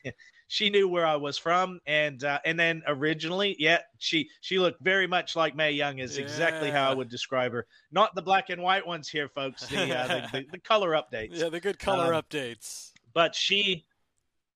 she 0.55 0.70
knew 0.70 0.86
where 0.88 1.05
I 1.05 1.16
was 1.16 1.36
from, 1.36 1.80
and 1.84 2.22
uh, 2.22 2.38
and 2.44 2.57
then 2.57 2.84
originally, 2.86 3.57
yeah, 3.59 3.80
she 3.98 4.28
she 4.40 4.61
looked 4.61 4.80
very 4.80 5.09
much 5.09 5.34
like 5.34 5.57
Mae 5.57 5.72
Young, 5.72 5.98
is 5.98 6.16
exactly 6.16 6.70
how 6.70 6.88
I 6.88 6.94
would 6.94 7.09
describe 7.09 7.50
her. 7.50 7.66
Not 7.90 8.14
the 8.14 8.22
black 8.22 8.50
and 8.50 8.62
white 8.62 8.86
ones 8.86 9.09
here, 9.09 9.28
folks. 9.28 9.66
The 9.66 9.92
uh, 9.98 10.07
the, 10.07 10.28
the, 10.32 10.46
the 10.52 10.59
color 10.59 10.90
updates 10.90 11.38
yeah, 11.40 11.48
the 11.48 11.59
good 11.59 11.80
color 11.80 12.14
Um, 12.14 12.22
updates. 12.22 12.92
but 13.14 13.34
she 13.34 13.84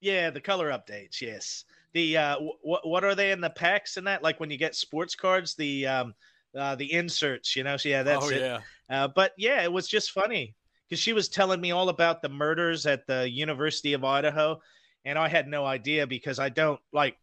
yeah 0.01 0.30
the 0.30 0.40
color 0.40 0.70
updates 0.70 1.20
yes 1.20 1.64
the 1.92 2.16
uh 2.16 2.36
what 2.62 2.86
what 2.86 3.03
are 3.03 3.16
they 3.16 3.32
in 3.32 3.40
the 3.40 3.51
packs 3.51 3.96
and 3.96 4.07
that 4.07 4.22
like 4.22 4.38
when 4.38 4.49
you 4.53 4.57
get 4.57 4.76
sports 4.76 5.16
cards 5.16 5.57
the 5.57 5.84
um 5.84 6.14
uh 6.57 6.76
the 6.76 6.92
inserts 6.92 7.57
you 7.57 7.64
know 7.64 7.76
so 7.76 7.88
yeah 7.88 8.05
that's 8.05 8.26
oh 8.26 8.30
it 8.30 8.40
yeah. 8.40 8.61
uh, 8.90 9.09
but 9.09 9.32
yeah 9.36 9.64
it 9.64 9.72
was 9.72 9.88
just 9.88 10.12
funny 10.12 10.55
because 10.88 11.01
she 11.01 11.12
was 11.12 11.28
telling 11.28 11.61
me 11.61 11.72
all 11.72 11.88
about 11.88 12.22
the 12.22 12.28
murders 12.28 12.86
at 12.86 13.05
the 13.09 13.28
university 13.28 13.92
of 13.92 14.05
idaho 14.05 14.61
and 15.05 15.18
i 15.18 15.28
had 15.28 15.49
no 15.49 15.64
idea 15.64 16.07
because 16.07 16.38
i 16.38 16.49
don't 16.49 16.80
like 16.92 17.16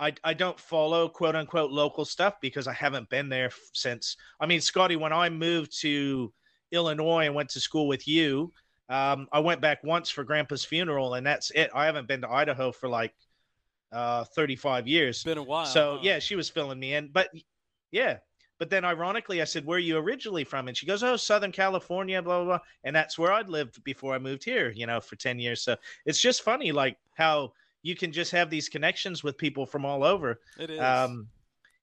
I, 0.00 0.12
I 0.24 0.34
don't 0.34 0.58
follow 0.58 1.08
quote 1.08 1.36
unquote 1.36 1.70
local 1.70 2.04
stuff 2.04 2.40
because 2.40 2.66
I 2.66 2.72
haven't 2.72 3.08
been 3.10 3.28
there 3.28 3.50
since. 3.72 4.16
I 4.40 4.46
mean, 4.46 4.60
Scotty, 4.60 4.96
when 4.96 5.12
I 5.12 5.28
moved 5.30 5.80
to 5.82 6.32
Illinois 6.72 7.26
and 7.26 7.34
went 7.34 7.50
to 7.50 7.60
school 7.60 7.86
with 7.86 8.08
you, 8.08 8.52
um, 8.88 9.28
I 9.32 9.38
went 9.38 9.60
back 9.60 9.82
once 9.84 10.10
for 10.10 10.24
Grandpa's 10.24 10.64
funeral, 10.64 11.14
and 11.14 11.26
that's 11.26 11.50
it. 11.52 11.70
I 11.74 11.86
haven't 11.86 12.08
been 12.08 12.20
to 12.22 12.28
Idaho 12.28 12.72
for 12.72 12.88
like 12.88 13.14
uh, 13.92 14.24
35 14.24 14.86
years. 14.86 15.16
It's 15.16 15.24
been 15.24 15.38
a 15.38 15.42
while. 15.42 15.66
So 15.66 15.94
huh? 15.94 16.00
yeah, 16.02 16.18
she 16.18 16.36
was 16.36 16.50
filling 16.50 16.80
me 16.80 16.94
in, 16.94 17.10
but 17.12 17.28
yeah, 17.92 18.18
But 18.58 18.70
then, 18.70 18.84
ironically, 18.84 19.42
I 19.42 19.44
said, 19.44 19.64
"Where 19.64 19.76
are 19.76 19.80
you 19.80 19.96
originally 19.96 20.44
from?" 20.44 20.68
And 20.68 20.76
she 20.76 20.86
goes, 20.86 21.02
"Oh, 21.02 21.16
Southern 21.16 21.52
California, 21.52 22.22
blah 22.22 22.38
blah." 22.38 22.44
blah. 22.44 22.66
And 22.84 22.94
that's 22.94 23.18
where 23.18 23.32
I'd 23.32 23.48
lived 23.48 23.82
before 23.84 24.14
I 24.14 24.18
moved 24.18 24.44
here, 24.44 24.70
you 24.70 24.86
know, 24.86 25.00
for 25.00 25.16
ten 25.16 25.38
years. 25.38 25.62
So 25.62 25.76
it's 26.06 26.20
just 26.20 26.42
funny, 26.42 26.72
like 26.72 26.96
how 27.14 27.52
you 27.82 27.96
can 27.96 28.12
just 28.12 28.30
have 28.32 28.50
these 28.50 28.68
connections 28.68 29.22
with 29.22 29.36
people 29.36 29.66
from 29.66 29.84
all 29.84 30.04
over. 30.04 30.40
It 30.58 30.70
is. 30.70 30.80
Um, 30.80 31.28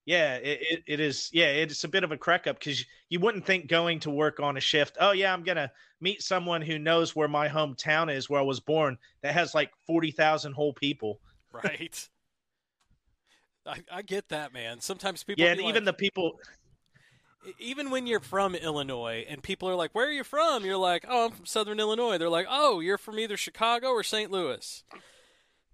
yeah, 0.05 0.35
it, 0.37 0.59
it, 0.61 0.83
it 0.87 0.99
is. 0.99 1.29
Yeah, 1.31 1.47
it's 1.47 1.83
a 1.83 1.87
bit 1.87 2.03
of 2.03 2.11
a 2.11 2.17
crack 2.17 2.47
up 2.47 2.57
because 2.57 2.83
you 3.09 3.19
wouldn't 3.19 3.45
think 3.45 3.67
going 3.67 3.99
to 4.01 4.09
work 4.09 4.39
on 4.39 4.57
a 4.57 4.59
shift. 4.59 4.97
Oh 4.99 5.11
yeah, 5.11 5.31
I'm 5.31 5.43
gonna 5.43 5.71
meet 5.99 6.23
someone 6.23 6.61
who 6.61 6.79
knows 6.79 7.15
where 7.15 7.27
my 7.27 7.47
hometown 7.47 8.13
is, 8.13 8.29
where 8.29 8.39
I 8.39 8.43
was 8.43 8.59
born, 8.59 8.97
that 9.21 9.33
has 9.33 9.53
like 9.53 9.71
forty 9.85 10.11
thousand 10.11 10.53
whole 10.53 10.73
people. 10.73 11.19
right. 11.51 12.09
I, 13.63 13.77
I 13.91 14.01
get 14.01 14.27
that, 14.29 14.53
man. 14.53 14.79
Sometimes 14.79 15.23
people. 15.23 15.45
Yeah, 15.45 15.51
and 15.51 15.61
even 15.61 15.85
the 15.85 15.93
people. 15.93 16.39
Even 17.59 17.89
when 17.89 18.05
you're 18.07 18.19
from 18.19 18.53
Illinois 18.55 19.25
and 19.27 19.41
people 19.41 19.67
are 19.69 19.75
like, 19.75 19.93
"Where 19.93 20.07
are 20.07 20.11
you 20.11 20.23
from?" 20.23 20.63
You're 20.63 20.77
like, 20.77 21.05
"Oh, 21.07 21.25
I'm 21.25 21.31
from 21.31 21.45
Southern 21.45 21.79
Illinois." 21.79 22.17
They're 22.17 22.29
like, 22.29 22.47
"Oh, 22.49 22.79
you're 22.79 22.97
from 22.97 23.19
either 23.19 23.37
Chicago 23.37 23.89
or 23.89 24.03
St. 24.03 24.29
Louis." 24.31 24.83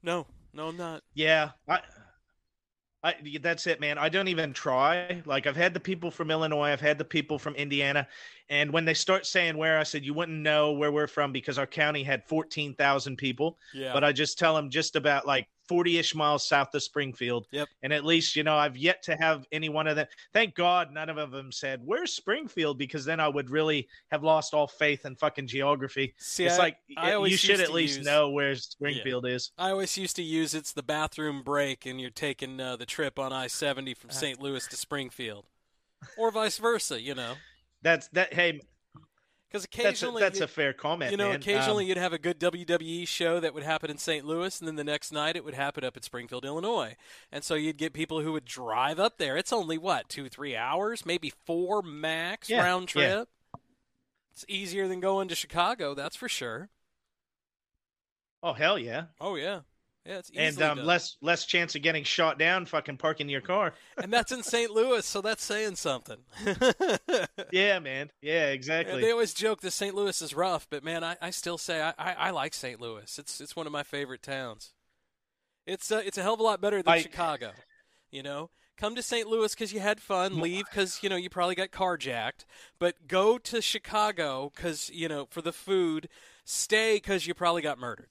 No, 0.01 0.27
no, 0.53 0.67
I'm 0.69 0.77
not. 0.77 1.03
Yeah, 1.13 1.51
I, 1.67 1.79
I. 3.03 3.15
That's 3.41 3.67
it, 3.67 3.81
man. 3.81 3.97
I 3.97 4.09
don't 4.09 4.27
even 4.29 4.53
try. 4.53 5.21
Like 5.25 5.45
I've 5.45 5.57
had 5.57 5.73
the 5.73 5.79
people 5.79 6.09
from 6.09 6.31
Illinois, 6.31 6.69
I've 6.69 6.81
had 6.81 6.97
the 6.97 7.05
people 7.05 7.37
from 7.37 7.55
Indiana, 7.55 8.07
and 8.49 8.71
when 8.71 8.85
they 8.85 8.93
start 8.93 9.25
saying 9.25 9.57
where, 9.57 9.77
I 9.77 9.83
said 9.83 10.05
you 10.05 10.13
wouldn't 10.13 10.37
know 10.37 10.71
where 10.71 10.91
we're 10.91 11.07
from 11.07 11.31
because 11.31 11.57
our 11.57 11.67
county 11.67 12.03
had 12.03 12.23
fourteen 12.23 12.75
thousand 12.75 13.17
people. 13.17 13.57
Yeah, 13.73 13.93
But 13.93 14.03
I 14.03 14.13
just 14.13 14.39
tell 14.39 14.55
them 14.55 14.69
just 14.69 14.95
about 14.95 15.27
like 15.27 15.47
forty-ish 15.67 16.15
miles 16.15 16.47
south 16.47 16.73
of 16.73 16.83
Springfield. 16.83 17.47
Yep. 17.51 17.67
And 17.83 17.93
at 17.93 18.05
least 18.05 18.35
you 18.35 18.43
know 18.43 18.55
I've 18.55 18.77
yet 18.77 19.03
to 19.03 19.15
have 19.15 19.45
any 19.51 19.69
one 19.69 19.87
of 19.87 19.95
them. 19.95 20.07
Thank 20.33 20.55
God 20.55 20.91
none 20.91 21.09
of 21.09 21.31
them 21.31 21.51
said 21.51 21.81
where's 21.83 22.13
Springfield 22.13 22.77
because 22.77 23.05
then 23.05 23.19
I 23.19 23.27
would 23.27 23.49
really 23.49 23.87
have 24.11 24.23
lost 24.23 24.53
all 24.53 24.67
faith 24.67 25.05
in 25.05 25.15
fucking 25.15 25.47
geography. 25.47 26.13
See, 26.17 26.45
it's 26.45 26.55
I, 26.55 26.59
like 26.59 26.77
I 26.97 27.17
you 27.17 27.37
should 27.37 27.59
at 27.59 27.73
least 27.73 27.97
use- 27.97 28.05
know 28.05 28.29
where 28.29 28.55
Springfield 28.55 29.25
is. 29.25 29.51
I 29.57 29.71
always 29.71 29.97
used 29.97 30.15
to 30.17 30.23
use 30.23 30.53
it's 30.53 30.73
the 30.73 30.83
bathroom 30.83 31.43
break, 31.43 31.85
and 31.85 31.99
you're 31.99 32.09
taking 32.09 32.59
uh, 32.59 32.75
the 32.75 32.85
trip 32.85 33.19
on 33.19 33.33
I-70 33.33 33.97
from 33.97 34.09
St. 34.09 34.41
Louis 34.41 34.65
to 34.67 34.75
Springfield, 34.77 35.45
or 36.17 36.31
vice 36.31 36.57
versa. 36.57 37.01
You 37.01 37.15
know, 37.15 37.33
That's 37.81 38.07
that. 38.09 38.33
Hey, 38.33 38.61
because 39.49 39.63
that's 39.63 39.75
a, 39.77 39.81
occasionally 39.81 40.21
that's 40.21 40.39
a 40.41 40.47
fair 40.47 40.73
comment. 40.73 41.11
You 41.11 41.17
know, 41.17 41.29
man. 41.29 41.37
occasionally 41.37 41.85
Um, 41.85 41.87
you'd 41.89 41.97
have 41.97 42.13
a 42.13 42.17
good 42.19 42.39
WWE 42.39 43.07
show 43.07 43.39
that 43.39 43.53
would 43.53 43.63
happen 43.63 43.89
in 43.89 43.97
St. 43.97 44.25
Louis, 44.25 44.59
and 44.59 44.67
then 44.67 44.75
the 44.75 44.83
next 44.83 45.11
night 45.11 45.35
it 45.35 45.43
would 45.45 45.53
happen 45.53 45.83
up 45.83 45.95
at 45.97 46.03
Springfield, 46.03 46.45
Illinois. 46.45 46.95
And 47.31 47.43
so 47.43 47.55
you'd 47.55 47.77
get 47.77 47.93
people 47.93 48.21
who 48.21 48.31
would 48.33 48.45
drive 48.45 48.99
up 48.99 49.17
there. 49.17 49.37
It's 49.37 49.53
only 49.53 49.77
what 49.77 50.09
two, 50.09 50.29
three 50.29 50.55
hours, 50.55 51.05
maybe 51.05 51.31
four 51.45 51.81
max 51.81 52.49
Yeah, 52.49 52.63
round 52.63 52.93
yeah. 52.95 53.07
trip. 53.23 53.29
It's 54.31 54.45
easier 54.47 54.87
than 54.87 54.99
going 54.99 55.27
to 55.29 55.35
Chicago, 55.35 55.93
that's 55.95 56.15
for 56.15 56.29
sure. 56.29 56.69
oh 58.43 58.53
hell 58.53 58.77
yeah, 58.77 59.05
Oh 59.19 59.35
yeah, 59.35 59.61
yeah, 60.07 60.17
it's 60.19 60.31
and 60.35 60.61
um, 60.61 60.85
less 60.85 61.17
less 61.21 61.45
chance 61.45 61.75
of 61.75 61.81
getting 61.81 62.03
shot 62.03 62.39
down. 62.39 62.65
Fucking 62.65 62.97
parking 62.97 63.27
your 63.29 63.41
car. 63.41 63.73
and 64.01 64.11
that's 64.11 64.31
in 64.31 64.43
St. 64.43 64.71
Louis, 64.71 65.05
so 65.05 65.21
that's 65.21 65.43
saying 65.43 65.75
something. 65.75 66.17
Yeah, 67.51 67.79
man. 67.79 68.09
Yeah, 68.21 68.33
Yeah, 68.33 68.47
exactly. 68.47 69.01
they 69.01 69.11
always 69.11 69.33
joke 69.33 69.61
that 69.61 69.71
St. 69.71 69.95
Louis 69.95 70.21
is 70.21 70.33
rough, 70.33 70.67
but 70.69 70.83
man, 70.83 71.03
I, 71.03 71.15
I 71.21 71.29
still 71.29 71.57
say 71.57 71.81
I, 71.81 71.93
I, 71.97 72.13
I 72.13 72.29
like 72.31 72.53
St. 72.53 72.79
Louis. 72.81 73.17
It's 73.17 73.39
it's 73.41 73.55
one 73.55 73.65
of 73.67 73.71
my 73.73 73.83
favorite 73.83 74.21
towns. 74.21 74.73
It's 75.65 75.91
uh, 75.91 76.01
it's 76.05 76.17
a 76.17 76.21
hell 76.23 76.33
of 76.33 76.39
a 76.39 76.43
lot 76.43 76.61
better 76.61 76.81
than 76.81 76.93
I- 76.93 77.01
Chicago. 77.01 77.51
You 78.09 78.23
know, 78.23 78.49
come 78.77 78.95
to 78.95 79.03
St. 79.03 79.27
Louis 79.27 79.53
because 79.53 79.73
you 79.73 79.81
had 79.81 79.99
fun. 79.99 80.39
Leave 80.39 80.65
because 80.69 80.99
you 81.03 81.09
know 81.09 81.17
you 81.17 81.29
probably 81.29 81.55
got 81.55 81.71
carjacked. 81.71 82.45
But 82.79 83.07
go 83.07 83.37
to 83.37 83.61
Chicago 83.61 84.51
because 84.55 84.89
you 84.89 85.07
know 85.07 85.27
for 85.29 85.41
the 85.41 85.53
food. 85.53 86.09
Stay 86.49 86.95
because 86.95 87.27
you 87.27 87.33
probably 87.33 87.61
got 87.61 87.77
murdered. 87.77 88.07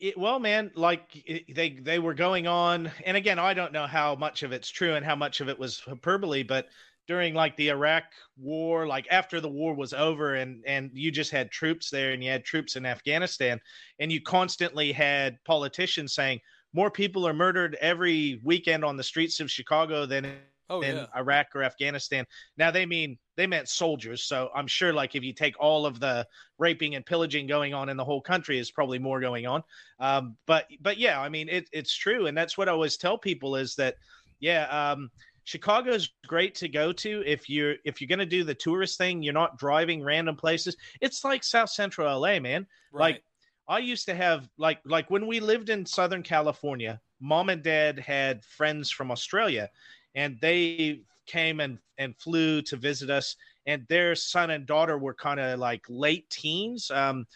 It, 0.00 0.18
well, 0.18 0.38
man, 0.40 0.70
like 0.74 1.22
it, 1.26 1.54
they 1.54 1.70
they 1.70 1.98
were 1.98 2.14
going 2.14 2.46
on, 2.46 2.90
and 3.04 3.16
again, 3.16 3.38
I 3.38 3.54
don't 3.54 3.72
know 3.72 3.86
how 3.86 4.14
much 4.16 4.42
of 4.42 4.52
it's 4.52 4.68
true 4.68 4.94
and 4.94 5.04
how 5.04 5.14
much 5.16 5.40
of 5.40 5.48
it 5.48 5.58
was 5.58 5.80
hyperbole, 5.80 6.42
but 6.42 6.68
during 7.06 7.34
like 7.34 7.56
the 7.56 7.68
Iraq 7.68 8.04
War, 8.36 8.86
like 8.86 9.06
after 9.10 9.40
the 9.40 9.48
war 9.48 9.74
was 9.74 9.92
over, 9.92 10.34
and 10.34 10.64
and 10.66 10.90
you 10.94 11.10
just 11.10 11.30
had 11.30 11.50
troops 11.50 11.90
there, 11.90 12.12
and 12.12 12.24
you 12.24 12.30
had 12.30 12.44
troops 12.44 12.76
in 12.76 12.86
Afghanistan, 12.86 13.60
and 14.00 14.10
you 14.10 14.20
constantly 14.20 14.90
had 14.92 15.38
politicians 15.44 16.14
saying 16.14 16.40
more 16.72 16.90
people 16.90 17.26
are 17.26 17.32
murdered 17.32 17.76
every 17.80 18.40
weekend 18.42 18.84
on 18.84 18.96
the 18.96 19.02
streets 19.04 19.38
of 19.38 19.50
Chicago 19.50 20.06
than 20.06 20.40
Oh 20.70 20.80
in 20.80 20.96
yeah, 20.96 21.06
Iraq 21.14 21.48
or 21.54 21.62
Afghanistan. 21.62 22.24
Now 22.56 22.70
they 22.70 22.86
mean 22.86 23.18
they 23.36 23.46
meant 23.46 23.68
soldiers, 23.68 24.24
so 24.24 24.50
I'm 24.54 24.66
sure 24.66 24.94
like 24.94 25.14
if 25.14 25.22
you 25.22 25.34
take 25.34 25.58
all 25.60 25.84
of 25.84 26.00
the 26.00 26.26
raping 26.58 26.94
and 26.94 27.04
pillaging 27.04 27.46
going 27.46 27.74
on 27.74 27.90
in 27.90 27.96
the 27.96 28.04
whole 28.04 28.20
country, 28.20 28.58
is 28.58 28.70
probably 28.70 28.98
more 28.98 29.20
going 29.20 29.46
on. 29.46 29.62
Um, 30.00 30.36
but 30.46 30.66
but 30.80 30.96
yeah, 30.96 31.20
I 31.20 31.28
mean 31.28 31.48
it, 31.50 31.68
it's 31.72 31.94
true, 31.94 32.28
and 32.28 32.36
that's 32.36 32.56
what 32.56 32.68
I 32.68 32.72
always 32.72 32.96
tell 32.96 33.18
people 33.18 33.56
is 33.56 33.74
that 33.74 33.96
yeah, 34.40 34.64
um, 34.92 35.10
Chicago's 35.44 36.10
great 36.26 36.54
to 36.56 36.68
go 36.68 36.92
to 36.92 37.22
if 37.26 37.48
you're 37.50 37.74
if 37.84 38.00
you're 38.00 38.08
gonna 38.08 38.24
do 38.24 38.42
the 38.42 38.54
tourist 38.54 38.96
thing. 38.96 39.22
You're 39.22 39.34
not 39.34 39.58
driving 39.58 40.02
random 40.02 40.36
places. 40.36 40.76
It's 41.02 41.24
like 41.24 41.44
South 41.44 41.70
Central 41.70 42.20
LA, 42.20 42.40
man. 42.40 42.66
right. 42.90 43.14
Like 43.14 43.24
I 43.68 43.78
used 43.78 44.06
to 44.06 44.14
have 44.14 44.48
like 44.56 44.80
like 44.86 45.10
when 45.10 45.26
we 45.26 45.40
lived 45.40 45.68
in 45.68 45.84
Southern 45.84 46.22
California, 46.22 47.00
mom 47.20 47.50
and 47.50 47.62
dad 47.62 47.98
had 47.98 48.44
friends 48.44 48.90
from 48.90 49.10
Australia 49.10 49.68
and 50.14 50.38
they 50.40 51.00
came 51.26 51.60
and 51.60 51.78
and 51.98 52.16
flew 52.16 52.62
to 52.62 52.76
visit 52.76 53.10
us. 53.10 53.36
And 53.66 53.86
their 53.88 54.14
son 54.14 54.50
and 54.50 54.66
daughter 54.66 54.98
were 54.98 55.14
kind 55.14 55.40
of 55.40 55.58
like 55.58 55.82
late 55.88 56.28
teens 56.30 56.90
um 56.90 57.26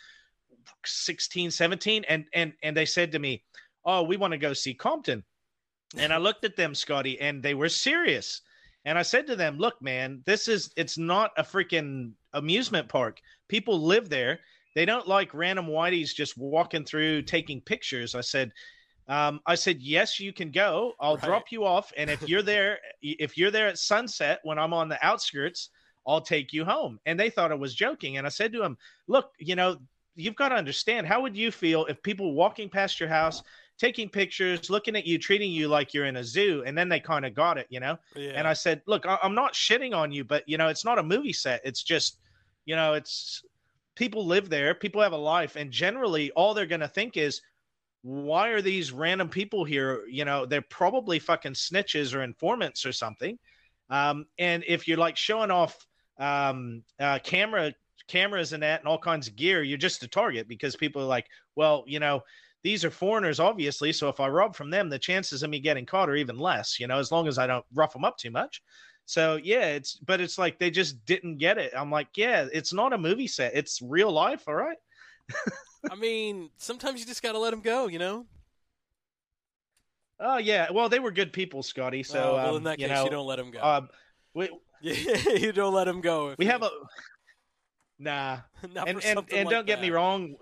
16 0.85 1.51
17 1.51 2.05
and 2.09 2.25
and 2.35 2.53
and 2.63 2.77
they 2.77 2.85
said 2.85 3.13
to 3.13 3.19
me 3.19 3.43
oh 3.85 4.03
we 4.03 4.17
want 4.17 4.33
to 4.33 4.39
go 4.39 4.53
see 4.53 4.75
compton. 4.75 5.25
And 5.97 6.13
i 6.13 6.19
looked 6.19 6.45
at 6.45 6.57
them 6.57 6.75
scotty 6.75 7.21
and 7.21 7.43
they 7.43 7.55
were 7.55 7.69
serious. 7.69 8.43
And 8.85 8.99
i 8.99 9.03
said 9.03 9.27
to 9.29 9.37
them 9.37 9.59
look 9.59 9.81
man 9.81 10.23
this 10.27 10.49
is 10.49 10.71
it's 10.77 10.99
not 10.99 11.33
a 11.37 11.43
freaking 11.43 12.13
amusement 12.33 12.89
park. 12.89 13.21
People 13.49 13.81
live 13.81 14.09
there. 14.09 14.41
They 14.75 14.85
don't 14.85 15.09
like 15.09 15.33
random 15.35 15.67
whiteys 15.67 16.15
just 16.15 16.37
walking 16.37 16.85
through 16.85 17.23
taking 17.23 17.61
pictures. 17.61 18.15
I 18.15 18.21
said 18.21 18.53
um, 19.09 19.41
I 19.47 19.55
said, 19.55 19.81
yes, 19.81 20.21
you 20.21 20.33
can 20.33 20.51
go. 20.51 20.93
I'll 21.01 21.17
Right. 21.17 21.25
drop 21.25 21.51
you 21.51 21.65
off. 21.65 21.93
And 21.97 22.11
if 22.11 22.29
you're 22.29 22.43
there, 22.43 22.79
if 23.03 23.39
you're 23.39 23.51
there 23.51 23.67
at 23.69 23.79
sunset 23.79 24.41
when 24.43 24.59
I'm 24.59 24.75
on 24.75 24.89
the 24.89 25.05
outskirts, 25.05 25.71
I'll 26.07 26.21
take 26.21 26.53
you 26.53 26.65
home. 26.65 27.01
And 27.07 27.19
they 27.19 27.31
thought 27.31 27.51
I 27.51 27.55
was 27.55 27.75
joking. 27.75 28.19
And 28.19 28.27
I 28.27 28.31
said 28.31 28.53
to 28.53 28.63
him, 28.63 28.77
look, 29.07 29.33
you 29.39 29.57
know, 29.57 29.79
you've 30.15 30.37
got 30.37 30.51
to 30.51 30.57
understand. 30.57 31.07
How 31.07 31.23
would 31.23 31.37
you 31.37 31.51
feel 31.51 31.87
if 31.87 32.03
people 32.03 32.35
walking 32.35 32.69
past 32.69 33.01
your 33.01 33.09
house, 33.09 33.43
taking 33.79 34.09
pictures, 34.09 34.69
looking 34.69 34.97
at 34.97 35.07
you, 35.07 35.19
treating 35.19 35.51
you 35.53 35.69
like 35.69 35.95
you're 35.95 36.07
in 36.07 36.17
a 36.17 36.25
zoo? 36.25 36.63
And 36.67 36.77
then 36.77 36.89
they 36.89 37.01
kind 37.01 37.25
of 37.25 37.35
got 37.35 37.57
it, 37.57 37.67
you 37.71 37.81
know? 37.81 37.99
yeah. 38.15 38.33
And 38.35 38.47
I 38.47 38.53
said, 38.53 38.83
look, 38.87 39.07
I- 39.07 39.19
I'm 39.23 39.35
not 39.35 39.55
shitting 39.55 39.95
on 39.95 40.13
you, 40.13 40.25
but, 40.25 40.47
you 40.47 40.59
know, 40.59 40.69
it's 40.69 40.85
not 40.85 40.99
a 40.99 41.03
movie 41.03 41.33
set. 41.33 41.61
It's 41.65 41.83
just, 41.83 42.19
you 42.67 42.77
know, 42.77 42.95
it's 42.95 43.43
people 43.95 44.27
live 44.27 44.49
there, 44.51 44.75
people 44.75 45.01
have 45.03 45.13
a 45.13 45.17
life. 45.17 45.57
And 45.57 45.71
generally, 45.71 46.31
all 46.33 46.53
they're 46.53 46.67
going 46.67 46.81
to 46.81 46.89
think 46.89 47.17
is, 47.17 47.41
why 48.09 48.49
are 48.49 48.63
these 48.63 48.91
random 48.91 49.29
people 49.29 49.65
here? 49.65 50.07
You 50.09 50.25
know, 50.25 50.47
they're 50.47 50.63
probably 50.63 51.19
fucking 51.19 51.53
snitches 51.53 52.15
or 52.15 52.23
informants 52.23 52.87
or 52.87 52.93
something. 52.93 53.39
Um, 53.91 54.25
and 54.39 54.65
if 54.67 54.89
you're 54.89 54.97
like 54.97 55.19
showing 55.19 55.51
off 55.51 55.77
um, 56.19 56.83
uh, 56.99 57.19
camera 57.23 57.75
cameras 58.09 58.55
and 58.55 58.63
that 58.63 58.81
and 58.81 58.89
all 58.89 58.99
kinds 58.99 59.29
of 59.29 59.37
gear, 59.37 59.63
you're 59.63 59.77
just 59.77 60.03
a 60.03 60.09
target 60.09 60.49
because 60.49 60.75
people 60.75 61.03
are 61.03 61.07
like, 61.07 61.27
well, 61.55 61.85
you 61.87 62.01
know, 62.01 62.23
these 62.63 62.83
are 62.83 62.91
foreigners, 62.91 63.41
obviously. 63.41 63.93
So 63.93 64.09
if 64.09 64.21
I 64.21 64.29
rob 64.29 64.57
from 64.57 64.71
them, 64.71 64.89
the 64.89 64.99
chances 64.99 65.43
of 65.43 65.51
me 65.51 65.61
getting 65.61 65.85
caught 65.85 66.09
are 66.09 66.17
even 66.17 66.39
less. 66.39 66.81
You 66.81 66.87
know, 66.87 66.99
as 66.99 67.13
long 67.13 67.29
as 67.29 67.37
I 67.39 67.47
don't 67.47 67.65
rough 67.75 67.93
them 67.93 68.07
up 68.07 68.17
too 68.17 68.31
much. 68.31 68.63
So 69.05 69.37
yeah, 69.37 69.67
it's 69.67 69.97
but 69.97 70.23
it's 70.23 70.39
like 70.39 70.59
they 70.59 70.71
just 70.71 71.05
didn't 71.05 71.37
get 71.37 71.59
it. 71.59 71.75
I'm 71.77 71.91
like, 71.91 72.09
yeah, 72.17 72.47
it's 72.55 72.73
not 72.73 72.95
a 72.95 72.99
movie 72.99 73.29
set. 73.29 73.53
It's 73.55 73.83
real 73.83 74.11
life. 74.11 74.49
All 74.49 74.55
right. 74.55 74.79
I 75.91 75.95
mean, 75.95 76.51
sometimes 76.57 77.01
you 77.01 77.07
just 77.07 77.23
got 77.23 77.33
to 77.33 77.39
let 77.39 77.51
them 77.51 77.61
go, 77.61 77.87
you 77.87 77.99
know. 77.99 78.27
Oh 80.21 80.39
yeah. 80.39 80.71
Well, 80.71 80.89
they 80.89 80.99
were 80.99 81.13
good 81.13 81.33
people, 81.33 81.63
Scotty. 81.63 82.03
So 82.03 82.19
Oh, 82.33 82.35
well, 82.35 82.51
um, 82.51 82.57
in 82.57 82.63
that 82.65 82.81
you 82.81 82.89
case, 82.89 82.97
know, 82.97 83.05
you 83.05 83.11
don't 83.11 83.27
let 83.27 83.37
them 83.37 83.51
go. 83.51 83.61
Um, 83.63 83.89
we 84.35 84.51
you 84.83 85.53
don't 85.53 85.75
let 85.75 85.85
them 85.85 86.01
go. 86.01 86.35
we 86.39 86.45
you- 86.45 86.51
have 86.51 86.63
a 86.63 86.71
nah, 87.99 88.39
not 88.75 88.89
and 88.89 89.05
and, 89.05 89.19
and 89.33 89.47
like 89.47 89.51
don't 89.51 89.67
get 89.67 89.81
me 89.81 89.91
wrong. 89.91 90.35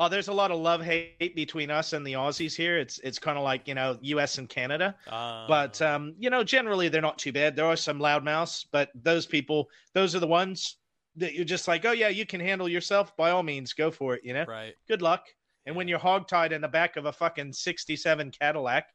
Oh, 0.00 0.08
there's 0.08 0.28
a 0.28 0.32
lot 0.32 0.52
of 0.52 0.60
love 0.60 0.80
hate 0.80 1.34
between 1.34 1.72
us 1.72 1.92
and 1.92 2.06
the 2.06 2.12
Aussies 2.12 2.54
here. 2.54 2.78
It's 2.78 2.98
it's 3.00 3.18
kind 3.18 3.36
of 3.36 3.42
like 3.44 3.66
you 3.66 3.74
know 3.74 3.98
U.S. 4.00 4.38
and 4.38 4.48
Canada, 4.48 4.94
Ah. 5.08 5.46
but 5.48 5.80
um, 5.82 6.14
you 6.18 6.30
know 6.30 6.42
generally 6.44 6.88
they're 6.88 7.02
not 7.02 7.18
too 7.18 7.32
bad. 7.32 7.54
There 7.56 7.66
are 7.66 7.76
some 7.76 7.98
loudmouths, 7.98 8.66
but 8.72 8.90
those 8.94 9.26
people, 9.26 9.68
those 9.94 10.14
are 10.16 10.20
the 10.20 10.26
ones 10.26 10.77
that 11.18 11.34
you're 11.34 11.44
just 11.44 11.68
like, 11.68 11.84
oh 11.84 11.92
yeah, 11.92 12.08
you 12.08 12.26
can 12.26 12.40
handle 12.40 12.68
yourself. 12.68 13.16
By 13.16 13.30
all 13.30 13.42
means, 13.42 13.72
go 13.72 13.90
for 13.90 14.14
it. 14.14 14.22
You 14.24 14.34
know, 14.34 14.44
right. 14.46 14.74
good 14.88 15.02
luck. 15.02 15.24
And 15.66 15.76
when 15.76 15.86
you're 15.88 15.98
hogtied 15.98 16.52
in 16.52 16.60
the 16.60 16.68
back 16.68 16.96
of 16.96 17.04
a 17.04 17.12
fucking 17.12 17.52
'67 17.52 18.30
Cadillac, 18.30 18.86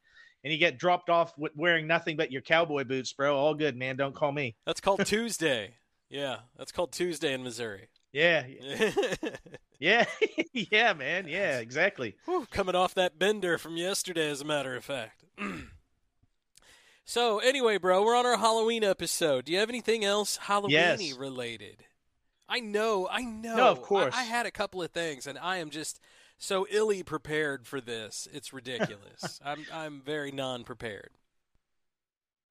and 0.42 0.52
you 0.52 0.58
get 0.58 0.78
dropped 0.78 1.08
off 1.08 1.32
with 1.38 1.52
wearing 1.56 1.86
nothing 1.86 2.16
but 2.16 2.30
your 2.30 2.42
cowboy 2.42 2.84
boots, 2.84 3.12
bro. 3.12 3.36
All 3.36 3.54
good, 3.54 3.76
man. 3.76 3.96
Don't 3.96 4.14
call 4.14 4.32
me. 4.32 4.56
That's 4.66 4.80
called 4.80 5.06
Tuesday. 5.06 5.74
Yeah, 6.10 6.38
that's 6.56 6.70
called 6.70 6.92
Tuesday 6.92 7.32
in 7.32 7.42
Missouri. 7.42 7.88
Yeah, 8.12 8.44
yeah, 9.80 10.04
yeah, 10.52 10.92
man. 10.92 11.26
Yeah, 11.26 11.58
exactly. 11.58 12.14
Whew, 12.26 12.46
coming 12.50 12.76
off 12.76 12.94
that 12.94 13.18
bender 13.18 13.58
from 13.58 13.76
yesterday, 13.76 14.30
as 14.30 14.40
a 14.40 14.44
matter 14.44 14.76
of 14.76 14.84
fact. 14.84 15.24
so, 17.04 17.38
anyway, 17.40 17.78
bro, 17.78 18.04
we're 18.04 18.16
on 18.16 18.26
our 18.26 18.36
Halloween 18.36 18.84
episode. 18.84 19.46
Do 19.46 19.52
you 19.52 19.58
have 19.58 19.68
anything 19.68 20.04
else 20.04 20.38
Halloweeny 20.44 20.70
Yes. 20.70 21.12
related? 21.14 21.84
I 22.48 22.60
know, 22.60 23.08
I 23.10 23.22
know. 23.22 23.56
No, 23.56 23.68
of 23.68 23.78
I- 23.78 23.82
course. 23.82 24.14
I, 24.16 24.24
had 24.24 24.46
a 24.46 24.50
couple 24.50 24.82
of 24.82 24.90
things, 24.90 25.26
and 25.26 25.38
I 25.38 25.58
am 25.58 25.70
just 25.70 26.00
so 26.38 26.66
illy 26.70 27.02
prepared 27.02 27.66
for 27.66 27.80
this. 27.80 28.28
It's 28.32 28.52
ridiculous. 28.52 29.40
I'm 29.44 29.64
I'm 29.72 30.02
very 30.04 30.30
non-prepared. 30.30 31.10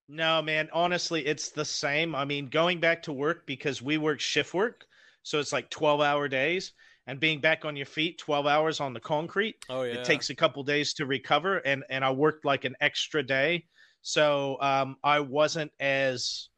No, 0.09 0.41
man. 0.41 0.69
Honestly, 0.73 1.25
it's 1.25 1.49
the 1.49 1.65
same. 1.65 2.13
I 2.15 2.25
mean, 2.25 2.47
going 2.47 2.79
back 2.79 3.03
to 3.03 3.13
work 3.13 3.45
because 3.45 3.81
we 3.81 3.97
work 3.97 4.19
shift 4.19 4.53
work, 4.53 4.85
so 5.21 5.39
it's 5.39 5.53
like 5.53 5.69
twelve-hour 5.69 6.27
days, 6.27 6.73
and 7.07 7.19
being 7.19 7.39
back 7.39 7.65
on 7.65 7.75
your 7.75 7.85
feet 7.85 8.17
twelve 8.17 8.45
hours 8.45 8.79
on 8.79 8.93
the 8.93 8.99
concrete. 8.99 9.55
Oh 9.69 9.83
yeah. 9.83 9.93
It 9.93 10.05
takes 10.05 10.29
a 10.29 10.35
couple 10.35 10.63
days 10.63 10.93
to 10.95 11.05
recover, 11.05 11.57
and 11.57 11.83
and 11.89 12.03
I 12.03 12.11
worked 12.11 12.45
like 12.45 12.65
an 12.65 12.75
extra 12.81 13.23
day, 13.23 13.65
so 14.01 14.57
um, 14.61 14.97
I 15.03 15.21
wasn't 15.21 15.71
as, 15.79 16.49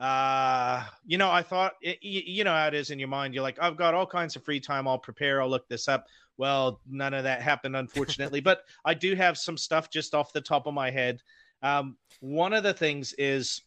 uh, 0.00 0.82
you 1.06 1.18
know, 1.18 1.30
I 1.30 1.42
thought, 1.42 1.74
y- 1.84 1.98
you 2.00 2.42
know 2.42 2.52
how 2.52 2.66
it 2.66 2.74
is 2.74 2.90
in 2.90 2.98
your 2.98 3.08
mind. 3.08 3.34
You're 3.34 3.42
like, 3.42 3.58
I've 3.60 3.76
got 3.76 3.92
all 3.92 4.06
kinds 4.06 4.34
of 4.34 4.42
free 4.42 4.58
time. 4.58 4.88
I'll 4.88 4.98
prepare. 4.98 5.42
I'll 5.42 5.50
look 5.50 5.68
this 5.68 5.88
up. 5.88 6.06
Well, 6.38 6.80
none 6.88 7.12
of 7.12 7.24
that 7.24 7.42
happened, 7.42 7.76
unfortunately. 7.76 8.40
but 8.40 8.62
I 8.84 8.94
do 8.94 9.14
have 9.14 9.36
some 9.36 9.58
stuff 9.58 9.90
just 9.90 10.14
off 10.14 10.32
the 10.32 10.40
top 10.40 10.66
of 10.66 10.72
my 10.72 10.90
head. 10.90 11.20
Um, 11.62 11.98
one 12.20 12.54
of 12.54 12.62
the 12.62 12.72
things 12.72 13.12
is, 13.18 13.60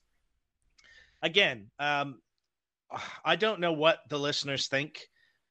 again, 1.22 1.70
um, 1.80 2.20
I 3.24 3.36
don't 3.36 3.60
know 3.60 3.74
what 3.74 4.00
the 4.10 4.18
listeners 4.18 4.68
think 4.68 5.08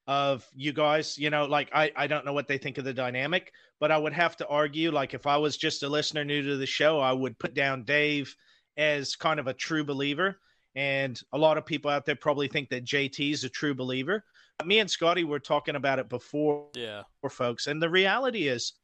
of 0.09 0.45
you 0.55 0.73
guys. 0.73 1.17
You 1.17 1.31
know, 1.31 1.45
like 1.45 1.71
I, 1.73 1.93
I 1.95 2.09
don't 2.09 2.25
know 2.25 2.33
what 2.33 2.49
they 2.49 2.59
think 2.59 2.79
of 2.79 2.85
the 2.85 2.93
dynamic, 2.93 3.53
but 3.79 3.93
I 3.93 3.99
would 3.99 4.13
have 4.13 4.37
to 4.39 4.49
argue, 4.49 4.91
like 4.91 5.15
if 5.15 5.29
I 5.29 5.37
was 5.37 5.57
just 5.57 5.85
a 5.85 5.89
listener 5.89 6.25
new 6.25 6.43
to 6.43 6.57
the 6.57 6.67
show, 6.67 6.99
I 6.99 7.13
would 7.13 7.39
put 7.39 7.55
down 7.55 7.85
Dave 7.85 8.35
as 8.77 9.15
kind 9.15 9.39
of 9.39 9.47
a 9.47 9.55
true 9.55 9.85
believer. 9.85 10.39
And 10.74 11.20
a 11.32 11.39
lot 11.39 11.59
of 11.59 11.66
people 11.66 11.90
out 11.90 12.07
there 12.07 12.16
probably 12.16 12.49
think 12.49 12.70
that 12.70 12.85
JT 12.85 13.32
is 13.32 13.44
a 13.44 13.49
true 13.49 13.74
believer. 13.74 14.24
Me 14.65 14.78
and 14.78 14.90
Scotty 14.90 15.24
were 15.24 15.40
talking 15.40 15.77
about 15.77 15.99
it 15.99 16.09
before 16.09 16.69
Yeah. 16.74 17.03
for 17.20 17.31
folks. 17.31 17.66
And 17.66 17.82
the 17.82 17.90
reality 17.90 18.49
is, 18.49 18.74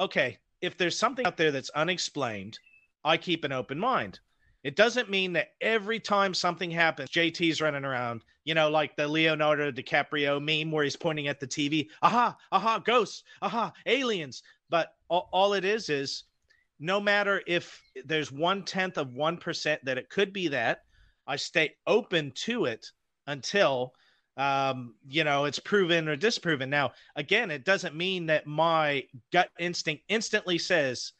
okay, 0.00 0.38
if 0.60 0.76
there's 0.76 0.98
something 0.98 1.26
out 1.26 1.36
there 1.36 1.52
that's 1.52 1.70
unexplained, 1.70 2.58
I 3.04 3.16
keep 3.16 3.44
an 3.44 3.52
open 3.52 3.78
mind. 3.78 4.20
It 4.64 4.74
doesn't 4.74 5.08
mean 5.08 5.32
that 5.34 5.50
every 5.60 6.00
time 6.00 6.34
something 6.34 6.70
happens, 6.70 7.10
JT's 7.10 7.60
running 7.60 7.84
around, 7.84 8.24
you 8.44 8.54
know, 8.54 8.68
like 8.68 8.96
the 8.96 9.06
Leonardo 9.06 9.70
DiCaprio 9.70 10.42
meme 10.42 10.72
where 10.72 10.82
he's 10.82 10.96
pointing 10.96 11.28
at 11.28 11.38
the 11.38 11.46
TV, 11.46 11.88
aha, 12.02 12.36
aha, 12.50 12.78
ghosts, 12.80 13.22
aha, 13.40 13.72
aliens. 13.86 14.42
But 14.68 14.94
all, 15.08 15.28
all 15.32 15.52
it 15.52 15.64
is 15.64 15.88
is 15.88 16.24
no 16.80 17.00
matter 17.00 17.40
if 17.46 17.80
there's 18.04 18.32
one 18.32 18.64
tenth 18.64 18.98
of 18.98 19.10
1% 19.10 19.78
that 19.84 19.98
it 19.98 20.10
could 20.10 20.32
be 20.32 20.48
that, 20.48 20.82
I 21.28 21.36
stay 21.36 21.76
open 21.86 22.32
to 22.46 22.64
it 22.64 22.90
until 23.26 23.92
um, 24.38 24.94
you 25.08 25.24
know, 25.24 25.46
it's 25.46 25.58
proven 25.58 26.08
or 26.08 26.14
disproven. 26.14 26.70
Now, 26.70 26.92
again, 27.16 27.50
it 27.50 27.64
doesn't 27.64 27.96
mean 27.96 28.26
that 28.26 28.46
my 28.46 29.02
gut 29.32 29.50
instinct 29.58 30.04
instantly 30.08 30.58
says, 30.58 31.12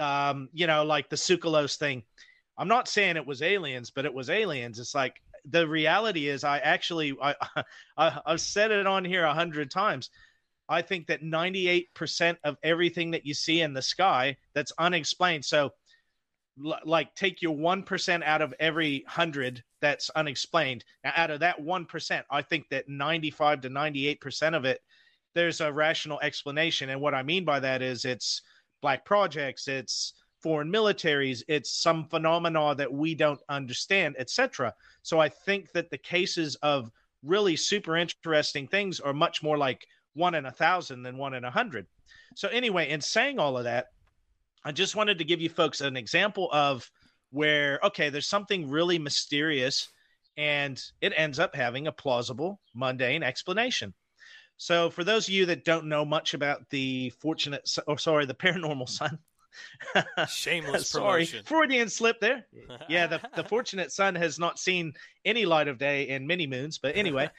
um, 0.00 0.48
you 0.52 0.66
know, 0.66 0.84
like 0.84 1.08
the 1.08 1.16
Tsoukalos 1.16 1.76
thing. 1.76 2.02
I'm 2.58 2.66
not 2.66 2.88
saying 2.88 3.16
it 3.16 3.26
was 3.26 3.40
aliens, 3.40 3.90
but 3.90 4.04
it 4.04 4.12
was 4.12 4.30
aliens. 4.30 4.80
It's 4.80 4.96
like 4.96 5.14
the 5.48 5.66
reality 5.68 6.26
is, 6.26 6.42
I 6.42 6.58
actually, 6.58 7.16
I, 7.22 7.36
I 7.96 8.20
I've 8.26 8.40
said 8.40 8.72
it 8.72 8.86
on 8.86 9.04
here 9.04 9.24
a 9.24 9.34
hundred 9.34 9.70
times. 9.70 10.10
I 10.68 10.82
think 10.82 11.06
that 11.06 11.22
98% 11.22 12.36
of 12.42 12.56
everything 12.64 13.12
that 13.12 13.24
you 13.24 13.34
see 13.34 13.60
in 13.60 13.72
the 13.72 13.82
sky 13.82 14.36
that's 14.54 14.72
unexplained. 14.78 15.44
So, 15.44 15.70
l- 16.64 16.80
like, 16.84 17.14
take 17.14 17.42
your 17.42 17.56
1% 17.56 18.22
out 18.22 18.42
of 18.42 18.54
every 18.60 19.02
100 19.06 19.62
that's 19.80 20.10
unexplained. 20.10 20.84
Now, 21.04 21.12
out 21.16 21.30
of 21.30 21.40
that 21.40 21.60
1%, 21.60 22.24
I 22.30 22.42
think 22.42 22.68
that 22.70 22.88
95 22.88 23.62
to 23.62 23.70
98% 23.70 24.56
of 24.56 24.64
it, 24.64 24.80
there's 25.34 25.60
a 25.60 25.72
rational 25.72 26.20
explanation. 26.20 26.90
And 26.90 27.00
what 27.00 27.14
I 27.14 27.22
mean 27.22 27.44
by 27.44 27.60
that 27.60 27.82
is 27.82 28.04
it's 28.04 28.42
black 28.80 29.04
projects, 29.04 29.68
it's 29.68 30.14
foreign 30.42 30.70
militaries, 30.70 31.42
it's 31.48 31.82
some 31.82 32.06
phenomena 32.06 32.74
that 32.74 32.92
we 32.92 33.14
don't 33.14 33.40
understand, 33.48 34.16
etc. 34.18 34.72
So 35.02 35.18
I 35.18 35.28
think 35.28 35.72
that 35.72 35.90
the 35.90 35.98
cases 35.98 36.56
of 36.62 36.90
really 37.22 37.56
super 37.56 37.96
interesting 37.96 38.68
things 38.68 39.00
are 39.00 39.12
much 39.12 39.42
more 39.42 39.58
like 39.58 39.86
one 40.14 40.34
in 40.34 40.46
a 40.46 40.52
thousand 40.52 41.02
than 41.02 41.18
one 41.18 41.34
in 41.34 41.44
a 41.44 41.50
hundred. 41.50 41.86
So 42.34 42.48
anyway, 42.48 42.90
in 42.90 43.00
saying 43.00 43.38
all 43.38 43.58
of 43.58 43.64
that, 43.64 43.88
I 44.66 44.72
just 44.72 44.96
wanted 44.96 45.18
to 45.18 45.24
give 45.24 45.40
you 45.40 45.48
folks 45.48 45.80
an 45.80 45.96
example 45.96 46.48
of 46.50 46.90
where 47.30 47.78
okay, 47.84 48.10
there's 48.10 48.26
something 48.26 48.68
really 48.68 48.98
mysterious 48.98 49.88
and 50.36 50.82
it 51.00 51.12
ends 51.16 51.38
up 51.38 51.54
having 51.54 51.86
a 51.86 51.92
plausible, 51.92 52.60
mundane 52.74 53.22
explanation. 53.22 53.94
So 54.56 54.90
for 54.90 55.04
those 55.04 55.28
of 55.28 55.34
you 55.34 55.46
that 55.46 55.64
don't 55.64 55.86
know 55.86 56.04
much 56.04 56.34
about 56.34 56.68
the 56.70 57.10
fortunate 57.20 57.70
or 57.86 57.96
sorry, 57.96 58.26
the 58.26 58.34
paranormal 58.34 58.88
son, 58.88 59.20
Shameless 60.28 60.90
sorry, 60.90 61.24
promotion. 61.26 61.44
Freudian 61.44 61.88
slip 61.88 62.18
there. 62.20 62.44
Yeah, 62.88 63.06
the, 63.06 63.20
the 63.34 63.44
fortunate 63.44 63.92
son 63.92 64.14
has 64.16 64.38
not 64.38 64.58
seen 64.58 64.92
any 65.24 65.46
light 65.46 65.68
of 65.68 65.78
day 65.78 66.08
in 66.08 66.26
many 66.26 66.46
moons. 66.46 66.78
But 66.78 66.96
anyway, 66.96 67.30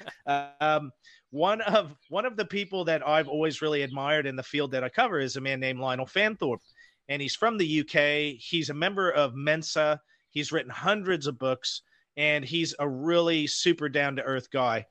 um, 0.62 0.92
one 1.32 1.62
of 1.62 1.96
one 2.10 2.26
of 2.26 2.38
the 2.38 2.46
people 2.46 2.86
that 2.86 3.08
I've 3.08 3.28
always 3.28 3.62
really 3.62 3.82
admired 3.82 4.26
in 4.26 4.36
the 4.36 4.44
field 4.44 4.72
that 4.72 4.84
I 4.84 4.90
cover 4.90 5.20
is 5.20 5.36
a 5.36 5.42
man 5.42 5.60
named 5.60 5.80
Lionel 5.80 6.06
Fanthorpe, 6.06 6.62
and 7.10 7.22
he's 7.22 7.36
from 7.36 7.58
the 7.58 7.82
UK. 7.82 8.40
He's 8.40 8.70
a 8.70 8.74
member 8.74 9.12
of 9.12 9.36
Mensa. 9.36 10.02
He's 10.32 10.52
written 10.52 10.72
hundreds 10.72 11.28
of 11.28 11.40
books, 11.40 11.82
and 12.16 12.44
he's 12.44 12.76
a 12.80 12.88
really 12.88 13.48
super 13.48 13.90
down 13.90 14.16
to 14.18 14.24
earth 14.24 14.52
guy. 14.52 14.86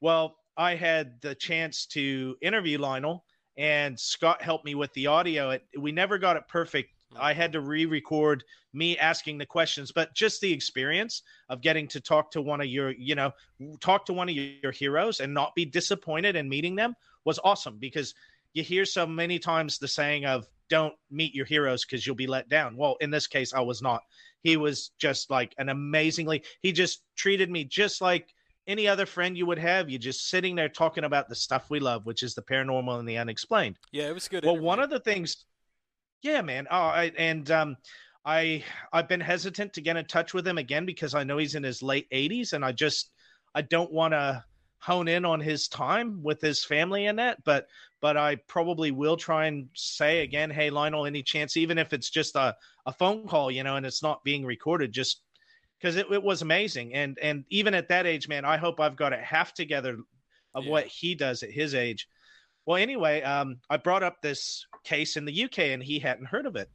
Well, 0.00 0.36
I 0.56 0.74
had 0.74 1.20
the 1.20 1.34
chance 1.34 1.86
to 1.86 2.36
interview 2.40 2.78
Lionel, 2.78 3.24
and 3.56 3.98
Scott 3.98 4.42
helped 4.42 4.64
me 4.64 4.74
with 4.74 4.92
the 4.94 5.06
audio. 5.06 5.50
It, 5.50 5.64
we 5.78 5.92
never 5.92 6.18
got 6.18 6.36
it 6.36 6.48
perfect. 6.48 6.90
Hmm. 7.12 7.18
I 7.20 7.32
had 7.32 7.52
to 7.52 7.60
re-record 7.60 8.44
me 8.72 8.98
asking 8.98 9.38
the 9.38 9.46
questions, 9.46 9.92
but 9.92 10.14
just 10.14 10.40
the 10.40 10.52
experience 10.52 11.22
of 11.48 11.62
getting 11.62 11.88
to 11.88 12.00
talk 12.00 12.30
to 12.32 12.42
one 12.42 12.60
of 12.60 12.66
your, 12.66 12.90
you 12.92 13.14
know, 13.14 13.32
talk 13.80 14.06
to 14.06 14.12
one 14.12 14.28
of 14.28 14.34
your 14.34 14.72
heroes 14.72 15.20
and 15.20 15.32
not 15.32 15.54
be 15.54 15.64
disappointed 15.64 16.36
in 16.36 16.48
meeting 16.48 16.76
them 16.76 16.94
was 17.24 17.40
awesome 17.42 17.78
because 17.78 18.14
you 18.56 18.62
hear 18.62 18.86
so 18.86 19.06
many 19.06 19.38
times 19.38 19.78
the 19.78 19.86
saying 19.86 20.24
of 20.24 20.46
don't 20.70 20.94
meet 21.10 21.34
your 21.34 21.44
heroes 21.44 21.84
because 21.84 22.06
you'll 22.06 22.16
be 22.16 22.26
let 22.26 22.48
down. 22.48 22.74
Well, 22.74 22.96
in 23.00 23.10
this 23.10 23.26
case, 23.26 23.52
I 23.52 23.60
was 23.60 23.82
not. 23.82 24.02
He 24.42 24.56
was 24.56 24.92
just 24.98 25.30
like 25.30 25.54
an 25.58 25.68
amazingly, 25.68 26.42
he 26.62 26.72
just 26.72 27.02
treated 27.16 27.50
me 27.50 27.64
just 27.64 28.00
like 28.00 28.32
any 28.66 28.88
other 28.88 29.04
friend 29.04 29.36
you 29.36 29.44
would 29.44 29.58
have. 29.58 29.90
You're 29.90 29.98
just 29.98 30.30
sitting 30.30 30.56
there 30.56 30.70
talking 30.70 31.04
about 31.04 31.28
the 31.28 31.34
stuff 31.34 31.68
we 31.68 31.80
love, 31.80 32.06
which 32.06 32.22
is 32.22 32.34
the 32.34 32.42
paranormal 32.42 32.98
and 32.98 33.06
the 33.06 33.18
unexplained. 33.18 33.78
Yeah, 33.92 34.08
it 34.08 34.14
was 34.14 34.26
good. 34.26 34.44
Well, 34.44 34.58
one 34.58 34.80
of 34.80 34.88
the 34.88 35.00
things, 35.00 35.44
yeah, 36.22 36.40
man. 36.40 36.66
Oh, 36.70 36.76
I, 36.76 37.12
and 37.18 37.50
um, 37.50 37.76
I 38.24 38.64
I've 38.90 39.06
been 39.06 39.20
hesitant 39.20 39.74
to 39.74 39.82
get 39.82 39.98
in 39.98 40.06
touch 40.06 40.32
with 40.32 40.48
him 40.48 40.56
again 40.56 40.86
because 40.86 41.14
I 41.14 41.24
know 41.24 41.36
he's 41.36 41.54
in 41.54 41.62
his 41.62 41.82
late 41.82 42.08
80s, 42.10 42.54
and 42.54 42.64
I 42.64 42.72
just 42.72 43.10
I 43.54 43.60
don't 43.60 43.92
want 43.92 44.14
to 44.14 44.42
hone 44.78 45.08
in 45.08 45.24
on 45.24 45.40
his 45.40 45.68
time 45.68 46.22
with 46.22 46.40
his 46.40 46.64
family 46.64 47.06
and 47.06 47.18
that. 47.18 47.42
But 47.44 47.68
but 48.00 48.16
I 48.16 48.36
probably 48.36 48.90
will 48.90 49.16
try 49.16 49.46
and 49.46 49.68
say 49.74 50.20
again, 50.20 50.50
hey 50.50 50.70
Lionel, 50.70 51.06
any 51.06 51.22
chance, 51.22 51.56
even 51.56 51.78
if 51.78 51.92
it's 51.92 52.10
just 52.10 52.36
a 52.36 52.56
a 52.86 52.92
phone 52.92 53.26
call, 53.26 53.50
you 53.50 53.62
know, 53.64 53.76
and 53.76 53.86
it's 53.86 54.02
not 54.02 54.22
being 54.24 54.44
recorded, 54.44 54.92
just 54.92 55.22
because 55.78 55.96
it, 55.96 56.06
it 56.10 56.22
was 56.22 56.42
amazing. 56.42 56.94
And 56.94 57.18
and 57.20 57.44
even 57.50 57.74
at 57.74 57.88
that 57.88 58.06
age, 58.06 58.28
man, 58.28 58.44
I 58.44 58.56
hope 58.56 58.80
I've 58.80 58.96
got 58.96 59.12
it 59.12 59.20
half 59.20 59.54
together 59.54 59.98
of 60.54 60.64
Yeah. 60.64 60.70
what 60.70 60.86
he 60.86 61.14
does 61.14 61.42
at 61.42 61.50
his 61.50 61.74
age. 61.74 62.08
Well, 62.64 62.76
anyway, 62.76 63.22
um, 63.22 63.60
I 63.70 63.76
brought 63.76 64.02
up 64.02 64.20
this 64.20 64.66
case 64.84 65.16
in 65.16 65.24
the 65.24 65.44
UK 65.44 65.58
and 65.70 65.82
he 65.82 65.98
hadn't 65.98 66.26
heard 66.26 66.46
of 66.46 66.56
it. 66.56 66.68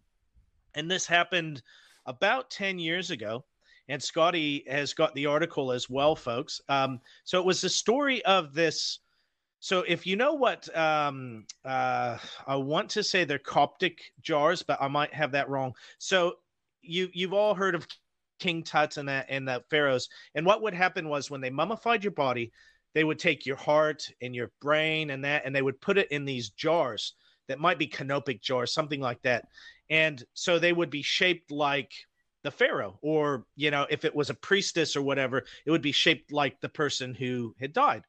And 0.74 0.90
this 0.90 1.06
happened 1.06 1.62
about 2.06 2.50
10 2.50 2.80
years 2.80 3.12
ago. 3.12 3.44
And 3.92 4.02
Scotty 4.02 4.64
has 4.70 4.94
got 4.94 5.14
the 5.16 5.26
article 5.26 5.74
as 5.74 5.90
well, 5.90 6.16
folks. 6.16 6.62
Um, 6.70 7.02
so 7.26 7.38
it 7.40 7.46
was 7.46 7.60
the 7.60 7.68
story 7.68 8.24
of 8.24 8.54
this. 8.54 9.00
So 9.60 9.84
if 9.86 10.08
you 10.08 10.16
know 10.16 10.34
what, 10.34 10.74
um, 10.78 11.46
uh, 11.66 12.18
I 12.48 12.56
want 12.56 12.90
to 12.92 13.04
say 13.04 13.26
they're 13.26 13.38
Coptic 13.38 14.00
jars, 14.22 14.64
but 14.64 14.82
I 14.82 14.88
might 14.88 15.14
have 15.14 15.34
that 15.34 15.50
wrong. 15.50 15.74
So 15.98 16.36
you 16.82 17.10
you've 17.14 17.34
all 17.34 17.54
heard 17.54 17.76
of 17.76 17.86
King 18.40 18.64
Tut 18.64 18.96
and 18.96 19.10
that 19.10 19.26
and 19.28 19.46
the 19.46 19.62
pharaohs. 19.70 20.08
And 20.36 20.46
what 20.46 20.62
would 20.62 20.74
happen 20.74 21.10
was 21.10 21.30
when 21.30 21.42
they 21.42 21.50
mummified 21.50 22.02
your 22.02 22.12
body, 22.12 22.54
they 22.94 23.04
would 23.04 23.20
take 23.20 23.46
your 23.46 23.58
heart 23.58 24.10
and 24.22 24.34
your 24.34 24.54
brain 24.62 25.10
and 25.10 25.26
that, 25.26 25.46
and 25.46 25.54
they 25.54 25.62
would 25.62 25.82
put 25.82 25.98
it 25.98 26.10
in 26.12 26.24
these 26.24 26.52
jars 26.52 27.16
that 27.50 27.60
might 27.60 27.78
be 27.78 27.88
canopic 27.88 28.42
jars, 28.42 28.74
something 28.74 29.02
like 29.02 29.22
that. 29.24 29.50
and 29.90 30.24
so 30.34 30.58
they 30.58 30.72
would 30.72 30.90
be 30.90 31.02
shaped 31.02 31.52
like 31.52 31.92
the 32.44 32.52
pharaoh 32.52 32.98
or 33.02 33.46
you 33.56 33.72
know 33.72 33.86
if 33.90 34.06
it 34.06 34.16
was 34.16 34.30
a 34.30 34.36
priestess 34.36 34.96
or 34.96 35.02
whatever 35.02 35.44
it 35.66 35.72
would 35.72 35.82
be 35.82 35.92
shaped 35.92 36.32
like 36.32 36.60
the 36.60 36.70
person 36.70 37.14
who 37.14 37.56
had 37.60 37.74
died. 37.74 38.04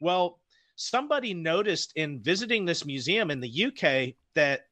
Well 0.00 0.40
somebody 0.76 1.34
noticed 1.34 1.92
in 1.96 2.22
visiting 2.22 2.64
this 2.64 2.84
museum 2.84 3.30
in 3.30 3.40
the 3.40 3.64
UK 3.66 4.14
that 4.34 4.66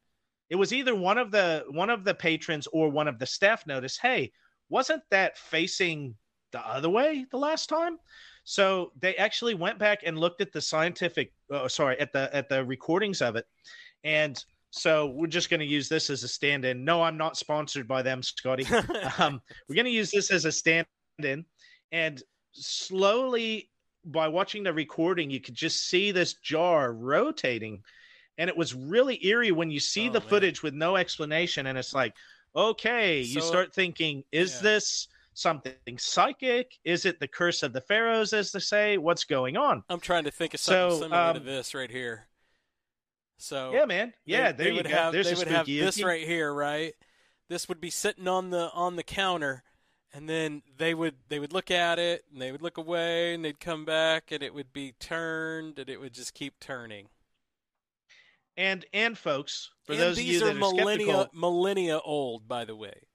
it 0.49 0.57
was 0.57 0.73
either 0.73 0.95
one 0.95 1.19
of 1.19 1.31
the 1.31 1.65
one 1.71 1.91
of 1.91 2.05
the 2.05 2.15
patrons 2.15 2.67
or 2.73 2.89
one 2.89 3.09
of 3.09 3.19
the 3.19 3.27
staff 3.27 3.67
noticed 3.67 4.01
hey 4.01 4.33
wasn't 4.69 5.03
that 5.11 5.39
facing 5.39 6.15
the 6.53 6.61
other 6.67 6.89
way 6.89 7.27
the 7.31 7.39
last 7.39 7.69
time? 7.69 7.99
So 8.45 8.93
they 9.01 9.17
actually 9.17 9.55
went 9.55 9.79
back 9.79 10.01
and 10.05 10.19
looked 10.19 10.41
at 10.41 10.53
the 10.53 10.61
scientific 10.61 11.33
uh, 11.53 11.69
sorry 11.69 11.99
at 11.99 12.13
the 12.13 12.35
at 12.35 12.49
the 12.49 12.65
recordings 12.65 13.21
of 13.21 13.37
it. 13.37 13.47
And 14.05 14.43
so 14.77 15.07
we're 15.07 15.27
just 15.27 15.49
going 15.49 15.61
to 15.61 15.67
use 15.67 15.89
this 15.89 16.11
as 16.11 16.23
a 16.23 16.29
stand-in. 16.29 16.85
No, 16.85 17.03
I'm 17.03 17.17
not 17.17 17.37
sponsored 17.37 17.89
by 17.89 18.03
them, 18.03 18.23
Scotty. 18.23 18.67
um, 19.19 19.41
we're 19.69 19.75
going 19.75 19.87
to 19.87 19.91
use 19.91 20.11
this 20.11 20.31
as 20.31 20.45
a 20.45 20.53
stand-in, 20.53 21.45
and 21.93 22.23
slowly 22.53 23.71
by 24.05 24.29
watching 24.29 24.63
the 24.63 24.73
recording, 24.73 25.31
you 25.31 25.41
could 25.41 25.55
just 25.55 25.89
see 25.89 26.13
this 26.13 26.35
jar 26.35 26.93
rotating, 26.93 27.83
and 28.39 28.49
it 28.51 28.57
was 28.57 28.75
really 28.75 29.25
eerie 29.27 29.51
when 29.51 29.71
you 29.71 29.81
see 29.81 30.09
Oh, 30.09 30.13
the 30.13 30.21
man. 30.21 30.29
footage 30.29 30.63
with 30.63 30.75
no 30.75 30.97
explanation, 30.97 31.67
and 31.67 31.79
it's 31.79 31.95
like, 31.95 32.15
okay, 32.55 33.21
you 33.21 33.41
start 33.41 33.75
thinking, 33.75 34.25
is 34.31 34.57
yeah. 34.57 34.63
this 34.63 35.09
something 35.35 35.99
psychic? 35.99 36.79
Is 36.85 37.05
it 37.05 37.19
the 37.21 37.29
curse 37.29 37.63
of 37.63 37.73
the 37.73 37.81
pharaohs, 37.81 38.33
as 38.33 38.53
they 38.53 38.61
say? 38.61 38.99
What's 38.99 39.25
going 39.25 39.57
on? 39.57 39.83
I'm 39.89 40.01
trying 40.01 40.25
to 40.25 40.31
think 40.31 40.55
of 40.55 40.61
something 40.61 40.91
So, 40.91 41.03
similar 41.03 41.33
to 41.35 41.41
um, 41.41 41.45
this 41.45 41.75
right 41.75 41.91
here. 41.91 42.26
So 43.39 43.73
Yeah, 43.73 43.85
man. 43.87 44.15
Yeah, 44.25 44.53
they 44.53 44.65
there 44.65 44.73
you 44.73 44.75
would 44.75 44.89
go. 44.89 44.95
have 44.95 45.13
There's 45.13 45.27
they 45.27 45.35
would 45.35 45.49
have 45.49 45.67
this 45.67 46.03
right 46.03 46.27
here, 46.27 46.53
right? 46.53 46.95
This 47.49 47.69
would 47.69 47.81
be 47.81 47.91
sitting 47.91 48.29
on 48.29 48.51
the 48.51 48.71
on 48.73 48.97
the 48.97 49.03
counter, 49.03 49.63
and 50.13 50.29
then 50.29 50.63
they 50.79 50.95
would 50.95 51.17
they 51.29 51.39
would 51.39 51.53
look 51.53 51.71
at 51.71 51.99
it 51.99 52.25
and 52.33 52.41
they 52.41 52.53
would 52.53 52.63
look 52.63 52.79
away 52.79 53.35
and 53.35 53.45
they'd 53.45 53.61
come 53.61 53.85
back 53.85 54.33
and 54.33 54.43
it 54.43 54.55
would 54.55 54.73
be 54.73 54.93
turned 54.99 55.79
and 55.79 55.89
it 55.91 56.01
would 56.01 56.13
just 56.15 56.35
keep 56.35 56.59
turning. 56.61 57.09
And 58.59 58.85
and 58.93 59.17
folks, 59.17 59.71
for 59.85 59.95
and 59.95 60.01
those 60.01 60.21
of 60.21 60.27
you 60.27 60.41
are 60.43 60.45
that 60.45 60.51
are 60.51 60.55
millennia 60.55 61.25
skeptical, 61.25 61.31
millennia 61.33 61.99
old, 62.01 62.47
by 62.49 62.65
the 62.67 62.77
way. 62.77 63.09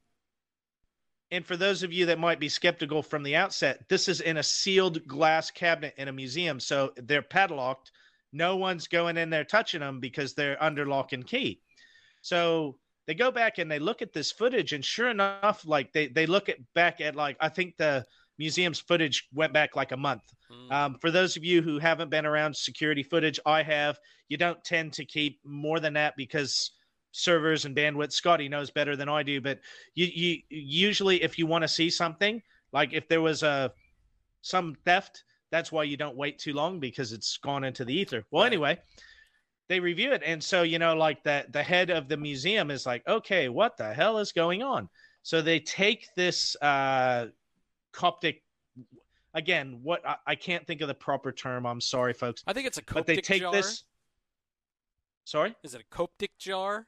and 1.32 1.46
for 1.46 1.56
those 1.56 1.84
of 1.84 1.94
you 1.94 2.06
that 2.08 2.20
might 2.20 2.40
be 2.40 2.50
skeptical 2.50 3.02
from 3.02 3.24
the 3.24 3.36
outset, 3.36 3.88
this 3.90 4.08
is 4.10 4.22
in 4.22 4.38
a 4.38 4.44
sealed 4.44 5.08
glass 5.08 5.50
cabinet 5.50 5.94
in 5.98 6.08
a 6.08 6.12
museum, 6.14 6.60
so 6.60 6.92
they're 6.98 7.22
padlocked. 7.22 7.92
No 8.34 8.56
one's 8.56 8.88
going 8.88 9.18
in 9.18 9.30
there 9.30 9.44
touching 9.44 9.82
them 9.82 10.00
because 10.00 10.34
they're 10.34 10.62
under 10.62 10.86
lock 10.86 11.14
and 11.14 11.26
key. 11.26 11.62
So 12.22 12.78
they 13.08 13.16
go 13.16 13.32
back 13.32 13.58
and 13.58 13.70
they 13.70 13.80
look 13.80 14.02
at 14.02 14.14
this 14.14 14.32
footage, 14.32 14.74
and 14.74 14.86
sure 14.86 15.10
enough, 15.10 15.66
like 15.66 15.92
they 15.92 16.08
they 16.08 16.26
look 16.26 16.50
at 16.50 16.58
back 16.74 17.02
at 17.02 17.16
like 17.16 17.38
I 17.40 17.50
think 17.50 17.78
the 17.78 18.06
museum's 18.38 18.80
footage 18.80 19.28
went 19.34 19.54
back 19.54 19.76
like 19.76 19.92
a 19.92 19.98
month. 19.98 20.24
Mm. 20.52 20.72
Um, 20.72 20.98
for 21.00 21.12
those 21.12 21.38
of 21.38 21.44
you 21.44 21.62
who 21.62 21.80
haven't 21.80 22.10
been 22.10 22.26
around 22.26 22.56
security 22.56 23.04
footage, 23.04 23.40
I 23.46 23.64
have. 23.64 24.00
You 24.30 24.38
don't 24.38 24.64
tend 24.64 24.94
to 24.94 25.06
keep 25.06 25.40
more 25.44 25.80
than 25.80 25.94
that 25.94 26.16
because 26.16 26.72
servers 27.12 27.66
and 27.66 27.76
bandwidth. 27.76 28.14
Scotty 28.14 28.48
knows 28.48 28.72
better 28.72 28.96
than 28.96 29.10
I 29.10 29.24
do, 29.24 29.42
but 29.42 29.60
you, 29.94 30.08
you 30.08 30.38
usually 30.50 31.22
if 31.22 31.38
you 31.38 31.46
want 31.46 31.64
to 31.64 31.68
see 31.68 31.90
something, 31.90 32.42
like 32.72 32.94
if 32.94 33.08
there 33.08 33.22
was 33.22 33.44
a 33.44 33.74
some 34.42 34.76
theft, 34.86 35.24
that's 35.52 35.72
why 35.72 35.84
you 35.84 35.98
don't 35.98 36.16
wait 36.16 36.40
too 36.40 36.54
long 36.54 36.80
because 36.80 37.12
it's 37.12 37.38
gone 37.38 37.64
into 37.64 37.86
the 37.86 37.94
ether. 37.94 38.24
Well, 38.32 38.44
anyway, 38.44 38.80
they 39.70 39.80
review 39.80 40.12
it, 40.14 40.24
and 40.26 40.44
so 40.44 40.64
you 40.64 40.80
know, 40.80 40.96
like 40.96 41.24
the 41.24 41.46
the 41.50 41.62
head 41.64 41.90
of 41.90 42.08
the 42.08 42.18
museum 42.18 42.72
is 42.72 42.86
like, 42.86 43.08
okay, 43.08 43.50
what 43.50 43.78
the 43.78 43.94
hell 43.94 44.18
is 44.18 44.32
going 44.32 44.64
on? 44.64 44.90
So 45.24 45.42
they 45.42 45.60
take 45.60 46.08
this 46.16 46.56
uh, 46.62 47.28
Coptic. 47.94 48.44
Again, 49.34 49.80
what 49.84 50.06
I, 50.06 50.16
I 50.28 50.36
can't 50.36 50.66
think 50.68 50.82
of 50.82 50.88
the 50.88 50.94
proper 50.94 51.32
term. 51.32 51.66
I'm 51.66 51.82
sorry, 51.82 52.14
folks, 52.14 52.44
I 52.48 52.54
think 52.54 52.68
it's 52.68 52.78
a 52.78 52.82
Coptic 52.82 53.06
but 53.06 53.08
they 53.08 53.22
take 53.22 53.42
jar. 53.42 53.52
this. 53.52 53.84
Sorry. 55.26 55.56
Is 55.64 55.76
it 55.76 55.82
a 55.82 55.96
Coptic 55.96 56.32
jar? 56.38 56.88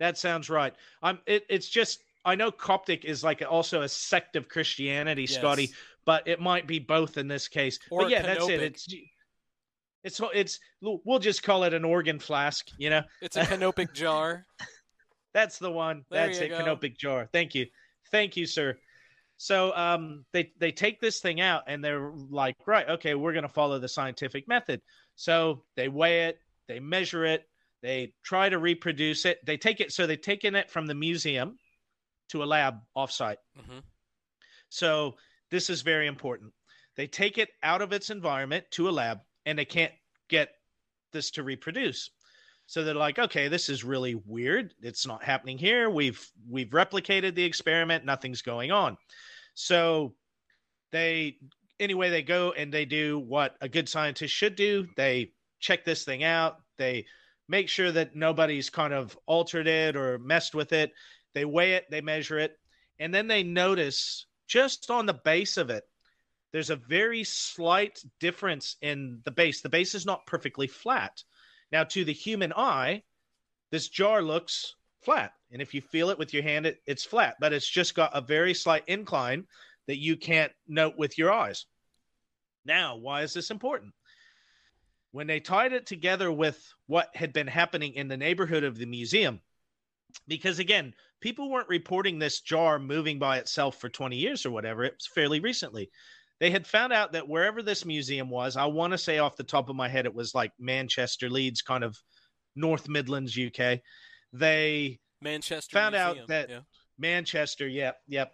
That 0.00 0.18
sounds 0.18 0.50
right. 0.50 0.74
Um, 1.02 1.20
it, 1.26 1.44
it's 1.48 1.68
just 1.68 2.02
I 2.24 2.34
know 2.34 2.50
Coptic 2.50 3.04
is 3.04 3.24
like 3.24 3.42
also 3.48 3.82
a 3.82 3.88
sect 3.88 4.36
of 4.36 4.48
Christianity, 4.48 5.22
Yes. 5.22 5.34
Scotty, 5.34 5.70
but 6.08 6.26
it 6.26 6.40
might 6.40 6.66
be 6.66 6.78
both 6.78 7.18
in 7.18 7.28
this 7.28 7.48
case. 7.48 7.78
Or 7.90 8.04
but 8.04 8.10
yeah, 8.10 8.22
that's 8.22 8.48
it. 8.48 8.62
It's 8.62 8.86
it's 10.02 10.20
it's 10.32 10.58
we'll 10.80 11.18
just 11.18 11.42
call 11.42 11.64
it 11.64 11.74
an 11.74 11.84
organ 11.84 12.18
flask. 12.18 12.66
You 12.78 12.88
know, 12.88 13.02
It's 13.20 13.36
a 13.36 13.44
canopic 13.44 13.92
jar. 13.92 14.46
that's 15.34 15.58
the 15.58 15.70
one. 15.70 16.06
There 16.10 16.26
that's 16.26 16.38
it. 16.38 16.48
go. 16.48 16.60
Canopic 16.60 16.96
jar. 16.96 17.28
Thank 17.30 17.54
you, 17.54 17.66
thank 18.10 18.38
you, 18.38 18.46
sir. 18.46 18.78
So 19.36 19.76
um, 19.76 20.24
they 20.32 20.50
they 20.58 20.72
take 20.72 20.98
this 20.98 21.20
thing 21.20 21.42
out 21.42 21.64
and 21.66 21.84
they're 21.84 22.10
like, 22.30 22.56
right, 22.66 22.88
okay, 22.88 23.14
we're 23.14 23.34
gonna 23.34 23.46
follow 23.46 23.78
the 23.78 23.88
scientific 23.88 24.48
method. 24.48 24.80
So 25.14 25.64
they 25.76 25.88
weigh 25.88 26.28
it, 26.28 26.38
they 26.68 26.80
measure 26.80 27.26
it, 27.26 27.42
they 27.82 28.14
try 28.24 28.48
to 28.48 28.58
reproduce 28.58 29.26
it. 29.26 29.40
They 29.44 29.58
take 29.58 29.80
it, 29.80 29.92
so 29.92 30.06
they've 30.06 30.18
taken 30.18 30.54
it 30.54 30.70
from 30.70 30.86
the 30.86 30.94
museum 30.94 31.58
to 32.30 32.42
a 32.42 32.46
lab 32.46 32.78
offsite. 32.96 33.36
hmm 33.58 33.80
So 34.70 35.16
this 35.50 35.70
is 35.70 35.82
very 35.82 36.06
important. 36.06 36.52
They 36.96 37.06
take 37.06 37.38
it 37.38 37.50
out 37.62 37.82
of 37.82 37.92
its 37.92 38.10
environment 38.10 38.64
to 38.72 38.88
a 38.88 38.90
lab, 38.90 39.20
and 39.46 39.58
they 39.58 39.64
can't 39.64 39.92
get 40.28 40.50
this 41.12 41.30
to 41.32 41.42
reproduce. 41.42 42.10
So 42.66 42.84
they're 42.84 42.94
like, 42.94 43.18
okay, 43.18 43.48
this 43.48 43.70
is 43.70 43.82
really 43.82 44.14
weird. 44.26 44.74
It's 44.82 45.06
not 45.06 45.24
happening 45.24 45.56
here. 45.56 45.88
We've 45.88 46.20
we've 46.50 46.68
replicated 46.68 47.34
the 47.34 47.44
experiment. 47.44 48.04
Nothing's 48.04 48.42
going 48.42 48.70
on. 48.70 48.98
So 49.54 50.14
they 50.92 51.38
anyway 51.80 52.10
they 52.10 52.22
go 52.22 52.52
and 52.52 52.72
they 52.72 52.84
do 52.84 53.20
what 53.20 53.56
a 53.62 53.70
good 53.70 53.88
scientist 53.88 54.34
should 54.34 54.54
do. 54.54 54.86
They 54.96 55.32
check 55.60 55.84
this 55.84 56.04
thing 56.04 56.24
out. 56.24 56.56
They 56.76 57.06
make 57.48 57.70
sure 57.70 57.90
that 57.92 58.14
nobody's 58.14 58.68
kind 58.68 58.92
of 58.92 59.16
altered 59.26 59.66
it 59.66 59.96
or 59.96 60.18
messed 60.18 60.54
with 60.54 60.72
it. 60.72 60.92
They 61.34 61.44
weigh 61.44 61.72
it, 61.72 61.86
they 61.90 62.00
measure 62.00 62.38
it, 62.38 62.58
and 62.98 63.14
then 63.14 63.28
they 63.28 63.42
notice 63.42 64.26
just 64.48 64.90
on 64.90 65.06
the 65.06 65.14
base 65.14 65.56
of 65.56 65.70
it 65.70 65.84
there's 66.52 66.70
a 66.70 66.76
very 66.76 67.24
slight 67.24 68.02
difference 68.20 68.76
in 68.80 69.20
the 69.24 69.30
base. 69.30 69.60
The 69.60 69.68
base 69.68 69.94
is 69.94 70.06
not 70.06 70.26
perfectly 70.26 70.66
flat. 70.66 71.22
Now, 71.70 71.84
to 71.84 72.04
the 72.04 72.12
human 72.12 72.52
eye, 72.54 73.02
this 73.70 73.88
jar 73.88 74.22
looks 74.22 74.74
flat. 75.02 75.32
And 75.52 75.60
if 75.60 75.74
you 75.74 75.82
feel 75.82 76.10
it 76.10 76.18
with 76.18 76.32
your 76.32 76.42
hand, 76.42 76.66
it, 76.66 76.80
it's 76.86 77.04
flat, 77.04 77.36
but 77.38 77.52
it's 77.52 77.68
just 77.68 77.94
got 77.94 78.16
a 78.16 78.22
very 78.22 78.54
slight 78.54 78.84
incline 78.86 79.46
that 79.86 79.98
you 79.98 80.16
can't 80.16 80.52
note 80.66 80.96
with 80.96 81.18
your 81.18 81.32
eyes. 81.32 81.66
Now, 82.64 82.96
why 82.96 83.22
is 83.22 83.34
this 83.34 83.50
important? 83.50 83.94
When 85.12 85.26
they 85.26 85.40
tied 85.40 85.72
it 85.72 85.86
together 85.86 86.30
with 86.30 86.62
what 86.86 87.14
had 87.14 87.32
been 87.32 87.46
happening 87.46 87.94
in 87.94 88.08
the 88.08 88.16
neighborhood 88.16 88.64
of 88.64 88.76
the 88.76 88.86
museum, 88.86 89.40
because 90.26 90.58
again, 90.58 90.94
people 91.20 91.50
weren't 91.50 91.68
reporting 91.68 92.18
this 92.18 92.40
jar 92.40 92.78
moving 92.78 93.18
by 93.18 93.38
itself 93.38 93.80
for 93.80 93.88
20 93.88 94.16
years 94.16 94.44
or 94.44 94.50
whatever, 94.50 94.84
it 94.84 94.94
was 94.94 95.06
fairly 95.06 95.40
recently 95.40 95.90
they 96.40 96.50
had 96.50 96.66
found 96.66 96.92
out 96.92 97.12
that 97.12 97.28
wherever 97.28 97.62
this 97.62 97.84
museum 97.84 98.30
was, 98.30 98.56
I 98.56 98.66
want 98.66 98.92
to 98.92 98.98
say 98.98 99.18
off 99.18 99.36
the 99.36 99.44
top 99.44 99.68
of 99.68 99.76
my 99.76 99.88
head, 99.88 100.06
it 100.06 100.14
was 100.14 100.34
like 100.34 100.52
Manchester, 100.58 101.28
Leeds, 101.28 101.62
kind 101.62 101.82
of 101.82 101.98
North 102.54 102.88
Midlands, 102.88 103.36
UK. 103.36 103.80
They 104.32 105.00
Manchester 105.20 105.74
Found 105.76 105.94
out 105.94 106.16
that- 106.28 106.48
yeah. 106.48 106.60
Manchester, 107.00 107.68
yep, 107.68 107.96
yep. 108.08 108.32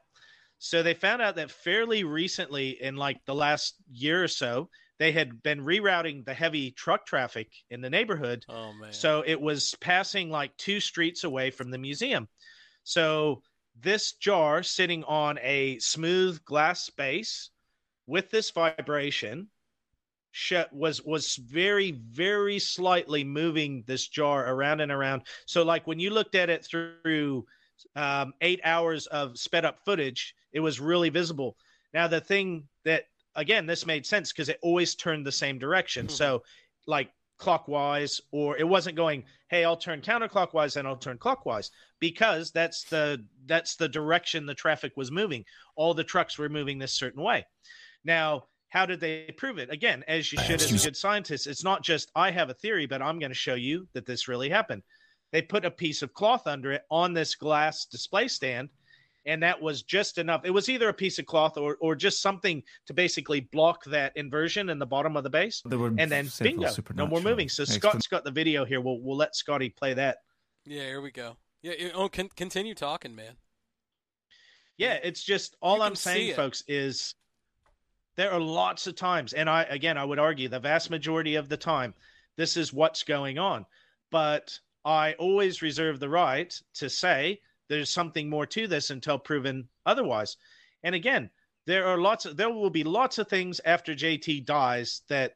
So 0.59 0.82
they 0.82 0.94
found 0.94 1.20
out 1.20 1.36
that 1.36 1.51
fairly 1.51 2.05
recently, 2.05 2.82
in 2.82 2.97
like 2.97 3.19
the 3.27 3.35
last 3.35 3.74
year 3.90 4.24
or 4.24 4.28
so, 4.28 4.70
they 5.05 5.12
had 5.12 5.43
been 5.43 5.60
rerouting 5.60 6.24
the 6.24 6.32
heavy 6.32 6.70
truck 6.70 7.05
traffic 7.05 7.51
in 7.68 7.82
the 7.82 7.90
neighborhood 7.90 8.43
Oh 8.48 8.72
man. 8.72 8.90
so 8.90 9.22
it 9.26 9.39
was 9.39 9.74
passing 9.78 10.31
like 10.31 10.56
two 10.56 10.81
streets 10.81 11.24
away 11.24 11.51
from 11.51 11.70
the 11.70 11.76
museum. 11.76 12.26
So 12.85 13.43
this 13.78 14.12
jar 14.12 14.62
sitting 14.62 15.05
on 15.05 15.39
a 15.43 15.78
smooth 15.78 16.43
glass 16.47 16.89
base 16.89 17.51
with 18.06 18.31
this 18.31 18.51
vibration 18.51 19.48
was 20.72 21.02
was 21.05 21.36
very 21.36 21.90
very 21.93 22.59
slightly 22.59 23.24
moving 23.24 23.85
this 23.86 24.09
jar 24.09 24.48
around 24.48 24.81
and 24.81 24.90
around. 24.90 25.20
So 25.44 25.64
like 25.64 25.86
when 25.86 25.98
you 25.98 26.09
looked 26.09 26.35
at 26.35 26.48
it 26.48 26.64
through 26.64 27.44
um, 27.94 28.32
eight 28.40 28.60
hours 28.64 29.06
of 29.09 29.39
sped 29.39 29.66
up 29.66 29.85
footage, 29.85 30.35
it 30.55 30.60
was 30.60 30.81
really 30.81 31.10
visible. 31.10 31.59
Now 31.93 32.09
the 32.09 32.20
thing 32.22 32.68
that 32.86 33.05
again 33.36 33.66
this 33.66 33.86
made 33.86 34.06
sense 34.06 34.32
because 34.32 34.48
it 34.48 34.59
always 34.62 34.94
turned 34.94 35.27
the 35.27 35.32
same 35.32 35.59
direction. 35.59 36.06
Mhm. 36.06 36.11
So 36.11 36.43
like 36.86 37.11
clockwise 37.39 38.20
or 38.31 38.56
it 38.56 38.66
wasn't 38.66 38.94
going 38.94 39.24
hey 39.48 39.65
i'll 39.65 39.77
turn 39.77 40.01
counterclockwise 40.01 40.77
and 40.77 40.86
i'll 40.86 40.97
turn 40.97 41.19
clockwise 41.19 41.70
because 41.98 42.52
that's 42.52 42.85
the 42.85 43.23
that's 43.47 43.74
the 43.74 43.89
direction 43.89 44.47
the 44.47 44.55
traffic 44.55 44.93
was 44.97 45.11
moving 45.11 45.44
all 45.74 45.93
the 45.93 46.05
trucks 46.05 46.39
were 46.39 46.48
moving 46.48 46.78
this 46.78 46.93
certain 46.93 47.23
way 47.23 47.44
now 48.05 48.44
how 48.69 48.86
did 48.86 49.01
they 49.01 49.35
prove 49.36 49.59
it 49.59 49.69
again 49.70 50.05
as 50.06 50.32
you 50.32 50.39
should 50.43 50.61
as 50.61 50.70
a 50.70 50.86
good 50.86 50.97
scientist 50.97 51.48
it's 51.48 51.65
not 51.65 51.82
just 51.82 52.11
i 52.15 52.31
have 52.31 52.51
a 52.51 52.55
theory 52.55 52.86
but 52.86 53.02
i'm 53.02 53.19
going 53.19 53.32
to 53.32 53.36
show 53.36 53.55
you 53.55 53.86
that 53.94 54.06
this 54.06 54.28
really 54.28 54.48
happened 54.48 54.82
they 55.32 55.43
put 55.43 55.65
a 55.65 55.70
piece 55.70 56.02
of 56.02 56.15
cloth 56.15 56.47
under 56.47 56.70
it 56.70 56.82
on 56.89 57.12
this 57.12 57.35
glass 57.35 57.85
display 57.86 58.28
stand 58.28 58.69
and 59.26 59.42
that 59.42 59.60
was 59.60 59.82
just 59.82 60.18
enough 60.18 60.42
it 60.44 60.51
was 60.51 60.68
either 60.68 60.88
a 60.88 60.94
piece 60.94 61.18
of 61.18 61.26
cloth 61.26 61.56
or, 61.56 61.76
or 61.80 61.94
just 61.94 62.20
something 62.20 62.62
to 62.86 62.92
basically 62.92 63.40
block 63.40 63.84
that 63.84 64.12
inversion 64.16 64.68
in 64.68 64.78
the 64.78 64.86
bottom 64.86 65.16
of 65.16 65.24
the 65.24 65.30
base 65.30 65.62
There 65.64 65.78
were 65.78 65.92
and 65.98 66.10
then 66.10 66.28
several 66.28 66.64
bingo 66.64 66.74
no 66.94 67.06
more 67.06 67.20
moving 67.20 67.48
so 67.48 67.62
explan- 67.62 67.74
scott's 67.74 68.06
got 68.06 68.24
the 68.24 68.30
video 68.30 68.64
here 68.64 68.80
we'll, 68.80 69.01
we'll 69.01 69.16
let 69.16 69.34
scotty 69.34 69.70
play 69.70 69.94
that 69.94 70.18
Yeah, 70.66 70.82
here 70.82 71.01
we 71.01 71.10
go. 71.10 71.36
Yeah, 71.62 71.72
yeah, 71.78 71.88
oh, 71.94 72.10
con- 72.10 72.28
continue 72.36 72.74
talking, 72.74 73.14
man. 73.14 73.36
Yeah, 74.76 74.98
it's 75.02 75.22
just 75.22 75.56
all 75.62 75.78
You 75.78 75.84
I'm 75.84 75.96
saying, 75.96 76.34
folks, 76.34 76.62
is 76.68 77.14
there 78.16 78.32
are 78.32 78.40
lots 78.40 78.86
of 78.86 78.96
times, 78.96 79.32
and 79.32 79.48
I 79.48 79.62
again 79.64 79.96
I 79.96 80.05
would 80.05 80.18
argue 80.18 80.48
the 80.48 80.60
vast 80.60 80.90
majority 80.90 81.36
of 81.36 81.48
the 81.48 81.56
time, 81.56 81.94
this 82.36 82.56
is 82.56 82.72
what's 82.72 83.02
going 83.02 83.38
on. 83.38 83.64
But 84.10 84.59
I 84.84 85.14
always 85.14 85.62
reserve 85.62 86.01
the 86.01 86.09
right 86.09 86.52
to 86.74 86.90
say 86.90 87.40
there's 87.69 87.91
something 87.91 88.28
more 88.28 88.47
to 88.47 88.66
this 88.66 88.91
until 88.91 89.19
proven 89.19 89.69
otherwise. 89.86 90.36
And 90.82 90.95
again, 90.95 91.31
there 91.66 91.86
are 91.86 91.99
lots 91.99 92.27
of 92.27 92.36
there 92.36 92.51
will 92.51 92.70
be 92.70 92.85
lots 92.85 93.19
of 93.19 93.28
things 93.28 93.61
after 93.65 93.95
JT 93.95 94.45
dies 94.45 95.03
that 95.09 95.35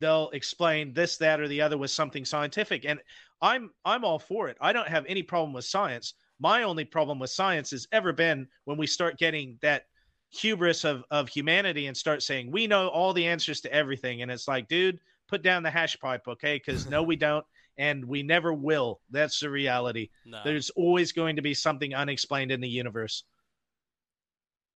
they'll 0.00 0.30
explain 0.30 0.92
this, 0.92 1.16
that, 1.18 1.40
or 1.40 1.48
the 1.48 1.60
other 1.60 1.78
with 1.78 1.90
something 1.90 2.24
scientific. 2.24 2.84
And 2.84 3.00
I'm 3.40 3.70
I'm 3.84 4.04
all 4.04 4.18
for 4.18 4.48
it. 4.48 4.56
I 4.60 4.72
don't 4.72 4.88
have 4.88 5.04
any 5.06 5.22
problem 5.22 5.52
with 5.52 5.64
science. 5.64 6.14
My 6.40 6.62
only 6.62 6.84
problem 6.84 7.18
with 7.18 7.30
science 7.30 7.70
has 7.70 7.86
ever 7.92 8.12
been 8.12 8.48
when 8.64 8.78
we 8.78 8.86
start 8.86 9.18
getting 9.18 9.58
that 9.62 9.84
hubris 10.30 10.84
of 10.84 11.04
of 11.10 11.28
humanity 11.28 11.86
and 11.86 11.96
start 11.96 12.22
saying 12.22 12.50
we 12.50 12.66
know 12.66 12.88
all 12.88 13.12
the 13.12 13.26
answers 13.26 13.60
to 13.60 13.72
everything. 13.72 14.22
And 14.22 14.30
it's 14.30 14.48
like, 14.48 14.68
dude, 14.68 14.98
put 15.30 15.42
down 15.42 15.62
the 15.62 15.70
hash 15.70 15.98
pipe, 16.00 16.26
okay? 16.26 16.56
Because 16.56 16.88
no, 16.88 17.02
we 17.02 17.16
don't, 17.16 17.46
and 17.80 18.04
we 18.04 18.22
never 18.22 18.52
will. 18.52 19.00
That's 19.10 19.40
the 19.40 19.48
reality. 19.48 20.10
No. 20.26 20.42
There's 20.44 20.68
always 20.70 21.12
going 21.12 21.36
to 21.36 21.42
be 21.42 21.54
something 21.54 21.94
unexplained 21.94 22.52
in 22.52 22.60
the 22.60 22.68
universe. 22.68 23.24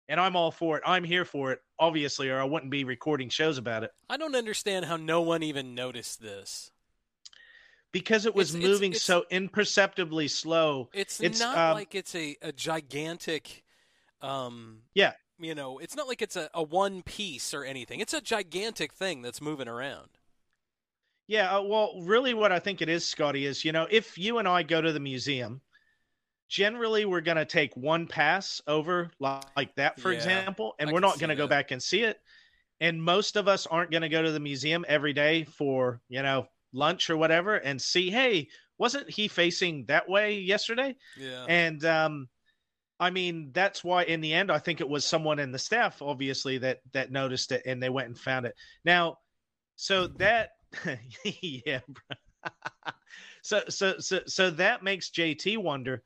And 0.07 0.19
I'm 0.19 0.35
all 0.35 0.51
for 0.51 0.77
it. 0.77 0.83
I'm 0.85 1.03
here 1.03 1.25
for 1.25 1.51
it, 1.51 1.59
obviously, 1.79 2.29
or 2.29 2.39
I 2.39 2.43
wouldn't 2.43 2.71
be 2.71 2.83
recording 2.83 3.29
shows 3.29 3.57
about 3.57 3.83
it. 3.83 3.89
I 4.07 4.17
don't 4.17 4.35
understand 4.35 4.85
how 4.85 4.97
no 4.97 5.21
one 5.21 5.41
even 5.41 5.73
noticed 5.73 6.21
this. 6.21 6.71
Because 7.91 8.27
it 8.27 8.35
was 8.35 8.49
It's- 8.51 8.63
it's- 8.63 8.71
moving 8.71 8.91
it's- 8.91 9.03
so 9.03 9.25
imperceptibly 9.31 10.27
slow. 10.27 10.89
It's, 10.93 11.19
It's, 11.19 11.39
not 11.39 11.57
um, 11.57 11.73
like 11.73 11.95
it's 11.95 12.13
a, 12.13 12.37
a 12.43 12.51
gigantic, 12.51 13.63
um, 14.21 14.83
Yeah. 14.93 15.13
you 15.39 15.55
know, 15.55 15.79
it's 15.79 15.95
not 15.95 16.07
like 16.07 16.21
it's 16.21 16.35
a, 16.35 16.51
a 16.53 16.61
one 16.61 17.01
piece 17.01 17.51
or 17.51 17.63
anything. 17.63 17.99
It's 17.99 18.13
a 18.13 18.21
gigantic 18.21 18.93
thing 18.93 19.23
that's 19.23 19.41
moving 19.41 19.67
around. 19.67 20.09
Yeah, 21.27 21.55
uh, 21.57 21.61
well, 21.61 22.01
really, 22.01 22.33
what 22.33 22.51
I 22.51 22.59
think 22.59 22.81
it 22.81 22.89
is, 22.89 23.07
Scotty, 23.07 23.45
is 23.45 23.63
you 23.63 23.71
know, 23.71 23.87
if 23.89 24.17
you 24.17 24.39
and 24.39 24.47
I 24.47 24.63
go 24.63 24.81
to 24.81 24.91
the 24.91 24.99
museum, 24.99 25.61
generally 26.49 27.05
we're 27.05 27.21
going 27.21 27.37
to 27.37 27.45
take 27.45 27.75
one 27.77 28.07
pass 28.07 28.61
over 28.67 29.11
li- 29.19 29.39
like 29.55 29.73
that, 29.75 29.99
for 29.99 30.11
Yeah, 30.11 30.15
example, 30.15 30.75
and 30.79 30.89
I 30.89 30.93
we're 30.93 30.99
not 30.99 31.19
going 31.19 31.29
to 31.29 31.35
go 31.35 31.47
back 31.47 31.71
and 31.71 31.81
see 31.81 32.01
it. 32.01 32.19
And 32.81 33.01
most 33.01 33.35
of 33.37 33.47
us 33.47 33.67
aren't 33.67 33.91
going 33.91 34.01
to 34.01 34.09
go 34.09 34.21
to 34.21 34.31
the 34.31 34.39
museum 34.39 34.83
every 34.87 35.13
day 35.13 35.43
for 35.43 36.01
you 36.09 36.21
know 36.21 36.47
lunch 36.73 37.09
or 37.09 37.17
whatever 37.17 37.55
and 37.55 37.81
see, 37.81 38.09
hey, 38.09 38.49
wasn't 38.77 39.09
he 39.09 39.27
facing 39.27 39.85
that 39.85 40.09
way 40.09 40.39
yesterday? 40.39 40.95
Yeah. 41.17 41.45
And 41.47 41.85
um, 41.85 42.27
I 42.99 43.09
mean, 43.09 43.51
that's 43.53 43.83
why 43.83 44.03
in 44.03 44.21
the 44.21 44.33
end, 44.33 44.51
I 44.51 44.59
think 44.59 44.81
it 44.81 44.89
was 44.89 45.05
someone 45.05 45.39
in 45.39 45.51
the 45.51 45.59
staff, 45.59 46.01
obviously, 46.01 46.57
that 46.59 46.79
that 46.93 47.11
noticed 47.11 47.51
it 47.51 47.63
and 47.65 47.81
they 47.81 47.89
went 47.89 48.07
and 48.07 48.17
found 48.17 48.45
it. 48.45 48.55
Now, 48.83 49.17
so 49.75 50.07
that, 50.19 50.49
yeah, 51.23 51.79
so 53.41 53.61
so 53.69 53.99
so 53.99 54.19
so 54.25 54.49
that 54.51 54.83
makes 54.83 55.09
JT 55.09 55.57
wonder 55.57 56.03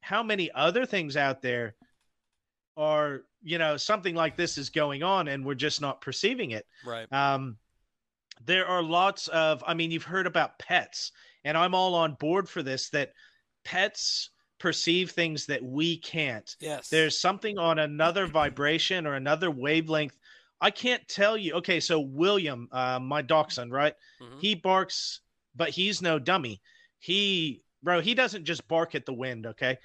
how 0.00 0.22
many 0.22 0.50
other 0.52 0.84
things 0.84 1.16
out 1.16 1.42
there 1.42 1.74
are 2.76 3.22
you 3.42 3.58
know 3.58 3.76
something 3.76 4.14
like 4.14 4.36
this 4.36 4.58
is 4.58 4.70
going 4.70 5.02
on 5.02 5.28
and 5.28 5.44
we're 5.44 5.54
just 5.54 5.80
not 5.80 6.00
perceiving 6.00 6.52
it 6.52 6.66
right. 6.84 7.10
um, 7.12 7.56
there 8.46 8.66
are 8.66 8.82
lots 8.82 9.28
of, 9.28 9.62
I 9.66 9.74
mean, 9.74 9.90
you've 9.90 10.02
heard 10.02 10.26
about 10.26 10.58
pets, 10.58 11.12
and 11.44 11.56
I'm 11.56 11.74
all 11.74 11.94
on 11.94 12.14
board 12.14 12.48
for 12.48 12.62
this 12.62 12.90
that 12.90 13.12
pets 13.64 14.30
perceive 14.58 15.10
things 15.10 15.46
that 15.46 15.62
we 15.62 15.98
can't. 15.98 16.54
Yes. 16.60 16.88
There's 16.88 17.18
something 17.18 17.58
on 17.58 17.78
another 17.78 18.26
vibration 18.26 19.06
or 19.06 19.14
another 19.14 19.50
wavelength. 19.50 20.16
I 20.62 20.70
can't 20.70 21.06
tell 21.08 21.36
you. 21.36 21.54
Okay, 21.54 21.80
so 21.80 22.00
William, 22.00 22.68
uh, 22.70 23.00
my 23.00 23.20
dachshund, 23.20 23.72
right? 23.72 23.94
Mhm. 24.20 24.40
He 24.40 24.54
barks, 24.54 25.20
but 25.56 25.70
he's 25.70 26.00
no 26.00 26.20
dummy. 26.20 26.62
He, 27.00 27.64
bro, 27.82 28.00
he 28.00 28.14
doesn't 28.14 28.44
just 28.44 28.66
bark 28.68 28.94
at 28.94 29.04
the 29.04 29.12
wind, 29.12 29.44
okay? 29.44 29.76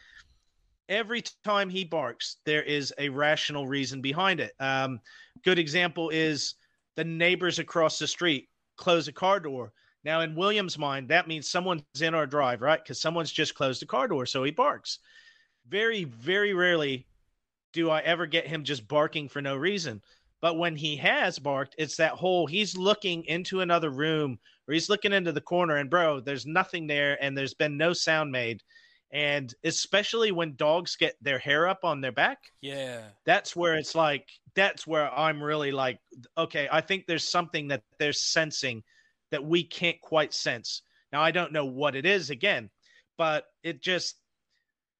Every 0.87 1.23
time 1.43 1.69
he 1.69 1.83
barks, 1.83 2.37
there 2.45 2.61
is 2.61 2.93
a 2.99 3.09
rational 3.09 3.67
reason 3.67 4.01
behind 4.01 4.39
it. 4.39 4.53
Um, 4.59 5.01
good 5.43 5.57
example 5.57 6.09
is 6.11 6.53
the 6.95 7.03
neighbors 7.03 7.57
across 7.59 7.97
the 7.97 8.07
street 8.07 8.47
close 8.77 9.07
a 9.07 9.11
car 9.11 9.39
door. 9.39 9.73
Now, 10.03 10.21
in 10.21 10.35
William's 10.35 10.77
mind, 10.77 11.09
that 11.09 11.27
means 11.27 11.49
someone's 11.49 11.83
in 11.99 12.13
our 12.13 12.27
drive, 12.27 12.61
right? 12.61 12.81
Because 12.81 13.01
someone's 13.01 13.31
just 13.31 13.55
closed 13.55 13.81
the 13.81 13.87
car 13.87 14.07
door, 14.07 14.27
so 14.27 14.43
he 14.43 14.51
barks. 14.51 14.99
Very, 15.67 16.03
very 16.03 16.53
rarely 16.53 17.07
do 17.73 17.89
I 17.89 17.99
ever 18.01 18.27
get 18.27 18.47
him 18.47 18.63
just 18.63 18.87
barking 18.87 19.27
for 19.27 19.41
no 19.41 19.55
reason. 19.55 20.01
But 20.41 20.57
when 20.57 20.75
he 20.75 20.95
has 20.97 21.39
barked, 21.39 21.75
it's 21.77 21.97
that 21.97 22.13
whole 22.13 22.45
he's 22.45 22.77
looking 22.77 23.23
into 23.25 23.61
another 23.61 23.89
room 23.89 24.39
or 24.67 24.73
he's 24.73 24.89
looking 24.89 25.13
into 25.13 25.31
the 25.31 25.41
corner, 25.41 25.77
and 25.77 25.89
bro, 25.89 26.19
there's 26.19 26.45
nothing 26.45 26.87
there, 26.87 27.21
and 27.23 27.37
there's 27.37 27.53
been 27.53 27.77
no 27.77 27.93
sound 27.93 28.31
made. 28.31 28.61
And 29.11 29.53
especially 29.63 30.33
when 30.33 30.57
dogs 30.57 30.97
get 30.97 31.15
their 31.21 31.39
hair 31.39 31.67
up 31.67 31.85
on 31.85 32.01
their 32.01 32.11
back, 32.11 32.39
yeah. 32.61 33.03
that's 33.25 33.55
where 33.55 33.75
it's 33.75 33.95
like 33.95 34.27
that's 34.53 34.85
where 34.85 35.09
I'm 35.17 35.41
really 35.41 35.71
like, 35.71 35.99
okay, 36.37 36.67
I 36.69 36.81
think 36.81 37.05
there's 37.05 37.23
something 37.23 37.69
that 37.69 37.83
they're 37.99 38.11
sensing 38.11 38.83
that 39.31 39.43
we 39.43 39.63
can't 39.63 39.99
quite 40.01 40.33
sense. 40.33 40.81
Now 41.13 41.21
I 41.21 41.31
don't 41.31 41.53
know 41.53 41.65
what 41.65 41.95
it 41.95 42.05
is 42.05 42.29
again, 42.31 42.69
but 43.17 43.45
it 43.63 43.81
just 43.81 44.17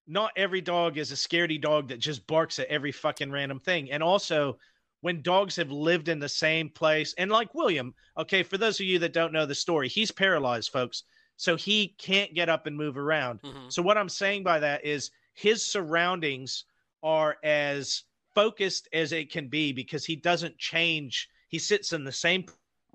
not 0.07 0.31
every 0.37 0.61
dog 0.61 0.97
is 0.97 1.11
a 1.11 1.15
scaredy 1.15 1.59
dog 1.59 1.89
that 1.89 1.99
just 1.99 2.25
barks 2.27 2.59
at 2.59 2.67
every 2.67 2.93
fucking 2.93 3.29
random 3.29 3.59
thing. 3.59 3.91
And 3.91 4.01
also 4.01 4.57
when 5.01 5.21
dogs 5.21 5.55
have 5.55 5.71
lived 5.71 6.09
in 6.09 6.19
the 6.19 6.29
same 6.29 6.69
place 6.69 7.13
and 7.17 7.31
like 7.31 7.53
William, 7.53 7.93
okay, 8.17 8.43
for 8.43 8.57
those 8.57 8.79
of 8.79 8.85
you 8.85 8.99
that 8.99 9.13
don't 9.13 9.33
know 9.33 9.45
the 9.45 9.55
story, 9.55 9.87
he's 9.87 10.11
paralyzed, 10.11 10.71
folks. 10.71 11.03
So 11.37 11.55
he 11.55 11.89
can't 11.99 12.33
get 12.33 12.49
up 12.49 12.65
and 12.65 12.75
move 12.75 12.97
around. 12.97 13.41
Mhm. 13.43 13.71
So 13.71 13.81
what 13.81 13.97
I'm 13.97 14.09
saying 14.09 14.43
by 14.43 14.59
that 14.59 14.83
is 14.83 15.11
his 15.33 15.63
surroundings 15.63 16.65
are 17.03 17.37
as 17.43 18.03
focused 18.33 18.87
as 18.91 19.11
it 19.11 19.31
can 19.31 19.47
be 19.47 19.71
because 19.71 20.03
he 20.03 20.15
doesn't 20.15 20.57
change. 20.57 21.29
He 21.49 21.59
sits 21.59 21.93
in 21.93 22.03
the 22.03 22.11
same 22.11 22.45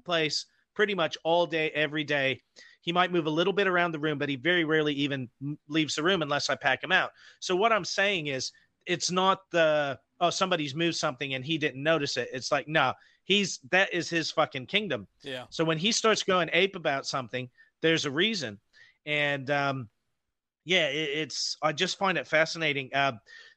place 0.05 0.47
pretty 0.75 0.95
much 0.95 1.17
all 1.23 1.47
day 1.47 1.71
every 1.71 2.03
day. 2.05 2.43
He 2.81 2.91
might 2.93 3.13
move 3.13 3.27
a 3.27 3.31
little 3.31 3.53
bit 3.53 3.69
around 3.69 3.93
the 3.93 4.01
room, 4.01 4.19
but 4.19 4.29
he 4.29 4.35
very 4.35 4.65
rarely 4.65 4.95
even 4.95 5.31
leaves 5.69 5.95
the 5.95 6.03
room 6.03 6.23
unless 6.23 6.51
I 6.51 6.57
pack 6.57 6.83
him 6.83 6.91
out. 6.91 7.13
So 7.39 7.55
what 7.55 7.73
I'm 7.73 7.85
saying 7.85 8.27
is 8.27 8.51
it's 8.87 9.11
not 9.11 9.49
the 9.51 10.01
oh 10.23 10.31
somebody's 10.31 10.75
moved 10.75 10.97
something 10.97 11.35
and 11.35 11.45
he 11.45 11.59
didn't 11.59 11.83
notice 11.83 12.17
it. 12.17 12.31
It's 12.33 12.51
like 12.51 12.69
no, 12.69 12.95
he's 13.25 13.59
that 13.71 13.93
is 13.93 14.09
his 14.09 14.31
fucking 14.31 14.67
kingdom. 14.67 15.07
Yeah. 15.23 15.45
So 15.51 15.65
when 15.65 15.77
he 15.77 15.93
starts 15.93 16.23
going 16.23 16.49
ape 16.55 16.77
about 16.77 17.07
something, 17.07 17.51
there's 17.83 18.07
a 18.07 18.11
reason. 18.11 18.59
And 19.05 19.51
um, 19.51 19.89
yeah, 20.65 20.87
it, 20.87 21.11
it's 21.19 21.59
I 21.61 21.73
just 21.73 21.99
find 21.99 22.17
it 22.17 22.27
fascinating. 22.27 22.89
Uh, 22.95 23.13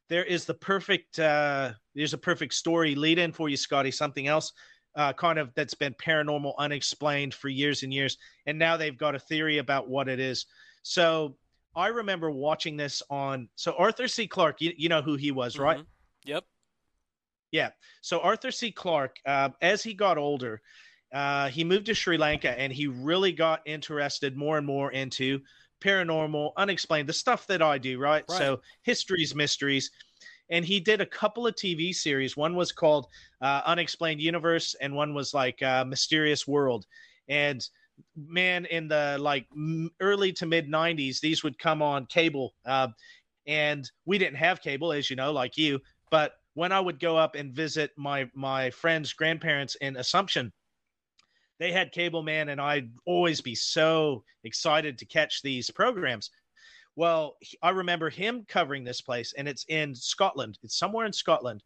there 0.10 0.26
is 0.26 0.46
the 0.46 0.56
perfect 0.56 1.20
uh, 1.20 1.72
there's 1.94 2.14
a 2.14 2.18
perfect 2.18 2.56
story 2.56 2.96
lead 2.96 3.20
in 3.20 3.32
for 3.32 3.48
you, 3.48 3.56
Scotty. 3.56 3.92
Something 3.92 4.28
else. 4.28 4.52
Uh, 4.96 5.12
kind 5.12 5.38
of 5.38 5.54
that's 5.56 5.74
been 5.74 5.94
paranormal, 5.96 6.54
unexplained 6.58 7.34
for 7.34 7.50
years 7.50 7.84
and 7.84 7.94
years, 7.94 8.18
and 8.46 8.58
now 8.58 8.78
they've 8.78 8.98
got 8.98 9.14
a 9.14 9.20
theory 9.20 9.58
about 9.58 9.90
what 9.90 10.08
it 10.08 10.22
is. 10.22 10.46
So 10.84 11.36
I 11.76 11.88
remember 11.88 12.32
watching 12.32 12.78
this 12.78 13.04
on. 13.10 13.50
So 13.56 13.76
Arthur 13.78 14.08
C. 14.08 14.26
Clarke, 14.26 14.62
you, 14.62 14.72
you 14.78 14.88
know 14.88 15.02
who 15.02 15.16
he 15.16 15.32
was, 15.32 15.60
right? 15.60 15.80
Mhm. 15.80 15.86
Yep. 16.24 16.46
Yeah. 17.56 17.70
So 18.02 18.20
Arthur 18.20 18.52
C. 18.52 18.70
Clarke, 18.70 19.16
uh, 19.26 19.48
as 19.62 19.82
he 19.82 19.94
got 19.94 20.18
older, 20.18 20.62
uh, 21.14 21.48
he 21.48 21.64
moved 21.64 21.86
to 21.86 21.94
Sri 21.94 22.18
Lanka 22.18 22.52
and 22.60 22.74
he 22.74 22.88
really 22.88 23.32
got 23.32 23.62
interested 23.66 24.36
more 24.36 24.58
and 24.58 24.68
more 24.68 24.92
into 24.92 25.40
paranormal, 25.80 26.52
unexplained, 26.58 27.08
the 27.08 27.14
stuff 27.14 27.48
that 27.48 27.62
I 27.62 27.78
do, 27.78 27.98
right? 27.98 28.26
Right. 28.28 28.38
So 28.38 28.60
histories, 28.82 29.34
mysteries. 29.34 29.90
And 30.50 30.66
he 30.66 30.82
did 30.82 31.00
a 31.00 31.06
couple 31.06 31.48
of 31.48 31.56
TV 31.56 31.96
series. 31.96 32.36
One 32.36 32.56
was 32.56 32.74
called 32.74 33.08
uh, 33.42 33.62
Unexplained 33.66 34.20
Universe, 34.20 34.76
and 34.82 34.94
one 34.94 35.14
was 35.14 35.34
like 35.34 35.64
uh, 35.64 35.86
Mysterious 35.86 36.46
World. 36.46 36.86
And 37.30 37.66
man, 38.18 38.66
in 38.66 38.90
the 38.90 39.16
like 39.18 39.48
m- 39.56 39.92
early 40.02 40.34
to 40.34 40.46
mid 40.46 40.70
90s, 40.70 41.22
these 41.22 41.42
would 41.42 41.58
come 41.58 41.82
on 41.82 42.06
cable. 42.08 42.54
Uh, 42.66 42.90
and 43.48 43.90
we 44.04 44.18
didn't 44.18 44.36
have 44.36 44.62
cable, 44.62 44.92
as 44.92 45.10
you 45.10 45.16
know, 45.16 45.32
like 45.32 45.56
you. 45.58 45.80
But 46.12 46.34
when 46.56 46.72
I 46.72 46.80
would 46.80 47.00
go 47.00 47.18
up 47.18 47.36
and 47.36 47.54
visit 47.54 47.92
my 47.96 48.30
my 48.34 48.72
friends' 48.72 49.14
grandparents 49.14 49.76
in 49.76 49.98
Assumption, 49.98 50.52
they 51.60 51.72
had 51.72 51.92
cable 51.92 52.24
man, 52.24 52.50
and 52.50 52.60
I'd 52.60 52.90
always 53.06 53.42
be 53.42 53.56
so 53.56 54.24
excited 54.44 54.98
to 54.98 55.06
catch 55.06 55.42
these 55.42 55.70
programs. 55.70 56.32
Well, 56.96 57.36
I 57.62 57.70
remember 57.70 58.10
him 58.10 58.46
covering 58.48 58.84
this 58.84 59.02
place, 59.02 59.34
and 59.38 59.48
it's 59.48 59.66
in 59.68 59.94
Scotland. 59.94 60.58
It's 60.64 60.78
somewhere 60.80 61.06
in 61.06 61.14
Scotland, 61.14 61.62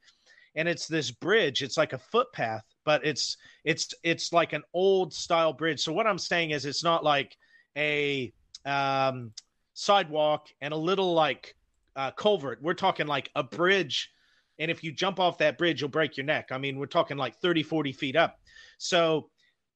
and 0.56 0.68
it's 0.68 0.88
this 0.88 1.11
bridge. 1.11 1.61
It's 1.61 1.78
like 1.78 1.94
a 1.94 1.99
footpath, 1.99 2.66
but 2.84 3.06
it's 3.06 3.38
it's 3.64 3.94
it's 4.03 4.34
like 4.34 4.53
an 4.53 4.64
old 4.74 5.14
style 5.14 5.53
bridge. 5.53 5.82
So 5.82 5.94
what 5.94 6.07
I'm 6.07 6.18
saying 6.18 6.52
is, 6.52 6.66
it's 6.66 6.84
not 6.84 7.03
like 7.03 7.38
a 7.78 8.34
um, 8.66 9.34
sidewalk 9.76 10.48
and 10.61 10.74
a 10.74 10.78
little 10.78 11.14
like 11.14 11.56
uh, 11.95 12.10
culvert. 12.11 12.60
We're 12.61 12.74
talking 12.74 13.06
like 13.06 13.30
a 13.36 13.44
bridge, 13.44 14.11
and 14.60 14.69
if 14.69 14.84
you 14.84 14.91
jump 14.91 15.19
off 15.19 15.38
that 15.38 15.57
bridge, 15.57 15.81
you'll 15.81 15.90
break 15.90 16.18
your 16.18 16.26
neck. 16.26 16.49
I 16.52 16.57
mean, 16.57 16.77
we're 16.77 16.86
talking 16.86 17.18
like 17.18 17.38
30, 17.38 17.64
40 17.64 17.94
feet 17.94 18.15
up. 18.15 18.38
So 18.77 19.30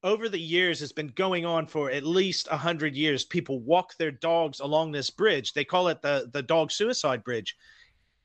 over 0.03 0.27
the 0.27 0.39
years 0.39 0.81
it's 0.81 0.91
been 0.91 1.07
going 1.15 1.45
on 1.45 1.65
for 1.65 1.89
at 1.89 2.03
least 2.03 2.49
100 2.49 2.95
years. 2.95 3.23
People 3.23 3.61
walk 3.61 3.95
their 3.97 4.11
dogs 4.11 4.59
along 4.59 4.91
this 4.91 5.09
bridge. 5.09 5.53
They 5.53 5.63
call 5.63 5.87
it 5.87 6.01
the 6.01 6.29
the 6.33 6.43
dog 6.43 6.71
suicide 6.71 7.23
bridge. 7.23 7.55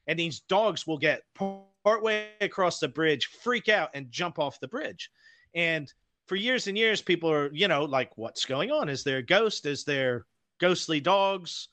And 0.09 0.19
these 0.19 0.41
dogs 0.41 0.87
will 0.87 0.99
get 0.99 1.23
partway 1.35 2.31
across 2.41 2.81
the 2.81 2.89
bridge 2.89 3.27
freak 3.27 3.69
out 3.69 3.91
and 3.95 4.11
jump 4.11 4.39
off 4.39 4.61
the 4.61 4.69
bridge. 4.69 5.11
And 5.55 5.93
for 6.27 6.37
years 6.37 6.67
and 6.67 6.77
years 6.77 7.01
people 7.01 7.31
are 7.31 7.51
you 7.53 7.69
know 7.69 7.85
like 7.85 8.11
what's 8.17 8.45
going 8.45 8.71
on? 8.71 8.89
Is 8.89 9.05
there 9.05 9.19
a 9.19 9.23
ghost? 9.23 9.65
Is 9.65 9.85
there 9.85 10.27
ghostly 10.59 11.01
dogs? 11.01 11.69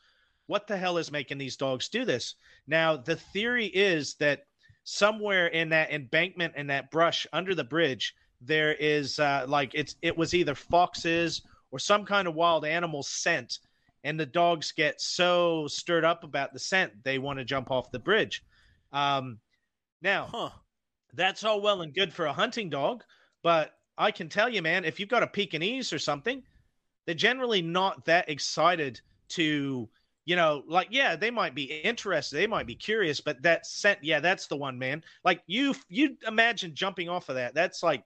What 0.47 0.67
the 0.67 0.77
hell 0.77 0.99
is 0.99 1.11
making 1.11 1.39
these 1.39 1.57
dogs 1.57 1.89
do 1.89 2.05
this? 2.05 2.35
Now 2.67 2.95
the 2.97 3.15
theory 3.15 3.65
is 3.65 4.13
that 4.15 4.43
somewhere 4.85 5.47
in 5.47 5.69
that 5.69 5.91
embankment 5.91 6.53
and 6.55 6.69
that 6.69 6.91
brush 6.91 7.27
under 7.33 7.53
the 7.55 7.63
bridge 7.63 8.15
there 8.39 8.73
is 8.75 9.17
uh, 9.19 9.43
like 9.47 9.71
it's 9.73 9.95
it 10.03 10.15
was 10.15 10.33
either 10.33 10.53
foxes 10.53 11.41
or 11.71 11.79
some 11.79 12.05
kind 12.05 12.27
of 12.27 12.35
wild 12.35 12.63
animal 12.63 13.01
scent 13.01 13.59
and 14.03 14.19
the 14.19 14.25
dogs 14.25 14.71
get 14.71 15.01
so 15.01 15.65
stirred 15.67 16.05
up 16.05 16.23
about 16.23 16.53
the 16.53 16.59
scent 16.59 16.91
they 17.03 17.17
want 17.17 17.39
to 17.39 17.43
jump 17.45 17.71
off 17.71 17.91
the 17.91 17.99
bridge 17.99 18.43
um, 18.93 19.39
now 20.03 20.27
Huh. 20.31 20.49
that's 21.15 21.43
all 21.43 21.61
well 21.61 21.81
and 21.81 21.93
good 21.95 22.13
for 22.13 22.27
a 22.27 22.33
hunting 22.33 22.69
dog 22.69 23.03
but 23.41 23.71
i 23.97 24.11
can 24.11 24.29
tell 24.29 24.47
you 24.49 24.61
man 24.61 24.85
if 24.85 24.99
you've 24.99 25.09
got 25.09 25.23
a 25.23 25.27
pekingese 25.27 25.91
or 25.91 25.99
something 25.99 26.43
they're 27.07 27.15
generally 27.15 27.61
not 27.63 28.05
that 28.05 28.29
excited 28.29 29.01
to 29.29 29.89
you 30.25 30.35
know 30.35 30.63
like 30.67 30.87
yeah 30.89 31.15
they 31.15 31.29
might 31.29 31.53
be 31.53 31.63
interested 31.63 32.35
they 32.35 32.47
might 32.47 32.65
be 32.65 32.75
curious 32.75 33.21
but 33.21 33.41
that 33.43 33.65
scent 33.65 33.99
yeah 34.01 34.19
that's 34.19 34.47
the 34.47 34.57
one 34.57 34.77
man. 34.77 35.03
Like 35.23 35.41
you 35.47 35.75
you 35.87 36.17
imagine 36.27 36.73
jumping 36.73 37.09
off 37.09 37.29
of 37.29 37.35
that. 37.35 37.53
That's 37.53 37.83
like 37.83 38.03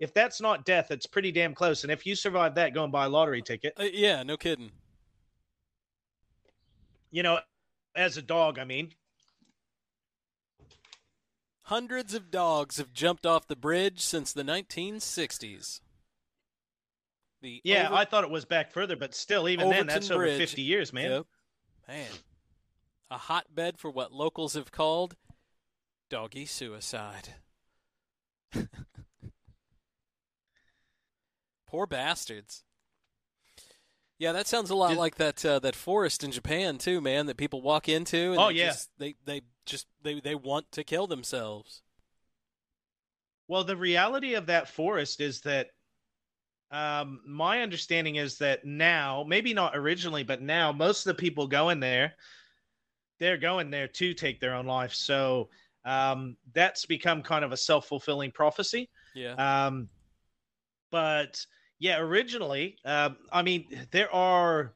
if 0.00 0.12
that's 0.12 0.40
not 0.40 0.64
death 0.64 0.90
it's 0.90 1.06
pretty 1.06 1.30
damn 1.32 1.54
close. 1.54 1.84
And 1.84 1.92
if 1.92 2.04
you 2.04 2.16
survive 2.16 2.56
that 2.56 2.74
go 2.74 2.82
and 2.82 2.92
buy 2.92 3.06
a 3.06 3.08
lottery 3.08 3.42
ticket. 3.42 3.74
Uh, 3.78 3.84
yeah, 3.92 4.22
no 4.24 4.36
kidding. 4.36 4.72
you 7.10 7.22
know 7.22 7.38
as 7.94 8.16
a 8.16 8.22
dog 8.22 8.58
i 8.58 8.64
mean. 8.64 8.90
Hundreds 11.66 12.12
of 12.12 12.30
dogs 12.30 12.78
have 12.78 12.92
jumped 12.92 13.24
off 13.24 13.46
the 13.46 13.54
bridge 13.54 14.00
since 14.00 14.32
the 14.32 14.42
1960s. 14.42 15.80
The 17.40 17.60
yeah 17.62 17.86
over- 17.86 17.94
i 17.96 18.04
thought 18.04 18.24
it 18.24 18.30
was 18.30 18.44
back 18.44 18.72
further 18.72 18.96
but 18.96 19.14
still 19.14 19.48
even 19.48 19.68
then 19.68 19.84
Overtoun 19.84 19.86
that's 19.86 20.10
over 20.10 20.26
50 20.26 20.60
years 20.62 20.92
man. 20.92 21.10
Yep. 21.10 21.26
Man, 21.88 22.10
a 23.10 23.18
hotbed 23.18 23.78
for 23.78 23.90
what 23.90 24.12
locals 24.12 24.54
have 24.54 24.70
called 24.72 25.16
doggy 26.08 26.46
suicide. 26.46 27.30
Poor 31.66 31.86
bastards. 31.86 32.64
Yeah, 34.18 34.32
that 34.32 34.46
sounds 34.46 34.70
a 34.70 34.74
lot 34.74 34.90
Did- 34.90 34.98
like 34.98 35.16
that 35.16 35.44
uh, 35.44 35.58
that 35.60 35.74
forest 35.74 36.22
in 36.22 36.30
Japan 36.30 36.78
too, 36.78 37.00
man. 37.00 37.26
That 37.26 37.36
people 37.36 37.60
walk 37.62 37.88
into. 37.88 38.32
And 38.32 38.38
Oh, 38.40 38.48
they 38.48 38.54
yeah. 38.54 38.66
just, 38.66 38.90
they 38.98 39.14
they 39.24 39.40
just 39.66 39.86
they 40.02 40.20
they 40.20 40.34
want 40.34 40.70
to 40.72 40.84
kill 40.84 41.06
themselves. 41.06 41.82
Well, 43.48 43.64
the 43.64 43.76
reality 43.76 44.34
of 44.34 44.46
that 44.46 44.68
forest 44.68 45.20
is 45.20 45.40
that 45.42 45.68
um, 46.72 47.20
my 47.26 47.60
understanding 47.60 48.16
is 48.16 48.38
that 48.38 48.64
now, 48.64 49.24
maybe 49.28 49.52
not 49.52 49.76
originally, 49.76 50.22
but 50.24 50.40
now 50.40 50.72
most 50.72 51.06
of 51.06 51.14
the 51.14 51.20
people 51.20 51.46
going 51.46 51.80
there, 51.80 52.14
they're 53.20 53.36
going 53.36 53.70
there 53.70 53.88
to 53.88 54.14
take 54.14 54.40
their 54.40 54.54
own 54.54 54.66
life. 54.66 54.94
So 54.94 55.50
um, 55.84 56.36
that's 56.54 56.86
become 56.86 57.22
kind 57.22 57.44
of 57.44 57.52
a 57.52 57.56
self 57.56 57.86
fulfilling 57.86 58.32
prophecy. 58.32 58.88
Yeah. 59.14 59.34
Um, 59.34 59.88
but 60.90 61.44
yeah, 61.78 61.98
originally, 61.98 62.78
um, 62.84 63.16
I 63.30 63.42
mean, 63.42 63.86
there 63.90 64.12
are 64.14 64.74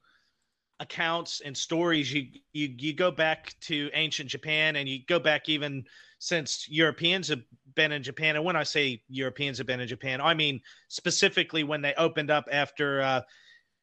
accounts 0.80 1.40
and 1.44 1.56
stories. 1.56 2.12
You, 2.12 2.26
you 2.52 2.74
you 2.78 2.92
go 2.92 3.10
back 3.10 3.54
to 3.62 3.90
ancient 3.94 4.28
Japan, 4.28 4.76
and 4.76 4.88
you 4.88 5.00
go 5.06 5.18
back 5.18 5.48
even 5.48 5.84
since 6.18 6.66
Europeans 6.68 7.28
have 7.28 7.42
been 7.74 7.92
in 7.92 8.02
Japan. 8.02 8.36
And 8.36 8.44
when 8.44 8.56
I 8.56 8.62
say 8.62 9.02
Europeans 9.08 9.58
have 9.58 9.66
been 9.66 9.80
in 9.80 9.88
Japan, 9.88 10.20
I 10.20 10.34
mean 10.34 10.60
specifically 10.88 11.64
when 11.64 11.82
they 11.82 11.94
opened 11.94 12.30
up 12.30 12.46
after 12.50 13.02
uh, 13.02 13.20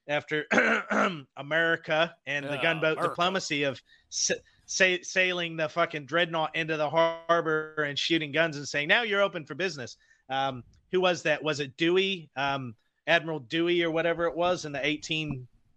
after 0.08 0.46
America 1.38 2.14
and 2.26 2.46
the 2.46 2.60
gunboat 2.62 2.94
America. 2.94 3.10
diplomacy 3.10 3.64
of 3.64 3.82
sa- 4.10 4.34
sa- 4.66 4.98
sailing 5.02 5.56
the 5.56 5.70
fucking 5.70 6.06
dreadnought 6.06 6.56
into 6.56 6.78
the 6.78 6.90
harbor 6.90 7.76
and 7.88 7.98
shooting 7.98 8.32
guns 8.32 8.58
and 8.58 8.68
saying, 8.68 8.88
"Now 8.88 9.04
you're 9.04 9.22
open 9.22 9.46
for 9.46 9.56
business." 9.56 9.98
Um, 10.30 10.64
who 10.92 11.02
was 11.02 11.24
that? 11.24 11.44
Was 11.44 11.60
it 11.60 11.76
Dewey, 11.78 12.30
um, 12.36 12.76
Admiral 13.08 13.40
Dewey, 13.40 13.84
or 13.84 13.92
whatever 13.92 14.26
it 14.26 14.36
was 14.36 14.66
in 14.66 14.72
the 14.72 14.80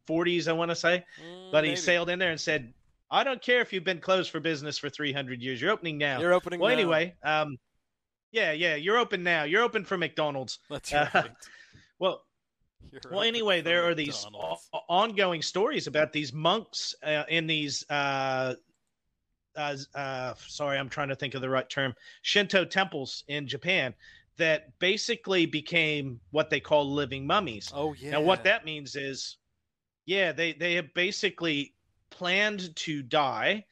1840s? 0.07 0.49
I 0.49 0.53
want 0.53 0.70
to 0.70 0.74
say, 0.77 1.05
Mm, 1.23 1.53
but 1.53 1.65
he 1.65 1.70
maybe. 1.70 1.81
sailed 1.81 2.11
in 2.11 2.19
there 2.19 2.31
and 2.31 2.41
said, 2.41 2.73
"I 3.11 3.24
don't 3.24 3.41
care 3.43 3.61
if 3.61 3.73
you've 3.73 3.85
been 3.85 4.01
closed 4.01 4.31
for 4.31 4.41
business 4.41 4.78
for 4.78 4.89
300 4.89 5.41
years. 5.43 5.61
You're 5.61 5.70
opening 5.73 5.99
now." 5.99 6.20
You're 6.20 6.33
opening. 6.33 6.61
well, 6.61 6.70
now. 6.70 6.74
anyway, 6.74 7.15
um, 7.23 7.59
yeah, 8.33 8.53
yeah, 8.53 8.74
you're 8.74 8.99
open 8.99 9.23
now. 9.23 9.45
You're 9.45 9.62
open 9.62 9.85
for 9.85 9.97
McDonald's. 9.97 10.59
that's 10.70 10.93
uh. 10.93 11.24
Well, 11.99 12.24
You're 12.93 13.01
well, 13.11 13.23
anyway, 13.23 13.62
there 13.62 13.89
are 13.89 13.95
these 13.95 14.27
o- 14.35 14.59
ongoing 14.89 15.41
stories 15.41 15.87
about 15.87 16.12
these 16.12 16.33
monks 16.33 16.95
uh, 17.03 17.24
in 17.28 17.47
these. 17.47 17.85
Uh, 17.89 18.55
uh, 19.57 19.77
uh, 19.95 20.35
sorry, 20.47 20.78
I'm 20.78 20.91
trying 20.91 21.09
to 21.09 21.16
think 21.16 21.35
of 21.35 21.41
the 21.41 21.49
right 21.49 21.69
term. 21.70 21.95
Shinto 22.20 22.66
temples 22.66 23.24
in 23.28 23.47
Japan 23.49 23.95
that 24.37 24.78
basically 24.78 25.47
became 25.47 26.20
what 26.33 26.51
they 26.51 26.61
call 26.61 26.93
living 26.93 27.27
mummies. 27.27 27.73
Oh 27.74 27.95
yeah. 27.95 28.11
Now, 28.11 28.20
what 28.20 28.45
that 28.45 28.66
means 28.66 28.95
is, 28.95 29.39
yeah, 30.07 30.33
they 30.33 30.53
they 30.55 30.74
have 30.74 30.95
basically 30.95 31.74
planned 32.11 32.74
to 32.77 33.03
die, 33.03 33.65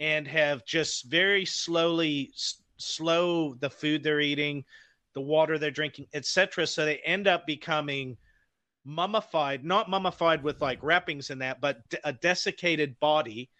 and 0.00 0.26
have 0.28 0.64
just 0.66 1.04
very 1.06 1.44
slowly 1.44 2.30
s- 2.34 2.62
slow 2.78 3.54
the 3.54 3.70
food 3.70 4.02
they're 4.02 4.20
eating, 4.20 4.64
the 5.14 5.20
water 5.20 5.58
they're 5.58 5.70
drinking, 5.70 6.06
etc. 6.14 6.66
So 6.66 6.84
they 6.84 6.98
end 6.98 7.26
up 7.28 7.46
becoming 7.46 8.16
mummified, 8.84 9.64
not 9.64 9.90
mummified 9.90 10.42
with 10.42 10.60
like 10.60 10.82
wrappings 10.82 11.30
and 11.30 11.40
that, 11.42 11.60
but 11.60 11.88
d- 11.90 11.98
a 12.04 12.12
desiccated 12.12 12.98
body. 13.00 13.50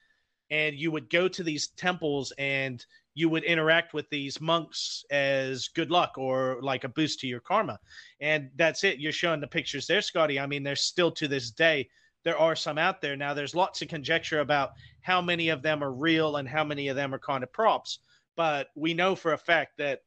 And 0.51 0.77
you 0.77 0.91
would 0.91 1.11
go 1.11 1.29
to 1.29 1.43
these 1.43 1.69
temples 1.69 2.33
and 2.39 2.85
you 3.15 3.29
would 3.29 3.45
interact 3.45 3.95
with 3.95 4.09
these 4.11 4.41
monks 4.41 5.05
as 5.11 5.69
good 5.69 5.91
luck 5.91 6.19
or 6.19 6.59
like 6.63 6.85
a 6.85 6.89
boost 6.89 7.21
to 7.21 7.27
your 7.27 7.41
karma. 7.41 7.79
And 8.21 8.51
that's 8.57 8.85
it. 8.85 8.99
You're 8.99 9.13
showing 9.13 9.41
the 9.41 9.47
pictures 9.47 9.87
there, 9.87 10.03
Scotty. 10.03 10.39
I 10.41 10.47
mean, 10.47 10.63
they're 10.63 10.77
still 10.77 11.11
to 11.13 11.29
this 11.29 11.51
day, 11.51 11.89
there 12.25 12.39
are 12.39 12.57
some 12.57 12.79
out 12.79 13.01
there. 13.01 13.17
Now, 13.17 13.35
there's 13.35 13.55
lots 13.55 13.83
of 13.83 13.89
conjecture 13.89 14.41
about 14.41 14.73
how 15.01 15.21
many 15.21 15.49
of 15.49 15.63
them 15.63 15.83
are 15.83 15.93
real 15.93 16.37
and 16.37 16.49
how 16.49 16.65
many 16.65 16.89
of 16.89 16.97
them 16.97 17.15
are 17.15 17.19
kind 17.19 17.43
of 17.43 17.53
props. 17.53 17.99
But 18.37 18.69
we 18.75 18.95
know 18.95 19.15
for 19.15 19.33
a 19.33 19.39
fact 19.39 19.79
that 19.79 20.01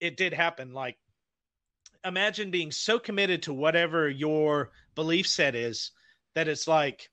it 0.00 0.16
did 0.16 0.32
happen. 0.32 0.72
Like, 0.72 0.98
imagine 2.04 2.50
being 2.50 2.70
so 2.70 2.98
committed 2.98 3.44
to 3.44 3.54
whatever 3.54 4.08
your 4.08 4.70
belief 4.94 5.26
set 5.26 5.54
is 5.54 5.90
that 6.34 6.48
it's 6.48 6.68
like, 6.68 7.10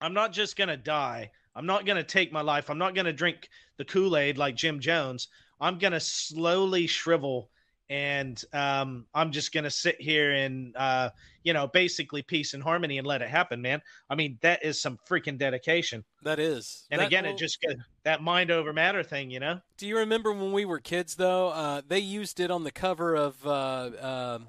I'm 0.00 0.14
not 0.14 0.32
just 0.32 0.56
going 0.56 0.68
to 0.68 0.76
die. 0.76 1.30
I'm 1.54 1.66
not 1.66 1.86
going 1.86 1.96
to 1.96 2.04
take 2.04 2.32
my 2.32 2.40
life. 2.40 2.70
I'm 2.70 2.78
not 2.78 2.94
going 2.94 3.06
to 3.06 3.12
drink 3.12 3.48
the 3.76 3.84
Kool 3.84 4.16
Aid 4.16 4.38
like 4.38 4.56
Jim 4.56 4.80
Jones. 4.80 5.28
I'm 5.60 5.78
going 5.78 5.92
to 5.92 6.00
slowly 6.00 6.86
shrivel 6.86 7.50
and 7.90 8.42
um, 8.52 9.04
I'm 9.12 9.32
just 9.32 9.52
going 9.52 9.64
to 9.64 9.70
sit 9.70 10.00
here 10.00 10.30
and, 10.32 10.74
uh, 10.76 11.10
you 11.42 11.52
know, 11.52 11.66
basically 11.66 12.22
peace 12.22 12.54
and 12.54 12.62
harmony 12.62 12.98
and 12.98 13.06
let 13.06 13.20
it 13.20 13.28
happen, 13.28 13.60
man. 13.60 13.82
I 14.08 14.14
mean, 14.14 14.38
that 14.42 14.64
is 14.64 14.80
some 14.80 14.96
freaking 15.08 15.36
dedication. 15.36 16.04
That 16.22 16.38
is. 16.38 16.86
And 16.92 17.00
That 17.00 17.08
again, 17.08 17.24
will- 17.24 17.32
it 17.32 17.38
just 17.38 17.58
that 18.04 18.22
mind 18.22 18.52
over 18.52 18.72
matter 18.72 19.02
thing, 19.02 19.30
you 19.30 19.40
know? 19.40 19.60
Do 19.76 19.88
you 19.88 19.98
remember 19.98 20.32
when 20.32 20.52
we 20.52 20.64
were 20.64 20.78
kids, 20.78 21.16
though? 21.16 21.48
Uh, 21.48 21.82
they 21.86 21.98
used 21.98 22.38
it 22.38 22.50
on 22.50 22.62
the 22.62 22.70
cover 22.70 23.16
of 23.16 23.44
uh, 23.44 23.90
um 24.00 24.48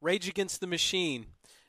Rage 0.00 0.28
Against 0.28 0.60
the 0.60 0.66
Machine. 0.66 1.26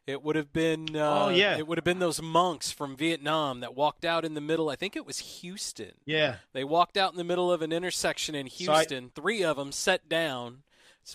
It 0.08 0.22
would 0.22 0.36
have 0.36 0.54
been. 0.54 0.96
Uh, 0.96 1.26
Oh, 1.26 1.30
yeah. 1.30 1.58
It 1.58 1.68
would 1.68 1.78
have 1.80 1.84
been 1.86 2.00
those 2.00 2.22
monks 2.22 2.72
from 2.72 2.96
Vietnam 2.96 3.62
that 3.62 3.74
walked 3.76 4.06
out 4.06 4.24
in 4.24 4.36
the 4.36 4.42
middle. 4.42 4.70
I 4.70 4.76
think 4.76 4.96
it 4.96 5.06
was 5.06 5.40
Houston. 5.42 5.94
Yeah. 6.06 6.38
They 6.54 6.64
walked 6.64 6.96
out 6.98 7.12
in 7.12 7.18
the 7.18 7.24
middle 7.24 7.52
of 7.52 7.62
an 7.64 7.72
intersection 7.72 8.36
in 8.36 8.48
So 8.50 8.72
I- 8.72 8.78
Houston. 8.78 9.10
Three 9.16 9.44
of 9.44 9.58
them 9.58 9.72
sat 9.72 10.08
down, 10.08 10.62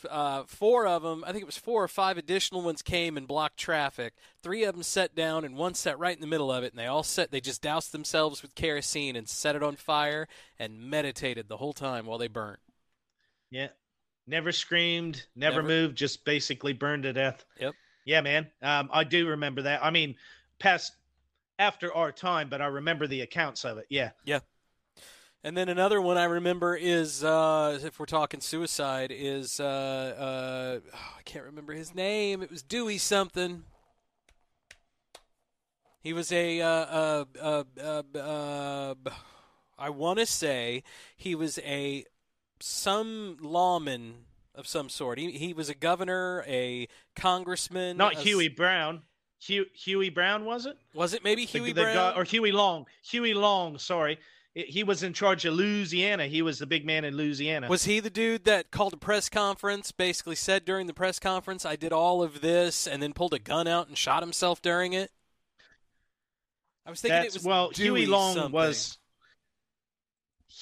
Uh, 0.08 0.44
four 0.44 0.86
of 0.86 1.02
them, 1.02 1.24
I 1.24 1.32
think 1.32 1.42
it 1.42 1.46
was 1.46 1.56
four 1.58 1.82
or 1.82 1.88
five 1.88 2.16
additional 2.16 2.62
ones 2.62 2.80
came 2.80 3.16
and 3.16 3.26
blocked 3.26 3.56
traffic. 3.56 4.14
Three 4.40 4.62
of 4.62 4.74
them 4.76 4.84
set 4.84 5.16
down, 5.16 5.44
and 5.44 5.56
one 5.56 5.74
sat 5.74 5.98
right 5.98 6.14
in 6.14 6.20
the 6.20 6.28
middle 6.28 6.52
of 6.52 6.62
it. 6.62 6.72
And 6.72 6.78
they 6.78 6.86
all 6.86 7.02
set. 7.02 7.32
They 7.32 7.40
just 7.40 7.60
doused 7.60 7.90
themselves 7.90 8.40
with 8.40 8.54
kerosene 8.54 9.16
and 9.16 9.28
set 9.28 9.56
it 9.56 9.64
on 9.64 9.74
fire 9.74 10.28
and 10.60 10.78
meditated 10.80 11.48
the 11.48 11.56
whole 11.56 11.72
time 11.72 12.06
while 12.06 12.18
they 12.18 12.28
burnt. 12.28 12.60
Yeah. 13.50 13.70
Never 14.28 14.52
screamed, 14.52 15.26
never, 15.34 15.56
Never. 15.56 15.66
moved, 15.66 15.96
just 15.98 16.24
basically 16.24 16.72
burned 16.72 17.02
to 17.02 17.12
death. 17.12 17.44
Yep. 17.58 17.74
Yeah, 18.04 18.20
man. 18.20 18.50
Um, 18.62 18.88
I 18.92 19.04
do 19.04 19.28
remember 19.28 19.62
that. 19.62 19.84
I 19.84 19.90
mean, 19.90 20.16
past 20.58 20.92
after 21.58 21.94
our 21.94 22.12
time, 22.12 22.48
but 22.48 22.62
I 22.62 22.66
remember 22.66 23.06
the 23.06 23.20
accounts 23.20 23.64
of 23.64 23.78
it. 23.78 23.86
Yeah. 23.88 24.10
Yeah. 24.24 24.40
And 25.42 25.56
then 25.56 25.70
another 25.70 26.02
one 26.02 26.18
I 26.18 26.24
remember 26.24 26.76
is, 26.76 27.24
uh, 27.24 27.78
if 27.82 27.98
we're 27.98 28.06
talking 28.06 28.40
suicide, 28.40 29.10
is 29.10 29.58
uh, 29.58 29.64
uh, 29.64 30.80
oh, 30.92 31.14
I 31.18 31.22
can't 31.24 31.46
remember 31.46 31.72
his 31.72 31.94
name. 31.94 32.42
It 32.42 32.50
was 32.50 32.62
Dewey 32.62 32.98
something. 32.98 33.64
He 36.02 36.12
was 36.12 36.30
a, 36.32 36.60
uh, 36.60 37.24
uh, 37.40 38.94
I 39.78 39.90
want 39.90 40.18
to 40.18 40.26
say 40.26 40.82
he 41.16 41.34
was 41.34 41.58
a 41.58 42.04
some 42.58 43.38
lawman 43.40 44.26
of 44.60 44.68
some 44.68 44.88
sort. 44.88 45.18
He 45.18 45.32
he 45.32 45.52
was 45.52 45.68
a 45.68 45.74
governor, 45.74 46.44
a 46.46 46.86
congressman. 47.16 47.96
Not 47.96 48.16
a 48.16 48.20
Huey 48.20 48.48
Brown. 48.48 49.02
Hugh, 49.40 49.64
Huey 49.72 50.10
Brown, 50.10 50.44
was 50.44 50.66
it? 50.66 50.76
Was 50.94 51.14
it 51.14 51.24
maybe 51.24 51.46
Huey 51.46 51.72
the 51.72 51.82
Brown? 51.82 51.94
guy- 51.94 52.14
or 52.14 52.24
Huey 52.24 52.52
Long. 52.52 52.86
Huey 53.02 53.32
Long, 53.34 53.78
sorry. 53.78 54.18
He 54.52 54.82
was 54.82 55.02
in 55.04 55.12
charge 55.14 55.44
of 55.44 55.54
Louisiana. 55.54 56.26
He 56.26 56.42
was 56.42 56.58
the 56.58 56.66
big 56.66 56.84
man 56.84 57.04
in 57.04 57.16
Louisiana. 57.16 57.68
Was 57.68 57.84
he 57.84 58.00
the 58.00 58.10
dude 58.10 58.44
that 58.44 58.72
called 58.72 58.92
a 58.92 58.96
press 58.96 59.28
conference, 59.28 59.92
basically 59.92 60.34
said 60.34 60.64
during 60.64 60.88
the 60.88 60.92
press 60.92 61.20
conference, 61.20 61.64
I 61.64 61.76
did 61.76 61.92
all 61.92 62.20
of 62.22 62.40
this, 62.40 62.86
and 62.86 63.00
then 63.02 63.12
pulled 63.12 63.32
a 63.32 63.38
gun 63.38 63.68
out 63.68 63.86
and 63.86 63.96
shot 63.96 64.22
himself 64.22 64.60
during 64.60 64.92
it? 64.92 65.12
I 66.84 66.90
was 66.90 67.00
thinking 67.00 67.22
That's 67.22 67.36
it 67.36 67.38
was 67.38 67.44
well, 67.46 67.70
Dewey 67.70 68.00
Huey 68.00 68.06
Long 68.10 68.34
something. 68.34 68.52
was 68.52 68.98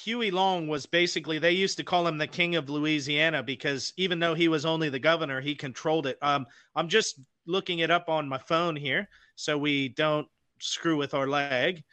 Huey 0.03 0.31
Long 0.31 0.67
was 0.67 0.85
basically 0.85 1.39
they 1.39 1.51
used 1.51 1.77
to 1.77 1.83
call 1.83 2.07
him 2.07 2.17
the 2.17 2.27
king 2.27 2.55
of 2.55 2.69
Louisiana 2.69 3.43
because 3.43 3.93
even 3.97 4.19
though 4.19 4.33
he 4.33 4.47
was 4.47 4.65
only 4.65 4.89
the 4.89 4.99
governor, 4.99 5.41
he 5.41 5.55
controlled 5.55 6.07
it. 6.07 6.17
Um, 6.21 6.45
I'm 6.75 6.87
just 6.87 7.19
looking 7.45 7.79
it 7.79 7.91
up 7.91 8.07
on 8.07 8.29
my 8.29 8.37
phone 8.37 8.75
here 8.75 9.09
so 9.35 9.57
we 9.57 9.89
don't 9.89 10.27
screw 10.59 10.97
with 10.97 11.13
our 11.13 11.27
leg. 11.27 11.83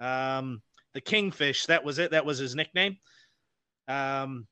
Um, 0.00 0.62
the 0.94 1.00
Kingfish, 1.00 1.66
that 1.66 1.84
was 1.84 1.98
it. 1.98 2.10
That 2.10 2.26
was 2.26 2.38
his 2.38 2.54
nickname. 2.54 2.96
Um, 3.88 4.46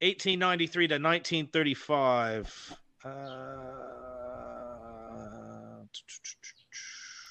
1893 0.00 0.88
to 0.88 0.94
1935. 0.94 2.76
Uh, 3.04 3.10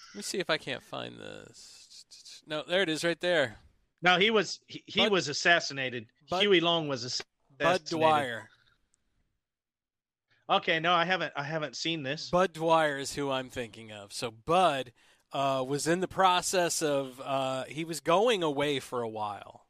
Let 0.10 0.16
me 0.16 0.22
see 0.22 0.40
if 0.40 0.50
I 0.50 0.58
can't 0.58 0.84
find 0.84 1.18
this. 1.18 2.44
No, 2.48 2.64
there 2.68 2.82
it 2.82 2.90
is, 2.90 3.04
right 3.04 3.20
there. 3.20 3.58
No, 4.02 4.18
he 4.18 4.30
was 4.30 4.60
he, 4.68 4.84
he 4.86 5.02
Bud- 5.02 5.12
was 5.12 5.28
assassinated. 5.28 6.06
Bud- 6.30 6.42
Huey 6.42 6.60
Long 6.60 6.88
was 6.88 7.04
assassinated. 7.04 7.28
Budd 7.60 7.86
Dwyer. 7.86 8.50
Okay, 10.50 10.80
no, 10.80 10.94
I 10.94 11.06
haven't 11.06 11.34
I 11.36 11.44
haven't 11.44 11.76
seen 11.76 12.04
this. 12.04 12.30
Budd 12.30 12.54
Dwyer 12.54 12.98
is 12.98 13.14
who 13.14 13.32
I'm 13.32 13.50
thinking 13.50 13.92
of. 13.92 14.14
So 14.14 14.32
Bud 14.32 14.94
uh, 15.34 15.64
was 15.68 15.88
in 15.88 16.00
the 16.00 16.08
process 16.08 16.82
of 16.82 17.22
uh, 17.24 17.66
he 17.66 17.84
was 17.84 18.00
going 18.00 18.44
away 18.44 18.80
for 18.80 19.02
a 19.02 19.10
while, 19.10 19.67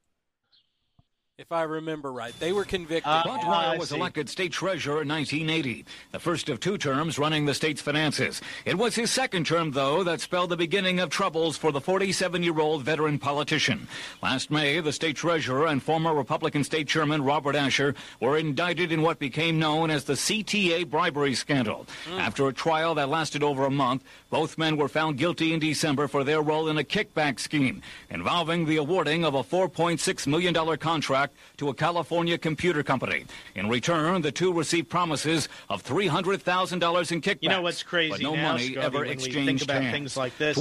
if 1.40 1.52
I 1.52 1.62
remember 1.62 2.12
right. 2.12 2.34
They 2.40 2.52
were 2.52 2.66
convicted. 2.66 3.08
Uh, 3.08 3.24
Bud 3.24 3.42
I 3.42 3.78
was 3.78 3.92
elected 3.92 4.28
state 4.28 4.52
treasurer 4.52 5.04
in 5.04 5.08
1980, 5.08 5.86
the 6.12 6.20
first 6.20 6.50
of 6.50 6.60
two 6.60 6.80
terms 6.80 7.20
running 7.20 7.46
the 7.46 7.54
state's 7.54 7.80
finances. 7.80 8.42
It 8.66 8.76
was 8.76 8.96
his 8.96 9.12
second 9.12 9.46
term, 9.46 9.70
though, 9.70 10.04
that 10.04 10.20
spelled 10.20 10.50
the 10.50 10.58
beginning 10.58 11.00
of 11.00 11.12
troubles 11.12 11.56
for 11.56 11.72
the 11.72 11.80
47-year-old 11.80 12.82
veteran 12.82 13.20
politician. 13.20 13.88
Last 14.24 14.50
May, 14.50 14.80
the 14.80 14.92
state 14.92 15.16
treasurer 15.16 15.68
and 15.68 15.84
former 15.84 16.16
Republican 16.16 16.64
state 16.64 16.88
chairman 16.88 17.24
Robert 17.24 17.56
Asher 17.56 17.94
were 18.20 18.40
indicted 18.40 18.92
in 18.92 19.04
what 19.04 19.20
became 19.20 19.60
known 19.60 19.92
as 19.92 20.06
the 20.06 20.14
CTA 20.14 20.90
bribery 20.90 21.36
scandal. 21.36 21.86
After 22.18 22.48
a 22.48 22.54
trial 22.54 22.96
that 22.96 23.10
lasted 23.10 23.44
over 23.44 23.66
a 23.66 23.72
month, 23.72 24.04
both 24.32 24.58
men 24.58 24.76
were 24.76 24.90
found 24.90 25.20
guilty 25.20 25.54
in 25.54 25.60
December 25.60 26.08
for 26.08 26.24
their 26.24 26.42
role 26.42 26.68
in 26.68 26.80
a 26.80 26.84
kickback 26.84 27.40
scheme 27.40 27.84
involving 28.10 28.66
the 28.66 28.78
awarding 28.78 29.24
of 29.24 29.36
a 29.36 29.44
$4.6 29.44 30.26
million 30.26 30.78
contract 30.78 31.27
to 31.58 31.70
a 31.70 31.74
California 31.74 32.38
computer 32.38 32.84
company. 32.84 33.26
In 33.56 33.70
return, 33.70 34.22
the 34.22 34.32
two 34.32 34.54
received 34.54 34.90
promises 34.90 35.50
of 35.70 35.84
$300,000 35.84 37.12
in 37.12 37.22
kickbacks. 37.22 37.38
You 37.42 37.50
know 37.50 37.62
what's 37.62 37.84
crazy 37.84 38.12
but 38.12 38.22
no 38.22 38.36
now, 38.36 38.52
money 38.54 38.72
Scotty, 38.72 38.86
ever 38.86 39.00
when 39.00 39.08
we 39.08 39.14
exchanged 39.14 39.46
think 39.46 39.62
about 39.64 39.82
hands. 39.82 39.94
things 39.94 40.18
like 40.18 40.38
this 40.38 40.58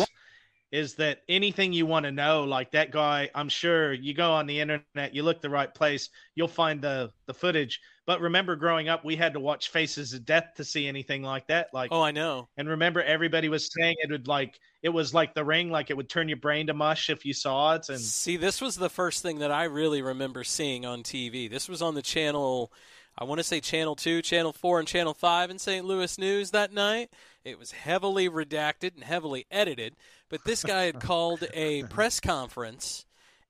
is 0.72 0.94
that 0.94 1.22
anything 1.28 1.72
you 1.72 1.86
want 1.86 2.04
to 2.04 2.12
know, 2.12 2.44
like 2.44 2.72
that 2.72 2.90
guy, 2.90 3.30
I'm 3.34 3.48
sure 3.48 3.92
you 3.92 4.12
go 4.14 4.32
on 4.32 4.46
the 4.46 4.60
internet, 4.60 5.14
you 5.14 5.22
look 5.22 5.40
the 5.40 5.50
right 5.50 5.72
place, 5.72 6.10
you'll 6.34 6.48
find 6.48 6.82
the 6.82 7.12
the 7.26 7.34
footage. 7.34 7.80
But 8.06 8.20
remember, 8.20 8.56
growing 8.56 8.88
up, 8.88 9.04
we 9.04 9.16
had 9.16 9.32
to 9.32 9.40
watch 9.40 9.70
Faces 9.70 10.12
of 10.12 10.24
Death 10.24 10.54
to 10.56 10.64
see 10.64 10.86
anything 10.86 11.22
like 11.22 11.46
that. 11.48 11.68
Like, 11.72 11.90
oh, 11.92 12.02
I 12.02 12.12
know. 12.12 12.48
and 12.56 12.68
remember, 12.68 13.02
everybody 13.02 13.48
was 13.48 13.70
saying 13.72 13.96
it 14.00 14.10
would 14.10 14.28
like 14.28 14.58
it 14.86 14.92
was 14.92 15.12
like 15.12 15.34
the 15.34 15.44
ring, 15.44 15.68
like 15.68 15.90
it 15.90 15.96
would 15.96 16.08
turn 16.08 16.28
your 16.28 16.36
brain 16.36 16.68
to 16.68 16.72
mush 16.72 17.10
if 17.10 17.26
you 17.26 17.34
saw 17.34 17.74
it. 17.74 17.88
And 17.88 17.98
See, 18.00 18.36
this 18.36 18.60
was 18.60 18.76
the 18.76 18.88
first 18.88 19.20
thing 19.20 19.40
that 19.40 19.50
I 19.50 19.64
really 19.64 20.00
remember 20.00 20.44
seeing 20.44 20.86
on 20.86 21.02
TV. 21.02 21.50
This 21.50 21.68
was 21.68 21.82
on 21.82 21.96
the 21.96 22.02
channel, 22.02 22.72
I 23.18 23.24
want 23.24 23.40
to 23.40 23.44
say 23.44 23.58
Channel 23.58 23.96
2, 23.96 24.22
Channel 24.22 24.52
4, 24.52 24.78
and 24.78 24.86
Channel 24.86 25.12
5 25.12 25.50
in 25.50 25.58
St. 25.58 25.84
Louis 25.84 26.16
News 26.18 26.52
that 26.52 26.72
night. 26.72 27.10
It 27.44 27.58
was 27.58 27.72
heavily 27.72 28.30
redacted 28.30 28.94
and 28.94 29.02
heavily 29.02 29.44
edited, 29.50 29.96
but 30.28 30.44
this 30.44 30.62
guy 30.62 30.84
had 30.84 31.00
called 31.00 31.44
a 31.52 31.82
press 31.84 32.20
conference. 32.20 33.05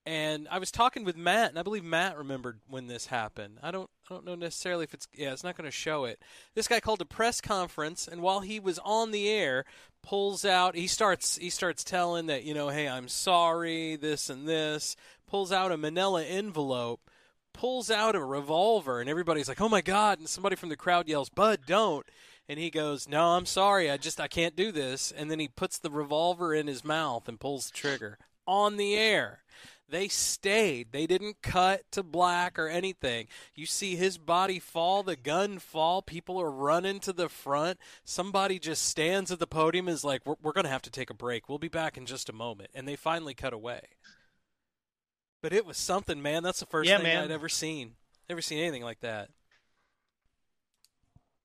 And 0.07 0.47
I 0.53 0.61
was 0.61 0.71
talking 0.71 1.03
with 1.03 1.17
Matt, 1.17 1.51
and 1.51 1.59
I 1.59 1.65
believe 1.65 1.83
Matt 1.83 2.17
remembered 2.17 2.61
when 2.69 2.87
this 2.87 3.07
happened. 3.07 3.59
I 3.61 3.73
don't, 3.73 3.91
I 4.09 4.15
don't 4.15 4.25
know 4.25 4.37
necessarily 4.37 4.85
if 4.85 4.95
it's, 4.95 5.09
yeah, 5.13 5.33
it's 5.33 5.43
not 5.43 5.57
going 5.57 5.69
to 5.69 5.73
show 5.73 6.05
it. 6.05 6.23
This 6.55 6.69
guy 6.69 6.79
called 6.79 7.01
a 7.01 7.05
press 7.05 7.41
conference, 7.41 8.07
and 8.07 8.23
while 8.23 8.39
he 8.39 8.61
was 8.61 8.79
on 8.85 9.11
the 9.11 9.29
air, 9.29 9.65
pulls 10.05 10.45
out, 10.45 10.77
he 10.77 10.87
starts, 10.87 11.37
he 11.37 11.51
starts 11.51 11.83
telling 11.83 12.27
that, 12.27 12.45
you 12.45 12.55
know, 12.55 12.69
hey, 12.69 12.87
I'm 12.89 13.09
sorry, 13.09 13.97
this 13.97 14.31
and 14.31 14.49
this. 14.49 14.95
Pulls 15.27 15.51
out 15.51 15.73
a 15.73 15.77
Manila 15.77 16.23
envelope, 16.23 17.11
pulls 17.53 17.91
out 17.91 18.15
a 18.15 18.25
revolver, 18.25 19.01
and 19.01 19.11
everybody's 19.11 19.49
like, 19.49 19.61
oh 19.61 19.69
my 19.69 19.81
god! 19.81 20.21
And 20.21 20.29
somebody 20.29 20.55
from 20.55 20.69
the 20.69 20.77
crowd 20.77 21.09
yells, 21.09 21.31
Bud, 21.31 21.63
don't. 21.67 22.07
And 22.49 22.61
he 22.61 22.71
goes, 22.71 23.09
no, 23.09 23.31
I'm 23.31 23.47
sorry, 23.47 23.91
I 23.91 23.97
just, 23.97 24.21
I 24.21 24.29
can't 24.29 24.55
do 24.55 24.71
this. 24.71 25.11
And 25.11 25.33
then 25.33 25.41
he 25.41 25.49
puts 25.49 25.79
the 25.79 25.91
revolver 25.91 26.55
in 26.55 26.69
his 26.69 26.85
mouth 26.85 27.27
and 27.29 27.41
pulls 27.41 27.71
the 27.71 27.77
trigger 27.77 28.19
on 28.47 28.77
the 28.77 28.95
air. 28.95 29.41
They 29.89 30.09
stayed. 30.09 30.91
They 30.91 31.07
didn't 31.07 31.43
cut 31.43 31.83
to 31.93 32.03
black 32.03 32.59
or 32.59 32.67
anything. 32.67 33.29
You 33.55 33.67
see 33.67 33.95
his 33.95 34.19
body 34.19 34.59
fall, 34.59 35.05
the 35.05 35.15
gun 35.15 35.61
fall. 35.61 36.03
People 36.03 36.41
are 36.41 36.51
running 36.51 36.99
to 37.01 37.13
the 37.13 37.29
front. 37.29 37.79
Somebody 38.05 38.59
just 38.59 38.85
stands 38.85 39.31
at 39.31 39.39
the 39.39 39.47
podium 39.47 39.87
and 39.87 39.95
is 39.95 40.03
like, 40.03 40.23
we're, 40.27 40.35
we're 40.43 40.53
going 40.53 40.65
to 40.65 40.71
have 40.71 40.83
to 40.83 40.91
take 40.91 41.11
a 41.11 41.15
break. 41.15 41.49
We'll 41.49 41.59
be 41.59 41.69
back 41.69 41.97
in 41.97 42.05
just 42.05 42.29
a 42.29 42.33
moment. 42.33 42.71
And 42.75 42.89
they 42.89 42.97
finally 42.97 43.35
cut 43.35 43.53
away. 43.53 43.81
But 45.41 45.53
it 45.53 45.65
was 45.65 45.77
something, 45.77 46.21
man. 46.21 46.43
That's 46.43 46.61
the 46.61 46.67
first 46.67 46.91
Yeah, 46.91 46.97
thing 46.97 47.05
man. 47.05 47.25
I'd 47.25 47.31
ever 47.31 47.49
seen. 47.49 47.93
Never 48.29 48.43
seen 48.43 48.59
anything 48.59 48.83
like 48.83 49.01
that. 49.01 49.29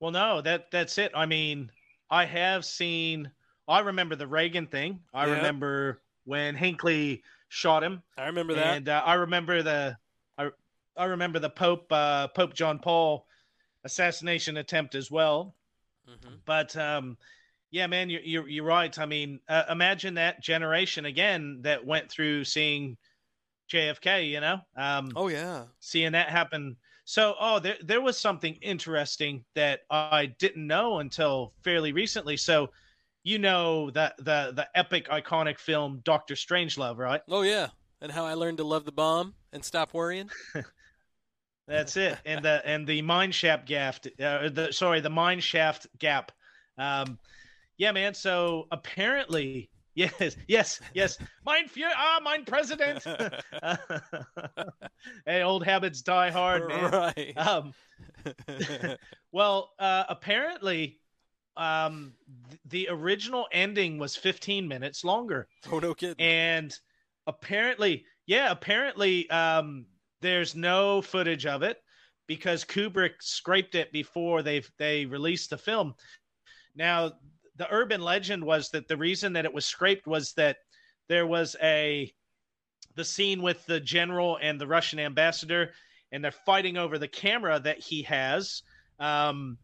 Well, 0.00 0.10
no, 0.10 0.40
that 0.40 0.70
that's 0.70 0.98
it. 0.98 1.12
I 1.14 1.26
mean, 1.26 1.70
I 2.10 2.24
have 2.24 2.64
seen. 2.64 3.30
I 3.68 3.80
remember 3.80 4.16
the 4.16 4.26
Reagan 4.26 4.66
thing. 4.66 5.00
I 5.14 5.26
Yeah. 5.26 5.36
remember 5.36 6.02
when 6.24 6.56
Hinckley 6.56 7.22
shot 7.52 7.84
him, 7.84 8.02
I 8.16 8.26
remember 8.26 8.54
that. 8.54 8.76
and 8.78 8.88
uh, 8.88 9.02
I 9.04 9.14
remember 9.14 9.62
the. 9.62 9.96
I 10.38 10.48
I 10.96 11.04
remember 11.04 11.38
the 11.38 11.50
Pope 11.50 11.92
uh, 11.92 12.28
Pope 12.28 12.54
John 12.54 12.78
Paul 12.78 13.26
assassination 13.84 14.56
attempt 14.56 14.94
as 14.94 15.10
well. 15.10 15.54
Mhm. 16.08 16.38
But 16.46 16.74
um, 16.76 17.18
yeah, 17.70 17.86
man, 17.86 18.08
you're 18.10 18.22
you're, 18.22 18.48
you're 18.48 18.64
right. 18.64 18.98
I 18.98 19.04
mean, 19.06 19.38
uh, 19.48 19.64
imagine 19.70 20.14
that 20.14 20.42
generation 20.42 21.04
again 21.04 21.60
that 21.62 21.84
went 21.84 22.10
through 22.10 22.44
seeing 22.44 22.96
JFK. 23.70 24.30
You 24.30 24.40
know, 24.40 24.60
um, 24.76 25.12
Oh 25.14 25.28
yeah. 25.28 25.64
seeing 25.80 26.12
that 26.12 26.30
happen. 26.30 26.76
So, 27.04 27.34
oh, 27.38 27.58
there 27.58 27.76
there 27.82 28.00
was 28.00 28.18
something 28.18 28.54
interesting 28.62 29.44
that 29.54 29.80
I 29.90 30.26
didn't 30.38 30.66
know 30.66 31.00
until 31.00 31.52
fairly 31.62 31.92
recently. 31.92 32.36
So, 32.36 32.70
you 33.24 33.38
know 33.38 33.90
the 33.90 34.12
the 34.18 34.52
the 34.54 34.68
epic 34.74 35.08
iconic 35.08 35.58
film 35.58 36.00
Doctor 36.04 36.34
Strangelove, 36.34 36.98
right? 36.98 37.22
Oh 37.28 37.42
yeah. 37.42 37.68
And 38.00 38.10
how 38.10 38.24
I 38.24 38.34
learned 38.34 38.58
to 38.58 38.64
love 38.64 38.84
the 38.84 38.92
bomb 38.92 39.34
and 39.52 39.64
stop 39.64 39.94
worrying. 39.94 40.28
That's 41.68 41.96
it. 41.96 42.18
And 42.26 42.44
the 42.44 42.60
and 42.64 42.86
the 42.86 43.02
mine 43.02 43.30
shaft 43.30 43.66
gap. 43.66 43.96
Uh, 44.20 44.48
the 44.48 44.68
sorry, 44.72 45.00
the 45.00 45.10
mine 45.10 45.40
shaft 45.40 45.86
gap. 45.98 46.32
Um, 46.76 47.18
yeah, 47.78 47.92
man. 47.92 48.14
So 48.14 48.66
apparently, 48.72 49.70
yes, 49.94 50.36
yes, 50.48 50.80
yes. 50.94 51.18
Mine 51.46 51.68
fear. 51.68 51.90
Ah, 51.94 52.20
mine 52.22 52.44
president. 52.44 53.04
hey, 55.26 55.42
old 55.42 55.64
habits 55.64 56.02
die 56.02 56.30
hard, 56.30 56.68
man. 56.68 56.90
right. 56.90 57.36
Um, 57.36 57.74
well, 59.32 59.70
uh, 59.78 60.04
apparently, 60.08 60.98
um, 61.56 62.12
th- 62.48 62.60
the 62.66 62.88
original 62.90 63.46
ending 63.52 63.98
was 63.98 64.16
15 64.16 64.66
minutes 64.66 65.04
longer. 65.04 65.48
Oh 65.70 65.78
no 65.78 65.94
kidding. 65.94 66.16
And 66.18 66.74
apparently, 67.26 68.04
yeah, 68.26 68.50
apparently, 68.50 69.28
um, 69.30 69.86
there's 70.20 70.54
no 70.54 71.02
footage 71.02 71.46
of 71.46 71.62
it 71.62 71.78
because 72.26 72.64
Kubrick 72.64 73.14
scraped 73.20 73.74
it 73.74 73.92
before 73.92 74.42
they 74.42 74.62
they 74.78 75.04
released 75.06 75.50
the 75.50 75.58
film. 75.58 75.94
Now, 76.74 77.12
the 77.56 77.70
urban 77.70 78.00
legend 78.00 78.44
was 78.44 78.70
that 78.70 78.88
the 78.88 78.96
reason 78.96 79.32
that 79.34 79.44
it 79.44 79.52
was 79.52 79.66
scraped 79.66 80.06
was 80.06 80.32
that 80.34 80.56
there 81.08 81.26
was 81.26 81.56
a 81.62 82.12
the 82.94 83.04
scene 83.04 83.42
with 83.42 83.64
the 83.66 83.80
general 83.80 84.38
and 84.40 84.60
the 84.60 84.66
Russian 84.66 84.98
ambassador, 84.98 85.72
and 86.12 86.22
they're 86.22 86.30
fighting 86.30 86.76
over 86.76 86.98
the 86.98 87.08
camera 87.08 87.58
that 87.60 87.78
he 87.78 88.02
has. 88.02 88.62
Um, 88.98 89.58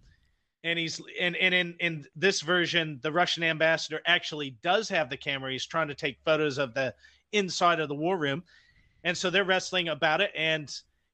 and 0.69 0.79
he's 0.79 1.01
and, 1.19 1.35
and 1.37 1.55
in 1.55 1.75
in 1.81 2.05
this 2.15 2.43
version, 2.43 3.01
the 3.03 3.11
Russian 3.11 3.43
ambassador 3.43 4.01
actually 4.07 4.57
does 4.63 4.89
have 4.91 5.09
the 5.09 5.17
camera. 5.17 5.51
He's 5.51 5.67
trying 5.67 5.89
to 5.89 5.95
take 5.95 6.19
photos 6.25 6.59
of 6.59 6.75
the 6.75 6.95
inside 7.33 7.81
of 7.81 7.89
the 7.89 7.95
war 7.95 8.19
room, 8.19 8.45
and 9.03 9.17
so 9.17 9.31
they're 9.31 9.45
wrestling 9.45 9.89
about 9.89 10.21
it, 10.21 10.31
and 10.37 10.73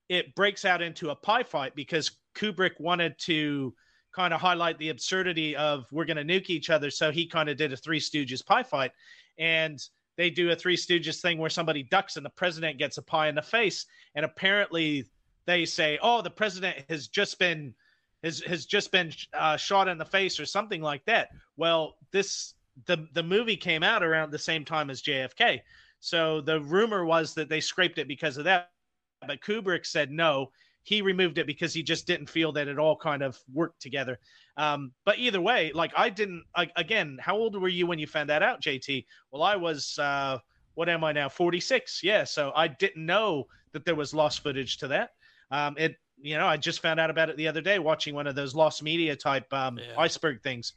it 0.09 0.35
breaks 0.35 0.65
out 0.65 0.83
into 0.83 1.11
a 1.11 1.15
pie 1.15 1.45
fight 1.45 1.75
because 1.77 2.11
Kubrick 2.35 2.79
wanted 2.81 3.17
to 3.21 3.73
kind 4.13 4.35
of 4.35 4.41
highlight 4.41 4.79
the 4.79 4.91
absurdity 4.91 5.57
of 5.57 5.87
we're 5.93 6.05
going 6.05 6.17
to 6.17 6.25
nuke 6.25 6.51
each 6.51 6.71
other. 6.71 6.91
So 6.91 7.11
he 7.11 7.27
kind 7.27 7.49
of 7.49 7.57
did 7.57 7.73
a 7.73 7.77
Three 7.77 8.01
Stooges 8.01 8.45
pie 8.45 8.65
fight, 8.65 8.91
and 9.39 9.79
they 10.17 10.31
do 10.31 10.51
a 10.51 10.57
Three 10.57 10.77
Stooges 10.77 11.21
thing 11.21 11.39
where 11.39 11.51
somebody 11.51 11.85
ducks 11.85 12.17
and 12.17 12.27
the 12.27 12.31
president 12.31 12.79
gets 12.79 12.99
a 12.99 13.03
pie 13.03 13.29
in 13.29 13.37
the 13.37 13.43
face, 13.43 13.87
and 14.17 14.25
apparently 14.25 15.07
they 15.47 15.65
say, 15.65 15.97
"Oh, 16.03 16.23
the 16.23 16.31
president 16.31 16.85
has 16.89 17.07
just 17.07 17.39
been 17.39 17.73
has 18.25 18.41
has 18.41 18.67
just 18.67 18.91
been 18.91 19.13
uh, 19.33 19.57
shot 19.57 19.89
in 19.89 19.99
the 19.99 20.05
face" 20.05 20.41
or 20.41 20.47
something 20.47 20.81
like 20.83 21.05
that. 21.05 21.29
Well, 21.57 21.97
this 22.11 22.55
the 22.87 23.07
the 23.13 23.23
movie 23.23 23.57
came 23.57 23.83
out 23.83 24.03
around 24.03 24.33
the 24.33 24.39
same 24.39 24.65
time 24.65 24.91
as 24.91 25.03
JFK, 25.03 25.61
so 26.01 26.41
the 26.41 26.61
rumor 26.61 27.05
was 27.05 27.35
that 27.35 27.49
they 27.49 27.61
scraped 27.61 27.99
it 27.99 28.09
because 28.09 28.37
of 28.37 28.45
that. 28.45 28.71
But 29.27 29.41
Kubrick 29.41 29.87
said 29.87 30.11
no 30.11 30.51
he 30.85 31.01
removed 31.01 31.39
it 31.39 31.47
because 31.47 31.73
he 31.73 31.83
just 31.83 32.07
didn't 32.07 32.29
feel 32.29 32.53
that 32.53 32.69
it 32.69 32.79
all 32.79 32.97
kind 32.97 33.23
of 33.23 33.39
worked 33.53 33.81
together. 33.81 34.19
Um, 34.57 34.93
but 35.05 35.19
either 35.19 35.41
way, 35.41 35.73
like 35.75 35.93
I 35.97 36.11
didn't. 36.11 36.45
I, 36.55 36.71
again, 36.77 37.19
how 37.21 37.37
old 37.37 37.61
were 37.61 37.69
you 37.69 37.87
when 37.87 37.99
you 37.99 38.07
found 38.07 38.29
that 38.31 38.43
out, 38.43 38.63
JT? 38.63 39.07
Well, 39.33 39.43
I 39.43 39.57
was. 39.57 39.99
Uh, 39.99 40.39
what 40.75 40.89
am 40.89 41.03
I 41.03 41.13
now? 41.13 41.29
Forty 41.29 41.61
six. 41.61 42.03
Yeah. 42.03 42.25
So 42.25 42.53
I 42.55 42.69
didn't 42.69 43.05
know 43.05 43.47
that 43.73 43.85
there 43.85 43.95
was 43.95 44.15
lost 44.15 44.43
footage 44.43 44.77
to 44.79 44.89
that. 44.89 45.11
Um, 45.51 45.75
it. 45.79 45.97
You 46.25 46.39
know, 46.39 46.47
I 46.47 46.57
just 46.57 46.81
found 46.81 46.99
out 46.99 47.11
about 47.11 47.29
it 47.29 47.37
the 47.37 47.49
other 47.49 47.61
day 47.61 47.79
watching 47.79 48.15
one 48.15 48.27
of 48.27 48.35
those 48.35 48.55
lost 48.55 48.83
media 48.83 49.15
type 49.15 49.53
um, 49.53 49.79
Yeah. 49.79 49.93
iceberg 49.99 50.43
things. 50.43 50.73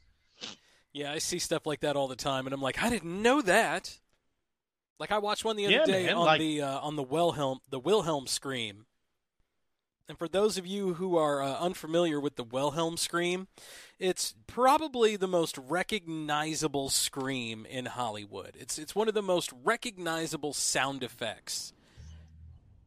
Yeah, 0.92 1.10
I 1.10 1.18
see 1.18 1.38
stuff 1.38 1.64
like 1.64 1.80
that 1.80 1.96
all 1.96 2.06
the 2.06 2.16
time, 2.16 2.46
and 2.46 2.52
I'm 2.52 2.60
like, 2.60 2.82
I 2.82 2.90
didn't 2.90 3.22
know 3.22 3.40
that. 3.42 3.98
Like 5.00 5.10
I 5.10 5.18
watched 5.18 5.46
one 5.46 5.56
the 5.56 5.64
other 5.64 5.74
Yeah, 5.74 5.84
day 5.86 6.06
man, 6.06 6.16
on 6.16 6.26
like- 6.26 6.40
the 6.40 6.60
uh, 6.62 6.80
on 6.80 6.96
the 6.96 7.02
Wilhelm 7.02 7.60
the 7.70 7.78
Wilhelm 7.78 8.26
scream. 8.26 8.84
And 10.08 10.18
for 10.18 10.26
those 10.28 10.56
of 10.58 10.66
you 10.66 10.94
who 10.94 11.16
are 11.18 11.42
uh, 11.42 11.58
unfamiliar 11.58 12.18
with 12.18 12.36
the 12.36 12.44
Wilhelm 12.44 12.96
scream, 12.96 13.46
it's 13.98 14.34
probably 14.46 15.16
the 15.16 15.28
most 15.28 15.56
recognizable 15.58 16.88
scream 16.90 17.64
in 17.66 17.86
Hollywood. 17.86 18.54
It's 18.58 18.78
it's 18.78 18.94
one 18.94 19.08
of 19.08 19.14
the 19.14 19.22
most 19.22 19.50
recognizable 19.64 20.52
sound 20.52 21.02
effects. 21.02 21.72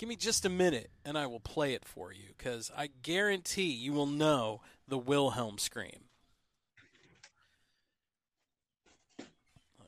Give 0.02 0.10
me 0.10 0.16
just 0.16 0.46
a 0.46 0.50
minute 0.50 0.90
and 1.06 1.16
I 1.16 1.28
will 1.28 1.40
play 1.40 1.76
it 1.76 1.86
for 1.86 2.12
you 2.12 2.34
cuz 2.40 2.72
I 2.76 2.88
guarantee 2.88 3.72
you 3.72 3.94
will 3.94 4.08
know 4.08 4.62
the 4.88 4.98
Wilhelm 4.98 5.60
scream. 5.60 6.06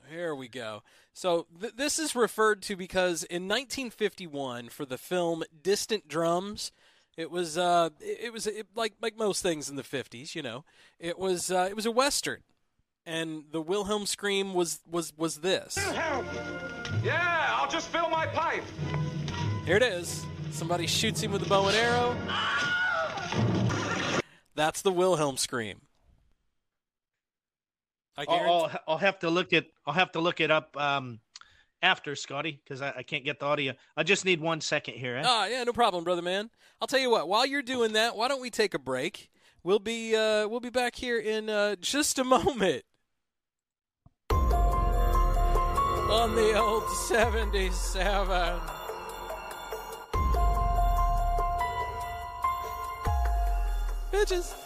Here 0.07 0.35
we 0.35 0.47
go. 0.47 0.83
So 1.13 1.47
th- 1.59 1.73
this 1.75 1.97
is 1.97 2.15
referred 2.15 2.61
to 2.61 2.75
because 2.75 3.23
in 3.23 3.47
1951, 3.47 4.69
for 4.69 4.85
the 4.85 4.99
film 4.99 5.43
Distant 5.63 6.07
Drums, 6.07 6.71
it 7.17 7.31
was 7.31 7.57
uh, 7.57 7.89
it, 7.99 8.25
it 8.25 8.33
was 8.33 8.45
it, 8.45 8.67
like 8.75 8.93
like 9.01 9.17
most 9.17 9.41
things 9.41 9.67
in 9.67 9.77
the 9.77 9.81
50s, 9.81 10.35
you 10.35 10.43
know, 10.43 10.63
it 10.99 11.17
was 11.17 11.49
uh, 11.49 11.65
it 11.67 11.75
was 11.75 11.87
a 11.87 11.91
western, 11.91 12.43
and 13.03 13.45
the 13.51 13.63
Wilhelm 13.63 14.05
scream 14.05 14.53
was 14.53 14.81
was 14.87 15.11
was 15.17 15.37
this. 15.37 15.75
Help! 15.75 16.25
Yeah, 17.03 17.55
I'll 17.57 17.71
just 17.71 17.87
fill 17.87 18.09
my 18.09 18.27
pipe. 18.27 18.63
Here 19.65 19.77
it 19.77 19.83
is. 19.83 20.25
Somebody 20.51 20.87
shoots 20.87 21.21
him 21.21 21.31
with 21.31 21.45
a 21.45 21.49
bow 21.49 21.67
and 21.67 21.77
arrow. 21.77 22.17
That's 24.55 24.81
the 24.81 24.91
Wilhelm 24.91 25.37
scream. 25.37 25.79
I 28.17 28.25
I'll, 28.27 28.69
I'll, 28.87 28.97
have 28.97 29.19
to 29.19 29.29
look 29.29 29.53
it. 29.53 29.67
I'll 29.87 29.93
have 29.93 30.11
to 30.11 30.19
look 30.19 30.41
it 30.41 30.51
up 30.51 30.75
um, 30.77 31.21
after 31.81 32.15
Scotty 32.15 32.61
because 32.63 32.81
I, 32.81 32.93
I 32.97 33.03
can't 33.03 33.23
get 33.23 33.39
the 33.39 33.45
audio. 33.45 33.73
I 33.95 34.03
just 34.03 34.25
need 34.25 34.41
one 34.41 34.59
second 34.59 34.95
here. 34.95 35.15
Eh? 35.15 35.23
Ah, 35.25 35.47
yeah, 35.47 35.63
no 35.63 35.73
problem, 35.73 36.03
brother 36.03 36.21
man. 36.21 36.49
I'll 36.81 36.87
tell 36.87 36.99
you 36.99 37.09
what. 37.09 37.29
While 37.29 37.45
you're 37.45 37.61
doing 37.61 37.93
that, 37.93 38.17
why 38.17 38.27
don't 38.27 38.41
we 38.41 38.49
take 38.49 38.73
a 38.73 38.79
break? 38.79 39.29
We'll 39.63 39.79
be 39.79 40.13
uh, 40.13 40.45
we'll 40.47 40.59
be 40.59 40.71
back 40.71 40.95
here 40.95 41.17
in 41.17 41.49
uh, 41.49 41.77
just 41.77 42.19
a 42.19 42.23
moment 42.25 42.83
on 44.29 46.35
the 46.35 46.59
old 46.59 46.83
'77. 47.07 48.82
Bitches. 54.13 54.62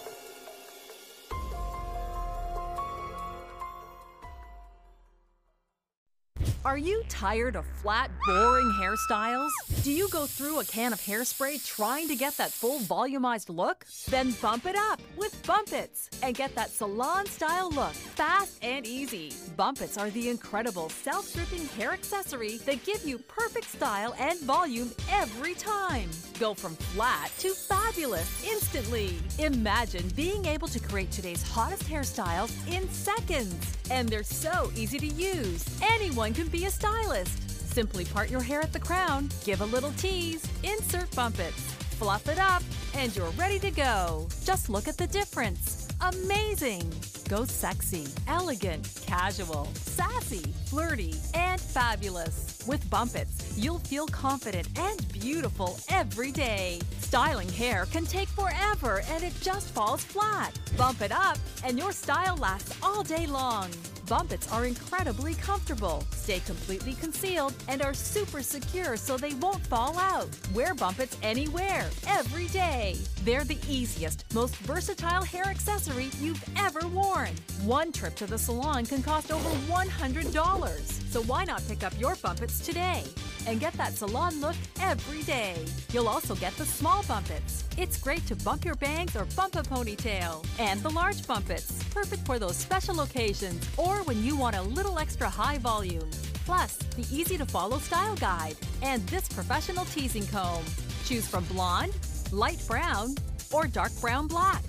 Are 6.66 6.78
you 6.78 7.04
tired 7.08 7.56
of 7.56 7.66
flat, 7.82 8.12
boring 8.26 8.74
hairstyles? 8.80 9.50
Do 9.84 9.92
you 9.92 10.10
go 10.10 10.26
through 10.26 10.60
a 10.60 10.66
can 10.66 10.92
of 10.92 11.00
hairspray 11.00 11.66
trying 11.66 12.08
to 12.10 12.16
get 12.16 12.36
that 12.38 12.52
full 12.52 12.80
volumized 12.80 13.50
look? 13.50 13.86
Then 14.10 14.34
bump 14.42 14.66
it 14.66 14.76
up 14.76 15.00
with 15.16 15.46
Bump 15.46 15.72
Its 15.72 16.10
and 16.24 16.36
get 16.36 16.54
that 16.56 16.70
salon 16.70 17.26
style 17.28 17.70
look 17.70 17.94
fast 17.94 18.58
and 18.62 18.86
easy. 18.86 19.32
Bump 19.56 19.82
Its 19.82 19.98
are 19.98 20.10
the 20.10 20.30
incredible 20.30 20.90
self 20.90 21.26
stripping 21.26 21.68
hair 21.70 21.94
accessory 21.94 22.58
that 22.66 22.84
give 22.84 23.06
you 23.06 23.20
perfect 23.20 23.70
style 23.70 24.14
and 24.20 24.40
volume 24.42 24.92
every 25.12 25.54
time. 25.54 26.10
Go 26.40 26.54
from 26.54 26.76
flat 26.76 27.32
to 27.40 27.50
fabulous 27.52 28.44
instantly. 28.46 29.18
Imagine 29.40 30.08
being 30.16 30.46
able 30.46 30.68
to 30.68 30.80
create 30.80 31.12
today's 31.12 31.44
hottest 31.44 31.84
hairstyles 31.84 32.52
in 32.72 32.90
seconds. 32.90 33.56
And 33.90 34.10
they're 34.10 34.24
so 34.24 34.70
easy 34.76 35.00
to 35.00 35.08
use. 35.08 35.66
Anyone 35.82 36.34
can 36.34 36.47
be 36.49 36.65
a 36.65 36.69
stylist. 36.69 37.49
Simply 37.74 38.06
part 38.06 38.30
your 38.30 38.41
hair 38.41 38.61
at 38.61 38.74
the 38.74 38.80
crown, 38.80 39.30
give 39.45 39.61
a 39.61 39.65
little 39.65 39.91
tease, 39.94 40.45
insert 40.64 41.14
bump 41.15 41.40
it, 41.40 41.53
fluff 41.53 42.28
it 42.28 42.40
up, 42.40 42.64
and 42.95 43.15
you're 43.15 43.30
ready 43.32 43.60
to 43.60 43.72
go. 43.72 44.28
Just 44.44 44.69
look 44.69 44.88
at 44.88 44.98
the 44.98 45.07
difference. 45.07 45.88
Amazing! 46.02 46.91
Go 47.30 47.45
sexy, 47.45 48.07
elegant, 48.28 48.90
casual, 49.06 49.68
sassy, 49.74 50.53
flirty, 50.65 51.15
and 51.34 51.60
fabulous. 51.60 52.57
With 52.68 52.89
Bumpits, 52.89 53.57
you'll 53.57 53.80
feel 53.80 54.07
confident 54.07 54.68
and 54.77 55.14
beautiful 55.14 55.80
every 55.88 56.34
day. 56.34 56.81
Styling 56.99 57.48
hair 57.48 57.85
can 57.85 58.06
take 58.06 58.27
forever 58.27 59.02
and 59.10 59.23
it 59.23 59.34
just 59.39 59.69
falls 59.69 60.03
flat. 60.03 60.60
Bump 60.76 61.02
it 61.02 61.14
up 61.14 61.38
and 61.64 61.77
your 61.80 61.94
style 61.94 62.35
lasts 62.35 62.77
all 62.84 63.03
day 63.03 63.26
long. 63.26 63.69
Bumpits 64.07 64.49
are 64.53 64.65
incredibly 64.65 65.34
comfortable, 65.35 66.03
stay 66.11 66.39
completely 66.39 66.94
concealed, 66.94 67.53
and 67.68 67.81
are 67.81 67.94
super 67.94 68.41
secure 68.41 68.95
so 68.95 69.18
they 69.18 69.34
won't 69.35 69.65
fall 69.68 69.98
out. 69.99 70.30
Wear 70.53 70.73
Bumpits 70.73 71.18
anywhere, 71.22 71.89
every 72.07 72.48
day. 72.48 72.95
They're 73.23 73.44
the 73.44 73.57
easiest, 73.68 74.23
most 74.34 74.56
versatile 74.57 75.23
hair 75.23 75.44
accessory 75.45 76.10
you've 76.22 76.44
ever 76.57 76.88
worn. 76.88 77.31
One 77.64 77.91
trip 77.91 78.15
to 78.15 78.26
the 78.26 78.38
salon 78.38 78.85
can 78.85 79.03
cost 79.03 79.30
over 79.30 79.49
$100. 79.49 80.77
So 81.11 81.22
why 81.23 81.44
not 81.44 81.68
pick 81.68 81.84
up 81.84 81.94
your 81.99 82.15
Today? 82.60 83.04
and 83.48 83.62
get 83.62 83.74
that 83.74 83.94
salon 83.94 84.40
look 84.42 84.56
every 84.82 85.24
day. 85.24 85.66
You'll 85.92 86.10
also 86.10 86.36
get 86.36 86.56
the 86.58 86.66
small 86.66 87.04
Bumpits. 87.04 87.64
It's 87.78 87.98
great 87.98 88.26
to 88.28 88.36
bump 88.36 88.66
your 88.66 88.76
bangs 88.76 89.16
or 89.16 89.26
bump 89.36 89.56
a 89.56 89.64
ponytail. 89.64 90.46
And 90.60 90.84
the 90.84 90.90
large 90.90 91.26
Bumpits, 91.26 91.82
perfect 91.86 92.26
for 92.26 92.38
those 92.38 92.58
special 92.58 93.02
occasions 93.02 93.68
or 93.78 94.04
when 94.04 94.24
you 94.24 94.36
want 94.36 94.58
a 94.58 94.62
little 94.62 95.00
extra 95.00 95.30
high 95.30 95.58
volume. 95.58 96.10
Plus, 96.46 96.76
the 96.96 97.08
easy 97.12 97.38
to 97.38 97.46
follow 97.46 97.78
style 97.78 98.16
guide 98.16 98.58
and 98.82 99.06
this 99.08 99.28
professional 99.30 99.86
teasing 99.86 100.28
comb. 100.28 100.64
Choose 101.06 101.28
from 101.28 101.46
blonde, 101.46 101.94
light 102.32 102.62
brown, 102.68 103.16
or 103.52 103.66
dark 103.68 103.92
brown 104.02 104.28
black. 104.28 104.62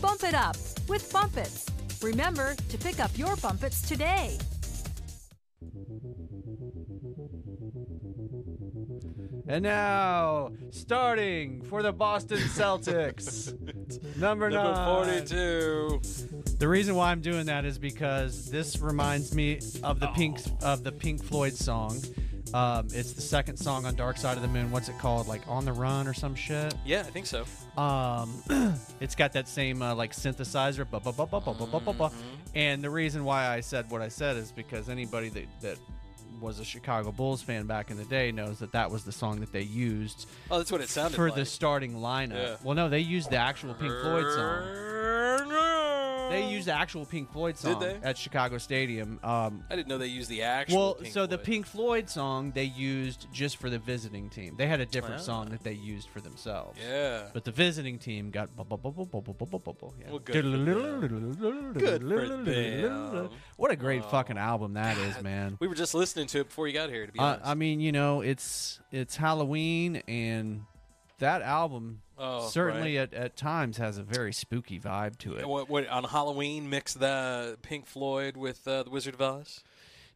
Bump 0.00 0.24
it 0.24 0.34
up 0.34 0.56
with 0.88 1.10
Bumpits. 1.12 1.66
Remember 2.02 2.54
to 2.68 2.78
pick 2.78 2.98
up 2.98 3.16
your 3.16 3.36
Bumpits 3.36 3.80
today. 3.88 4.38
And 9.46 9.62
now, 9.62 10.52
starting 10.70 11.60
for 11.62 11.82
the 11.82 11.92
Boston 11.92 12.38
Celtics, 12.56 13.52
Number 14.16 14.48
Number 14.48 14.72
nine. 14.72 15.04
42. 15.04 16.00
The 16.58 16.68
reason 16.68 16.94
why 16.94 17.10
I'm 17.10 17.20
doing 17.20 17.46
that 17.46 17.64
is 17.64 17.78
because 17.78 18.50
this 18.50 18.80
reminds 18.80 19.34
me 19.34 19.60
of 19.82 20.00
the 20.00 20.06
Pink 20.08 20.40
of 20.62 20.82
the 20.82 20.92
Pink 20.92 21.22
Floyd 21.22 21.52
song. 21.52 22.00
Um, 22.54 22.86
it's 22.92 23.12
the 23.12 23.20
second 23.20 23.56
song 23.56 23.84
on 23.84 23.96
Dark 23.96 24.16
Side 24.16 24.36
of 24.36 24.42
the 24.42 24.48
Moon. 24.48 24.70
What's 24.70 24.88
it 24.88 24.96
called? 24.98 25.26
Like 25.26 25.42
On 25.48 25.64
the 25.64 25.72
Run 25.72 26.06
or 26.06 26.14
some 26.14 26.34
shit. 26.36 26.72
Yeah, 26.86 27.00
I 27.00 27.02
think 27.02 27.26
so. 27.26 27.44
Um, 27.76 28.32
it's 29.00 29.16
got 29.16 29.32
that 29.32 29.48
same 29.48 29.82
uh, 29.82 29.94
like 29.94 30.12
synthesizer, 30.12 30.88
ba- 30.88 31.00
ba- 31.00 31.12
ba- 31.12 31.26
ba- 31.26 31.40
ba- 31.40 31.52
ba- 31.54 31.66
ba- 31.66 31.80
ba- 31.80 31.92
ba. 31.92 32.10
and 32.54 32.82
the 32.82 32.90
reason 32.90 33.24
why 33.24 33.48
I 33.48 33.60
said 33.60 33.90
what 33.90 34.00
I 34.00 34.08
said 34.08 34.36
is 34.36 34.52
because 34.52 34.88
anybody 34.88 35.28
that 35.30 35.46
that 35.62 35.78
was 36.40 36.58
a 36.58 36.64
Chicago 36.64 37.12
Bulls 37.12 37.42
fan 37.42 37.66
back 37.66 37.90
in 37.90 37.96
the 37.96 38.04
day 38.04 38.32
knows 38.32 38.58
that 38.58 38.72
that 38.72 38.90
was 38.90 39.04
the 39.04 39.12
song 39.12 39.40
that 39.40 39.52
they 39.52 39.62
used 39.62 40.26
Oh, 40.50 40.58
that's 40.58 40.70
what 40.72 40.80
it 40.80 40.88
sounded 40.88 41.16
for 41.16 41.26
like. 41.28 41.36
the 41.36 41.44
starting 41.44 41.94
lineup. 41.94 42.32
Yeah. 42.34 42.56
Well, 42.62 42.74
no, 42.74 42.88
they 42.88 43.00
used 43.00 43.30
the 43.30 43.36
actual 43.36 43.74
Pink 43.74 43.92
Floyd 44.02 44.24
song. 44.34 44.62
They 46.30 46.48
used 46.50 46.66
the 46.66 46.72
actual 46.72 47.04
Pink 47.04 47.32
Floyd 47.32 47.56
song 47.56 47.80
they? 47.80 47.98
at 48.02 48.16
Chicago 48.18 48.58
Stadium. 48.58 49.20
Um, 49.22 49.64
I 49.70 49.76
didn't 49.76 49.88
know 49.88 49.98
they 49.98 50.06
used 50.06 50.28
the 50.30 50.42
actual. 50.42 50.76
well, 50.78 50.94
Pink 50.94 51.12
so 51.12 51.26
the 51.26 51.36
Floyd. 51.36 51.44
Pink 51.46 51.66
Floyd 51.66 52.10
song 52.10 52.52
they 52.54 52.64
used 52.64 53.26
just 53.32 53.56
for 53.58 53.70
the 53.70 53.78
visiting 53.78 54.28
team. 54.30 54.54
They 54.56 54.66
had 54.66 54.80
a 54.80 54.86
different 54.86 55.16
Ah. 55.20 55.24
song 55.24 55.50
that 55.50 55.62
they 55.62 55.72
used 55.72 56.08
for 56.08 56.20
themselves. 56.20 56.78
Yeah. 56.80 57.28
But 57.32 57.44
the 57.44 57.52
visiting 57.52 57.98
team 57.98 58.30
got 58.30 58.54
bu- 58.56 58.64
bu- 58.64 58.76
bu- 58.76 58.90
bu- 58.92 59.04
bu- 59.06 59.20
bu- 59.22 59.32
bu- 59.34 59.46
bu- 59.46 59.58
bu- 59.58 59.72
bu- 59.72 59.90
yeah. 60.00 60.10
Well, 60.10 60.18
good 60.18 60.34
Good 60.34 62.02
for 62.02 63.16
them. 63.16 63.30
What 63.56 63.70
a 63.70 63.76
great 63.76 64.02
Oh, 64.04 64.08
fucking 64.10 64.38
album 64.38 64.74
that 64.74 64.98
is, 64.98 65.22
man. 65.22 65.56
We 65.60 65.68
were 65.68 65.74
just 65.74 65.94
listening 65.94 66.26
to 66.28 66.40
it 66.40 66.48
before 66.48 66.66
you 66.66 66.74
got 66.74 66.90
here. 66.90 67.06
To 67.06 67.12
be 67.12 67.18
I, 67.18 67.34
honest. 67.34 67.46
I 67.46 67.54
mean, 67.54 67.80
you 67.80 67.92
know, 67.92 68.20
it's 68.20 68.80
it's 68.92 69.16
Halloween 69.16 70.02
and 70.08 70.62
that 71.18 71.42
album 71.42 72.00
Oh, 72.16 72.48
certainly 72.48 72.98
at, 72.98 73.12
at 73.12 73.36
times 73.36 73.76
has 73.78 73.98
a 73.98 74.02
very 74.02 74.32
spooky 74.32 74.78
vibe 74.78 75.18
to 75.18 75.34
it. 75.34 75.48
What, 75.48 75.68
what 75.68 75.88
on 75.88 76.04
Halloween? 76.04 76.70
Mix 76.70 76.94
the 76.94 77.58
Pink 77.62 77.86
Floyd 77.86 78.36
with 78.36 78.66
uh, 78.68 78.84
the 78.84 78.90
Wizard 78.90 79.14
of 79.14 79.20
Oz. 79.22 79.60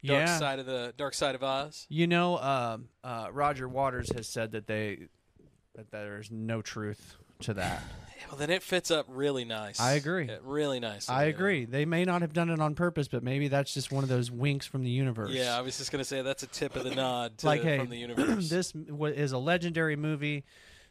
Dark 0.05 0.27
Yeah. 0.27 0.39
side 0.39 0.59
of 0.61 0.67
the 0.67 0.95
Dark 0.97 1.15
Side 1.15 1.35
of 1.35 1.43
Oz. 1.43 1.87
You 1.89 2.07
know, 2.07 2.39
um, 2.39 2.89
uh, 3.03 3.29
Roger 3.33 3.69
Waters 3.69 4.13
has 4.15 4.29
said 4.29 4.53
that 4.53 4.67
they 4.69 5.09
that 5.75 5.91
there's 5.91 6.31
no 6.31 6.63
truth 6.63 7.17
to 7.41 7.55
that. 7.55 7.83
Well, 8.29 8.37
then 8.37 8.51
it 8.51 8.65
fits 8.65 8.91
up 8.91 9.07
really 9.09 9.45
nice. 9.45 9.79
I 9.79 9.93
agree. 9.93 10.27
Yeah, 10.27 10.39
really 10.43 10.81
nice. 10.81 11.09
I 11.09 11.25
agree. 11.27 11.65
They 11.67 11.85
may 11.85 12.05
not 12.05 12.21
have 12.23 12.33
done 12.33 12.51
it 12.51 12.59
on 12.59 12.75
purpose, 12.75 13.07
but 13.07 13.23
maybe 13.23 13.47
that's 13.47 13.73
just 13.73 13.93
one 13.93 14.03
of 14.03 14.11
those 14.11 14.29
winks 14.29 14.67
from 14.67 14.83
the 14.83 14.91
universe. 14.91 15.31
Yeah, 15.31 15.57
I 15.57 15.61
was 15.61 15.79
just 15.79 15.93
gonna 15.93 16.05
say 16.05 16.21
that's 16.21 16.43
a 16.43 16.49
tip 16.49 16.75
of 16.75 16.83
the 16.83 16.95
nod 16.95 17.39
to, 17.39 17.47
like, 17.47 17.63
hey, 17.63 17.79
from 17.79 17.91
the 17.91 17.97
universe. 17.97 18.49
this 18.51 18.73
is 18.75 19.33
a 19.33 19.39
legendary 19.39 19.95
movie. 19.95 20.45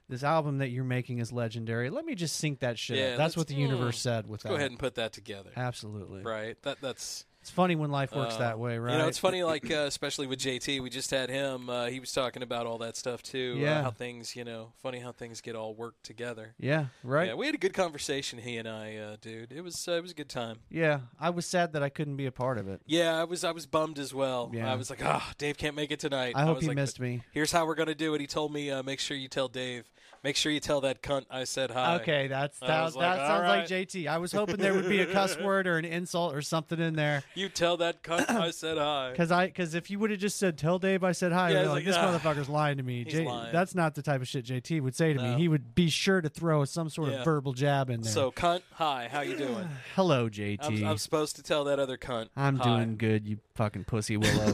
This 0.09 0.23
album 0.23 0.59
that 0.59 0.69
you're 0.69 0.85
making 0.85 1.19
is 1.19 1.33
legendary. 1.33 1.89
Let 1.89 2.05
me 2.05 2.15
just 2.15 2.37
sync 2.37 2.59
that 2.59 2.79
shit. 2.79 2.97
Yeah, 2.97 3.05
up. 3.11 3.17
That's 3.17 3.35
what 3.35 3.47
the 3.47 3.55
universe 3.55 3.97
mm, 3.97 4.01
said 4.01 4.27
with 4.27 4.41
that. 4.43 4.49
go 4.49 4.55
ahead 4.55 4.71
and 4.71 4.79
put 4.79 4.95
that 4.95 5.11
together. 5.11 5.49
Absolutely. 5.55 6.21
Right. 6.21 6.61
That 6.63 6.77
that's. 6.81 7.25
It's 7.41 7.51
funny 7.53 7.77
when 7.77 7.91
life 7.91 8.13
works 8.13 8.35
uh, 8.35 8.39
that 8.39 8.59
way, 8.59 8.77
right? 8.77 8.91
You 8.91 8.97
know, 8.97 9.07
it's 9.07 9.19
funny, 9.19 9.41
like 9.41 9.71
uh, 9.71 9.85
especially 9.85 10.27
with 10.27 10.39
JT. 10.39 10.81
We 10.81 10.89
just 10.89 11.11
had 11.11 11.29
him. 11.29 11.69
Uh, 11.69 11.85
he 11.85 12.01
was 12.01 12.11
talking 12.11 12.43
about 12.43 12.65
all 12.65 12.77
that 12.79 12.97
stuff 12.97 13.23
too. 13.23 13.55
uh, 13.57 13.61
Yeah. 13.61 13.83
how 13.83 13.91
things, 13.91 14.35
you 14.35 14.43
know, 14.43 14.73
funny 14.81 14.99
how 14.99 15.13
things 15.13 15.39
get 15.39 15.55
all 15.55 15.73
worked 15.73 16.03
together. 16.03 16.55
Yeah, 16.59 16.87
right. 17.05 17.27
Yeah, 17.27 17.35
we 17.35 17.45
had 17.45 17.55
a 17.55 17.59
good 17.59 17.73
conversation, 17.73 18.39
he 18.39 18.57
and 18.57 18.67
I, 18.67 18.97
uh, 18.97 19.15
dude. 19.21 19.53
It 19.53 19.61
was 19.61 19.87
uh, 19.87 19.93
it 19.93 20.01
was 20.01 20.11
a 20.11 20.15
good 20.15 20.27
time. 20.27 20.57
Yeah, 20.69 21.01
I 21.21 21.29
was 21.29 21.45
sad 21.45 21.71
that 21.71 21.83
I 21.83 21.87
couldn't 21.87 22.17
be 22.17 22.25
a 22.25 22.33
part 22.33 22.57
of 22.57 22.67
it. 22.67 22.81
Yeah, 22.85 23.17
I 23.17 23.23
was 23.23 23.45
I 23.45 23.51
was 23.51 23.65
bummed 23.65 23.97
as 23.99 24.13
well. 24.13 24.51
Yeah. 24.53 24.69
I 24.69 24.75
was 24.75 24.89
like, 24.89 25.01
oh, 25.01 25.23
Dave 25.37 25.57
can't 25.57 25.75
make 25.75 25.91
it 25.91 26.01
tonight. 26.01 26.33
I 26.35 26.43
hope 26.43 26.55
was 26.55 26.63
he 26.63 26.69
like, 26.69 26.75
missed 26.75 26.99
me." 26.99 27.21
Here's 27.31 27.53
how 27.53 27.65
we're 27.65 27.75
gonna 27.75 27.95
do 27.95 28.13
it. 28.13 28.19
He 28.19 28.27
told 28.27 28.51
me, 28.51 28.71
uh, 28.71 28.83
make 28.83 28.99
sure 28.99 29.15
you 29.15 29.29
tell 29.29 29.47
Dave. 29.47 29.89
Make 30.23 30.35
sure 30.35 30.51
you 30.51 30.59
tell 30.59 30.81
that 30.81 31.01
cunt 31.01 31.25
I 31.29 31.43
said 31.43 31.71
hi. 31.71 31.95
Okay, 31.95 32.27
that's 32.27 32.59
that, 32.59 32.67
that 32.67 32.95
like, 32.95 33.17
sounds 33.17 33.29
"All 33.31 33.39
like. 33.41 33.67
JT. 33.67 34.07
I 34.07 34.17
was 34.17 34.31
hoping 34.31 34.57
there 34.57 34.73
would 34.73 34.89
be 34.89 34.99
a 35.01 35.05
cuss 35.05 35.37
word 35.41 35.67
or 35.67 35.77
an 35.77 35.85
insult 35.85 36.33
or 36.35 36.41
something 36.41 36.79
in 36.79 36.95
there. 36.95 37.23
You 37.35 37.49
tell 37.49 37.77
that 37.77 38.03
cunt 38.03 38.29
I 38.29 38.51
said 38.51 38.77
hi. 38.79 39.11
Because 39.11 39.31
I, 39.31 39.47
because 39.47 39.75
if 39.75 39.89
you 39.89 39.99
would 39.99 40.11
have 40.11 40.19
just 40.19 40.37
said, 40.37 40.57
"Tell 40.57 40.79
Dave 40.79 41.03
I 41.03 41.11
said 41.11 41.31
hi," 41.31 41.51
Yeah, 41.51 41.57
I'd 41.57 41.59
be 41.59 41.59
it's 41.61 41.67
like, 41.69 41.75
like, 41.75 41.85
this 41.85 41.95
"Ah, 41.95 42.17
motherfucker's 42.35 42.49
lying 42.49 42.77
to 42.77 42.83
me. 42.83 43.03
J- 43.03 43.25
lying." 43.25 43.51
That's 43.51 43.75
not 43.75 43.95
the 43.95 44.01
type 44.01 44.21
of 44.21 44.27
shit 44.27 44.45
JT 44.45 44.81
would 44.81 44.95
say 44.95 45.13
to 45.13 45.21
me. 45.21 45.35
He 45.35 45.47
would 45.47 45.73
be 45.75 45.89
sure 45.89 46.21
to 46.21 46.29
throw 46.29 46.65
some 46.65 46.89
sort 46.89 47.09
Yeah. 47.11 47.19
of 47.19 47.25
verbal 47.25 47.53
jab 47.53 47.89
in 47.89 48.01
there. 48.01 48.11
So 48.11 48.31
cunt, 48.31 48.61
hi, 48.73 49.07
how 49.11 49.21
you 49.21 49.35
doing? 49.37 49.67
hello, 49.95 50.29
JT. 50.29 50.59
I'm, 50.63 50.83
I'm 50.85 50.97
supposed 50.97 51.35
to 51.37 51.43
tell 51.43 51.63
that 51.65 51.79
other 51.79 51.97
cunt. 51.97 52.29
I'm 52.35 52.57
hi. 52.57 52.63
doing 52.77 52.97
good, 52.97 53.27
you 53.27 53.37
fucking 53.57 53.83
pussy 53.85 54.15
willow. 54.17 54.53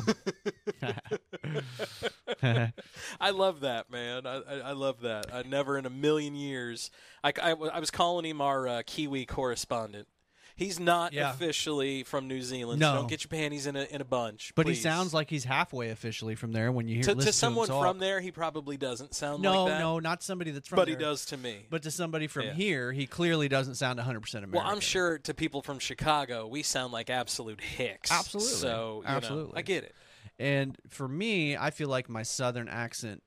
I 3.21 3.29
love 3.31 3.59
that, 3.61 3.91
man. 3.91 4.25
I, 4.25 4.37
I, 4.37 4.59
I 4.59 4.71
love 4.71 5.01
that. 5.01 5.33
I 5.33 5.43
never 5.43 5.77
in 5.77 5.85
a 5.85 5.89
million 5.89 6.35
years. 6.35 6.89
I, 7.23 7.33
I, 7.41 7.51
I 7.51 7.79
was 7.79 7.91
calling 7.91 8.25
him 8.25 8.41
our 8.41 8.67
uh, 8.67 8.81
Kiwi 8.85 9.25
correspondent. 9.25 10.07
He's 10.55 10.79
not 10.79 11.13
Yeah. 11.13 11.31
officially 11.31 12.03
from 12.03 12.27
New 12.27 12.41
Zealand. 12.41 12.79
No. 12.79 12.91
So 12.91 12.95
don't 12.99 13.07
get 13.09 13.23
your 13.23 13.29
panties 13.29 13.65
in 13.65 13.75
a 13.75 13.83
in 13.85 14.01
a 14.01 14.05
bunch. 14.05 14.51
but 14.55 14.67
he 14.67 14.75
sounds 14.75 15.13
like 15.13 15.29
he's 15.29 15.43
halfway 15.45 15.89
officially 15.89 16.35
from 16.35 16.51
there 16.51 16.71
when 16.71 16.87
you 16.87 16.95
hear 16.95 17.03
to, 17.05 17.15
to 17.15 17.33
someone 17.33 17.67
him 17.69 17.79
from 17.79 17.97
there. 17.99 18.19
He 18.21 18.31
probably 18.31 18.77
doesn't 18.77 19.15
sound 19.15 19.41
No, 19.41 19.63
like 19.63 19.73
that. 19.73 19.79
no, 19.79 19.99
not 19.99 20.21
somebody 20.21 20.51
that's 20.51 20.67
from 20.67 20.75
but 20.75 20.85
there. 20.85 20.95
he 20.95 21.01
does 21.03 21.25
to 21.27 21.37
me. 21.37 21.65
But 21.69 21.83
to 21.83 21.91
somebody 21.91 22.27
from 22.27 22.43
Yeah. 22.45 22.53
here, 22.53 22.91
he 22.91 23.07
clearly 23.07 23.47
doesn't 23.47 23.75
sound 23.75 23.99
100% 23.99 24.43
American. 24.43 24.51
well, 24.51 24.65
I'm 24.71 24.79
sure 24.79 25.17
to 25.19 25.33
people 25.33 25.61
from 25.63 25.79
Chicago, 25.79 26.45
we 26.47 26.61
sound 26.61 26.93
like 26.93 27.09
absolute 27.09 27.59
hicks. 27.61 28.11
Absolutely. 28.11 28.53
So 28.53 29.01
you 29.03 29.09
know, 29.09 29.17
Absolutely. 29.17 29.53
I 29.57 29.61
get 29.63 29.83
it. 29.85 29.95
And 30.39 30.77
for 30.87 31.07
me, 31.07 31.57
I 31.57 31.69
feel 31.71 31.89
like 31.89 32.09
my 32.09 32.23
southern 32.23 32.67
accent 32.67 33.21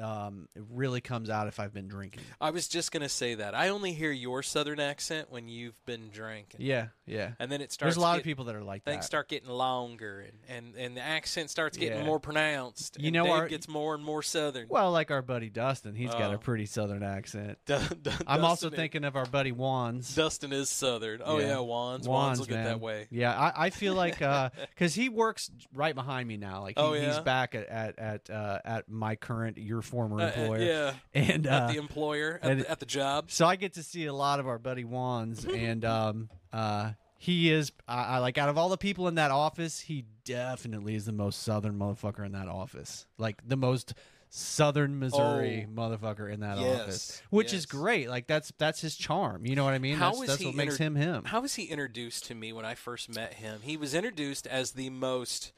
um, 0.00 0.48
it 0.54 0.62
really 0.70 1.00
comes 1.00 1.30
out 1.30 1.46
if 1.48 1.58
I've 1.60 1.72
been 1.72 1.88
drinking. 1.88 2.22
I 2.40 2.50
was 2.50 2.68
just 2.68 2.92
gonna 2.92 3.08
say 3.08 3.34
that. 3.36 3.54
I 3.54 3.68
only 3.68 3.92
hear 3.92 4.10
your 4.12 4.42
southern 4.42 4.80
accent 4.80 5.30
when 5.30 5.48
you've 5.48 5.84
been 5.86 6.08
drinking. 6.10 6.60
Yeah, 6.60 6.88
yeah. 7.06 7.32
And 7.38 7.50
then 7.50 7.60
it 7.60 7.72
starts. 7.72 7.94
There's 7.94 7.96
a 7.96 8.00
lot 8.06 8.14
get- 8.14 8.18
of 8.20 8.24
people 8.24 8.44
that 8.46 8.54
are 8.56 8.62
like 8.64 8.84
things 8.84 8.98
that. 8.98 9.04
start 9.04 9.28
getting 9.28 9.48
longer, 9.50 10.20
and, 10.48 10.66
and, 10.66 10.76
and 10.76 10.96
the 10.96 11.00
accent 11.02 11.50
starts 11.50 11.76
getting 11.78 11.98
Yeah. 12.00 12.04
more 12.04 12.20
pronounced. 12.20 12.96
You 12.98 13.06
and 13.08 13.14
know, 13.14 13.24
Dave 13.24 13.32
our- 13.32 13.48
gets 13.48 13.68
more 13.68 13.94
and 13.94 14.04
more 14.04 14.22
southern. 14.22 14.66
Well, 14.68 14.90
like 14.92 15.10
our 15.10 15.22
buddy 15.22 15.48
Dustin, 15.50 15.94
he's 15.94 16.10
got 16.10 16.30
Oh. 16.30 16.34
a 16.34 16.38
pretty 16.38 16.66
southern 16.66 17.02
accent. 17.02 17.58
Du- 17.66 17.80
Du- 18.02 18.10
I'm 18.26 18.44
also 18.44 18.68
is- 18.70 18.74
thinking 18.76 19.04
of 19.04 19.16
our 19.16 19.26
buddy 19.26 19.52
Wands. 19.52 20.14
Dustin 20.14 20.52
is 20.52 20.68
southern. 20.68 21.20
Oh 21.24 21.38
yeah, 21.38 21.58
Wands. 21.58 22.06
Wands, 22.08 22.38
will 22.40 22.46
get 22.46 22.64
that 22.64 22.80
way. 22.80 23.06
Yeah, 23.10 23.32
I, 23.38 23.66
I 23.66 23.70
feel 23.70 23.94
like 24.04 24.18
because 24.18 24.94
he 24.94 25.08
works 25.08 25.50
right 25.72 25.94
behind 25.94 26.28
me 26.28 26.36
now. 26.36 26.62
Like 26.62 26.76
he, 26.78 26.84
Oh, 26.84 26.92
he's 26.92 27.18
back 27.20 27.54
at 27.54 27.66
at 27.68 27.98
at, 27.98 28.30
uh, 28.30 28.58
at 28.64 28.88
my 28.88 29.16
current 29.16 29.58
your 29.76 29.82
former 29.82 30.20
Uh, 30.20 30.24
uh, 30.24 30.26
employer. 30.28 30.60
yeah. 30.62 30.92
and 31.14 31.46
at 31.46 31.62
uh, 31.62 31.72
the 31.72 31.78
employer 31.78 32.38
at, 32.42 32.58
the, 32.58 32.70
at 32.70 32.80
the 32.80 32.86
job. 32.86 33.30
So 33.30 33.46
I 33.46 33.56
get 33.56 33.74
to 33.74 33.82
see 33.82 34.06
a 34.06 34.14
lot 34.14 34.40
of 34.40 34.46
our 34.48 34.58
buddy 34.58 34.84
Wands, 34.84 35.44
and 35.66 35.84
um, 35.84 36.30
uh, 36.52 36.92
he 37.18 37.50
is 37.50 37.72
I, 37.86 38.16
I 38.16 38.18
like 38.18 38.38
out 38.38 38.48
of 38.48 38.56
all 38.58 38.68
the 38.68 38.76
people 38.78 39.06
in 39.08 39.16
that 39.16 39.30
office, 39.30 39.80
he 39.80 40.04
definitely 40.24 40.94
is 40.94 41.04
the 41.04 41.12
most 41.12 41.42
southern 41.42 41.78
motherfucker 41.78 42.24
in 42.24 42.32
that 42.32 42.48
office. 42.48 43.06
Like 43.18 43.46
the 43.46 43.56
most 43.56 43.94
southern 44.28 44.98
Missouri 44.98 45.66
Oh. 45.68 45.72
motherfucker 45.72 46.30
in 46.32 46.40
that 46.40 46.58
Yes, 46.58 46.80
office, 46.80 47.22
which 47.30 47.52
is 47.52 47.64
great. 47.64 48.08
Like 48.08 48.26
that's 48.26 48.52
that's 48.58 48.80
his 48.80 48.96
charm. 48.96 49.46
You 49.46 49.54
know 49.56 49.64
what 49.64 49.74
I 49.74 49.78
mean? 49.78 49.96
How 49.96 50.12
that's 50.12 50.26
that's 50.26 50.44
what 50.44 50.54
makes 50.54 50.76
him 50.76 50.94
him. 50.96 51.24
How 51.24 51.40
was 51.40 51.54
he 51.54 51.64
introduced 51.64 52.26
to 52.26 52.34
me 52.34 52.52
when 52.52 52.64
I 52.64 52.74
first 52.74 53.14
met 53.14 53.34
him? 53.34 53.60
He 53.62 53.76
was 53.76 53.94
introduced 53.94 54.46
as 54.46 54.72
the 54.72 54.90
most 54.90 55.52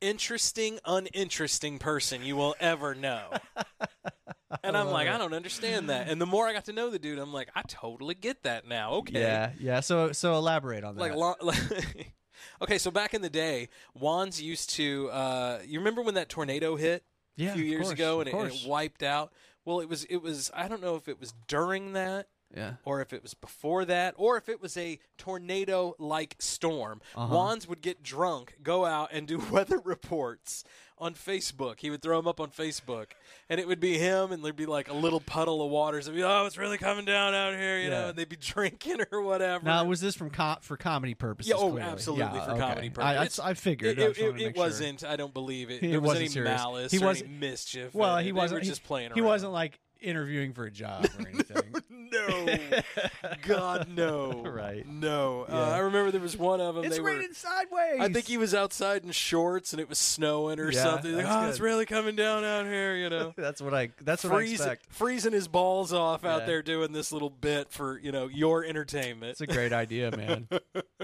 interesting, 0.00 0.78
uninteresting 0.84 1.78
person 1.78 2.24
you 2.24 2.36
will 2.36 2.54
ever 2.60 2.94
know. 2.94 3.30
and 4.64 4.76
I'm 4.76 4.88
like, 4.88 5.08
I 5.08 5.18
don't 5.18 5.34
understand 5.34 5.90
that. 5.90 6.08
And 6.08 6.20
the 6.20 6.26
more 6.26 6.46
I 6.46 6.52
got 6.52 6.66
to 6.66 6.72
know 6.72 6.90
the 6.90 6.98
dude, 6.98 7.18
I'm 7.18 7.32
like, 7.32 7.48
I 7.54 7.62
totally 7.62 8.14
get 8.14 8.42
that 8.42 8.66
now. 8.66 8.92
Okay. 8.94 9.20
Yeah, 9.20 9.52
yeah. 9.58 9.80
So 9.80 10.12
so 10.12 10.34
elaborate 10.34 10.84
on 10.84 10.96
that. 10.96 11.00
Like, 11.00 11.14
lo- 11.14 11.34
like 11.40 12.12
okay, 12.62 12.78
so 12.78 12.90
back 12.90 13.14
in 13.14 13.22
the 13.22 13.30
day, 13.30 13.68
Wands 13.94 14.40
used 14.40 14.70
to. 14.70 15.10
Uh, 15.10 15.58
you 15.64 15.78
remember 15.78 16.02
when 16.02 16.14
that 16.14 16.28
tornado 16.28 16.76
hit 16.76 17.04
Yeah, 17.36 17.50
a 17.50 17.54
few 17.54 17.64
years 17.64 17.82
course, 17.82 17.92
ago 17.92 18.20
and 18.20 18.28
it, 18.28 18.34
and 18.34 18.52
it 18.52 18.66
wiped 18.66 19.02
out? 19.02 19.32
Well, 19.64 19.80
it 19.80 19.88
was. 19.88 20.04
It 20.04 20.18
was. 20.18 20.50
I 20.54 20.68
don't 20.68 20.82
know 20.82 20.96
if 20.96 21.08
it 21.08 21.20
was 21.20 21.34
during 21.46 21.92
that 21.92 22.28
yeah. 22.56 22.74
or 22.84 23.00
if 23.00 23.12
it 23.12 23.22
was 23.22 23.34
before 23.34 23.84
that, 23.84 24.14
or 24.16 24.36
if 24.36 24.48
it 24.48 24.60
was 24.60 24.76
a 24.76 24.98
tornado 25.18 25.94
like 25.98 26.36
storm. 26.38 27.00
Uh-huh. 27.14 27.34
Wands 27.34 27.68
would 27.68 27.80
get 27.82 28.02
drunk, 28.02 28.56
go 28.62 28.84
out 28.84 29.10
and 29.12 29.26
do 29.26 29.38
weather 29.50 29.78
reports 29.78 30.64
on 30.98 31.14
Facebook. 31.14 31.80
He 31.80 31.88
would 31.88 32.02
throw 32.02 32.18
them 32.18 32.28
up 32.28 32.40
on 32.40 32.50
Facebook, 32.50 33.06
and 33.48 33.58
it 33.58 33.66
would 33.66 33.80
be 33.80 33.96
him, 33.96 34.32
and 34.32 34.44
there'd 34.44 34.54
be 34.54 34.66
like 34.66 34.90
a 34.90 34.92
little 34.92 35.20
puddle 35.20 35.64
of 35.64 35.70
water. 35.70 36.02
So, 36.02 36.12
be, 36.12 36.22
oh, 36.22 36.44
it's 36.44 36.58
really 36.58 36.76
coming 36.76 37.06
down 37.06 37.32
out 37.34 37.54
here, 37.54 37.78
you 37.78 37.84
Yeah. 37.84 37.90
know, 37.90 38.08
and 38.08 38.18
they'd 38.18 38.28
be 38.28 38.36
drinking 38.40 38.98
or 39.10 39.22
whatever. 39.22 39.64
Now 39.64 39.84
was 39.86 40.00
this 40.02 40.14
from 40.14 40.28
com- 40.28 40.58
for 40.60 40.76
comedy 40.76 41.14
purposes? 41.14 41.48
Yeah, 41.50 41.56
oh, 41.56 41.70
clearly? 41.70 41.82
absolutely 41.82 42.24
Yeah, 42.38 42.44
for 42.44 42.50
okay. 42.52 42.60
comedy 42.60 42.90
purposes. 42.90 43.40
I, 43.40 43.48
I 43.50 43.54
figured. 43.54 43.98
It, 43.98 44.02
I 44.02 44.06
it, 44.08 44.14
to 44.16 44.44
it 44.44 44.56
wasn't. 44.56 45.02
I 45.04 45.16
don't 45.16 45.32
believe 45.32 45.70
it. 45.70 45.82
It 45.82 45.90
there 45.90 46.00
was 46.00 46.08
wasn't 46.08 46.20
any 46.24 46.28
serious. 46.28 46.58
malice 46.58 46.92
He 46.92 46.98
or 46.98 47.06
wasn't- 47.06 47.30
any 47.30 47.38
mischief. 47.38 47.94
Well, 47.94 48.18
he 48.18 48.24
they 48.26 48.32
wasn't. 48.32 48.62
He- 48.64 48.68
just 48.68 48.84
playing 48.84 49.08
around. 49.08 49.14
He 49.16 49.22
wasn't 49.22 49.52
like 49.52 49.78
interviewing 50.00 50.52
for 50.52 50.64
a 50.64 50.70
job 50.70 51.06
or 51.18 51.28
anything. 51.28 51.74
no, 51.90 52.58
God, 53.46 53.88
no, 53.88 54.42
Right. 54.50 54.86
No, 54.86 55.42
uh, 55.42 55.52
Yeah. 55.52 55.70
I 55.74 55.78
remember 55.78 56.10
there 56.10 56.20
was 56.20 56.36
one 56.36 56.60
of 56.60 56.74
them. 56.74 56.84
It's 56.84 56.96
they 56.96 57.00
were, 57.00 57.10
raining 57.10 57.32
sideways. 57.34 58.00
I 58.00 58.08
think 58.12 58.26
he 58.26 58.36
was 58.38 58.54
outside 58.54 59.04
in 59.04 59.10
shorts 59.12 59.72
and 59.72 59.80
it 59.80 59.88
was 59.88 59.98
snowing 59.98 60.58
or 60.58 60.70
Yeah, 60.70 60.82
something. 60.82 61.12
Like, 61.14 61.24
that's 61.24 61.36
oh, 61.44 61.48
it's 61.48 61.58
good. 61.58 61.64
really 61.64 61.86
coming 61.86 62.16
down 62.16 62.44
out 62.44 62.66
here, 62.66 62.96
you 62.96 63.08
know. 63.10 63.32
That's 63.36 63.60
what 63.62 63.74
I. 63.74 63.90
That's 64.02 64.24
what 64.24 64.32
Freeze- 64.32 64.60
I 64.60 64.72
expect. 64.72 64.92
freezing 64.92 65.32
his 65.32 65.48
balls 65.48 65.92
off 65.92 66.24
out 66.24 66.40
Yeah. 66.40 66.46
there 66.46 66.62
doing 66.62 66.92
this 66.92 67.12
little 67.12 67.30
bit 67.30 67.70
for 67.70 67.98
you 67.98 68.12
know 68.12 68.26
your 68.28 68.64
entertainment. 68.64 69.30
It's 69.32 69.40
a 69.40 69.46
great 69.46 69.72
idea, 69.72 70.14
man. 70.16 70.48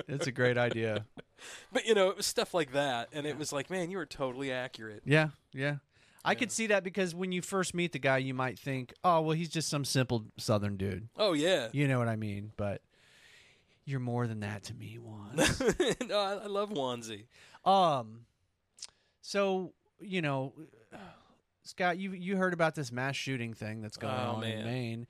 it's 0.08 0.26
a 0.26 0.32
great 0.32 0.58
idea. 0.58 1.06
But 1.72 1.86
you 1.86 1.94
know, 1.94 2.08
it 2.10 2.16
was 2.16 2.26
stuff 2.26 2.54
like 2.54 2.72
that, 2.72 3.08
and 3.12 3.26
it 3.26 3.38
was 3.38 3.52
like, 3.52 3.70
man, 3.70 3.90
you 3.90 3.98
were 3.98 4.06
totally 4.06 4.50
accurate. 4.52 5.02
Yeah, 5.04 5.28
yeah. 5.52 5.76
I 6.26 6.34
could 6.34 6.50
see 6.52 6.66
that 6.68 6.82
because 6.84 7.14
when 7.14 7.32
you 7.32 7.40
first 7.40 7.74
meet 7.74 7.92
the 7.92 7.98
guy, 7.98 8.18
you 8.18 8.34
might 8.34 8.58
think, 8.58 8.92
"Oh, 9.04 9.20
well, 9.20 9.36
he's 9.36 9.48
just 9.48 9.68
some 9.68 9.84
simple 9.84 10.24
Southern 10.36 10.76
dude." 10.76 11.08
Oh 11.16 11.32
yeah, 11.32 11.68
You 11.72 11.86
know 11.88 11.98
what 11.98 12.08
I 12.08 12.16
mean? 12.16 12.52
But 12.56 12.82
you're 13.84 14.00
more 14.00 14.26
than 14.26 14.40
that 14.40 14.64
to 14.64 14.74
me, 14.74 14.98
Juan. 15.00 15.36
no, 16.08 16.18
I, 16.18 16.32
I 16.42 16.46
love 16.46 16.70
Wanzi. 16.70 17.26
um, 17.64 18.26
so 19.22 19.72
you 20.00 20.20
know, 20.22 20.52
Scott, 21.64 21.98
you 21.98 22.12
you 22.12 22.36
heard 22.36 22.52
about 22.52 22.74
this 22.74 22.92
mass 22.92 23.16
shooting 23.16 23.54
thing 23.54 23.80
that's 23.82 23.96
going 23.96 24.14
Oh, 24.14 24.34
on 24.36 24.44
in. 24.44 24.64
Maine? 24.64 25.06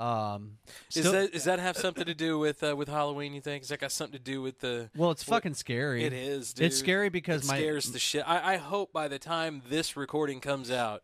Um, 0.00 0.58
Is 0.94 1.02
still- 1.02 1.12
that 1.12 1.32
does 1.32 1.44
that 1.44 1.58
have 1.58 1.76
something 1.76 2.06
to 2.06 2.14
do 2.14 2.38
with 2.38 2.62
uh, 2.62 2.74
with 2.74 2.88
Halloween? 2.88 3.34
You 3.34 3.40
think? 3.40 3.62
Is 3.64 3.68
that 3.68 3.80
got 3.80 3.92
something 3.92 4.18
to 4.18 4.24
do 4.24 4.40
with 4.40 4.60
the? 4.60 4.90
well, 4.96 5.10
it's 5.10 5.26
what- 5.26 5.36
fucking 5.36 5.54
scary. 5.54 6.04
It 6.04 6.12
is. 6.14 6.54
Dude. 6.54 6.66
It's 6.66 6.78
scary 6.78 7.10
because 7.10 7.44
it 7.44 7.48
my 7.48 7.56
scares 7.58 7.92
the 7.92 7.98
shit. 7.98 8.24
I, 8.26 8.54
I 8.54 8.56
hope 8.56 8.92
by 8.92 9.08
the 9.08 9.18
time 9.18 9.62
this 9.68 9.96
recording 9.98 10.40
comes 10.40 10.70
out 10.70 11.02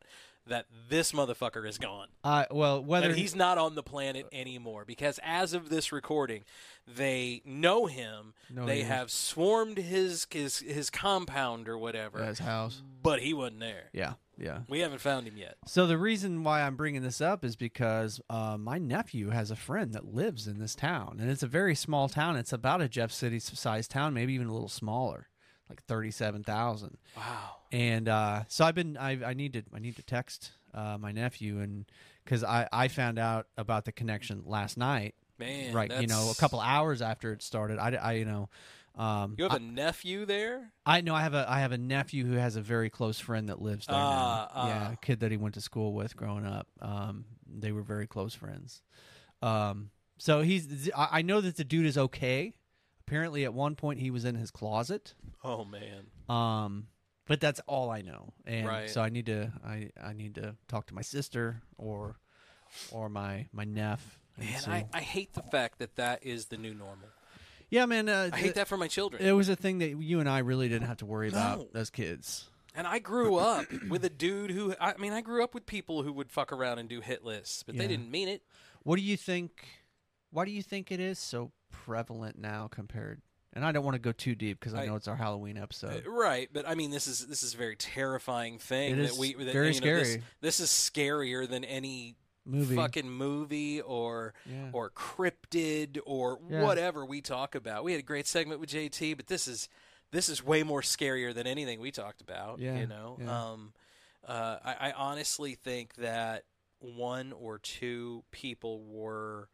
that 0.48 0.66
this 0.88 1.10
motherfucker 1.12 1.68
is 1.68 1.76
gone. 1.76 2.06
uh, 2.22 2.44
well 2.52 2.80
whether 2.82 3.08
that 3.08 3.16
he's 3.18 3.34
not 3.34 3.58
on 3.58 3.74
the 3.74 3.82
planet 3.82 4.26
anymore 4.32 4.84
because 4.86 5.18
as 5.24 5.52
of 5.52 5.68
this 5.70 5.90
recording 5.90 6.44
they 6.86 7.42
know 7.44 7.86
him 7.86 8.32
they 8.48 8.82
have 8.82 9.10
swarmed 9.10 9.76
his 9.76 10.24
his 10.30 10.60
his 10.60 10.88
compound 10.88 11.68
or 11.68 11.76
whatever 11.76 12.22
his 12.24 12.38
house. 12.38 12.80
but 13.02 13.20
he 13.22 13.34
wasn't 13.34 13.58
there 13.58 13.90
Yeah, 13.92 14.12
yeah. 14.38 14.60
we 14.68 14.80
haven't 14.80 15.00
found 15.00 15.26
him 15.26 15.36
yet 15.36 15.56
So 15.66 15.86
the 15.86 15.98
reason 15.98 16.44
why 16.44 16.62
I'm 16.62 16.76
bringing 16.76 17.02
this 17.02 17.20
up 17.20 17.44
is 17.44 17.56
because 17.56 18.20
uh, 18.28 18.56
my 18.58 18.78
nephew 18.78 19.30
has 19.30 19.50
a 19.50 19.56
friend 19.56 19.92
that 19.94 20.14
lives 20.14 20.46
in 20.46 20.58
this 20.58 20.74
town, 20.74 21.18
and 21.20 21.30
it's 21.30 21.42
a 21.42 21.46
very 21.46 21.74
small 21.74 22.08
town. 22.08 22.36
It's 22.36 22.52
about 22.52 22.80
a 22.80 22.88
Jeff 22.88 23.12
City 23.12 23.38
sized 23.38 23.90
town, 23.90 24.14
maybe 24.14 24.34
even 24.34 24.46
a 24.46 24.52
little 24.52 24.68
smaller, 24.68 25.28
like 25.68 25.82
thirty-seven 25.84 26.44
thousand. 26.44 26.98
wow 27.16 27.56
And 27.72 28.08
uh, 28.08 28.44
so 28.48 28.64
I've 28.64 28.74
been 28.74 28.96
I, 28.96 29.12
I 29.24 29.34
need 29.34 29.52
to 29.54 29.62
I 29.74 29.78
need 29.78 29.96
to 29.96 30.02
text 30.02 30.52
uh, 30.74 30.98
my 30.98 31.12
nephew 31.12 31.60
and 31.60 31.84
because 32.24 32.44
I 32.44 32.68
I 32.72 32.88
found 32.88 33.18
out 33.18 33.46
about 33.56 33.84
the 33.84 33.92
connection 33.92 34.42
last 34.46 34.76
night, 34.76 35.14
man 35.38 35.72
right? 35.72 36.00
You 36.00 36.06
know, 36.06 36.30
a 36.30 36.34
couple 36.34 36.60
hours 36.60 37.02
after 37.02 37.32
it 37.32 37.42
started. 37.42 37.78
I, 37.78 37.94
I 37.94 38.12
you 38.12 38.24
know. 38.24 38.48
Um, 38.96 39.34
you 39.36 39.44
have 39.44 39.52
a 39.52 39.58
nephew 39.60 40.24
there 40.24 40.72
I 40.86 41.02
know 41.02 41.14
I 41.14 41.20
have 41.22 41.34
a 41.34 41.44
I 41.48 41.60
have 41.60 41.72
a 41.72 41.78
nephew 41.78 42.24
who 42.24 42.34
has 42.36 42.56
a 42.56 42.62
very 42.62 42.88
close 42.88 43.18
friend 43.20 43.48
that 43.50 43.60
lives 43.60 43.86
there 43.86 43.96
Ah, 43.96 44.50
now. 44.54 44.66
yeah, 44.66 44.86
ah. 44.88 44.92
a 44.92 44.96
kid 44.96 45.20
that 45.20 45.30
he 45.30 45.36
went 45.36 45.54
to 45.54 45.60
school 45.60 45.92
with 45.92 46.16
growing 46.16 46.46
up. 46.46 46.66
Um, 46.80 47.26
they 47.46 47.72
were 47.72 47.82
very 47.82 48.06
close 48.06 48.32
friends. 48.34 48.80
Um, 49.42 49.90
so 50.18 50.40
he's 50.40 50.90
I 50.96 51.08
I 51.18 51.22
know 51.22 51.40
that 51.42 51.56
the 51.56 51.64
dude 51.64 51.84
is 51.86 51.98
okay. 51.98 52.54
Apparently, 53.06 53.44
at 53.44 53.52
one 53.54 53.74
point 53.76 54.00
he 54.00 54.10
was 54.10 54.24
in 54.24 54.34
his 54.34 54.50
closet. 54.50 55.14
oh 55.44 55.64
man 55.64 56.06
Um, 56.34 56.88
but 57.26 57.40
that's 57.40 57.60
all 57.66 57.90
I 57.90 58.00
know, 58.02 58.32
and 58.46 58.66
Right. 58.66 58.88
so 58.90 59.02
I 59.02 59.10
need 59.10 59.26
to 59.26 59.52
I 59.64 59.90
I 60.02 60.12
need 60.14 60.36
to 60.36 60.56
talk 60.68 60.86
to 60.86 60.94
my 60.94 61.02
sister 61.02 61.60
or 61.76 62.16
or 62.90 63.08
my 63.10 63.46
my 63.52 63.64
nephew. 63.64 64.10
and 64.38 64.66
man. 64.66 64.86
I, 64.92 64.98
I 64.98 65.00
hate 65.02 65.34
the 65.34 65.42
fact 65.42 65.78
that 65.80 65.96
that 65.96 66.24
is 66.24 66.46
the 66.46 66.56
new 66.56 66.72
normal 66.74 67.08
yeah, 67.70 67.86
man. 67.86 68.08
Uh, 68.08 68.30
i 68.32 68.36
hate 68.36 68.54
that 68.54 68.68
for 68.68 68.76
my 68.76 68.88
children 68.88 69.22
It 69.22 69.32
was 69.32 69.48
a 69.48 69.56
thing 69.56 69.78
that 69.78 69.90
you 70.00 70.20
and 70.20 70.28
I 70.28 70.38
really 70.38 70.68
didn't 70.68 70.86
have 70.88 70.98
to 70.98 71.06
worry 71.06 71.30
No. 71.30 71.36
about 71.38 71.68
as 71.74 71.90
kids. 71.90 72.48
And 72.74 72.86
I 72.86 72.98
grew 72.98 73.36
up 73.36 73.64
with 73.88 74.04
a 74.04 74.10
dude 74.10 74.50
who, 74.50 74.74
I 74.78 74.94
mean, 74.98 75.14
I 75.14 75.22
grew 75.22 75.42
up 75.42 75.54
with 75.54 75.64
people 75.64 76.02
who 76.02 76.12
would 76.12 76.30
fuck 76.30 76.52
around 76.52 76.78
and 76.78 76.88
do 76.88 77.00
hit 77.00 77.24
lists, 77.24 77.62
but 77.62 77.76
they 77.76 77.88
didn't 77.88 78.10
mean 78.10 78.28
it. 78.28 78.42
What 78.82 78.96
do 78.96 79.02
you 79.02 79.16
think? 79.16 79.64
Why 80.30 80.44
do 80.44 80.50
you 80.50 80.62
think 80.62 80.92
it 80.92 81.00
is 81.00 81.18
so 81.18 81.52
prevalent 81.70 82.38
now 82.38 82.68
compared? 82.70 83.22
And 83.54 83.64
I 83.64 83.72
don't 83.72 83.82
want 83.84 83.94
to 83.94 83.98
go 83.98 84.12
too 84.12 84.34
deep 84.34 84.60
because 84.60 84.74
I, 84.74 84.82
I- 84.82 84.86
know 84.86 84.96
it's 84.96 85.08
our 85.08 85.16
Halloween 85.16 85.56
episode. 85.56 86.04
Right, 86.06 86.50
but 86.52 86.68
I 86.68 86.74
mean, 86.74 86.90
this 86.90 87.06
is 87.06 87.26
this 87.26 87.42
is 87.42 87.54
a 87.54 87.56
very 87.56 87.76
terrifying 87.76 88.58
thing 88.58 88.92
It 88.92 88.96
that 88.96 89.04
is 89.04 89.18
we 89.18 89.32
that, 89.32 89.52
very 89.54 89.72
you 89.74 89.80
know, 89.80 89.96
this- 89.96 90.08
scary. 90.10 90.22
This, 90.42 90.60
is 90.60 90.68
scarier 90.68 91.48
than 91.48 91.64
any 91.64 92.16
Movie. 92.46 92.76
fucking 92.76 93.10
movie 93.10 93.80
or 93.80 94.32
Yeah. 94.46 94.70
or 94.72 94.90
cryptid 94.90 95.98
or 96.06 96.38
Yeah. 96.48 96.62
whatever 96.62 97.04
we 97.04 97.20
talk 97.20 97.54
about. 97.54 97.84
We 97.84 97.92
had 97.92 97.98
a 97.98 98.04
great 98.04 98.26
segment 98.26 98.60
with 98.60 98.70
JT, 98.70 99.14
but 99.14 99.26
this 99.26 99.46
is 99.48 99.68
this 100.12 100.28
is 100.28 100.42
way 100.42 100.62
more 100.62 100.82
scarier 100.82 101.34
than 101.34 101.46
anything 101.48 101.80
we 101.80 101.90
talked 101.90 102.20
about. 102.20 102.60
Yeah, 102.60 102.78
you 102.78 102.86
know. 102.86 103.18
Um, 103.26 103.74
uh, 104.26 104.58
I, 104.64 104.88
I 104.88 104.92
honestly 104.92 105.54
think 105.56 105.94
that 105.96 106.44
one 106.78 107.32
or 107.32 107.58
two 107.58 108.22
people 108.30 108.84
were 108.84 109.48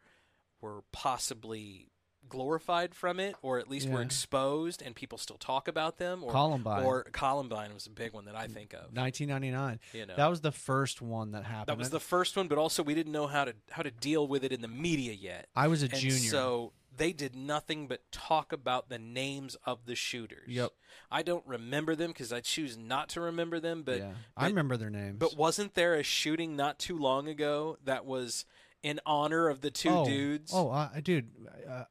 were 0.61 0.83
possibly 0.91 1.87
glorified 2.29 2.95
from 2.95 3.19
it 3.19 3.35
or 3.41 3.59
at 3.59 3.69
least 3.69 3.87
were 3.89 4.01
exposed 4.01 4.81
and 4.81 4.95
people 4.95 5.17
still 5.17 5.37
talk 5.37 5.67
about 5.67 5.97
them 5.97 6.23
or 6.23 6.31
Columbine. 6.31 6.83
or 6.83 7.03
Columbine 7.11 7.73
was 7.73 7.85
a 7.85 7.91
big 7.91 8.13
one 8.13 8.25
that 8.25 8.35
I 8.35 8.47
think 8.47 8.73
of 8.73 8.95
1999. 8.95 9.79
you 9.93 10.05
know 10.05 10.15
That 10.15 10.29
was 10.29 10.41
the 10.41 10.51
first 10.51 11.01
one 11.01 11.31
that 11.31 11.43
happened. 11.43 11.67
that 11.67 11.77
was 11.77 11.89
the 11.89 11.99
first 11.99 12.35
one 12.35 12.47
but 12.47 12.57
also 12.57 12.81
we 12.83 12.93
didn't 12.95 13.11
know 13.11 13.27
how 13.27 13.45
to 13.45 13.53
how 13.71 13.83
to 13.83 13.91
deal 13.91 14.27
with 14.27 14.43
it 14.43 14.51
in 14.51 14.61
the 14.61 14.67
media 14.67 15.13
yet 15.13 15.47
I 15.55 15.67
was 15.67 15.83
a 15.83 15.85
and 15.85 15.95
junior. 15.95 16.17
so 16.29 16.73
they 16.95 17.11
did 17.11 17.35
nothing 17.35 17.87
but 17.87 18.01
talk 18.11 18.51
about 18.53 18.89
the 18.89 18.99
names 18.99 19.55
of 19.65 19.85
the 19.85 19.95
shooters 19.95 20.47
Yep. 20.47 20.71
I 21.11 21.21
don't 21.23 21.45
remember 21.45 21.95
them 21.95 22.11
because 22.11 22.31
I 22.33 22.39
choose 22.41 22.77
not 22.77 23.09
to 23.09 23.21
remember 23.21 23.59
them 23.59 23.83
but 23.83 23.99
yeah, 23.99 24.13
but- 24.35 24.43
I 24.43 24.47
remember 24.47 24.77
their 24.77 24.89
names. 24.89 25.17
but 25.19 25.35
wasn't 25.37 25.73
there 25.75 25.95
a 25.95 26.03
shooting 26.03 26.55
not 26.55 26.79
too 26.79 26.97
long 26.97 27.27
ago 27.27 27.77
that 27.83 28.05
was 28.05 28.45
in 28.81 28.99
honor 29.05 29.47
of 29.47 29.61
the 29.61 29.71
two 29.71 29.89
oh, 29.89 30.05
dudes 30.05 30.51
Oh, 30.53 30.69
uh, 30.69 30.89
dude. 31.01 31.29
Uh, 31.69 31.85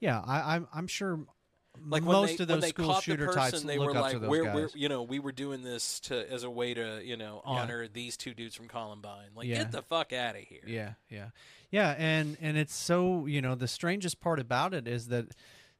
yeah, 0.00 0.20
I, 0.20 0.56
I'm 0.56 0.68
I'm 0.72 0.86
sure. 0.86 1.20
like 1.86 2.02
most 2.02 2.38
they, 2.38 2.42
of 2.42 2.48
those 2.48 2.68
school 2.68 2.94
shooter 3.00 3.26
the 3.26 3.32
types 3.32 3.52
person, 3.52 3.66
they 3.66 3.78
look 3.78 3.92
were 3.92 3.96
up 3.96 4.02
like, 4.02 4.12
to 4.14 4.18
those 4.20 4.30
we're, 4.30 4.44
guys. 4.44 4.54
we're, 4.54 4.68
you 4.74 4.88
know, 4.88 5.02
we 5.02 5.18
were 5.18 5.32
doing 5.32 5.62
this 5.62 6.00
to 6.00 6.30
as 6.32 6.42
a 6.42 6.50
way 6.50 6.74
to, 6.74 7.00
you 7.04 7.16
know, 7.16 7.42
honor 7.44 7.86
these 7.88 8.16
two 8.16 8.34
dudes 8.34 8.54
from 8.54 8.68
Columbine. 8.68 9.28
Like, 9.34 9.46
Yeah. 9.46 9.58
get 9.58 9.72
the 9.72 9.82
fuck 9.82 10.12
out 10.12 10.36
of 10.36 10.42
here. 10.42 10.62
Yeah, 10.66 10.92
yeah, 11.10 11.28
yeah, 11.70 11.94
and 11.98 12.36
and 12.40 12.56
it's 12.56 12.74
so 12.74 13.26
you 13.26 13.42
know 13.42 13.54
the 13.54 13.68
strangest 13.68 14.20
part 14.20 14.40
about 14.40 14.72
it 14.74 14.88
is 14.88 15.08
that 15.08 15.26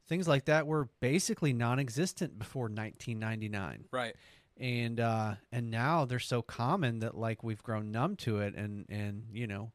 things 0.09 0.29
like 0.29 0.45
that 0.45 0.67
were 0.67 0.89
basically 1.01 1.53
non-existent 1.53 2.39
before 2.39 2.65
1999, 2.69 3.87
Right. 3.91 4.15
and 4.59 5.01
uh, 5.01 5.35
and 5.51 5.71
now 5.71 6.05
they're 6.05 6.19
so 6.19 6.43
common 6.43 7.01
that 7.01 7.17
like 7.17 7.43
we've 7.43 7.63
grown 7.63 7.91
numb 7.91 8.17
to 8.17 8.39
it, 8.41 8.55
and 8.55 8.87
and 8.89 9.25
you 9.33 9.47
know. 9.47 9.73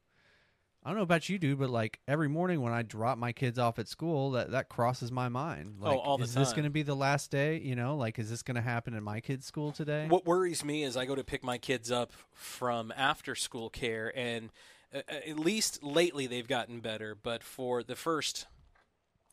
I 0.84 0.88
don't 0.88 0.96
know 0.96 1.02
about 1.04 1.28
you, 1.28 1.38
dude, 1.38 1.58
but 1.60 1.70
like 1.70 2.00
every 2.08 2.28
morning 2.28 2.60
when 2.60 2.72
I 2.72 2.82
drop 2.82 3.16
my 3.16 3.32
kids 3.32 3.58
off 3.58 3.78
at 3.78 3.86
school, 3.86 4.32
that 4.32 4.50
that 4.50 4.68
crosses 4.68 5.12
my 5.12 5.28
mind. 5.28 5.76
Like, 5.78 5.94
Oh, 5.94 5.98
all 5.98 6.18
the 6.18 6.24
is 6.24 6.34
this 6.34 6.52
going 6.52 6.64
to 6.64 6.70
be 6.70 6.82
the 6.82 6.96
last 6.96 7.30
day? 7.30 7.58
You 7.60 7.76
know, 7.76 7.96
like 7.96 8.18
is 8.18 8.28
this 8.28 8.42
going 8.42 8.56
to 8.56 8.62
happen 8.62 8.94
in 8.94 9.04
my 9.04 9.20
kids' 9.20 9.46
school 9.46 9.70
today? 9.70 10.06
What 10.08 10.26
worries 10.26 10.64
me 10.64 10.82
is 10.82 10.96
I 10.96 11.04
go 11.04 11.14
to 11.14 11.22
pick 11.24 11.44
my 11.44 11.58
kids 11.58 11.90
up 11.92 12.12
from 12.32 12.92
after 12.96 13.34
school 13.36 13.70
care, 13.70 14.12
and 14.16 14.50
uh, 14.92 15.02
at 15.08 15.38
least 15.38 15.84
lately 15.84 16.26
they've 16.26 16.48
gotten 16.48 16.80
better. 16.80 17.14
But 17.14 17.44
for 17.44 17.84
the 17.84 17.94
first, 17.96 18.46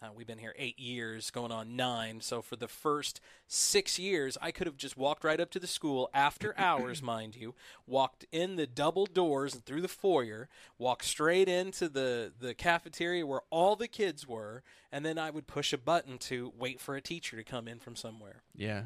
uh, 0.02 0.08
we've 0.16 0.28
been 0.28 0.38
here 0.38 0.56
eight 0.58 0.80
years, 0.80 1.30
going 1.30 1.52
on 1.52 1.76
nine. 1.76 2.22
So 2.22 2.42
for 2.42 2.56
the 2.56 2.70
first 2.70 3.20
six 3.48 4.00
years, 4.00 4.38
I 4.42 4.52
could 4.52 4.66
have 4.66 4.78
just 4.78 4.98
walked 4.98 5.26
right 5.26 5.40
up 5.40 5.52
to 5.52 5.60
the 5.60 5.68
school 5.68 6.10
after 6.14 6.54
hours, 6.58 7.02
mind 7.02 7.36
you, 7.36 7.54
walked 7.86 8.26
in 8.32 8.56
the 8.56 8.68
double 8.68 9.06
doors 9.06 9.54
and 9.54 9.66
through 9.66 9.82
the 9.82 9.90
foyer, 9.90 10.48
walked 10.78 11.06
straight 11.06 11.50
into 11.50 11.90
the 11.90 12.32
the 12.40 12.54
cafeteria 12.54 13.26
where 13.26 13.42
all 13.50 13.76
the 13.76 13.88
kids 13.90 14.26
were, 14.26 14.64
and 14.92 15.06
then 15.06 15.18
I 15.18 15.32
would 15.32 15.48
push 15.48 15.74
a 15.74 15.78
button 15.78 16.18
to 16.20 16.54
wait 16.58 16.80
for 16.80 16.96
a 16.96 17.02
teacher 17.02 17.36
to 17.36 17.44
come 17.44 17.68
in 17.68 17.80
from 17.80 17.96
somewhere. 17.96 18.44
yeah, 18.56 18.84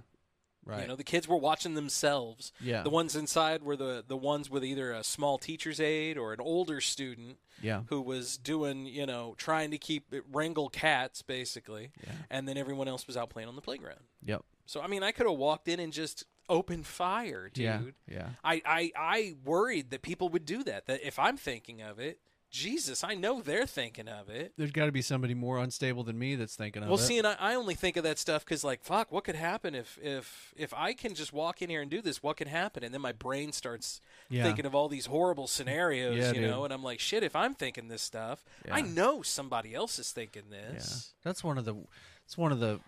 right. 0.66 0.82
You 0.82 0.88
know, 0.88 0.96
the 0.96 1.04
kids 1.04 1.28
were 1.28 1.38
watching 1.38 1.74
themselves. 1.76 2.52
Yeah. 2.60 2.82
The 2.84 2.90
ones 2.90 3.16
inside 3.16 3.64
were 3.64 3.76
the 3.76 4.04
the 4.08 4.18
ones 4.18 4.50
with 4.50 4.64
either 4.64 4.92
a 4.92 5.04
small 5.04 5.38
teacher's 5.38 5.80
aide 5.80 6.18
or 6.18 6.34
an 6.34 6.40
older 6.42 6.82
student 6.82 7.38
yeah, 7.62 7.82
who 7.88 8.02
was 8.02 8.38
doing, 8.38 8.86
you 8.86 9.06
know, 9.06 9.36
trying 9.38 9.72
to 9.72 9.78
keep 9.78 10.14
wrangle 10.32 10.70
cats 10.70 11.22
basically. 11.22 11.92
Yeah. 12.04 12.12
And 12.30 12.48
then 12.48 12.58
everyone 12.58 12.88
else 12.88 13.08
was 13.08 13.16
out 13.16 13.30
playing 13.30 13.48
on 13.50 13.56
the 13.56 13.62
playground. 13.62 14.02
yep, 14.26 14.44
So 14.66 14.82
I 14.82 14.88
mean, 14.88 15.04
I 15.04 15.12
could 15.12 15.28
have 15.28 15.38
walked 15.38 15.68
in 15.68 15.80
and 15.80 15.94
just 15.94 16.26
opened 16.50 16.86
fire, 16.86 17.50
dude. 17.54 17.64
yeah, 17.64 17.82
yeah. 18.10 18.28
I, 18.44 18.62
I 18.66 18.92
I 18.98 19.36
worried 19.46 19.92
that 19.92 20.02
people 20.02 20.28
would 20.30 20.46
do 20.46 20.64
that. 20.66 20.88
That 20.88 21.06
if 21.08 21.18
I'm 21.18 21.38
thinking 21.38 21.82
of 21.82 22.00
it, 22.00 22.20
Jesus, 22.54 23.04
I 23.04 23.16
know 23.16 23.42
they're 23.42 23.66
thinking 23.66 24.08
of 24.08 24.30
it. 24.30 24.54
There's 24.58 24.72
got 24.72 24.86
to 24.86 24.92
be 24.92 25.02
somebody 25.02 25.34
more 25.34 25.58
unstable 25.58 26.04
than 26.04 26.20
me 26.20 26.36
that's 26.36 26.56
thinking 26.56 26.84
of 26.84 26.88
Well, 26.90 26.98
it. 26.98 27.02
Well, 27.02 27.08
see, 27.08 27.18
and 27.18 27.26
I, 27.26 27.36
I 27.40 27.56
only 27.56 27.74
think 27.74 27.98
of 27.98 28.04
that 28.04 28.20
stuff 28.20 28.46
because, 28.46 28.64
like, 28.64 28.84
fuck, 28.84 29.12
what 29.12 29.24
could 29.24 29.36
happen 29.36 29.74
if 29.74 29.98
if 30.04 30.54
if 30.56 30.72
I 30.72 30.94
can 30.94 31.16
just 31.16 31.34
walk 31.34 31.64
in 31.64 31.72
here 31.72 31.82
and 31.82 31.90
do 31.90 32.00
this? 32.00 32.22
What 32.22 32.38
can 32.38 32.48
happen? 32.48 32.84
And 32.84 32.94
then 32.94 33.02
my 33.02 33.12
brain 33.12 33.54
starts 33.54 34.02
Yeah. 34.30 34.44
thinking 34.44 34.68
of 34.68 34.76
all 34.76 34.88
these 34.88 35.08
horrible 35.08 35.48
scenarios, 35.48 36.16
Yeah, 36.16 36.28
you 36.32 36.42
dude. 36.42 36.52
know. 36.52 36.64
And 36.64 36.72
I'm 36.72 36.84
like, 36.84 37.00
shit, 37.00 37.24
if 37.24 37.36
I'm 37.36 37.56
thinking 37.56 37.88
this 37.88 38.04
stuff, 38.04 38.46
I 38.72 38.84
know 38.84 39.24
somebody 39.24 39.74
else 39.74 39.98
is 39.98 40.12
thinking 40.12 40.44
Yeah. 40.52 40.74
this. 40.74 41.14
That's 41.24 41.44
one 41.44 41.58
of 41.58 41.66
the 41.66 41.76
it's 42.24 42.38
one 42.38 42.52
of 42.52 42.60
the 42.60 42.80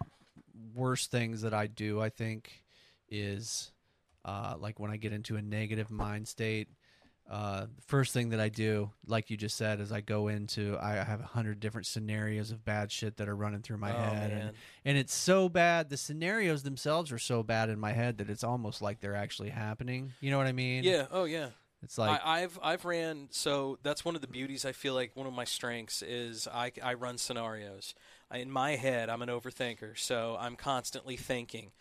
worst 0.76 1.10
things 1.10 1.42
that 1.42 1.56
I 1.56 1.66
do, 1.66 2.00
I 2.00 2.10
think, 2.10 2.62
is 3.10 3.72
uh, 4.24 4.58
like 4.60 4.80
when 4.80 4.92
I 4.92 4.98
get 4.98 5.12
into 5.12 5.38
a 5.38 5.42
negative 5.42 5.90
mind 5.90 6.28
state. 6.28 6.68
Uh, 7.30 7.66
first 7.88 8.14
thing 8.14 8.30
that 8.30 8.40
I 8.40 8.50
do, 8.50 8.92
like 9.08 9.32
you 9.32 9.38
just 9.38 9.58
said, 9.58 9.80
is 9.80 9.92
I 9.92 10.02
go 10.02 10.28
into 10.28 10.78
I 10.80 10.94
have 10.94 11.20
a 11.22 11.26
hundred 11.26 11.60
different 11.60 11.88
scenarios 11.88 12.52
of 12.52 12.64
bad 12.64 12.92
shit 12.92 13.18
that 13.18 13.28
are 13.28 13.36
running 13.36 13.62
through 13.62 13.78
my 13.78 13.92
Oh, 13.92 14.14
head, 14.14 14.32
man. 14.32 14.42
and 14.42 14.52
and 14.86 14.98
it's 14.98 15.14
so 15.14 15.50
bad. 15.50 15.90
The 15.90 15.98
scenarios 15.98 16.62
themselves 16.62 17.12
are 17.12 17.18
so 17.18 17.42
bad 17.42 17.70
in 17.70 17.80
my 17.80 17.94
head 17.94 18.20
that 18.20 18.30
it's 18.30 18.44
almost 18.44 18.82
like 18.82 19.00
they're 19.02 19.16
actually 19.16 19.50
happening. 19.50 20.14
You 20.22 20.30
know 20.30 20.38
what 20.38 20.46
I 20.48 20.52
mean? 20.52 20.84
Yeah. 20.84 21.08
Oh, 21.12 21.24
yeah. 21.24 21.50
It's 21.82 21.98
like 21.98 22.22
I, 22.24 22.42
I've 22.44 22.60
I've 22.64 22.86
ran 22.86 23.28
so 23.32 23.78
that's 23.84 24.04
one 24.06 24.16
of 24.16 24.22
the 24.22 24.28
beauties. 24.28 24.64
I 24.66 24.72
feel 24.72 24.94
like 24.94 25.16
one 25.16 25.28
of 25.28 25.34
my 25.34 25.44
strengths 25.46 26.02
is 26.04 26.48
I, 26.48 26.72
I 26.84 26.94
run 26.94 27.18
scenarios. 27.18 27.94
I, 28.32 28.38
in 28.38 28.50
my 28.50 28.72
head, 28.76 29.10
I'm 29.10 29.22
an 29.22 29.30
overthinker, 29.30 29.98
so 29.98 30.36
I'm 30.40 30.56
constantly 30.56 31.16
thinking. 31.16 31.72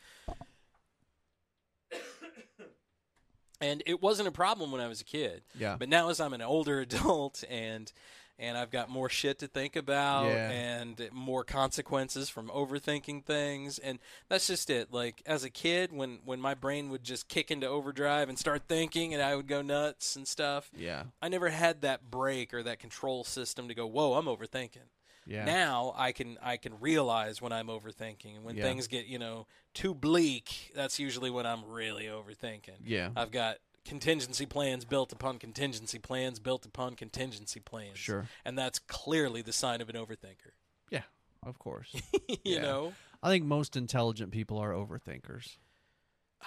And 3.60 3.82
it 3.86 4.02
wasn't 4.02 4.28
a 4.28 4.32
problem 4.32 4.72
when 4.72 4.80
I 4.80 4.88
was 4.88 5.00
a 5.00 5.04
kid. 5.04 5.42
Yeah. 5.58 5.76
But 5.78 5.88
now, 5.88 6.08
as 6.10 6.20
I'm 6.20 6.32
an 6.32 6.42
older 6.42 6.80
adult 6.86 7.44
and 7.48 7.92
and 8.36 8.58
I've 8.58 8.72
got 8.72 8.90
more 8.90 9.08
shit 9.08 9.38
to 9.38 9.46
think 9.46 9.76
about 9.76 10.26
Yeah. 10.26 10.50
and 10.50 11.08
more 11.12 11.44
consequences 11.44 12.28
from 12.28 12.48
overthinking 12.48 13.24
things 13.24 13.78
and 13.78 14.00
that's 14.28 14.48
just 14.48 14.70
it 14.70 14.92
like 14.92 15.22
as 15.24 15.44
a 15.44 15.50
kid 15.50 15.92
when 15.92 16.18
when 16.24 16.40
my 16.40 16.54
brain 16.54 16.90
would 16.90 17.04
just 17.04 17.28
kick 17.28 17.52
into 17.52 17.68
overdrive 17.68 18.28
and 18.28 18.36
start 18.36 18.62
thinking 18.68 19.14
and 19.14 19.22
I 19.22 19.36
would 19.36 19.46
go 19.46 19.62
nuts 19.62 20.16
and 20.16 20.26
stuff 20.26 20.68
yeah, 20.76 21.04
I 21.22 21.28
never 21.28 21.50
had 21.50 21.82
that 21.82 22.10
break 22.10 22.52
or 22.52 22.64
that 22.64 22.80
control 22.80 23.22
system 23.22 23.68
to 23.68 23.74
go 23.74 23.86
whoa 23.86 24.14
I'm 24.14 24.26
overthinking 24.26 24.88
yeah, 25.26 25.44
now 25.44 25.92
I 25.96 26.12
can 26.12 26.38
I 26.42 26.56
can 26.56 26.78
realize 26.80 27.40
when 27.42 27.52
I'm 27.52 27.68
overthinking 27.68 28.36
and 28.36 28.44
when 28.44 28.56
Yeah. 28.56 28.64
things 28.64 28.86
get 28.88 29.06
you 29.06 29.18
know 29.18 29.46
too 29.74 29.94
bleak 29.94 30.72
that's 30.74 30.98
usually 30.98 31.30
when 31.30 31.46
I'm 31.46 31.64
really 31.64 32.04
overthinking 32.06 32.78
Yeah. 32.84 33.10
I've 33.16 33.30
got 33.30 33.56
contingency 33.84 34.46
plans 34.46 34.84
built 34.84 35.12
upon 35.12 35.38
contingency 35.38 35.98
plans 35.98 36.38
built 36.38 36.64
upon 36.64 36.94
contingency 36.96 37.60
plans 37.60 37.98
Sure. 37.98 38.26
and 38.44 38.56
that's 38.58 38.78
clearly 38.78 39.42
the 39.42 39.52
sign 39.52 39.80
of 39.80 39.88
an 39.88 39.96
overthinker 39.96 40.52
yeah. 40.90 41.02
Of 41.42 41.58
course. 41.58 41.94
you 42.28 42.36
Yeah. 42.44 42.62
know 42.62 42.94
I 43.22 43.28
think 43.30 43.44
most 43.44 43.76
intelligent 43.76 44.32
people 44.32 44.58
are 44.58 44.72
overthinkers. 44.72 45.56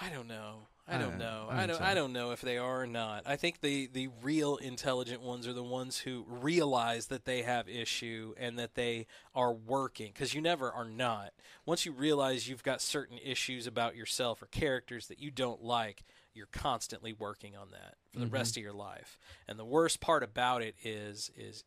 I 0.00 0.10
don't 0.10 0.28
know. 0.28 0.68
I 0.88 0.94
I 0.94 0.98
don't 0.98 1.10
don't- 1.10 1.18
know. 1.18 1.46
I 1.50 1.62
I 1.62 1.66
don't. 1.66 1.76
so. 1.78 1.84
I 1.84 1.94
don't 1.94 2.12
know 2.12 2.30
if 2.30 2.40
they 2.40 2.56
are 2.56 2.82
or 2.82 2.86
not. 2.86 3.24
I 3.26 3.36
think 3.36 3.60
the 3.60 3.86
the 3.88 4.08
real 4.22 4.56
intelligent 4.56 5.20
ones 5.20 5.46
are 5.46 5.52
the 5.52 5.62
ones 5.62 5.98
who 5.98 6.24
realize 6.28 7.06
that 7.08 7.24
they 7.26 7.42
have 7.42 7.68
issue 7.68 8.34
and 8.38 8.58
that 8.58 8.74
they 8.74 9.06
are 9.34 9.52
working. 9.52 10.12
Because 10.12 10.32
you 10.34 10.40
never 10.40 10.70
are 10.72 10.84
not. 10.88 11.32
Once 11.66 11.84
you 11.84 11.92
realize 11.92 12.48
you've 12.48 12.62
got 12.62 12.80
certain 12.80 13.18
issues 13.18 13.66
about 13.66 13.96
yourself 13.96 14.40
or 14.42 14.46
characters 14.46 15.08
that 15.08 15.18
you 15.18 15.30
don't 15.30 15.62
like, 15.62 16.04
you're 16.32 16.46
constantly 16.52 17.12
working 17.12 17.56
on 17.56 17.70
that 17.72 17.96
for 18.10 18.18
the 18.20 18.24
Mm-hmm. 18.24 18.34
rest 18.34 18.56
of 18.56 18.62
your 18.62 18.72
life. 18.72 19.18
And 19.46 19.58
the 19.58 19.64
worst 19.66 20.00
part 20.00 20.22
about 20.22 20.62
it 20.62 20.74
is 20.82 21.30
is 21.36 21.64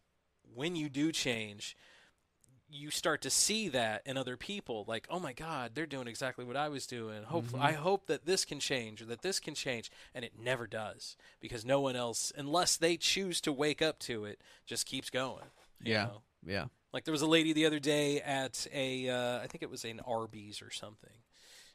when 0.53 0.76
you 0.76 0.89
do 0.89 1.11
change, 1.11 1.77
you 2.72 2.89
start 2.89 3.22
to 3.22 3.30
see 3.30 3.68
that 3.69 4.02
in 4.06 4.18
other 4.18 4.38
people 4.38 4.85
like 4.88 5.06
oh 5.10 5.19
my 5.19 5.34
god 5.34 5.72
they're 5.76 5.85
doing 5.85 6.07
exactly 6.07 6.45
what 6.45 6.56
i 6.56 6.69
was 6.69 6.88
doing 6.88 7.23
hopefully 7.23 7.61
i 7.61 7.73
hope 7.73 8.07
that 8.07 8.26
this 8.26 8.45
can 8.45 8.60
change 8.60 9.02
or 9.02 9.06
that 9.06 9.22
this 9.22 9.39
can 9.39 9.53
change 9.53 9.91
and 10.15 10.23
it 10.23 10.31
never 10.41 10.68
does 10.68 11.18
because 11.41 11.65
no 11.65 11.81
one 11.81 11.95
else 11.95 12.31
unless 12.38 12.77
they 12.77 12.95
choose 12.98 13.41
to 13.41 13.52
wake 13.52 13.81
up 13.81 13.99
to 13.99 14.26
it 14.26 14.39
just 14.65 14.85
keeps 14.85 15.10
going 15.10 15.43
Yeah. 15.84 16.03
know? 16.06 16.22
Yeah. 16.45 16.65
like 16.93 17.03
there 17.03 17.11
was 17.11 17.22
a 17.22 17.27
lady 17.27 17.52
the 17.53 17.65
other 17.65 17.80
day 17.80 18.22
at 18.22 18.65
a 18.73 19.10
uh, 19.10 19.39
i 19.39 19.48
think 19.48 19.61
it 19.64 19.69
was 19.69 19.84
an 19.84 19.99
arby's 20.06 20.61
or 20.61 20.72
something 20.72 21.11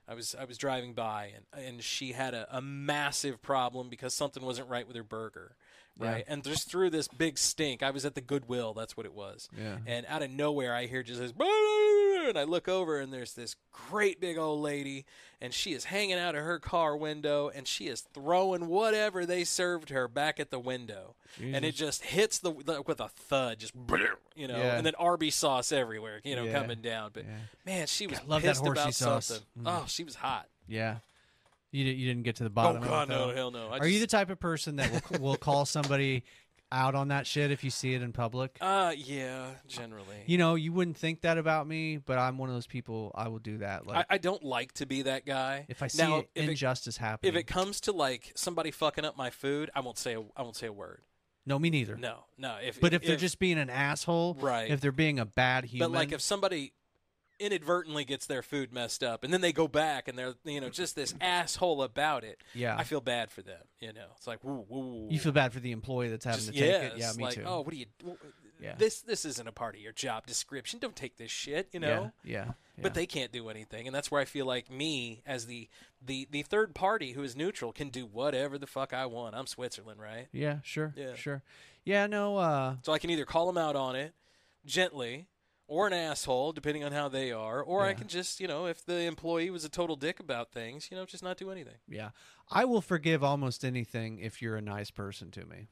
I 0.09 0.15
was 0.15 0.37
I 0.39 0.45
was 0.45 0.57
driving 0.57 0.93
by 0.95 1.33
and 1.35 1.67
and 1.67 1.83
she 1.83 2.13
had 2.13 2.33
a, 2.33 2.47
a 2.57 2.63
massive 2.63 3.43
problem 3.43 3.89
because 3.89 4.15
something 4.15 4.41
wasn't 4.41 4.69
right 4.69 4.87
with 4.87 4.95
her 4.95 5.03
burger, 5.03 5.57
right? 5.99 6.25
And 6.29 6.43
just 6.45 6.71
through 6.71 6.91
this 6.91 7.09
big 7.09 7.39
stink, 7.39 7.83
I 7.83 7.91
was 7.91 8.05
at 8.05 8.15
the 8.15 8.21
Goodwill. 8.21 8.75
That's 8.75 8.97
what 8.97 9.07
it 9.07 9.15
was. 9.15 9.49
Yeah. 9.57 9.79
And 9.87 10.05
out 10.09 10.23
of 10.23 10.31
nowhere, 10.31 10.75
I 10.75 10.87
hear 10.87 11.03
just 11.03 11.21
this, 11.21 11.33
and 12.29 12.37
I 12.39 12.45
look 12.45 12.69
over 12.69 12.99
and 13.01 13.13
there's 13.13 13.35
this 13.35 13.57
great 13.73 14.21
big 14.21 14.37
old 14.37 14.61
lady, 14.61 15.05
and 15.41 15.53
she 15.55 15.73
is 15.73 15.85
hanging 15.85 16.19
out 16.19 16.35
of 16.35 16.43
her 16.43 16.59
car 16.59 16.97
window, 16.97 17.51
and 17.55 17.67
she 17.69 17.87
is 17.87 18.01
throwing 18.15 18.67
whatever 18.69 19.25
they 19.27 19.45
served 19.45 19.91
her 19.91 20.09
back 20.09 20.41
at 20.41 20.51
the 20.51 20.59
window, 20.59 21.15
and 21.41 21.65
it 21.65 21.75
just 21.75 22.03
hits 22.05 22.39
the 22.39 22.51
with 22.51 23.01
a 23.01 23.09
thud, 23.09 23.59
just 23.59 23.75
you 24.35 24.49
know, 24.49 24.57
Yeah. 24.59 24.77
and 24.77 24.85
then 24.87 24.95
Arby's 24.97 25.35
sauce 25.35 25.73
everywhere, 25.73 26.21
you 26.25 26.35
know, 26.37 26.45
Yeah. 26.45 26.59
coming 26.61 26.81
down. 26.83 27.11
But 27.13 27.25
Yeah. 27.27 27.37
man, 27.65 27.87
she 27.87 28.07
was 28.07 28.23
love 28.25 28.43
that 28.43 28.49
pissed 28.57 28.67
about 28.67 28.95
sauce. 28.95 29.27
something. 29.27 29.47
Mm. 29.63 29.83
Oh, 29.83 29.85
she 29.87 30.03
was 30.05 30.17
hot. 30.17 30.49
Yeah. 30.67 30.97
You, 31.77 31.85
di- 31.85 31.93
you 32.01 32.07
didn't 32.09 32.23
get 32.23 32.37
to 32.37 32.45
the 32.45 32.51
bottom 32.51 32.77
oh 32.81 32.85
of 32.85 32.89
God, 32.89 33.11
it. 33.11 33.13
no, 33.13 33.35
hell 33.35 33.51
no. 33.51 33.69
I 33.69 33.79
Are 33.79 33.87
you 33.87 34.01
the 34.01 34.07
type 34.07 34.31
of 34.31 34.41
person 34.41 34.77
that 34.77 34.91
will, 35.11 35.21
will 35.21 35.37
call 35.37 35.67
somebody 35.67 36.25
out 36.73 36.95
on 36.95 37.09
that 37.09 37.27
shit 37.27 37.51
if 37.51 37.63
you 37.63 37.71
see 37.71 37.93
it 37.95 38.01
in 38.03 38.13
public? 38.13 38.57
Uh, 38.61 38.93
yeah, 38.97 39.51
generally. 39.69 40.17
You 40.27 40.39
know, 40.39 40.55
you 40.55 40.73
wouldn't 40.73 40.97
think 40.97 41.21
that 41.21 41.37
about 41.39 41.67
me, 41.69 41.99
but 41.99 42.19
I'm 42.19 42.39
one 42.39 42.49
of 42.49 42.55
those 42.57 42.67
people. 42.67 43.13
I 43.15 43.29
will 43.29 43.39
do 43.41 43.59
that. 43.59 43.87
Like 43.87 44.07
I, 44.11 44.15
I 44.15 44.19
don't 44.19 44.43
like 44.43 44.73
to 44.75 44.87
be 44.87 45.03
that 45.03 45.27
guy. 45.27 45.67
if 45.69 45.83
I 45.83 45.89
see 45.89 46.03
now, 46.03 46.19
it- 46.21 46.31
if 46.35 46.45
it, 46.45 46.51
injustice 46.51 46.97
happening. 46.97 47.33
if 47.35 47.39
it 47.39 47.45
comes 47.47 47.81
to 47.83 47.93
like 47.93 48.33
somebody 48.35 48.71
fucking 48.71 49.05
up 49.05 49.17
my 49.17 49.29
food, 49.31 49.71
I 49.75 49.81
won't 49.81 49.99
say 49.99 50.15
a, 50.15 50.21
I 50.37 50.43
won't 50.43 50.57
say 50.57 50.67
a 50.69 50.73
word. 50.73 51.03
no, 51.45 51.59
me 51.59 51.69
neither. 51.71 51.97
No, 51.97 52.25
no. 52.39 52.57
If 52.65 52.81
But 52.81 52.95
if, 52.95 53.03
they're 53.05 53.17
just 53.17 53.39
being 53.39 53.59
an 53.59 53.71
asshole, 53.71 54.35
Right. 54.41 54.71
If 54.71 54.81
they're 54.81 54.93
being 54.93 55.19
a 55.19 55.27
bad 55.27 55.67
human, 55.67 55.93
but 55.93 55.95
like 55.99 56.13
if 56.13 56.21
somebody 56.23 56.73
inadvertently 57.39 58.05
gets 58.05 58.27
their 58.27 58.43
food 58.43 58.73
messed 58.73 59.03
up 59.03 59.25
and 59.25 59.33
then 59.33 59.41
they 59.41 59.53
go 59.53 59.69
back 59.69 60.09
and 60.09 60.19
they're 60.19 60.35
you 60.45 60.61
know 60.61 60.69
just 60.69 60.97
this 60.97 61.15
asshole 61.21 61.83
about 61.83 62.25
it. 62.25 62.41
Yeah. 62.55 62.77
I 62.77 62.85
feel 62.85 63.01
bad 63.01 63.31
for 63.31 63.43
them. 63.43 63.63
You 63.81 63.93
know, 63.93 64.07
it's 64.17 64.27
like 64.27 64.43
woo 64.43 64.65
woo. 64.69 65.09
you 65.11 65.19
feel 65.19 65.33
bad 65.33 65.53
for 65.53 65.61
the 65.61 65.73
employee 65.73 66.09
that's 66.09 66.25
having 66.25 66.41
just, 66.41 66.53
to 66.53 66.59
take 66.59 66.71
yeah, 66.71 66.81
it. 66.89 66.93
Yeah, 66.97 67.13
me 67.17 67.25
like, 67.25 67.35
too. 67.35 67.43
Oh, 67.45 67.61
what 67.61 67.71
do 67.71 67.77
you? 67.77 67.87
Yeah. 68.61 68.75
This 68.79 69.01
this 69.03 69.25
isn't 69.25 69.47
a 69.47 69.53
part 69.53 69.75
of 69.75 69.81
your 69.81 69.93
job 69.93 70.27
description. 70.27 70.79
Don't 70.79 70.97
take 70.97 71.17
this 71.17 71.31
shit. 71.31 71.69
You 71.73 71.81
know. 71.81 72.13
yeah, 72.25 72.53
yeah, 72.77 72.83
but 72.83 72.95
they 72.95 73.07
can't 73.07 73.33
do 73.33 73.49
anything 73.49 73.87
and 73.87 73.95
that's 73.95 74.11
where 74.11 74.21
i 74.21 74.25
feel 74.25 74.47
like 74.47 74.71
me 74.71 75.23
as 75.27 75.47
the 75.47 75.69
the 76.05 76.29
the 76.31 76.43
third 76.43 76.75
party 76.75 77.13
who 77.13 77.23
is 77.23 77.35
neutral 77.35 77.73
can 77.73 77.89
do 77.89 78.05
whatever 78.05 78.59
the 78.59 78.67
fuck 78.67 78.93
i 78.93 79.07
want 79.07 79.35
i'm 79.35 79.47
switzerland 79.47 80.01
right 80.01 80.27
yeah, 80.33 80.59
sure, 80.63 80.93
Yeah. 80.97 81.15
sure, 81.15 81.43
yeah. 81.85 82.07
No, 82.07 82.37
uh, 82.37 82.77
so 82.83 82.93
i 82.93 82.99
can 82.99 83.11
either 83.11 83.25
call 83.25 83.47
them 83.47 83.59
out 83.59 83.77
on 83.77 83.97
it 83.97 84.15
gently 84.65 85.27
or 85.69 85.87
an 85.87 85.93
asshole 85.93 86.53
depending 86.53 86.85
on 86.85 86.93
how 86.93 87.09
they 87.09 87.33
are 87.33 87.61
or 87.63 87.85
i 87.85 87.93
can 87.93 88.07
just 88.07 88.39
you 88.41 88.47
know 88.47 88.67
if 88.67 88.85
the 88.85 89.01
employee 89.03 89.51
was 89.51 89.65
a 89.65 89.69
total 89.69 89.97
dick 89.97 90.21
about 90.21 90.53
things 90.53 90.89
you 90.91 90.97
know 90.97 91.05
just 91.05 91.23
not 91.25 91.37
do 91.37 91.51
anything 91.51 91.75
yeah. 91.89 92.11
I 92.49 92.65
will 92.65 92.81
forgive 92.81 93.25
almost 93.25 93.65
anything 93.65 94.21
if 94.21 94.41
you're 94.41 94.55
a 94.55 94.63
nice 94.63 94.93
person 94.93 95.33
to 95.33 95.45
me. 95.45 95.67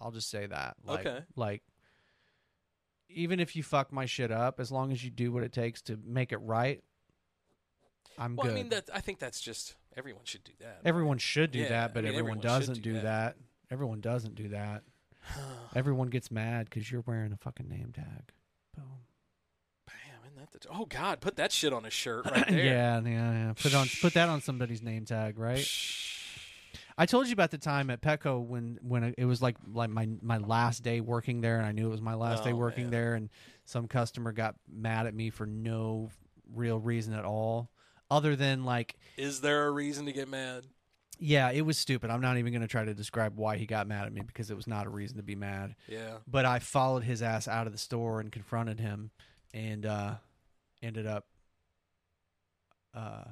I'll 0.00 0.10
just 0.10 0.28
say 0.28 0.46
that. 0.46 0.76
Like, 0.84 1.06
Okay. 1.06 1.20
Like, 1.36 1.62
even 3.08 3.38
if 3.40 3.54
you 3.54 3.62
fuck 3.62 3.92
my 3.92 4.04
shit 4.06 4.30
up, 4.32 4.58
as 4.58 4.72
long 4.72 4.90
as 4.92 5.04
you 5.04 5.10
do 5.10 5.30
what 5.32 5.44
it 5.44 5.52
takes 5.52 5.80
to 5.82 5.96
make 6.04 6.32
it 6.32 6.38
right, 6.38 6.82
I'm 8.18 8.34
well 8.34 8.46
good. 8.46 8.52
i 8.52 8.54
mean 8.56 8.68
that 8.70 8.90
i 8.92 9.00
think 9.00 9.20
that's 9.20 9.40
just 9.40 9.76
everyone 9.96 10.24
should 10.24 10.42
do 10.42 10.52
that 10.58 10.80
Everyone 10.84 11.18
should 11.18 11.52
do 11.52 11.60
Yeah, 11.60 11.68
that, 11.68 11.94
but 11.94 12.00
I 12.00 12.08
mean, 12.08 12.18
everyone, 12.18 12.38
everyone 12.38 12.58
doesn't 12.60 12.82
do 12.82 12.94
do 12.94 13.00
that. 13.02 13.36
Everyone 13.70 14.00
doesn't 14.00 14.34
do 14.34 14.48
that. 14.48 14.82
everyone 15.74 16.08
gets 16.08 16.30
mad 16.30 16.68
because 16.68 16.90
you're 16.90 17.04
wearing 17.06 17.32
a 17.32 17.36
fucking 17.36 17.68
name 17.68 17.92
tag. 17.94 18.32
Boom. 18.76 18.84
Bam, 19.86 19.96
isn't 20.26 20.36
that 20.38 20.50
the, 20.60 20.68
oh 20.70 20.86
god 20.86 21.20
put 21.20 21.36
that 21.36 21.52
shit 21.52 21.72
on 21.72 21.84
a 21.84 21.90
shirt 21.90 22.24
right 22.30 22.46
there 22.48 22.64
yeah, 22.64 23.00
yeah, 23.00 23.32
yeah. 23.32 23.52
Put 23.60 23.74
on 23.74 23.88
put 24.00 24.14
that 24.14 24.28
on 24.28 24.40
somebody's 24.40 24.82
name 24.82 25.04
tag, 25.04 25.38
right? 25.38 25.66
I 27.00 27.06
told 27.06 27.28
you 27.28 27.32
about 27.32 27.52
the 27.52 27.58
time 27.58 27.90
at 27.90 28.00
Petco 28.00 28.44
when 28.44 28.78
when 28.82 29.14
it 29.16 29.24
was 29.24 29.40
like 29.40 29.56
like 29.72 29.90
my 29.90 30.08
my 30.20 30.38
last 30.38 30.82
day 30.82 31.00
working 31.00 31.40
there, 31.40 31.58
and 31.58 31.66
I 31.66 31.72
knew 31.72 31.86
it 31.86 31.90
was 31.90 32.02
my 32.02 32.14
last 32.14 32.42
day 32.44 32.52
Oh, 32.52 32.56
working 32.56 32.84
man. 32.84 32.90
there, 32.90 33.14
and 33.14 33.30
some 33.66 33.86
customer 33.86 34.32
got 34.32 34.56
mad 34.68 35.06
at 35.06 35.14
me 35.14 35.30
for 35.30 35.46
no 35.46 36.10
real 36.54 36.78
reason 36.80 37.14
at 37.14 37.24
all, 37.24 37.70
other 38.10 38.34
than 38.34 38.64
like 38.64 38.96
is 39.16 39.40
there 39.42 39.66
a 39.66 39.70
reason 39.70 40.06
to 40.06 40.12
get 40.12 40.28
mad 40.28 40.64
yeah, 41.18 41.50
it 41.50 41.62
was 41.62 41.78
stupid. 41.78 42.10
I'm 42.10 42.20
not 42.20 42.36
even 42.38 42.52
going 42.52 42.62
to 42.62 42.68
try 42.68 42.84
to 42.84 42.94
describe 42.94 43.36
why 43.36 43.56
he 43.56 43.66
got 43.66 43.86
mad 43.86 44.06
at 44.06 44.12
me 44.12 44.22
because 44.26 44.50
it 44.50 44.56
was 44.56 44.66
not 44.66 44.86
a 44.86 44.90
reason 44.90 45.16
to 45.16 45.22
be 45.22 45.34
mad. 45.34 45.74
yeah 45.88 46.18
But 46.26 46.44
I 46.44 46.58
followed 46.58 47.04
his 47.04 47.22
ass 47.22 47.48
out 47.48 47.66
of 47.66 47.72
the 47.72 47.78
store 47.78 48.20
and 48.20 48.30
confronted 48.30 48.80
him, 48.80 49.10
and 49.52 49.84
uh, 49.84 50.14
ended 50.82 51.06
up 51.06 51.26
uh, 52.94 53.24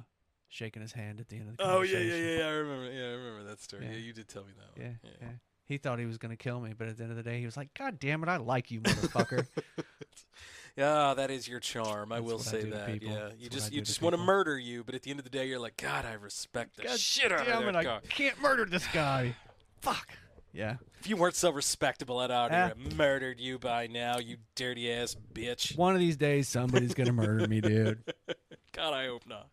shaking 0.49 0.81
his 0.81 0.91
hand 0.93 1.19
at 1.19 1.29
the 1.29 1.37
end 1.37 1.49
of 1.49 1.57
the 1.57 1.63
Oh 1.63 1.81
yeah, 1.81 1.99
yeah, 1.99 2.15
yeah, 2.15 2.37
yeah. 2.39 2.45
I 2.45 2.51
remember. 2.51 2.91
Yeah, 2.91 3.05
I 3.05 3.11
remember 3.13 3.43
that 3.49 3.61
story. 3.61 3.85
Yeah. 3.85 3.91
Yeah, 3.91 3.97
you 3.97 4.13
did 4.13 4.27
tell 4.27 4.43
me 4.43 4.51
that. 4.57 4.81
One. 4.81 4.97
yeah, 5.03 5.09
yeah, 5.21 5.27
He 5.65 5.77
thought 5.77 5.99
he 5.99 6.05
was 6.05 6.17
going 6.17 6.31
to 6.31 6.37
kill 6.37 6.59
me, 6.59 6.73
but 6.77 6.87
at 6.87 6.97
the 6.97 7.03
end 7.03 7.11
of 7.11 7.17
the 7.17 7.23
day, 7.23 7.39
he 7.39 7.45
was 7.45 7.57
like, 7.57 7.73
"God 7.73 7.99
damn 7.99 8.23
it, 8.23 8.29
I 8.29 8.37
like 8.37 8.71
you, 8.71 8.81
motherfucker." 8.81 9.47
Yeah, 10.77 11.15
that 11.15 11.31
is 11.31 11.47
your 11.47 11.59
charm. 11.59 12.11
I 12.11 12.19
will 12.19 12.37
what 12.37 12.47
I 12.47 12.51
say 12.51 12.63
that. 12.69 13.01
Yeah, 13.01 13.13
That's 13.15 13.35
you 13.39 13.49
just 13.49 13.73
you 13.73 13.81
just 13.81 14.01
want 14.01 14.15
to 14.15 14.21
murder 14.21 14.57
you, 14.59 14.83
but 14.83 14.93
at 14.95 15.01
the 15.01 15.09
end 15.09 15.19
of 15.19 15.23
the 15.23 15.31
day, 15.31 15.47
you're 15.47 15.59
like, 15.59 15.75
God, 15.77 16.05
I 16.05 16.13
respect 16.13 16.77
the 16.77 16.83
God 16.83 16.99
shit 16.99 17.31
out 17.31 17.45
damn 17.47 17.63
of 17.63 17.69
it, 17.69 17.73
that 17.73 17.87
I 17.87 17.99
can't 18.09 18.39
murder 18.39 18.65
this 18.65 18.85
guy. 18.93 19.35
Fuck. 19.81 20.09
Yeah. 20.53 20.75
If 20.99 21.09
you 21.09 21.17
weren't 21.17 21.35
so 21.35 21.51
respectable, 21.51 22.19
I'd 22.19 22.31
already 22.31 22.55
Ah. 22.55 22.67
have 22.69 22.95
murdered 22.97 23.39
you 23.39 23.59
by 23.59 23.87
now, 23.87 24.17
you 24.19 24.37
dirty 24.55 24.91
ass 24.91 25.15
bitch. 25.33 25.75
One 25.77 25.93
of 25.93 25.99
these 25.99 26.17
days, 26.17 26.47
somebody's 26.47 26.93
going 26.93 27.07
to 27.07 27.13
murder 27.13 27.47
me, 27.47 27.59
dude. 27.61 28.03
God, 28.73 28.93
I 28.93 29.07
hope 29.07 29.27
not. 29.27 29.49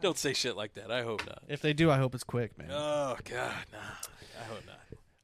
Don't 0.00 0.18
say 0.18 0.32
shit 0.32 0.56
like 0.56 0.74
that. 0.74 0.90
I 0.90 1.02
hope 1.02 1.24
not. 1.26 1.42
If 1.48 1.60
they 1.60 1.72
do, 1.72 1.90
I 1.90 1.96
hope 1.98 2.14
it's 2.14 2.24
quick, 2.24 2.56
man. 2.58 2.68
Oh 2.70 3.16
God, 3.24 3.54
no. 3.72 3.78
I 3.78 4.44
hope 4.44 4.62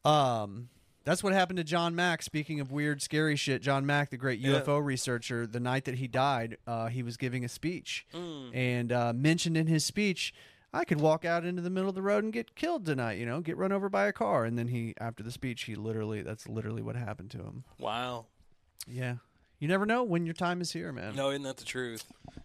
not. 0.04 0.42
Um, 0.42 0.68
that's 1.04 1.22
what 1.22 1.32
happened 1.32 1.56
to 1.58 1.64
John 1.64 1.94
Mack. 1.94 2.22
Speaking 2.22 2.60
of 2.60 2.70
weird, 2.70 3.00
scary 3.02 3.36
shit, 3.36 3.62
John 3.62 3.86
Mack, 3.86 4.10
the 4.10 4.16
great 4.16 4.38
Yeah. 4.40 4.60
UFO 4.60 4.78
researcher, 4.84 5.46
the 5.46 5.60
night 5.60 5.84
that 5.86 5.96
he 5.96 6.06
died, 6.08 6.56
uh, 6.66 6.88
he 6.88 7.02
was 7.02 7.16
giving 7.16 7.44
a 7.44 7.48
speech 7.48 8.06
Mm. 8.12 8.54
and 8.54 8.92
uh, 8.92 9.12
mentioned 9.12 9.56
in 9.56 9.66
his 9.66 9.84
speech, 9.84 10.34
"I 10.72 10.84
could 10.84 11.00
walk 11.00 11.24
out 11.24 11.44
into 11.44 11.62
the 11.62 11.70
middle 11.70 11.88
of 11.88 11.94
the 11.94 12.02
road 12.02 12.24
and 12.24 12.32
get 12.32 12.54
killed 12.54 12.84
tonight. 12.86 13.18
You 13.18 13.26
know, 13.26 13.40
get 13.40 13.56
run 13.56 13.72
over 13.72 13.88
by 13.88 14.06
a 14.06 14.12
car." 14.12 14.44
And 14.44 14.58
then 14.58 14.68
he, 14.68 14.94
after 15.00 15.22
the 15.22 15.32
speech, 15.32 15.62
he 15.64 15.74
literally, 15.74 16.22
that's 16.22 16.48
literally 16.48 16.82
what 16.82 16.96
happened 16.96 17.30
to 17.32 17.38
him. 17.38 17.64
Wow. 17.78 18.26
Yeah, 18.86 19.16
you 19.58 19.68
never 19.68 19.84
know 19.86 20.02
when 20.02 20.24
your 20.26 20.34
time 20.34 20.60
is 20.60 20.72
here, 20.72 20.92
man. 20.92 21.14
No, 21.14 21.30
isn't 21.30 21.42
that 21.42 21.56
the 21.58 21.64
truth? 21.64 22.04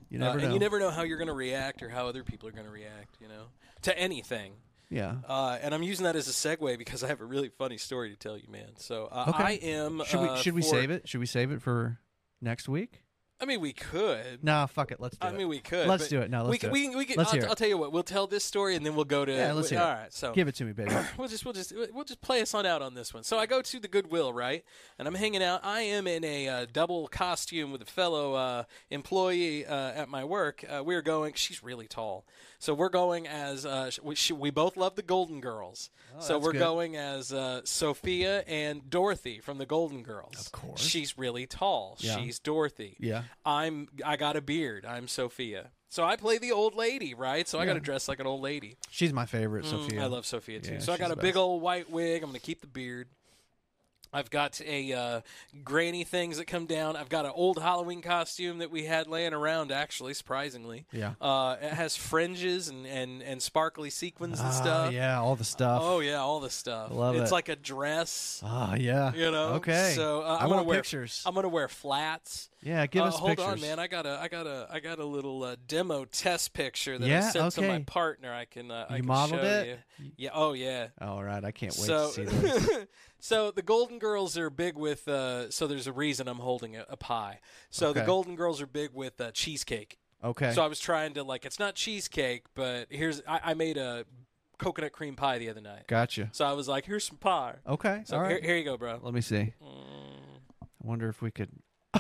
You 0.10 0.20
never 0.20 0.38
Uh, 0.38 0.42
know. 0.42 0.44
And 0.46 0.54
you 0.54 0.60
never 0.60 0.80
know 0.80 0.92
how 0.92 1.04
you're 1.04 1.18
going 1.18 1.28
to 1.28 1.34
react 1.34 1.82
or 1.84 1.90
how 1.90 2.08
other 2.08 2.24
people 2.24 2.48
are 2.50 2.52
going 2.52 2.66
to 2.66 2.72
react. 2.72 3.16
You 3.22 3.28
know, 3.28 3.48
to 3.84 3.98
anything. 3.98 4.54
Yeah. 4.90 5.16
Uh, 5.28 5.58
and 5.62 5.74
I'm 5.74 5.84
using 5.84 6.04
that 6.04 6.16
as 6.16 6.28
a 6.28 6.32
segue 6.32 6.78
because 6.78 7.04
I 7.04 7.08
have 7.08 7.22
a 7.22 7.26
really 7.26 7.50
funny 7.50 7.78
story 7.78 8.10
to 8.12 8.16
tell 8.16 8.38
you, 8.38 8.48
man. 8.50 8.72
So 8.78 9.08
uh, 9.12 9.26
Okay. 9.30 9.44
I 9.44 9.52
am. 9.68 10.04
Should 10.06 10.22
we 10.22 10.28
uh, 10.28 10.36
should 10.38 10.54
we 10.54 10.62
for- 10.62 10.68
save 10.68 10.92
it? 10.92 11.08
Should 11.08 11.20
we 11.20 11.26
save 11.26 11.52
it 11.52 11.62
for 11.62 12.00
next 12.42 12.68
week? 12.70 13.02
I 13.46 13.48
mean, 13.48 13.62
we 13.62 13.74
could. 13.74 14.44
Nah, 14.44 14.66
fuck 14.66 14.92
it. 14.92 15.00
Let's 15.00 15.18
do 15.18 15.28
it. 15.28 15.30
I 15.30 15.34
it. 15.34 15.38
mean, 15.38 15.48
we 15.48 15.60
could. 15.60 15.88
Let's 15.88 16.06
but 16.06 16.10
do 16.10 16.22
it. 16.22 16.32
No, 16.32 16.46
let's 16.46 16.50
we 16.50 16.58
do 16.58 16.68
can, 16.68 16.70
it. 16.70 16.74
We 16.74 16.96
we 16.96 17.16
Let's 17.16 17.30
I'll, 17.30 17.36
hear 17.36 17.44
it. 17.44 17.50
I'll 17.50 17.56
tell 17.56 17.68
you 17.68 17.78
what. 17.78 17.92
We'll 17.92 18.02
tell 18.02 18.26
this 18.26 18.44
story 18.44 18.76
and 18.76 18.84
then 18.84 18.96
we'll 18.96 19.06
go 19.06 19.24
to. 19.24 19.32
Yeah, 19.32 19.54
let's 19.54 19.70
hear 19.70 19.80
All 19.80 19.94
right. 19.94 20.12
So 20.12 20.34
Give 20.34 20.48
it 20.48 20.56
to 20.56 20.66
me, 20.66 20.72
baby. 20.72 20.92
we'll 21.18 21.28
just 21.28 21.46
we'll 21.46 21.54
just 21.54 21.72
we'll 21.94 22.06
just 22.06 22.22
play 22.22 22.42
us 22.42 22.56
on 22.56 22.66
out 22.66 22.82
on 22.82 22.96
this 22.96 23.14
one. 23.14 23.22
So 23.24 23.38
I 23.38 23.46
go 23.46 23.62
to 23.62 23.80
the 23.80 23.88
Goodwill, 23.88 24.34
right, 24.34 24.64
and 24.98 25.08
I'm 25.08 25.14
hanging 25.14 25.44
out. 25.44 25.62
I 25.64 25.82
am 25.82 26.08
in 26.08 26.24
a 26.24 26.48
uh, 26.48 26.66
double 26.74 27.08
costume 27.08 27.72
with 27.72 27.84
a 27.84 27.86
fellow 27.86 28.34
uh, 28.34 28.64
employee 28.90 29.66
uh, 29.66 29.92
at 29.92 30.10
my 30.10 30.24
work. 30.24 30.66
Uh, 30.68 30.84
we're 30.84 31.04
going. 31.04 31.34
She's 31.36 31.62
really 31.62 31.88
tall, 31.88 32.26
so 32.58 32.74
we're 32.74 32.90
going 32.90 33.28
as 33.28 33.66
uh, 33.66 33.92
we, 34.02 34.16
she, 34.16 34.34
we 34.34 34.50
both 34.50 34.76
love 34.76 34.96
the 34.96 35.04
Golden 35.04 35.40
Girls. 35.42 35.90
so 36.20 36.36
Oh, 36.36 36.38
that's 36.40 36.46
we're 36.46 36.52
good. 36.54 36.60
going 36.60 36.96
as 36.96 37.32
uh, 37.32 37.62
Sophia 37.64 38.40
and 38.48 38.90
Dorothy 38.90 39.40
from 39.40 39.58
the 39.58 39.66
Golden 39.66 40.02
Girls. 40.02 40.40
Of 40.40 40.52
course. 40.52 40.82
she's 40.82 41.18
really 41.18 41.46
tall. 41.46 41.98
Yeah. 42.00 42.18
She's 42.18 42.40
Dorothy. 42.40 42.98
Yeah. 43.00 43.24
I'm 43.46 43.88
I 44.06 44.16
got 44.18 44.36
a 44.36 44.42
beard. 44.42 44.86
I'm 44.86 45.08
Sophia. 45.08 45.72
So 45.90 46.04
I 46.04 46.16
play 46.18 46.38
the 46.38 46.52
old 46.52 46.76
lady, 46.76 47.14
right? 47.14 47.48
So 47.48 47.58
I 47.60 47.66
got 47.66 47.74
to 47.76 47.80
dress 47.80 48.08
like 48.10 48.20
an 48.20 48.28
old 48.28 48.42
lady. 48.42 48.76
She's 48.90 49.14
my 49.14 49.26
favorite, 49.26 49.64
Mm, 49.66 49.70
Sophia. 49.70 50.04
I 50.04 50.08
love 50.08 50.26
Sophia 50.26 50.60
too. 50.60 50.74
Yeah, 50.74 50.80
so 50.80 50.92
I 50.92 50.98
got 50.98 51.12
a 51.12 51.16
big 51.16 51.34
best. 51.36 51.38
old 51.38 51.62
white 51.62 51.90
wig. 51.90 52.22
I'm 52.22 52.30
going 52.32 52.40
to 52.40 52.46
keep 52.46 52.60
the 52.62 52.68
beard. 52.68 53.08
I've 54.14 54.30
got 54.30 54.62
a 54.66 54.94
uh, 54.94 55.22
granny 55.66 56.04
things 56.06 56.38
that 56.38 56.46
come 56.46 56.66
down. 56.68 56.96
I've 56.96 57.10
got 57.10 57.26
an 57.26 57.32
old 57.36 57.62
Halloween 57.62 58.02
costume 58.02 58.60
that 58.60 58.72
we 58.72 58.86
had 58.86 59.08
laying 59.08 59.34
around. 59.34 59.72
Actually, 59.74 60.14
surprisingly, 60.14 60.86
Yeah. 60.94 61.14
Uh, 61.20 61.58
it 61.62 61.74
has 61.74 61.98
fringes 61.98 62.70
and, 62.70 62.86
and, 62.88 63.22
and 63.22 63.42
sparkly 63.42 63.90
sequins 63.90 64.40
and 64.40 64.48
Ah, 64.50 64.52
stuff. 64.52 64.94
yeah, 64.94 65.20
all 65.20 65.36
the 65.36 65.44
stuff. 65.44 65.82
Oh 65.84 66.00
yeah, 66.00 66.16
all 66.16 66.40
the 66.40 66.50
stuff. 66.50 66.92
Love 66.94 67.16
it's 67.18 67.32
it. 67.32 67.34
like 67.34 67.50
a 67.50 67.58
dress. 67.58 68.42
Ah, 68.46 68.76
yeah. 68.76 69.14
You 69.14 69.32
know. 69.32 69.54
Okay. 69.56 69.94
So 69.96 70.22
uh, 70.22 70.26
I 70.26 70.34
I'm 70.36 70.40
gonna 70.44 70.56
want 70.58 70.68
wear 70.68 70.78
pictures. 70.80 71.22
I'm 71.26 71.36
gonna 71.36 71.50
wear 71.50 71.68
flats. 71.68 72.50
Yeah, 72.62 72.88
give 72.88 73.04
Uh, 73.04 73.06
us 73.08 73.18
hold 73.18 73.32
pictures. 73.32 73.46
on, 73.48 73.62
man. 73.62 73.80
I 73.80 73.88
got 73.88 74.06
a, 74.06 74.18
I 74.20 74.28
got 74.28 74.48
a, 74.48 74.68
I 74.72 74.80
got 74.80 74.98
a 75.00 75.06
little 75.06 75.44
uh, 75.44 75.56
demo 75.68 76.06
test 76.06 76.54
picture 76.54 76.98
that 76.98 77.06
I 77.06 77.10
Yeah, 77.10 77.30
sent 77.30 77.52
to 77.54 77.62
my 77.62 77.80
partner. 77.80 78.34
I 78.34 78.46
can, 78.46 78.72
uh, 78.72 78.88
I 78.90 78.98
can 78.98 79.06
modeled 79.06 79.42
show 79.42 79.46
it? 79.48 79.80
You. 80.00 80.12
Yeah. 80.18 80.30
Oh, 80.34 80.54
yeah. 80.54 80.88
All 81.00 81.24
right, 81.24 81.44
I 81.44 81.52
can't 81.52 81.76
wait 81.78 81.86
so, 81.86 82.08
to 82.12 82.14
see 82.14 82.24
this. 82.38 82.88
so 83.20 83.52
the 83.52 83.62
Golden 83.62 84.00
Girls 84.00 84.38
are 84.38 84.50
big 84.50 84.78
with. 84.78 85.08
Uh, 85.08 85.52
so 85.52 85.68
there's 85.68 85.88
a 85.88 85.94
reason 85.94 86.28
I'm 86.28 86.40
holding 86.40 86.76
a, 86.76 86.86
a 86.90 86.98
pie. 86.98 87.40
So 87.70 87.94
the 87.94 88.02
Golden 88.04 88.36
Girls 88.36 88.62
are 88.62 88.68
big 88.68 88.92
with 88.94 89.22
uh, 89.22 89.32
cheesecake. 89.32 90.00
Okay. 90.24 90.52
So 90.54 90.64
I 90.64 90.68
was 90.68 90.80
trying 90.80 91.14
to 91.16 91.24
like, 91.24 91.46
it's 91.46 91.60
not 91.60 91.76
cheesecake, 91.76 92.46
but 92.56 92.88
here's 92.90 93.22
I, 93.28 93.42
I 93.44 93.54
made 93.54 93.78
a 93.78 94.06
coconut 94.58 94.92
cream 94.92 95.16
pie 95.16 95.38
the 95.38 95.50
other 95.50 95.62
night. 95.62 95.84
Gotcha. 95.88 96.30
So 96.32 96.46
I 96.46 96.54
was 96.54 96.68
like, 96.68 96.86
here's 96.86 97.04
some 97.04 97.18
pie. 97.18 97.56
Okay. 97.68 98.02
So 98.06 98.18
all 98.18 98.26
here, 98.28 98.40
here 98.42 98.58
you 98.58 98.64
go, 98.64 98.76
bro. 98.76 99.00
Let 99.04 99.14
me 99.14 99.22
see. 99.22 99.54
Mm. 99.62 100.40
I 100.64 100.66
wonder 100.82 101.10
if 101.10 101.22
we 101.22 101.30
could. 101.30 101.50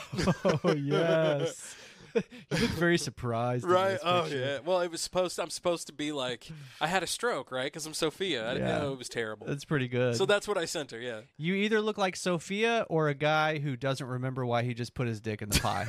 Oh 0.64 0.74
yes. 0.74 1.76
you 2.16 2.22
look 2.52 2.70
very 2.72 2.98
surprised. 2.98 3.66
in 3.66 3.70
Right. 3.72 3.90
this 3.92 4.02
Oh 4.06 4.22
picture. 4.22 4.40
yeah. 4.40 4.60
Well, 4.64 4.80
it 4.82 4.90
was 4.90 5.02
supposed. 5.02 5.38
I'm 5.40 5.50
supposed 5.50 5.88
to 5.88 5.94
be 5.94 6.12
like. 6.14 6.48
I 6.80 6.88
had 6.88 7.04
a 7.04 7.08
stroke, 7.08 7.52
right? 7.52 7.66
Because 7.66 7.86
I'm 7.86 7.94
Sophia. 7.94 8.50
I 8.50 8.54
didn't 8.54 8.70
Yeah. 8.70 8.78
know 8.80 8.94
it 8.94 8.98
was 8.98 9.10
terrible. 9.10 9.48
That's 9.48 9.66
pretty 9.66 9.90
good. 9.90 10.16
so 10.16 10.26
that's 10.26 10.48
what 10.48 10.58
I 10.58 10.64
sent 10.66 10.92
her. 10.92 11.00
Yeah. 11.00 11.22
you 11.38 11.56
either 11.56 11.82
look 11.82 11.98
like 11.98 12.16
Sophia 12.16 12.86
or 12.90 13.10
a 13.10 13.14
guy 13.14 13.60
who 13.60 13.76
doesn't 13.76 14.08
remember 14.08 14.46
why 14.46 14.64
he 14.64 14.74
just 14.74 14.94
put 14.94 15.08
his 15.08 15.20
dick 15.20 15.42
in 15.42 15.50
the 15.50 15.60
pie. 15.60 15.88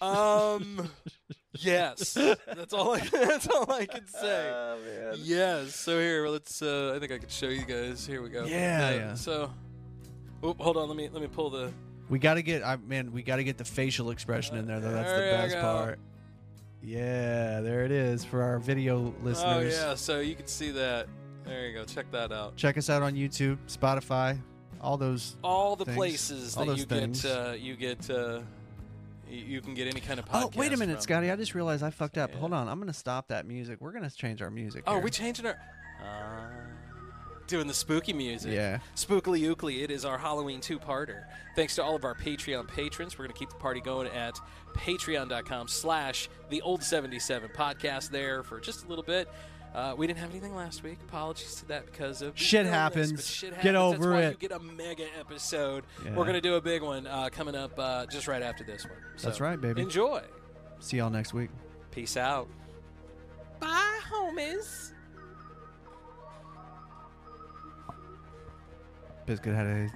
um. 0.00 0.88
Yes. 1.54 2.14
That's 2.14 2.72
all. 2.72 2.94
I, 2.94 3.00
that's 3.00 3.46
all 3.48 3.70
I 3.70 3.84
can 3.84 4.06
say. 4.06 4.50
Oh, 4.50 5.12
Yes. 5.18 5.74
So 5.76 5.98
here, 6.00 6.26
let's. 6.28 6.62
Uh, 6.62 6.94
I 6.96 6.98
think 6.98 7.12
I 7.12 7.18
can 7.18 7.28
show 7.28 7.48
you 7.48 7.64
guys. 7.66 8.06
Here 8.06 8.22
we 8.22 8.30
go. 8.30 8.44
Yeah, 8.46 8.86
Uh, 8.88 8.90
yeah. 8.96 9.14
So. 9.14 9.50
Oop, 10.44 10.60
hold 10.60 10.76
on. 10.76 10.88
Let 10.88 10.96
me 10.96 11.08
let 11.12 11.22
me 11.22 11.28
pull 11.28 11.50
the. 11.50 11.72
we 12.08 12.18
got 12.18 12.34
to 12.34 12.42
get. 12.42 12.62
I 12.64 12.76
man, 12.76 13.12
we 13.12 13.22
got 13.22 13.36
to 13.36 13.44
get 13.44 13.58
the 13.58 13.64
facial 13.64 14.10
expression 14.10 14.56
in 14.56 14.66
there. 14.66 14.80
Though 14.80 14.92
that's 14.92 15.10
the 15.10 15.16
There 15.16 15.26
you 15.36 15.42
best 15.42 15.54
go. 15.56 15.60
part. 15.62 15.98
Yeah, 16.82 17.60
there 17.60 17.84
it 17.84 17.92
is 17.92 18.24
for 18.24 18.42
our 18.42 18.58
video 18.58 18.98
Oh 18.98 19.14
listeners. 19.24 19.74
yeah. 19.74 19.94
So 19.94 20.20
you 20.20 20.34
can 20.34 20.46
see 20.48 20.70
that. 20.72 21.06
There 21.44 21.68
you 21.68 21.74
go. 21.74 21.84
Check 21.84 22.10
that 22.12 22.32
out. 22.32 22.56
Check 22.56 22.76
us 22.76 22.90
out 22.90 23.02
on 23.02 23.14
YouTube, 23.14 23.58
Spotify, 23.68 24.38
all 24.80 24.96
those. 24.96 25.36
All 25.44 25.76
the 25.76 25.84
things. 25.84 25.96
places 25.96 26.56
All 26.56 26.64
that 26.64 26.70
those 26.72 26.80
you 26.80 26.84
things. 26.86 27.22
get. 27.22 27.30
Uh, 27.36 27.52
you 27.52 27.76
get. 27.76 28.10
Uh, 28.10 28.40
you, 29.30 29.38
you 29.38 29.60
can 29.60 29.74
get 29.74 29.86
any 29.86 30.00
kind 30.00 30.18
of. 30.18 30.26
Podcast. 30.26 30.42
oh, 30.44 30.50
wait 30.56 30.72
a 30.72 30.76
minute, 30.76 30.96
from. 30.96 31.02
Scotty! 31.02 31.30
I 31.30 31.36
just 31.36 31.54
realized 31.54 31.82
I 31.84 31.90
fucked 31.90 32.18
up. 32.18 32.32
Yeah. 32.32 32.38
Hold 32.40 32.52
on, 32.52 32.68
I'm 32.68 32.78
gonna 32.80 32.92
stop 32.92 33.28
that 33.28 33.46
music. 33.46 33.78
We're 33.80 33.92
gonna 33.92 34.10
change 34.10 34.42
our 34.42 34.50
music. 34.50 34.82
Oh, 34.88 34.94
here. 34.94 35.02
we 35.02 35.10
changing 35.10 35.46
our. 35.46 35.58
Uh, 36.02 36.48
doing 37.52 37.66
the 37.68 37.74
spooky 37.74 38.12
music. 38.12 38.52
Yeah. 38.52 38.78
Spookily 38.96 39.42
Ookly, 39.54 39.82
it 39.84 39.90
is 39.90 40.04
our 40.04 40.18
Halloween 40.18 40.60
two 40.60 40.78
parter. 40.78 41.24
Thanks 41.54 41.76
to 41.76 41.84
all 41.84 41.94
of 41.94 42.04
our 42.04 42.14
Patreon 42.14 42.66
patrons. 42.66 43.16
We're 43.18 43.26
going 43.26 43.34
to 43.34 43.38
keep 43.38 43.50
the 43.50 43.56
party 43.56 43.80
going 43.80 44.08
at 44.08 44.38
patreon.com 44.74 45.68
slash 45.68 46.28
the 46.50 46.60
old 46.62 46.82
77 46.82 47.50
podcast 47.50 48.10
there 48.10 48.42
for 48.42 48.58
just 48.58 48.84
a 48.84 48.88
little 48.88 49.04
bit. 49.04 49.28
Uh, 49.74 49.94
we 49.96 50.06
didn't 50.06 50.18
have 50.18 50.30
anything 50.30 50.54
last 50.54 50.82
week. 50.82 50.98
Apologies 51.08 51.54
to 51.56 51.68
that 51.68 51.86
because 51.86 52.20
of 52.22 52.38
Shit 52.38 52.66
illness, 52.66 52.72
happens. 52.74 53.12
but 53.12 53.24
shit 53.24 53.50
Get 53.62 53.74
happens. 53.74 53.76
over 53.76 54.10
That's 54.10 54.14
why 54.14 54.22
it. 54.22 54.30
You 54.42 54.48
get 54.48 54.52
a 54.52 54.58
mega 54.60 55.06
episode. 55.18 55.84
Yeah. 56.04 56.10
We're 56.10 56.24
going 56.24 56.34
to 56.34 56.40
do 56.42 56.56
a 56.56 56.60
big 56.60 56.82
one 56.82 57.06
uh, 57.06 57.28
coming 57.32 57.54
up 57.54 57.78
uh, 57.78 58.04
just 58.06 58.28
right 58.28 58.42
after 58.42 58.64
this 58.64 58.84
one. 58.84 58.98
So 59.16 59.28
That's 59.28 59.40
right, 59.40 59.58
baby. 59.60 59.80
Enjoy. 59.82 60.22
See 60.80 60.96
y'all 60.98 61.08
next 61.10 61.32
week. 61.32 61.48
Peace 61.90 62.16
out. 62.18 62.48
Bye, 63.60 64.00
homies. 64.10 64.91
Biscuit 69.26 69.54
had 69.54 69.66
AIDS. 69.66 69.92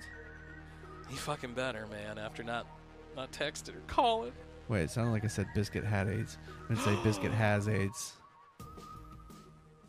He 1.09 1.17
fucking 1.17 1.55
better, 1.55 1.87
man. 1.87 2.19
After 2.19 2.43
not 2.43 2.67
not 3.15 3.33
texting 3.33 3.77
or 3.77 3.81
calling. 3.87 4.33
Wait, 4.69 4.83
it 4.83 4.91
sounded 4.91 5.13
like 5.13 5.25
I 5.25 5.29
said 5.29 5.47
Biscuit 5.55 5.85
had 5.85 6.09
AIDS. 6.09 6.39
I 6.69 6.73
meant 6.73 6.85
to 6.85 6.91
say 6.91 7.03
Biscuit 7.03 7.33
has 7.33 7.69
AIDS. 7.69 8.15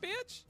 Bitch. 0.02 0.44